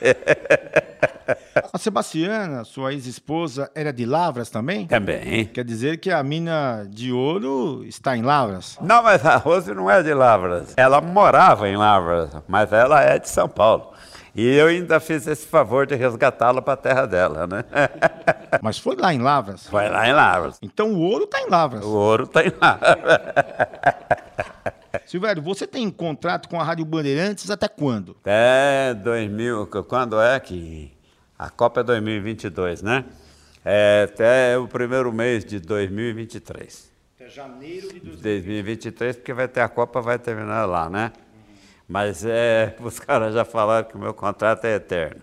A 1.74 1.78
Sebastiana, 1.78 2.64
sua 2.64 2.92
ex-esposa, 2.92 3.70
era 3.74 3.90
de 3.94 4.04
Lavras 4.04 4.50
também? 4.50 4.86
Também. 4.86 5.46
Quer 5.46 5.64
dizer 5.64 5.96
que 5.96 6.10
a 6.10 6.22
mina 6.22 6.86
de 6.86 7.10
ouro 7.10 7.82
está 7.86 8.14
em 8.14 8.20
Lavras? 8.20 8.76
Não, 8.82 9.02
mas 9.02 9.24
a 9.24 9.36
Rose 9.38 9.72
não 9.72 9.90
é 9.90 10.02
de 10.02 10.12
Lavras. 10.12 10.74
Ela 10.76 11.00
morava 11.00 11.66
em 11.66 11.74
Lavras, 11.74 12.28
mas 12.46 12.70
ela 12.74 13.00
é 13.02 13.18
de 13.18 13.26
São 13.30 13.48
Paulo. 13.48 13.90
E 14.34 14.46
eu 14.46 14.66
ainda 14.66 15.00
fiz 15.00 15.26
esse 15.26 15.46
favor 15.46 15.86
de 15.86 15.94
resgatá-la 15.94 16.60
para 16.60 16.74
a 16.74 16.76
terra 16.76 17.06
dela, 17.06 17.46
né? 17.46 17.64
Mas 18.62 18.78
foi 18.78 18.96
lá 18.96 19.12
em 19.12 19.18
Lavras? 19.18 19.66
Foi 19.66 19.88
lá 19.90 20.08
em 20.08 20.12
Lavras. 20.14 20.58
Então 20.62 20.92
o 20.92 21.00
ouro 21.00 21.24
está 21.24 21.40
em 21.40 21.50
Lavras. 21.50 21.84
O 21.84 21.90
ouro 21.90 22.24
está 22.24 22.42
em 22.42 22.52
Lavras. 22.58 23.18
Silvério, 25.04 25.42
você 25.42 25.66
tem 25.66 25.90
contrato 25.90 26.48
com 26.48 26.58
a 26.58 26.64
Rádio 26.64 26.84
Bandeirantes 26.86 27.50
até 27.50 27.68
quando? 27.68 28.16
Até 28.22 28.94
2000. 28.94 29.66
Quando 29.86 30.18
é 30.18 30.40
que. 30.40 30.90
A 31.42 31.50
Copa 31.50 31.80
é 31.80 31.82
2022, 31.82 32.82
né? 32.82 33.04
É 33.64 34.06
até 34.08 34.56
o 34.56 34.68
primeiro 34.68 35.12
mês 35.12 35.44
de 35.44 35.58
2023. 35.58 36.92
Até 37.16 37.28
janeiro 37.28 37.92
de 37.92 37.98
2023, 37.98 39.16
porque 39.16 39.32
vai 39.32 39.48
ter 39.48 39.60
a 39.60 39.68
Copa, 39.68 40.00
vai 40.00 40.20
terminar 40.20 40.66
lá, 40.66 40.88
né? 40.88 41.10
Mas 41.88 42.24
é, 42.24 42.76
os 42.78 43.00
caras 43.00 43.34
já 43.34 43.44
falaram 43.44 43.88
que 43.88 43.96
o 43.96 43.98
meu 43.98 44.14
contrato 44.14 44.66
é 44.66 44.76
eterno. 44.76 45.20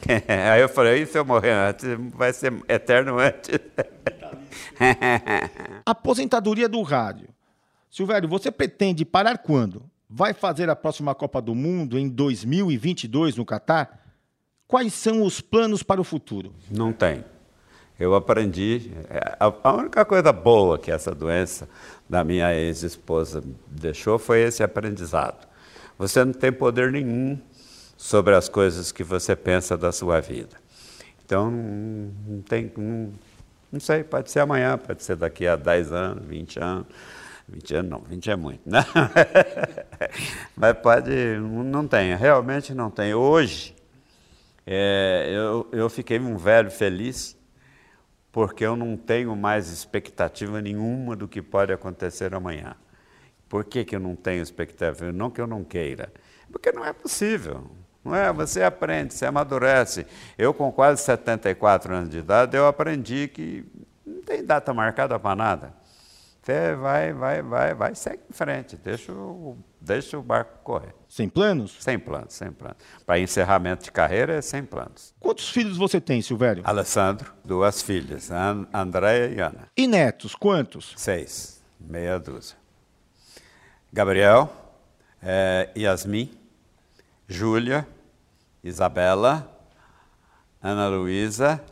Aí 0.54 0.62
eu 0.62 0.70
falei, 0.70 1.02
e 1.02 1.06
se 1.06 1.18
eu 1.18 1.24
morrer 1.24 1.52
antes, 1.52 1.86
vai 2.14 2.32
ser 2.32 2.54
eterno 2.66 3.18
antes. 3.18 3.60
Aposentadoria 5.84 6.66
do 6.66 6.80
rádio. 6.80 7.28
Silvério, 7.90 8.26
você 8.26 8.50
pretende 8.50 9.04
parar 9.04 9.36
quando? 9.36 9.82
Vai 10.08 10.32
fazer 10.32 10.70
a 10.70 10.76
próxima 10.76 11.14
Copa 11.14 11.42
do 11.42 11.54
Mundo 11.54 11.98
em 11.98 12.08
2022 12.08 13.36
no 13.36 13.44
Catar? 13.44 14.05
Quais 14.68 14.92
são 14.94 15.22
os 15.22 15.40
planos 15.40 15.82
para 15.82 16.00
o 16.00 16.04
futuro? 16.04 16.52
Não 16.70 16.92
tem. 16.92 17.24
Eu 17.98 18.14
aprendi. 18.14 18.90
É, 19.08 19.36
a 19.38 19.72
única 19.72 20.04
coisa 20.04 20.32
boa 20.32 20.76
que 20.76 20.90
essa 20.90 21.14
doença 21.14 21.68
da 22.08 22.24
minha 22.24 22.52
ex-esposa 22.54 23.42
deixou 23.68 24.18
foi 24.18 24.40
esse 24.40 24.62
aprendizado. 24.62 25.46
Você 25.96 26.24
não 26.24 26.32
tem 26.32 26.52
poder 26.52 26.90
nenhum 26.90 27.38
sobre 27.96 28.34
as 28.34 28.48
coisas 28.48 28.90
que 28.90 29.04
você 29.04 29.36
pensa 29.36 29.76
da 29.76 29.92
sua 29.92 30.20
vida. 30.20 30.56
Então, 31.24 31.50
não, 31.50 32.42
tem. 32.42 32.70
Não, 32.76 33.12
não 33.72 33.80
sei, 33.80 34.02
pode 34.02 34.30
ser 34.30 34.40
amanhã, 34.40 34.76
pode 34.76 35.02
ser 35.02 35.16
daqui 35.16 35.46
a 35.46 35.54
10 35.56 35.92
anos, 35.92 36.26
20 36.26 36.60
anos. 36.60 36.86
20 37.48 37.74
anos 37.76 37.90
não, 37.90 38.00
20 38.00 38.30
é 38.30 38.36
muito, 38.36 38.60
né? 38.66 38.84
Mas 40.56 40.76
pode, 40.78 41.10
não 41.38 41.86
tem, 41.86 42.16
realmente 42.16 42.74
não 42.74 42.90
tem. 42.90 43.14
Hoje, 43.14 43.75
é, 44.66 45.28
eu, 45.30 45.68
eu 45.70 45.88
fiquei 45.88 46.18
um 46.18 46.36
velho 46.36 46.70
feliz, 46.70 47.38
porque 48.32 48.64
eu 48.64 48.74
não 48.74 48.96
tenho 48.96 49.34
mais 49.36 49.70
expectativa 49.70 50.60
nenhuma 50.60 51.14
do 51.14 51.28
que 51.28 51.40
pode 51.40 51.72
acontecer 51.72 52.34
amanhã. 52.34 52.76
Por 53.48 53.64
que, 53.64 53.84
que 53.84 53.94
eu 53.94 54.00
não 54.00 54.16
tenho 54.16 54.42
expectativa? 54.42 55.12
Não 55.12 55.30
que 55.30 55.40
eu 55.40 55.46
não 55.46 55.62
queira, 55.62 56.12
porque 56.50 56.72
não 56.72 56.84
é 56.84 56.92
possível. 56.92 57.64
Não 58.04 58.14
é? 58.14 58.32
Você 58.32 58.62
aprende, 58.62 59.14
você 59.14 59.26
amadurece. 59.26 60.06
Eu, 60.36 60.52
com 60.52 60.70
quase 60.72 61.02
74 61.02 61.94
anos 61.94 62.10
de 62.10 62.18
idade, 62.18 62.56
eu 62.56 62.66
aprendi 62.66 63.28
que 63.28 63.64
não 64.04 64.20
tem 64.22 64.44
data 64.44 64.74
marcada 64.74 65.18
para 65.18 65.36
nada. 65.36 65.74
Você 66.42 66.76
vai, 66.76 67.12
vai, 67.12 67.42
vai, 67.42 67.74
vai, 67.74 67.94
segue 67.94 68.22
em 68.30 68.32
frente, 68.32 68.76
deixa 68.76 69.12
deixa 69.80 70.16
o 70.16 70.22
barco 70.22 70.58
correr. 70.62 70.94
Sem 71.08 71.28
planos? 71.28 71.76
Sem 71.80 71.98
planos, 71.98 72.34
sem 72.34 72.50
planos. 72.52 72.78
Para 73.04 73.18
encerramento 73.18 73.84
de 73.84 73.92
carreira 73.92 74.34
é 74.34 74.42
sem 74.42 74.64
planos. 74.64 75.14
Quantos 75.20 75.48
filhos 75.48 75.76
você 75.76 76.00
tem, 76.00 76.20
Silvério? 76.20 76.62
Alessandro, 76.66 77.32
duas 77.44 77.80
filhas, 77.80 78.30
And 78.30 78.66
Andréia 78.72 79.28
e 79.32 79.40
Ana. 79.40 79.68
E 79.76 79.86
netos, 79.86 80.34
quantos? 80.34 80.92
Seis, 80.96 81.62
meia 81.80 82.18
dúzia. 82.18 82.56
Gabriel, 83.92 84.52
é, 85.22 85.70
Yasmin, 85.76 86.30
Júlia, 87.28 87.86
Isabela, 88.62 89.50
Ana 90.62 90.88
Luísa 90.88 91.62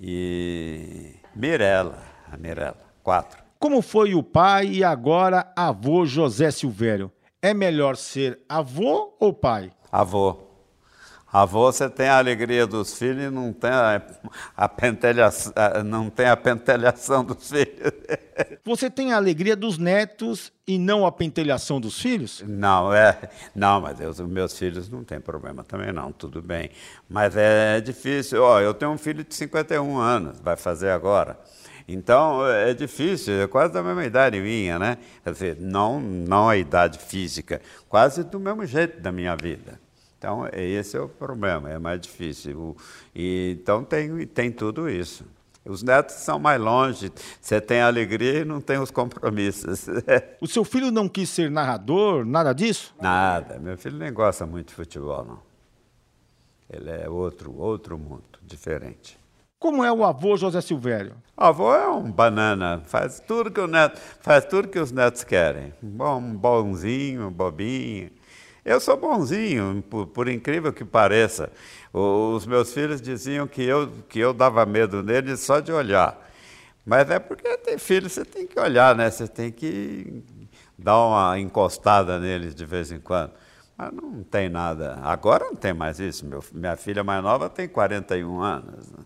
e 0.00 1.16
Mirella, 1.36 1.98
a 2.32 2.36
Mirella, 2.36 2.84
quatro. 3.02 3.42
Como 3.58 3.80
foi 3.80 4.14
o 4.14 4.22
pai 4.22 4.66
e 4.66 4.84
agora 4.84 5.52
avô 5.56 6.04
José 6.04 6.50
Silvério? 6.50 7.10
É 7.44 7.52
melhor 7.52 7.94
ser 7.94 8.38
avô 8.48 9.14
ou 9.20 9.30
pai? 9.30 9.70
Avô. 9.92 10.38
Avô, 11.30 11.70
você 11.70 11.90
tem 11.90 12.08
a 12.08 12.16
alegria 12.16 12.66
dos 12.66 12.96
filhos 12.96 13.24
e 13.24 13.28
não 13.28 13.52
tem 13.52 13.68
a, 13.68 14.00
a 14.56 14.66
pentelhação, 14.66 15.52
não 15.84 16.08
tem 16.08 16.24
a 16.24 16.38
pentelhação 16.38 17.22
dos 17.22 17.50
filhos. 17.50 17.92
Você 18.64 18.88
tem 18.88 19.12
a 19.12 19.16
alegria 19.16 19.54
dos 19.54 19.76
netos 19.76 20.50
e 20.66 20.78
não 20.78 21.04
a 21.04 21.12
pentelhação 21.12 21.78
dos 21.78 22.00
filhos? 22.00 22.42
Não, 22.46 22.92
é, 22.94 23.28
não, 23.54 23.82
mas 23.82 24.00
os 24.00 24.20
meus 24.20 24.56
filhos 24.58 24.88
não 24.88 25.04
tem 25.04 25.20
problema 25.20 25.62
também 25.62 25.92
não, 25.92 26.10
tudo 26.12 26.40
bem. 26.40 26.70
Mas 27.06 27.36
é 27.36 27.78
difícil. 27.80 28.42
Ó, 28.42 28.58
eu 28.60 28.72
tenho 28.72 28.92
um 28.92 28.98
filho 28.98 29.22
de 29.22 29.34
51 29.34 29.98
anos, 29.98 30.40
vai 30.40 30.56
fazer 30.56 30.88
agora. 30.90 31.38
Então 31.86 32.46
é 32.46 32.72
difícil, 32.72 33.34
é 33.34 33.46
quase 33.46 33.72
da 33.72 33.82
mesma 33.82 34.04
idade 34.04 34.40
minha, 34.40 34.78
né? 34.78 34.98
Quer 35.22 35.32
dizer, 35.32 35.56
não, 35.60 36.00
não 36.00 36.48
a 36.48 36.56
idade 36.56 36.98
física, 36.98 37.60
quase 37.88 38.24
do 38.24 38.40
mesmo 38.40 38.64
jeito 38.64 39.00
da 39.00 39.12
minha 39.12 39.36
vida. 39.36 39.78
Então 40.18 40.48
esse 40.52 40.96
é 40.96 41.00
o 41.00 41.08
problema, 41.08 41.70
é 41.70 41.78
mais 41.78 42.00
difícil. 42.00 42.74
E, 43.14 43.58
então 43.60 43.84
tem, 43.84 44.26
tem 44.26 44.50
tudo 44.50 44.88
isso. 44.88 45.24
Os 45.66 45.82
netos 45.82 46.16
são 46.16 46.38
mais 46.38 46.60
longe, 46.60 47.10
você 47.40 47.58
tem 47.58 47.80
a 47.80 47.86
alegria 47.86 48.40
e 48.40 48.44
não 48.44 48.60
tem 48.60 48.78
os 48.78 48.90
compromissos. 48.90 49.86
o 50.40 50.46
seu 50.46 50.62
filho 50.62 50.90
não 50.90 51.08
quis 51.08 51.30
ser 51.30 51.50
narrador, 51.50 52.24
nada 52.24 52.52
disso? 52.52 52.94
Nada, 53.00 53.58
meu 53.58 53.76
filho 53.78 53.96
nem 53.96 54.12
gosta 54.12 54.44
muito 54.44 54.68
de 54.68 54.74
futebol, 54.74 55.24
não. 55.24 55.42
Ele 56.68 56.90
é 56.90 57.08
outro, 57.08 57.54
outro 57.56 57.98
mundo, 57.98 58.38
diferente. 58.42 59.18
Como 59.64 59.82
é 59.82 59.90
o 59.90 60.04
avô 60.04 60.36
José 60.36 60.60
Silvério? 60.60 61.14
O 61.34 61.42
avô 61.42 61.74
é 61.74 61.88
um 61.88 62.12
banana, 62.12 62.82
faz 62.84 63.18
tudo 63.18 63.50
que 63.50 63.58
o 63.58 63.66
neto, 63.66 63.98
faz 64.20 64.44
tudo 64.44 64.68
que 64.68 64.78
os 64.78 64.92
netos 64.92 65.24
querem. 65.24 65.72
Bom, 65.80 66.20
bonzinho, 66.20 67.30
bobinho. 67.30 68.10
Eu 68.62 68.78
sou 68.78 68.94
bonzinho, 68.94 69.82
por, 69.88 70.06
por, 70.08 70.28
incrível 70.28 70.70
que 70.70 70.84
pareça. 70.84 71.50
Os 71.94 72.46
meus 72.46 72.74
filhos 72.74 73.00
diziam 73.00 73.46
que 73.46 73.62
eu, 73.62 73.90
que 74.06 74.18
eu 74.18 74.34
dava 74.34 74.66
medo 74.66 75.02
neles 75.02 75.40
só 75.40 75.60
de 75.60 75.72
olhar. 75.72 76.14
Mas 76.84 77.08
é 77.08 77.18
porque 77.18 77.56
tem 77.56 77.78
filho, 77.78 78.10
você 78.10 78.22
tem 78.22 78.46
que 78.46 78.60
olhar, 78.60 78.94
né? 78.94 79.10
Você 79.10 79.26
tem 79.26 79.50
que 79.50 80.22
dar 80.78 80.98
uma 80.98 81.40
encostada 81.40 82.20
neles 82.20 82.54
de 82.54 82.66
vez 82.66 82.92
em 82.92 83.00
quando. 83.00 83.32
Mas 83.78 83.90
não 83.94 84.22
tem 84.24 84.50
nada. 84.50 84.98
Agora 85.02 85.46
não 85.46 85.56
tem 85.56 85.72
mais 85.72 85.98
isso. 85.98 86.26
Meu, 86.26 86.44
minha 86.52 86.76
filha 86.76 87.02
mais 87.02 87.22
nova 87.22 87.48
tem 87.48 87.66
41 87.66 88.42
anos. 88.42 88.92
Né? 88.92 88.98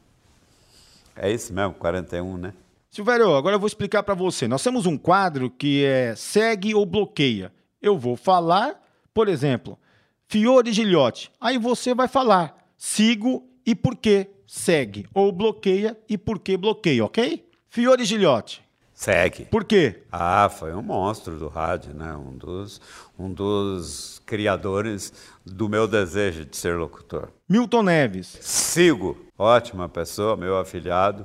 É 1.20 1.30
isso 1.30 1.52
mesmo, 1.52 1.74
41, 1.74 2.36
né? 2.36 2.54
Silvério, 2.90 3.34
agora 3.34 3.56
eu 3.56 3.60
vou 3.60 3.66
explicar 3.66 4.02
para 4.02 4.14
você. 4.14 4.48
Nós 4.48 4.62
temos 4.62 4.86
um 4.86 4.96
quadro 4.96 5.50
que 5.50 5.84
é 5.84 6.14
segue 6.16 6.74
ou 6.74 6.86
bloqueia. 6.86 7.52
Eu 7.82 7.98
vou 7.98 8.16
falar, 8.16 8.80
por 9.12 9.28
exemplo, 9.28 9.78
Fiore 10.26 10.72
Gilhote. 10.72 11.30
Aí 11.40 11.58
você 11.58 11.94
vai 11.94 12.08
falar 12.08 12.56
sigo 12.76 13.46
e 13.66 13.74
por 13.74 13.96
que 13.96 14.28
segue. 14.46 15.06
Ou 15.12 15.32
bloqueia 15.32 15.98
e 16.08 16.16
por 16.16 16.38
que 16.38 16.56
bloqueia, 16.56 17.04
ok? 17.04 17.46
Fiore 17.68 18.04
Gilhote. 18.04 18.62
Segue. 18.98 19.44
Por 19.44 19.64
quê? 19.64 20.02
Ah, 20.10 20.48
foi 20.48 20.74
um 20.74 20.82
monstro 20.82 21.38
do 21.38 21.46
rádio, 21.46 21.94
né? 21.94 22.12
Um 22.14 22.36
dos, 22.36 22.80
um 23.16 23.32
dos 23.32 24.20
criadores 24.26 25.12
do 25.46 25.68
meu 25.68 25.86
desejo 25.86 26.44
de 26.44 26.56
ser 26.56 26.76
locutor. 26.76 27.28
Milton 27.48 27.84
Neves. 27.84 28.36
Sigo. 28.40 29.16
Ótima 29.38 29.88
pessoa, 29.88 30.36
meu 30.36 30.58
afilhado. 30.58 31.24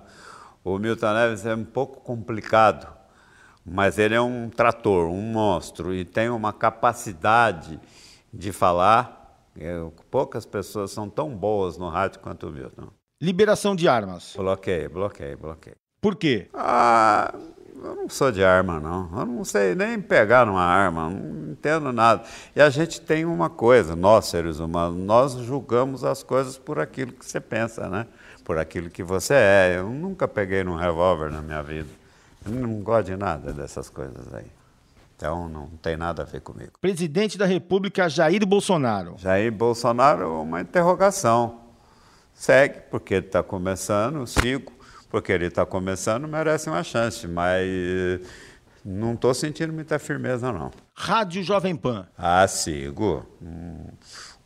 O 0.64 0.78
Milton 0.78 1.14
Neves 1.14 1.48
é 1.48 1.56
um 1.56 1.66
pouco 1.66 2.00
complicado, 2.02 2.88
mas 3.66 3.98
ele 3.98 4.14
é 4.14 4.22
um 4.22 4.52
trator, 4.52 5.10
um 5.10 5.32
monstro 5.32 5.96
e 5.96 6.06
tem 6.06 6.30
uma 6.30 6.54
capacidade 6.54 7.80
de 8.32 8.52
falar. 8.52 9.50
Eu, 9.58 9.92
poucas 10.12 10.46
pessoas 10.46 10.92
são 10.92 11.10
tão 11.10 11.36
boas 11.36 11.76
no 11.76 11.90
rádio 11.90 12.20
quanto 12.20 12.50
o 12.50 12.52
Milton. 12.52 12.90
Liberação 13.20 13.76
de 13.76 13.88
armas. 13.88 14.36
Bloqueio, 14.38 14.92
bloqueio, 14.92 15.38
bloqueio. 15.40 15.76
Por 16.00 16.18
quê? 16.18 16.50
Ah, 16.54 17.34
eu 17.84 17.96
não 17.96 18.10
sou 18.10 18.32
de 18.32 18.44
arma, 18.44 18.80
não. 18.80 19.10
Eu 19.20 19.26
não 19.26 19.44
sei 19.44 19.76
nem 19.76 20.00
pegar 20.00 20.46
numa 20.46 20.64
arma, 20.64 21.10
não 21.10 21.52
entendo 21.52 21.92
nada. 21.92 22.24
E 22.56 22.62
a 22.62 22.70
gente 22.70 23.02
tem 23.02 23.26
uma 23.26 23.50
coisa, 23.50 23.96
nós 23.96 24.26
seres 24.26 24.60
humanos, 24.60 24.98
nós 24.98 25.34
julgamos 25.34 26.04
as 26.04 26.24
coisas 26.24 26.58
por 26.58 26.80
aquilo 26.80 27.12
que 27.12 27.26
você 27.26 27.40
pensa, 27.42 27.90
né? 27.90 28.08
Por 28.44 28.58
aquilo 28.58 28.90
que 28.90 29.04
você 29.04 29.34
é. 29.34 29.76
Eu 29.78 29.90
nunca 29.90 30.28
peguei 30.28 30.64
num 30.64 30.76
revólver 30.76 31.30
na 31.30 31.42
minha 31.42 31.62
vida. 31.62 31.90
Eu 32.46 32.52
não 32.54 32.82
gosto 32.82 33.08
de 33.08 33.18
nada 33.18 33.52
dessas 33.52 33.90
coisas 33.90 34.34
aí. 34.34 34.46
Então 35.16 35.48
não 35.48 35.68
tem 35.82 35.96
nada 35.96 36.24
a 36.24 36.26
ver 36.26 36.42
comigo. 36.42 36.72
Presidente 36.82 37.38
da 37.38 37.46
República 37.46 38.10
Jair 38.10 38.46
Bolsonaro. 38.46 39.16
Jair 39.18 39.52
Bolsonaro, 39.52 40.42
uma 40.42 40.62
interrogação. 40.62 41.62
Segue, 42.34 42.80
porque 42.90 43.14
ele 43.14 43.28
está 43.28 43.44
começando, 43.44 44.26
sigo 44.26 44.74
porque 45.14 45.32
ele 45.32 45.46
está 45.46 45.64
começando, 45.64 46.28
merece 46.28 46.68
uma 46.68 46.84
chance, 46.84 47.28
mas 47.28 48.20
não 48.84 49.14
estou 49.14 49.32
sentindo 49.32 49.72
muita 49.72 50.00
firmeza, 50.00 50.52
não. 50.52 50.72
Rádio 50.96 51.44
Jovem 51.44 51.76
Pan. 51.76 52.08
Ah, 52.18 52.48
sigo. 52.48 53.24
Um, 53.40 53.90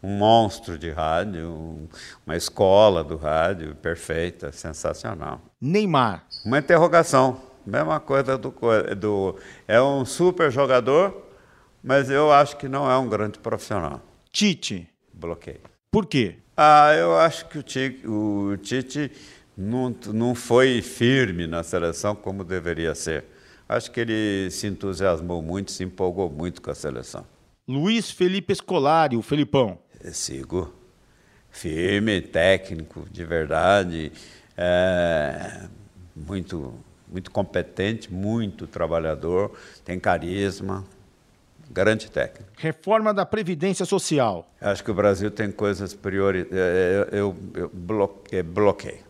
um 0.03 0.17
monstro 0.17 0.77
de 0.77 0.91
rádio, 0.91 1.47
um, 1.47 1.87
uma 2.25 2.35
escola 2.35 3.01
do 3.01 3.15
rádio 3.15 3.75
perfeita, 3.75 4.51
sensacional. 4.51 5.39
Neymar. 5.61 6.25
Uma 6.43 6.59
interrogação. 6.59 7.41
Mesma 7.65 8.01
coisa 8.01 8.37
do, 8.37 8.53
do. 8.99 9.37
É 9.69 9.81
um 9.81 10.03
super 10.03 10.51
jogador, 10.51 11.29
mas 11.81 12.09
eu 12.09 12.29
acho 12.29 12.57
que 12.57 12.67
não 12.67 12.91
é 12.91 12.97
um 12.97 13.07
grande 13.07 13.39
profissional. 13.39 14.01
Tite. 14.33 14.85
Bloqueio. 15.13 15.61
Por 15.89 16.05
quê? 16.05 16.39
Ah, 16.57 16.93
eu 16.93 17.15
acho 17.15 17.47
que 17.47 17.57
o 17.57 17.63
Tite, 17.63 18.05
o 18.05 18.57
Tite 18.57 19.11
não, 19.57 19.95
não 20.13 20.35
foi 20.35 20.81
firme 20.83 21.47
na 21.47 21.63
seleção 21.63 22.13
como 22.13 22.43
deveria 22.43 22.93
ser. 22.93 23.25
Acho 23.67 23.91
que 23.91 23.99
ele 23.99 24.51
se 24.51 24.67
entusiasmou 24.67 25.41
muito, 25.41 25.71
se 25.71 25.83
empolgou 25.83 26.29
muito 26.29 26.61
com 26.61 26.69
a 26.69 26.75
seleção. 26.75 27.25
Luiz 27.67 28.11
Felipe 28.11 28.53
Scolari, 28.53 29.17
o 29.17 29.21
Felipão. 29.21 29.79
Eu 30.01 30.13
sigo. 30.13 30.73
Firme, 31.49 32.21
técnico, 32.21 33.05
de 33.11 33.25
verdade. 33.25 34.11
É, 34.55 35.67
muito, 36.15 36.73
muito 37.07 37.31
competente, 37.31 38.13
muito 38.13 38.67
trabalhador, 38.67 39.51
tem 39.83 39.99
carisma, 39.99 40.85
grande 41.69 42.09
técnico. 42.09 42.51
Reforma 42.57 43.13
da 43.13 43.25
Previdência 43.25 43.85
Social. 43.85 44.49
Acho 44.61 44.83
que 44.83 44.91
o 44.91 44.93
Brasil 44.93 45.29
tem 45.29 45.51
coisas 45.51 45.93
prioritárias. 45.93 46.57
É, 46.57 47.07
eu, 47.11 47.35
eu, 47.53 48.21
eu 48.31 48.43
bloqueio 48.43 49.06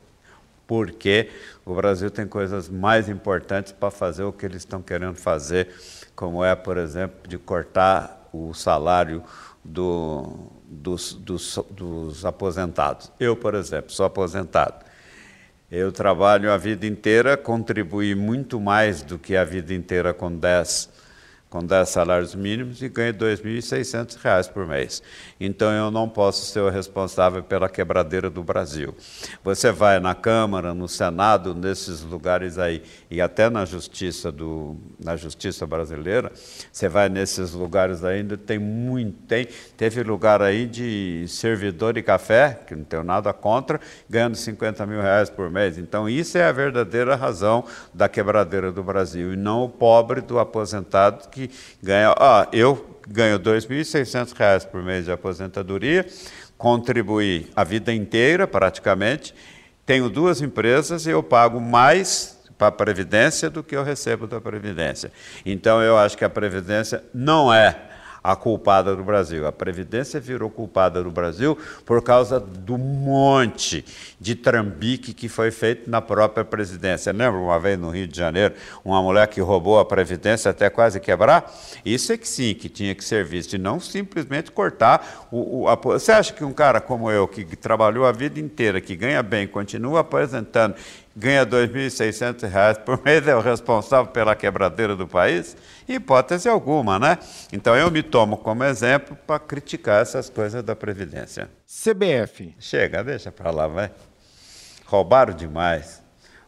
porque 0.67 1.29
o 1.65 1.73
Brasil 1.73 2.11
tem 2.11 2.27
coisas 2.27 2.69
mais 2.69 3.07
importantes 3.09 3.71
para 3.71 3.89
fazer 3.89 4.23
o 4.23 4.33
que 4.33 4.45
eles 4.45 4.57
estão 4.57 4.81
querendo 4.81 5.15
fazer, 5.15 5.69
como 6.15 6.43
é, 6.43 6.55
por 6.55 6.77
exemplo, 6.77 7.27
de 7.27 7.37
cortar 7.37 8.29
o 8.33 8.53
salário 8.53 9.23
do, 9.63 10.51
dos, 10.63 11.13
dos, 11.13 11.59
dos 11.71 12.25
aposentados. 12.25 13.11
Eu, 13.19 13.35
por 13.35 13.55
exemplo, 13.55 13.91
sou 13.91 14.05
aposentado. 14.05 14.85
Eu 15.71 15.91
trabalho 15.91 16.51
a 16.51 16.57
vida 16.57 16.85
inteira, 16.85 17.35
contribuí 17.35 18.15
muito 18.15 18.59
mais 18.59 19.01
do 19.01 19.17
que 19.17 19.35
a 19.35 19.43
vida 19.43 19.73
inteira 19.73 20.13
com 20.13 20.31
10 20.31 20.96
com 21.49 21.63
10 21.63 21.87
salários 21.87 22.35
mínimos 22.35 22.81
e 22.81 22.89
ganho 22.89 23.13
R$ 23.13 23.19
2.600 23.35 24.51
por 24.51 24.67
mês. 24.67 25.01
Então 25.39 25.71
eu 25.71 25.89
não 25.89 26.09
posso 26.09 26.45
ser 26.45 26.59
o 26.59 26.69
responsável 26.69 27.41
pela 27.41 27.69
quebradeira 27.69 28.29
do 28.29 28.43
Brasil. 28.43 28.93
Você 29.43 29.71
vai 29.71 29.99
na 29.99 30.13
Câmara, 30.13 30.73
no 30.73 30.87
Senado, 30.87 31.55
nesses 31.55 32.01
lugares 32.01 32.57
aí, 32.57 32.83
e 33.09 33.21
até 33.21 33.49
na 33.49 33.63
Justiça, 33.63 34.31
do, 34.31 34.75
na 34.99 35.15
justiça 35.15 35.65
brasileira, 35.65 36.31
você 36.71 36.89
vai 36.89 37.07
nesses 37.07 37.53
lugares 37.53 38.03
ainda, 38.03 38.35
tem 38.37 38.59
muito, 38.59 39.17
tem, 39.27 39.47
teve 39.77 40.03
lugar 40.03 40.41
aí 40.41 40.65
de 40.65 41.25
servidor 41.27 41.93
de 41.93 42.03
café, 42.03 42.59
que 42.67 42.75
não 42.75 42.83
tenho 42.83 43.03
nada 43.03 43.31
contra, 43.31 43.79
ganhando 44.09 44.35
50 44.35 44.85
mil 44.85 45.01
reais 45.01 45.29
por 45.29 45.49
mês. 45.49 45.77
Então 45.77 46.09
isso 46.09 46.37
é 46.37 46.43
a 46.43 46.51
verdadeira 46.51 47.15
razão 47.15 47.63
da 47.93 48.09
quebradeira 48.09 48.71
do 48.71 48.83
Brasil, 48.83 49.33
e 49.33 49.37
não 49.37 49.63
o 49.63 49.69
pobre 49.69 50.19
do 50.19 50.37
aposentado 50.37 51.29
que 51.29 51.49
ganha. 51.81 52.13
Ah, 52.17 52.47
eu 52.51 52.97
ganho 53.07 53.37
R$ 53.37 53.43
2.600 53.43 54.67
por 54.67 54.83
mês 54.83 55.05
de 55.05 55.11
aposentadoria, 55.11 56.05
contribuí 56.57 57.49
a 57.55 57.63
vida 57.63 57.93
inteira, 57.93 58.45
praticamente. 58.45 59.33
Tenho 59.85 60.09
duas 60.09 60.41
empresas 60.41 61.05
e 61.05 61.11
eu 61.11 61.23
pago 61.23 61.61
mais 61.61 62.36
para 62.57 62.67
a 62.67 62.71
Previdência 62.71 63.49
do 63.49 63.63
que 63.63 63.75
eu 63.75 63.83
recebo 63.83 64.27
da 64.27 64.41
Previdência. 64.41 65.11
Então, 65.45 65.81
eu 65.81 65.97
acho 65.97 66.17
que 66.17 66.25
a 66.25 66.29
Previdência 66.29 67.03
não 67.13 67.53
é 67.53 67.87
a 68.27 68.35
culpada 68.35 68.93
do 68.93 69.05
Brasil. 69.05 69.47
A 69.47 69.53
Previdência 69.53 70.19
virou 70.19 70.49
culpada 70.49 71.01
do 71.01 71.09
Brasil 71.09 71.57
por 71.85 72.01
causa 72.01 72.41
do 72.41 72.77
monte 72.77 73.85
de 74.19 74.35
trambique 74.35 75.13
que 75.13 75.29
foi 75.29 75.49
feito 75.49 75.89
na 75.89 76.01
própria 76.01 76.43
Presidência. 76.43 77.13
Lembra 77.13 77.39
uma 77.39 77.57
vez 77.57 77.79
no 77.79 77.89
Rio 77.89 78.05
de 78.05 78.17
Janeiro, 78.17 78.53
uma 78.83 79.01
mulher 79.01 79.27
que 79.27 79.39
roubou 79.39 79.79
a 79.79 79.85
Previdência 79.85 80.51
até 80.51 80.69
quase 80.69 80.99
quebrar? 80.99 81.49
Isso 81.85 82.11
é 82.11 82.17
que 82.17 82.27
sim, 82.27 82.53
que 82.53 82.67
tinha 82.67 82.93
que 82.93 83.03
ser 83.03 83.23
visto, 83.23 83.53
e 83.53 83.57
não 83.57 83.79
simplesmente 83.79 84.51
cortar 84.51 85.27
o, 85.31 85.61
o 85.61 85.69
a, 85.69 85.75
Você 85.75 86.11
acha 86.11 86.33
que 86.33 86.43
um 86.43 86.51
cara 86.51 86.81
como 86.81 87.09
eu, 87.09 87.29
que 87.29 87.45
trabalhou 87.55 88.05
a 88.05 88.11
vida 88.11 88.41
inteira, 88.41 88.81
que 88.81 88.93
ganha 88.93 89.23
bem, 89.23 89.47
continua 89.47 90.01
apresentando 90.01 90.75
ganha 91.17 91.41
R$ 91.41 91.49
2.600 91.49 92.83
por 92.83 93.03
mês, 93.03 93.27
é 93.27 93.35
o 93.35 93.41
responsável 93.41 94.11
pela 94.11 94.35
quebradeira 94.35 94.95
do 94.95 95.07
país? 95.07 95.57
Hipótese 95.89 96.47
alguma, 96.47 96.99
né? 96.99 97.17
Então 97.51 97.75
eu 97.75 97.89
me 97.89 98.03
tomo 98.03 98.37
como 98.37 98.63
exemplo 98.63 99.17
para 99.25 99.39
criticar 99.39 99.99
essas 99.99 100.29
coisas 100.29 100.61
da 100.61 100.75
Previdência. 100.75 101.49
CBF. 101.65 102.53
Chega, 102.59 103.03
deixa 103.03 103.31
para 103.31 103.49
lá, 103.49 103.67
vai. 103.67 103.91
Roubaram 104.85 105.33
demais. 105.33 106.03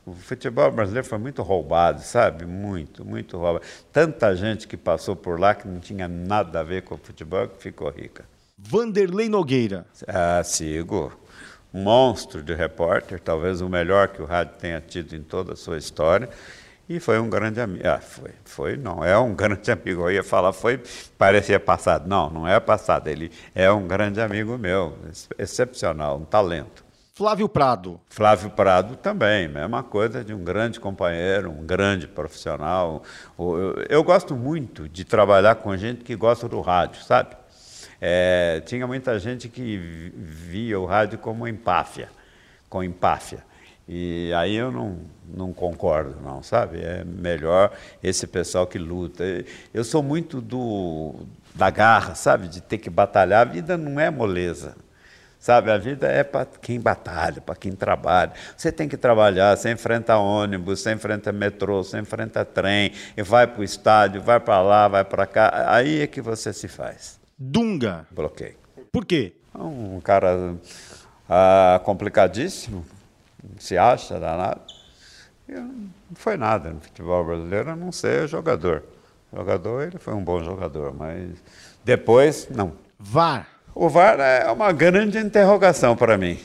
O 0.06 0.14
futebol 0.14 0.72
brasileiro 0.72 1.08
foi 1.08 1.18
muito 1.18 1.42
roubado, 1.42 2.02
sabe? 2.02 2.46
Muito, 2.46 3.04
muito 3.04 3.38
roubado. 3.38 3.66
Tanta 3.92 4.36
gente 4.36 4.68
que 4.68 4.78
passou 4.78 5.16
por 5.16 5.40
lá 5.40 5.56
que 5.56 5.68
não 5.68 5.80
tinha 5.80 6.08
nada 6.08 6.60
a 6.60 6.64
ver 6.64 6.84
com 6.84 6.94
o 6.94 6.98
futebol 6.98 7.48
que 7.48 7.62
ficou 7.62 7.90
rica. 7.90 8.24
Vanderlei 8.56 9.30
Nogueira. 9.30 9.86
Ah, 10.08 10.44
sigo 10.44 11.12
monstro 11.74 12.42
de 12.42 12.54
repórter, 12.54 13.20
talvez 13.20 13.62
o 13.62 13.70
melhor 13.70 14.10
que 14.10 14.22
o 14.22 14.26
rádio 14.26 14.56
tenha 14.60 14.82
tido 14.82 15.16
em 15.16 15.22
toda 15.22 15.54
a 15.54 15.56
sua 15.56 15.78
história. 15.78 16.30
E 16.88 17.00
foi 17.00 17.20
um 17.20 17.30
grande 17.30 17.62
amigo. 17.62 17.88
Ah, 17.88 18.00
foi, 18.00 18.32
foi, 18.44 18.76
não 18.76 19.04
é 19.04 19.18
um 19.18 19.34
grande 19.36 19.72
amigo. 19.72 20.02
Eu 20.02 20.12
ia 20.12 20.24
falar, 20.24 20.52
foi, 20.52 20.82
parecia 21.18 21.60
passado. 21.60 22.08
Não, 22.08 22.30
não 22.32 22.48
é 22.48 22.60
passado. 22.60 23.08
Ele 23.08 23.32
é 23.54 23.72
um 23.72 23.88
grande 23.88 24.20
amigo 24.20 24.58
meu, 24.58 24.98
excepcional, 25.38 26.18
um 26.18 26.26
talento. 26.26 26.84
Flávio 27.14 27.50
Prado. 27.50 28.00
Flávio 28.10 28.50
Prado 28.50 28.96
também, 28.96 29.46
mesma 29.46 29.84
coisa 29.84 30.24
de 30.24 30.34
um 30.34 30.42
grande 30.42 30.80
companheiro, 30.80 31.52
um 31.52 31.66
grande 31.66 32.08
profissional. 32.08 33.04
Eu 33.90 34.02
gosto 34.06 34.38
muito 34.38 34.88
de 34.88 35.04
trabalhar 35.04 35.56
com 35.56 35.76
gente 35.76 36.02
que 36.06 36.16
gosta 36.16 36.48
do 36.48 36.62
rádio, 36.62 37.04
sabe? 37.04 37.36
É, 38.02 38.62
tinha 38.66 38.86
muita 38.86 39.18
gente 39.20 39.48
que 39.50 39.78
via 40.16 40.80
o 40.80 40.86
rádio 40.86 41.18
como 41.20 41.48
empáfia, 41.48 42.10
com 42.70 42.84
empáfia. 42.84 43.44
E 43.88 44.32
aí 44.34 44.56
eu 44.56 44.72
não, 44.72 45.00
não 45.28 45.52
concordo, 45.52 46.16
não, 46.22 46.44
sabe? 46.44 46.80
É 46.80 47.04
melhor 47.04 47.72
esse 48.04 48.28
pessoal 48.28 48.68
que 48.68 48.78
luta. 48.78 49.24
Eu 49.74 49.84
sou 49.84 50.04
muito 50.04 50.40
do, 50.40 51.26
da 51.56 51.72
garra, 51.72 52.14
sabe? 52.14 52.48
De 52.48 52.62
ter 52.62 52.78
que 52.78 52.90
batalhar. 52.90 53.42
A 53.42 53.50
vida 53.50 53.78
não 53.78 54.00
é 54.00 54.12
moleza. 54.12 54.76
Sabe, 55.40 55.72
a 55.72 55.78
vida 55.78 56.06
é 56.08 56.22
para 56.22 56.46
quem 56.46 56.80
batalha, 56.82 57.42
para 57.42 57.56
quem 57.56 57.72
trabalha. 57.72 58.34
Você 58.58 58.74
tem 58.74 58.90
que 58.90 58.98
trabalhar, 58.98 59.56
você 59.56 59.72
enfrenta 59.72 60.18
ônibus, 60.18 60.82
você 60.82 60.92
enfrenta 60.92 61.32
metrô, 61.32 61.82
você 61.82 61.98
enfrenta 61.98 62.44
trem, 62.44 62.92
e 63.16 63.24
vai 63.24 63.48
para 63.48 63.62
o 63.62 63.64
estádio, 63.64 64.22
vai 64.22 64.40
para 64.40 64.62
lá, 64.62 64.88
vai 64.90 65.06
para 65.06 65.26
cá. 65.26 65.74
Aí 65.74 66.02
é 66.02 66.08
que 66.08 66.20
você 66.22 66.52
se 66.52 66.68
faz. 66.68 67.19
Dunga. 67.40 68.06
Bloqueio. 68.12 68.58
Por 68.92 69.06
quê? 69.06 69.34
Um 69.56 70.02
cara 70.02 70.58
ah, 71.30 71.80
complicadíssimo, 71.86 72.86
se 73.58 73.78
acha 73.78 74.20
danado. 74.20 74.62
Não 75.48 75.90
foi 76.16 76.36
nada 76.36 76.72
no 76.72 76.82
futebol 76.82 77.24
brasileiro, 77.24 77.70
a 77.72 77.76
não 77.78 77.94
ser 77.94 78.28
jogador. 78.28 78.84
Jogador, 79.34 79.84
ele 79.84 79.98
foi 79.98 80.14
um 80.14 80.24
bom 80.24 80.44
jogador, 80.44 80.94
mas 80.94 81.30
depois, 81.84 82.50
não. 82.50 82.74
VAR. 83.00 83.48
O 83.74 83.88
VAR 83.88 84.20
é 84.20 84.52
uma 84.52 84.74
grande 84.74 85.18
interrogação 85.18 85.96
para 85.96 86.18
mim. 86.18 86.38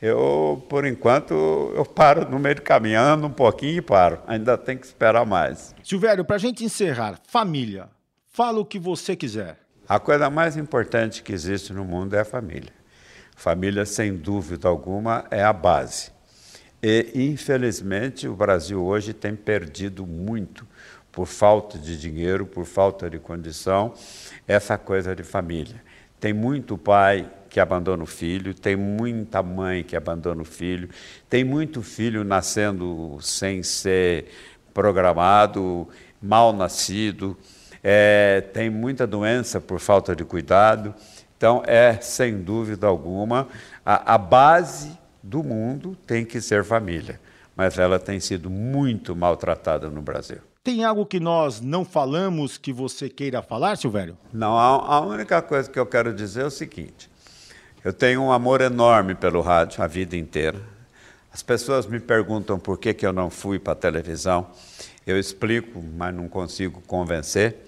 Eu, 0.00 0.64
por 0.68 0.86
enquanto, 0.86 1.34
eu 1.74 1.84
paro 1.84 2.30
no 2.30 2.38
meio 2.38 2.54
do 2.54 2.62
caminho, 2.62 3.00
ando 3.00 3.26
um 3.26 3.32
pouquinho 3.32 3.76
e 3.76 3.82
paro. 3.82 4.20
Ainda 4.26 4.56
tem 4.56 4.78
que 4.78 4.86
esperar 4.86 5.26
mais. 5.26 5.74
Silvério, 5.82 6.24
para 6.24 6.36
a 6.36 6.38
gente 6.38 6.64
encerrar, 6.64 7.20
família. 7.26 7.88
Fala 8.28 8.60
o 8.60 8.64
que 8.64 8.78
você 8.78 9.16
quiser. 9.16 9.58
A 9.88 9.98
coisa 9.98 10.28
mais 10.28 10.54
importante 10.54 11.22
que 11.22 11.32
existe 11.32 11.72
no 11.72 11.82
mundo 11.82 12.14
é 12.14 12.20
a 12.20 12.24
família. 12.24 12.74
Família, 13.34 13.86
sem 13.86 14.14
dúvida 14.14 14.68
alguma, 14.68 15.24
é 15.30 15.42
a 15.42 15.50
base. 15.50 16.10
E, 16.82 17.10
infelizmente, 17.14 18.28
o 18.28 18.36
Brasil 18.36 18.84
hoje 18.84 19.14
tem 19.14 19.34
perdido 19.34 20.06
muito 20.06 20.66
por 21.10 21.24
falta 21.24 21.78
de 21.78 21.98
dinheiro, 21.98 22.44
por 22.44 22.66
falta 22.66 23.08
de 23.08 23.18
condição, 23.18 23.94
essa 24.46 24.76
coisa 24.76 25.16
de 25.16 25.22
família. 25.22 25.82
Tem 26.20 26.34
muito 26.34 26.76
pai 26.76 27.26
que 27.48 27.58
abandona 27.58 28.02
o 28.02 28.06
filho, 28.06 28.52
tem 28.52 28.76
muita 28.76 29.42
mãe 29.42 29.82
que 29.82 29.96
abandona 29.96 30.42
o 30.42 30.44
filho, 30.44 30.90
tem 31.30 31.44
muito 31.44 31.80
filho 31.80 32.24
nascendo 32.24 33.16
sem 33.22 33.62
ser 33.62 34.26
programado, 34.74 35.88
mal 36.20 36.52
nascido 36.52 37.38
é, 37.82 38.40
tem 38.52 38.70
muita 38.70 39.06
doença 39.06 39.60
por 39.60 39.80
falta 39.80 40.14
de 40.14 40.24
cuidado. 40.24 40.94
Então, 41.36 41.62
é, 41.66 41.98
sem 42.00 42.40
dúvida 42.40 42.86
alguma, 42.86 43.48
a, 43.84 44.14
a 44.14 44.18
base 44.18 44.98
do 45.22 45.42
mundo 45.42 45.96
tem 46.06 46.24
que 46.24 46.40
ser 46.40 46.64
família, 46.64 47.20
mas 47.56 47.78
ela 47.78 47.98
tem 47.98 48.18
sido 48.18 48.50
muito 48.50 49.14
maltratada 49.14 49.88
no 49.88 50.02
Brasil. 50.02 50.38
Tem 50.64 50.84
algo 50.84 51.06
que 51.06 51.20
nós 51.20 51.60
não 51.60 51.84
falamos 51.84 52.58
que 52.58 52.72
você 52.72 53.08
queira 53.08 53.40
falar, 53.40 53.76
Silvério? 53.76 54.18
Não, 54.32 54.58
a, 54.58 54.96
a, 54.96 55.00
única 55.00 55.40
coisa 55.40 55.70
que 55.70 55.78
eu 55.78 55.86
quero 55.86 56.12
dizer 56.12 56.42
é 56.42 56.46
o 56.46 56.50
seguinte: 56.50 57.08
eu 57.84 57.92
tenho 57.92 58.22
um 58.22 58.32
amor 58.32 58.60
enorme 58.60 59.14
pelo 59.14 59.40
rádio 59.40 59.82
a 59.82 59.86
vida 59.86 60.16
inteira. 60.16 60.60
As 61.32 61.42
pessoas 61.42 61.86
me 61.86 62.00
perguntam 62.00 62.58
por 62.58 62.78
que, 62.78 62.92
que 62.92 63.06
eu 63.06 63.12
não 63.12 63.30
fui 63.30 63.58
para 63.58 63.72
a 63.72 63.76
televisão. 63.76 64.48
Eu 65.06 65.18
explico, 65.18 65.82
mas 65.96 66.14
não 66.14 66.28
consigo 66.28 66.82
convencer. 66.86 67.67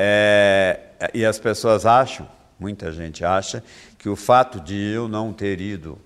É, 0.00 1.10
e 1.12 1.26
as 1.26 1.40
pessoas 1.40 1.84
acham, 1.84 2.28
muita 2.56 2.92
gente 2.92 3.24
acha, 3.24 3.64
que 3.98 4.08
o 4.08 4.14
fato 4.14 4.60
de 4.60 4.76
eu 4.76 5.08
não 5.08 5.32
ter 5.32 5.60
ido 5.60 5.98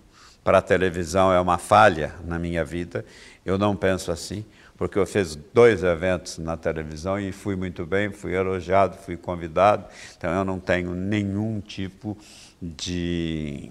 para 0.42 0.58
a 0.58 0.62
televisão 0.62 1.30
é 1.30 1.38
uma 1.38 1.58
falha 1.58 2.14
na 2.24 2.38
minha 2.38 2.64
vida. 2.64 3.04
Eu 3.44 3.58
não 3.58 3.76
penso 3.76 4.10
assim, 4.10 4.46
porque 4.78 4.98
eu 4.98 5.04
fiz 5.04 5.36
dois 5.36 5.84
eventos 5.84 6.38
na 6.38 6.56
televisão 6.56 7.20
e 7.20 7.32
fui 7.32 7.54
muito 7.54 7.84
bem, 7.84 8.10
fui 8.10 8.34
elogiado, 8.34 8.96
fui 8.96 9.14
convidado. 9.14 9.84
Então 10.16 10.32
eu 10.32 10.42
não 10.42 10.58
tenho 10.58 10.94
nenhum 10.94 11.60
tipo 11.60 12.16
de, 12.62 13.70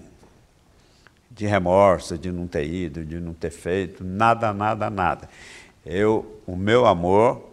de 1.32 1.48
remorso 1.48 2.16
de 2.16 2.32
não 2.32 2.46
ter 2.46 2.68
ido, 2.68 3.04
de 3.04 3.20
não 3.20 3.34
ter 3.34 3.50
feito, 3.50 4.04
nada, 4.04 4.54
nada, 4.54 4.88
nada. 4.88 5.28
Eu, 5.84 6.40
o 6.46 6.56
meu 6.56 6.86
amor 6.86 7.50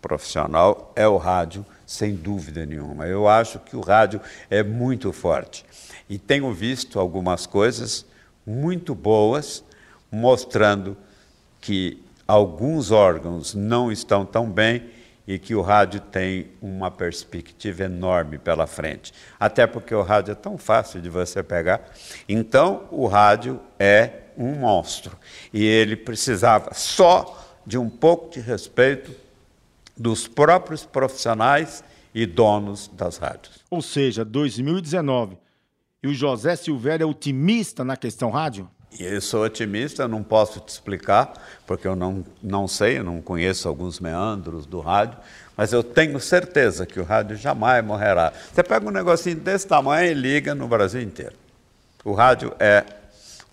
profissional 0.00 0.90
é 0.96 1.06
o 1.06 1.18
rádio 1.18 1.66
sem 1.92 2.14
dúvida 2.14 2.64
nenhuma. 2.64 3.06
Eu 3.06 3.28
acho 3.28 3.58
que 3.58 3.76
o 3.76 3.80
rádio 3.80 4.20
é 4.48 4.62
muito 4.62 5.12
forte. 5.12 5.64
E 6.08 6.18
tenho 6.18 6.52
visto 6.52 6.98
algumas 6.98 7.46
coisas 7.46 8.06
muito 8.46 8.94
boas 8.94 9.62
mostrando 10.10 10.96
que 11.60 12.02
alguns 12.26 12.90
órgãos 12.90 13.54
não 13.54 13.92
estão 13.92 14.24
tão 14.24 14.50
bem 14.50 14.90
e 15.28 15.38
que 15.38 15.54
o 15.54 15.60
rádio 15.60 16.00
tem 16.00 16.50
uma 16.62 16.90
perspectiva 16.90 17.84
enorme 17.84 18.38
pela 18.38 18.66
frente. 18.66 19.12
Até 19.38 19.66
porque 19.66 19.94
o 19.94 20.02
rádio 20.02 20.32
é 20.32 20.34
tão 20.34 20.56
fácil 20.56 21.00
de 21.00 21.10
você 21.10 21.42
pegar. 21.42 21.90
Então, 22.26 22.88
o 22.90 23.06
rádio 23.06 23.60
é 23.78 24.10
um 24.36 24.54
monstro. 24.54 25.16
E 25.52 25.62
ele 25.62 25.94
precisava 25.94 26.72
só 26.72 27.60
de 27.66 27.76
um 27.76 27.88
pouco 27.88 28.30
de 28.30 28.40
respeito 28.40 29.21
dos 30.02 30.26
próprios 30.26 30.84
profissionais 30.84 31.84
e 32.12 32.26
donos 32.26 32.90
das 32.92 33.18
rádios. 33.18 33.60
Ou 33.70 33.80
seja, 33.80 34.24
2019. 34.24 35.38
E 36.02 36.08
o 36.08 36.12
José 36.12 36.56
Silvério 36.56 37.04
é 37.04 37.06
otimista 37.06 37.84
na 37.84 37.96
questão 37.96 38.28
rádio? 38.28 38.68
Eu 38.98 39.20
sou 39.20 39.44
otimista, 39.44 40.08
não 40.08 40.22
posso 40.22 40.58
te 40.60 40.68
explicar, 40.68 41.32
porque 41.66 41.86
eu 41.86 41.94
não, 41.94 42.24
não 42.42 42.66
sei, 42.66 42.98
eu 42.98 43.04
não 43.04 43.22
conheço 43.22 43.68
alguns 43.68 44.00
meandros 44.00 44.66
do 44.66 44.80
rádio, 44.80 45.16
mas 45.56 45.72
eu 45.72 45.84
tenho 45.84 46.18
certeza 46.18 46.84
que 46.84 46.98
o 46.98 47.04
rádio 47.04 47.36
jamais 47.36 47.82
morrerá. 47.84 48.32
Você 48.52 48.62
pega 48.62 48.86
um 48.86 48.90
negocinho 48.90 49.36
desse 49.36 49.66
tamanho 49.66 50.10
e 50.10 50.14
liga 50.14 50.54
no 50.54 50.66
Brasil 50.66 51.00
inteiro. 51.00 51.36
O 52.04 52.12
rádio 52.12 52.52
é 52.58 52.84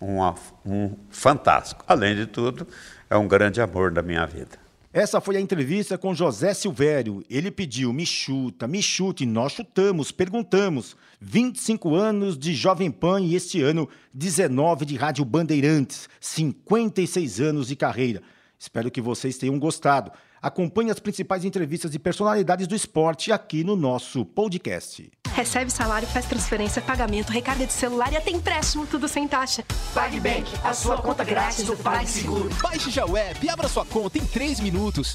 uma, 0.02 0.34
um 0.66 0.96
fantástico. 1.12 1.86
Além 1.88 2.16
de 2.16 2.26
tudo, 2.26 2.68
é 3.08 3.16
um 3.16 3.28
grande 3.28 3.62
amor 3.62 3.92
da 3.92 4.02
minha 4.02 4.26
vida. 4.26 4.69
Essa 4.92 5.22
foi 5.22 5.38
a 5.38 5.40
entrevista 5.40 6.00
com 6.00 6.16
José 6.16 6.52
Silvério. 6.52 7.24
Ele 7.30 7.52
pediu 7.52 7.94
me 7.94 8.08
chuta, 8.08 8.68
me 8.68 8.82
chute, 8.82 9.24
nós 9.24 9.52
chutamos, 9.52 10.12
perguntamos. 10.12 10.98
25 11.22 11.94
anos 11.94 12.36
de 12.36 12.56
Jovem 12.56 12.90
Pan 12.90 13.22
e 13.22 13.36
este 13.36 13.62
ano 13.62 13.88
19 14.12 14.86
de 14.86 14.96
Rádio 14.96 15.24
Bandeirantes, 15.24 16.10
56 16.20 17.40
anos 17.40 17.68
de 17.68 17.76
carreira. 17.76 18.24
Espero 18.58 18.90
que 18.90 19.00
vocês 19.00 19.38
tenham 19.38 19.60
gostado. 19.60 20.12
Acompanhe 20.42 20.92
as 20.92 21.00
principais 21.00 21.44
entrevistas 21.44 21.92
de 21.92 22.00
personalidades 22.00 22.68
do 22.68 22.76
esporte 22.76 23.32
aqui 23.32 23.64
no 23.64 23.76
nosso 23.76 24.24
podcast. 24.26 25.12
Recebe 25.34 25.72
salário, 25.72 26.08
faz 26.08 26.26
transferência, 26.26 26.82
pagamento, 26.82 27.32
recarga 27.32 27.66
de 27.66 27.74
celular 27.74 28.12
e 28.12 28.18
até 28.18 28.32
empréstimo, 28.32 28.88
tudo 28.88 29.08
sem 29.08 29.28
taxa. 29.28 29.64
PagBank, 29.94 30.50
a 30.64 30.74
sua 30.74 30.98
conta 31.02 31.24
grátis 31.24 31.66
do 31.66 31.76
PagSeguro. 31.78 32.50
Baixe 32.62 32.90
já 32.90 33.06
o 33.06 33.16
app 33.16 33.46
e 33.46 33.50
abra 33.50 33.68
sua 33.68 33.86
conta 33.86 34.18
em 34.18 34.26
3 34.26 34.60
minutos. 34.60 35.14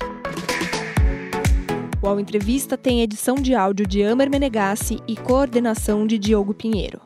O 2.03 2.07
Ao 2.07 2.21
Entrevista 2.21 2.77
tem 2.77 3.01
edição 3.01 3.37
de 3.37 3.55
áudio 3.55 3.87
de 3.87 4.03
Amer 4.03 4.29
Menegassi 4.31 5.01
e 5.09 5.17
coordenação 5.17 6.07
de 6.07 6.19
Diogo 6.19 6.53
Pinheiro. 6.53 7.01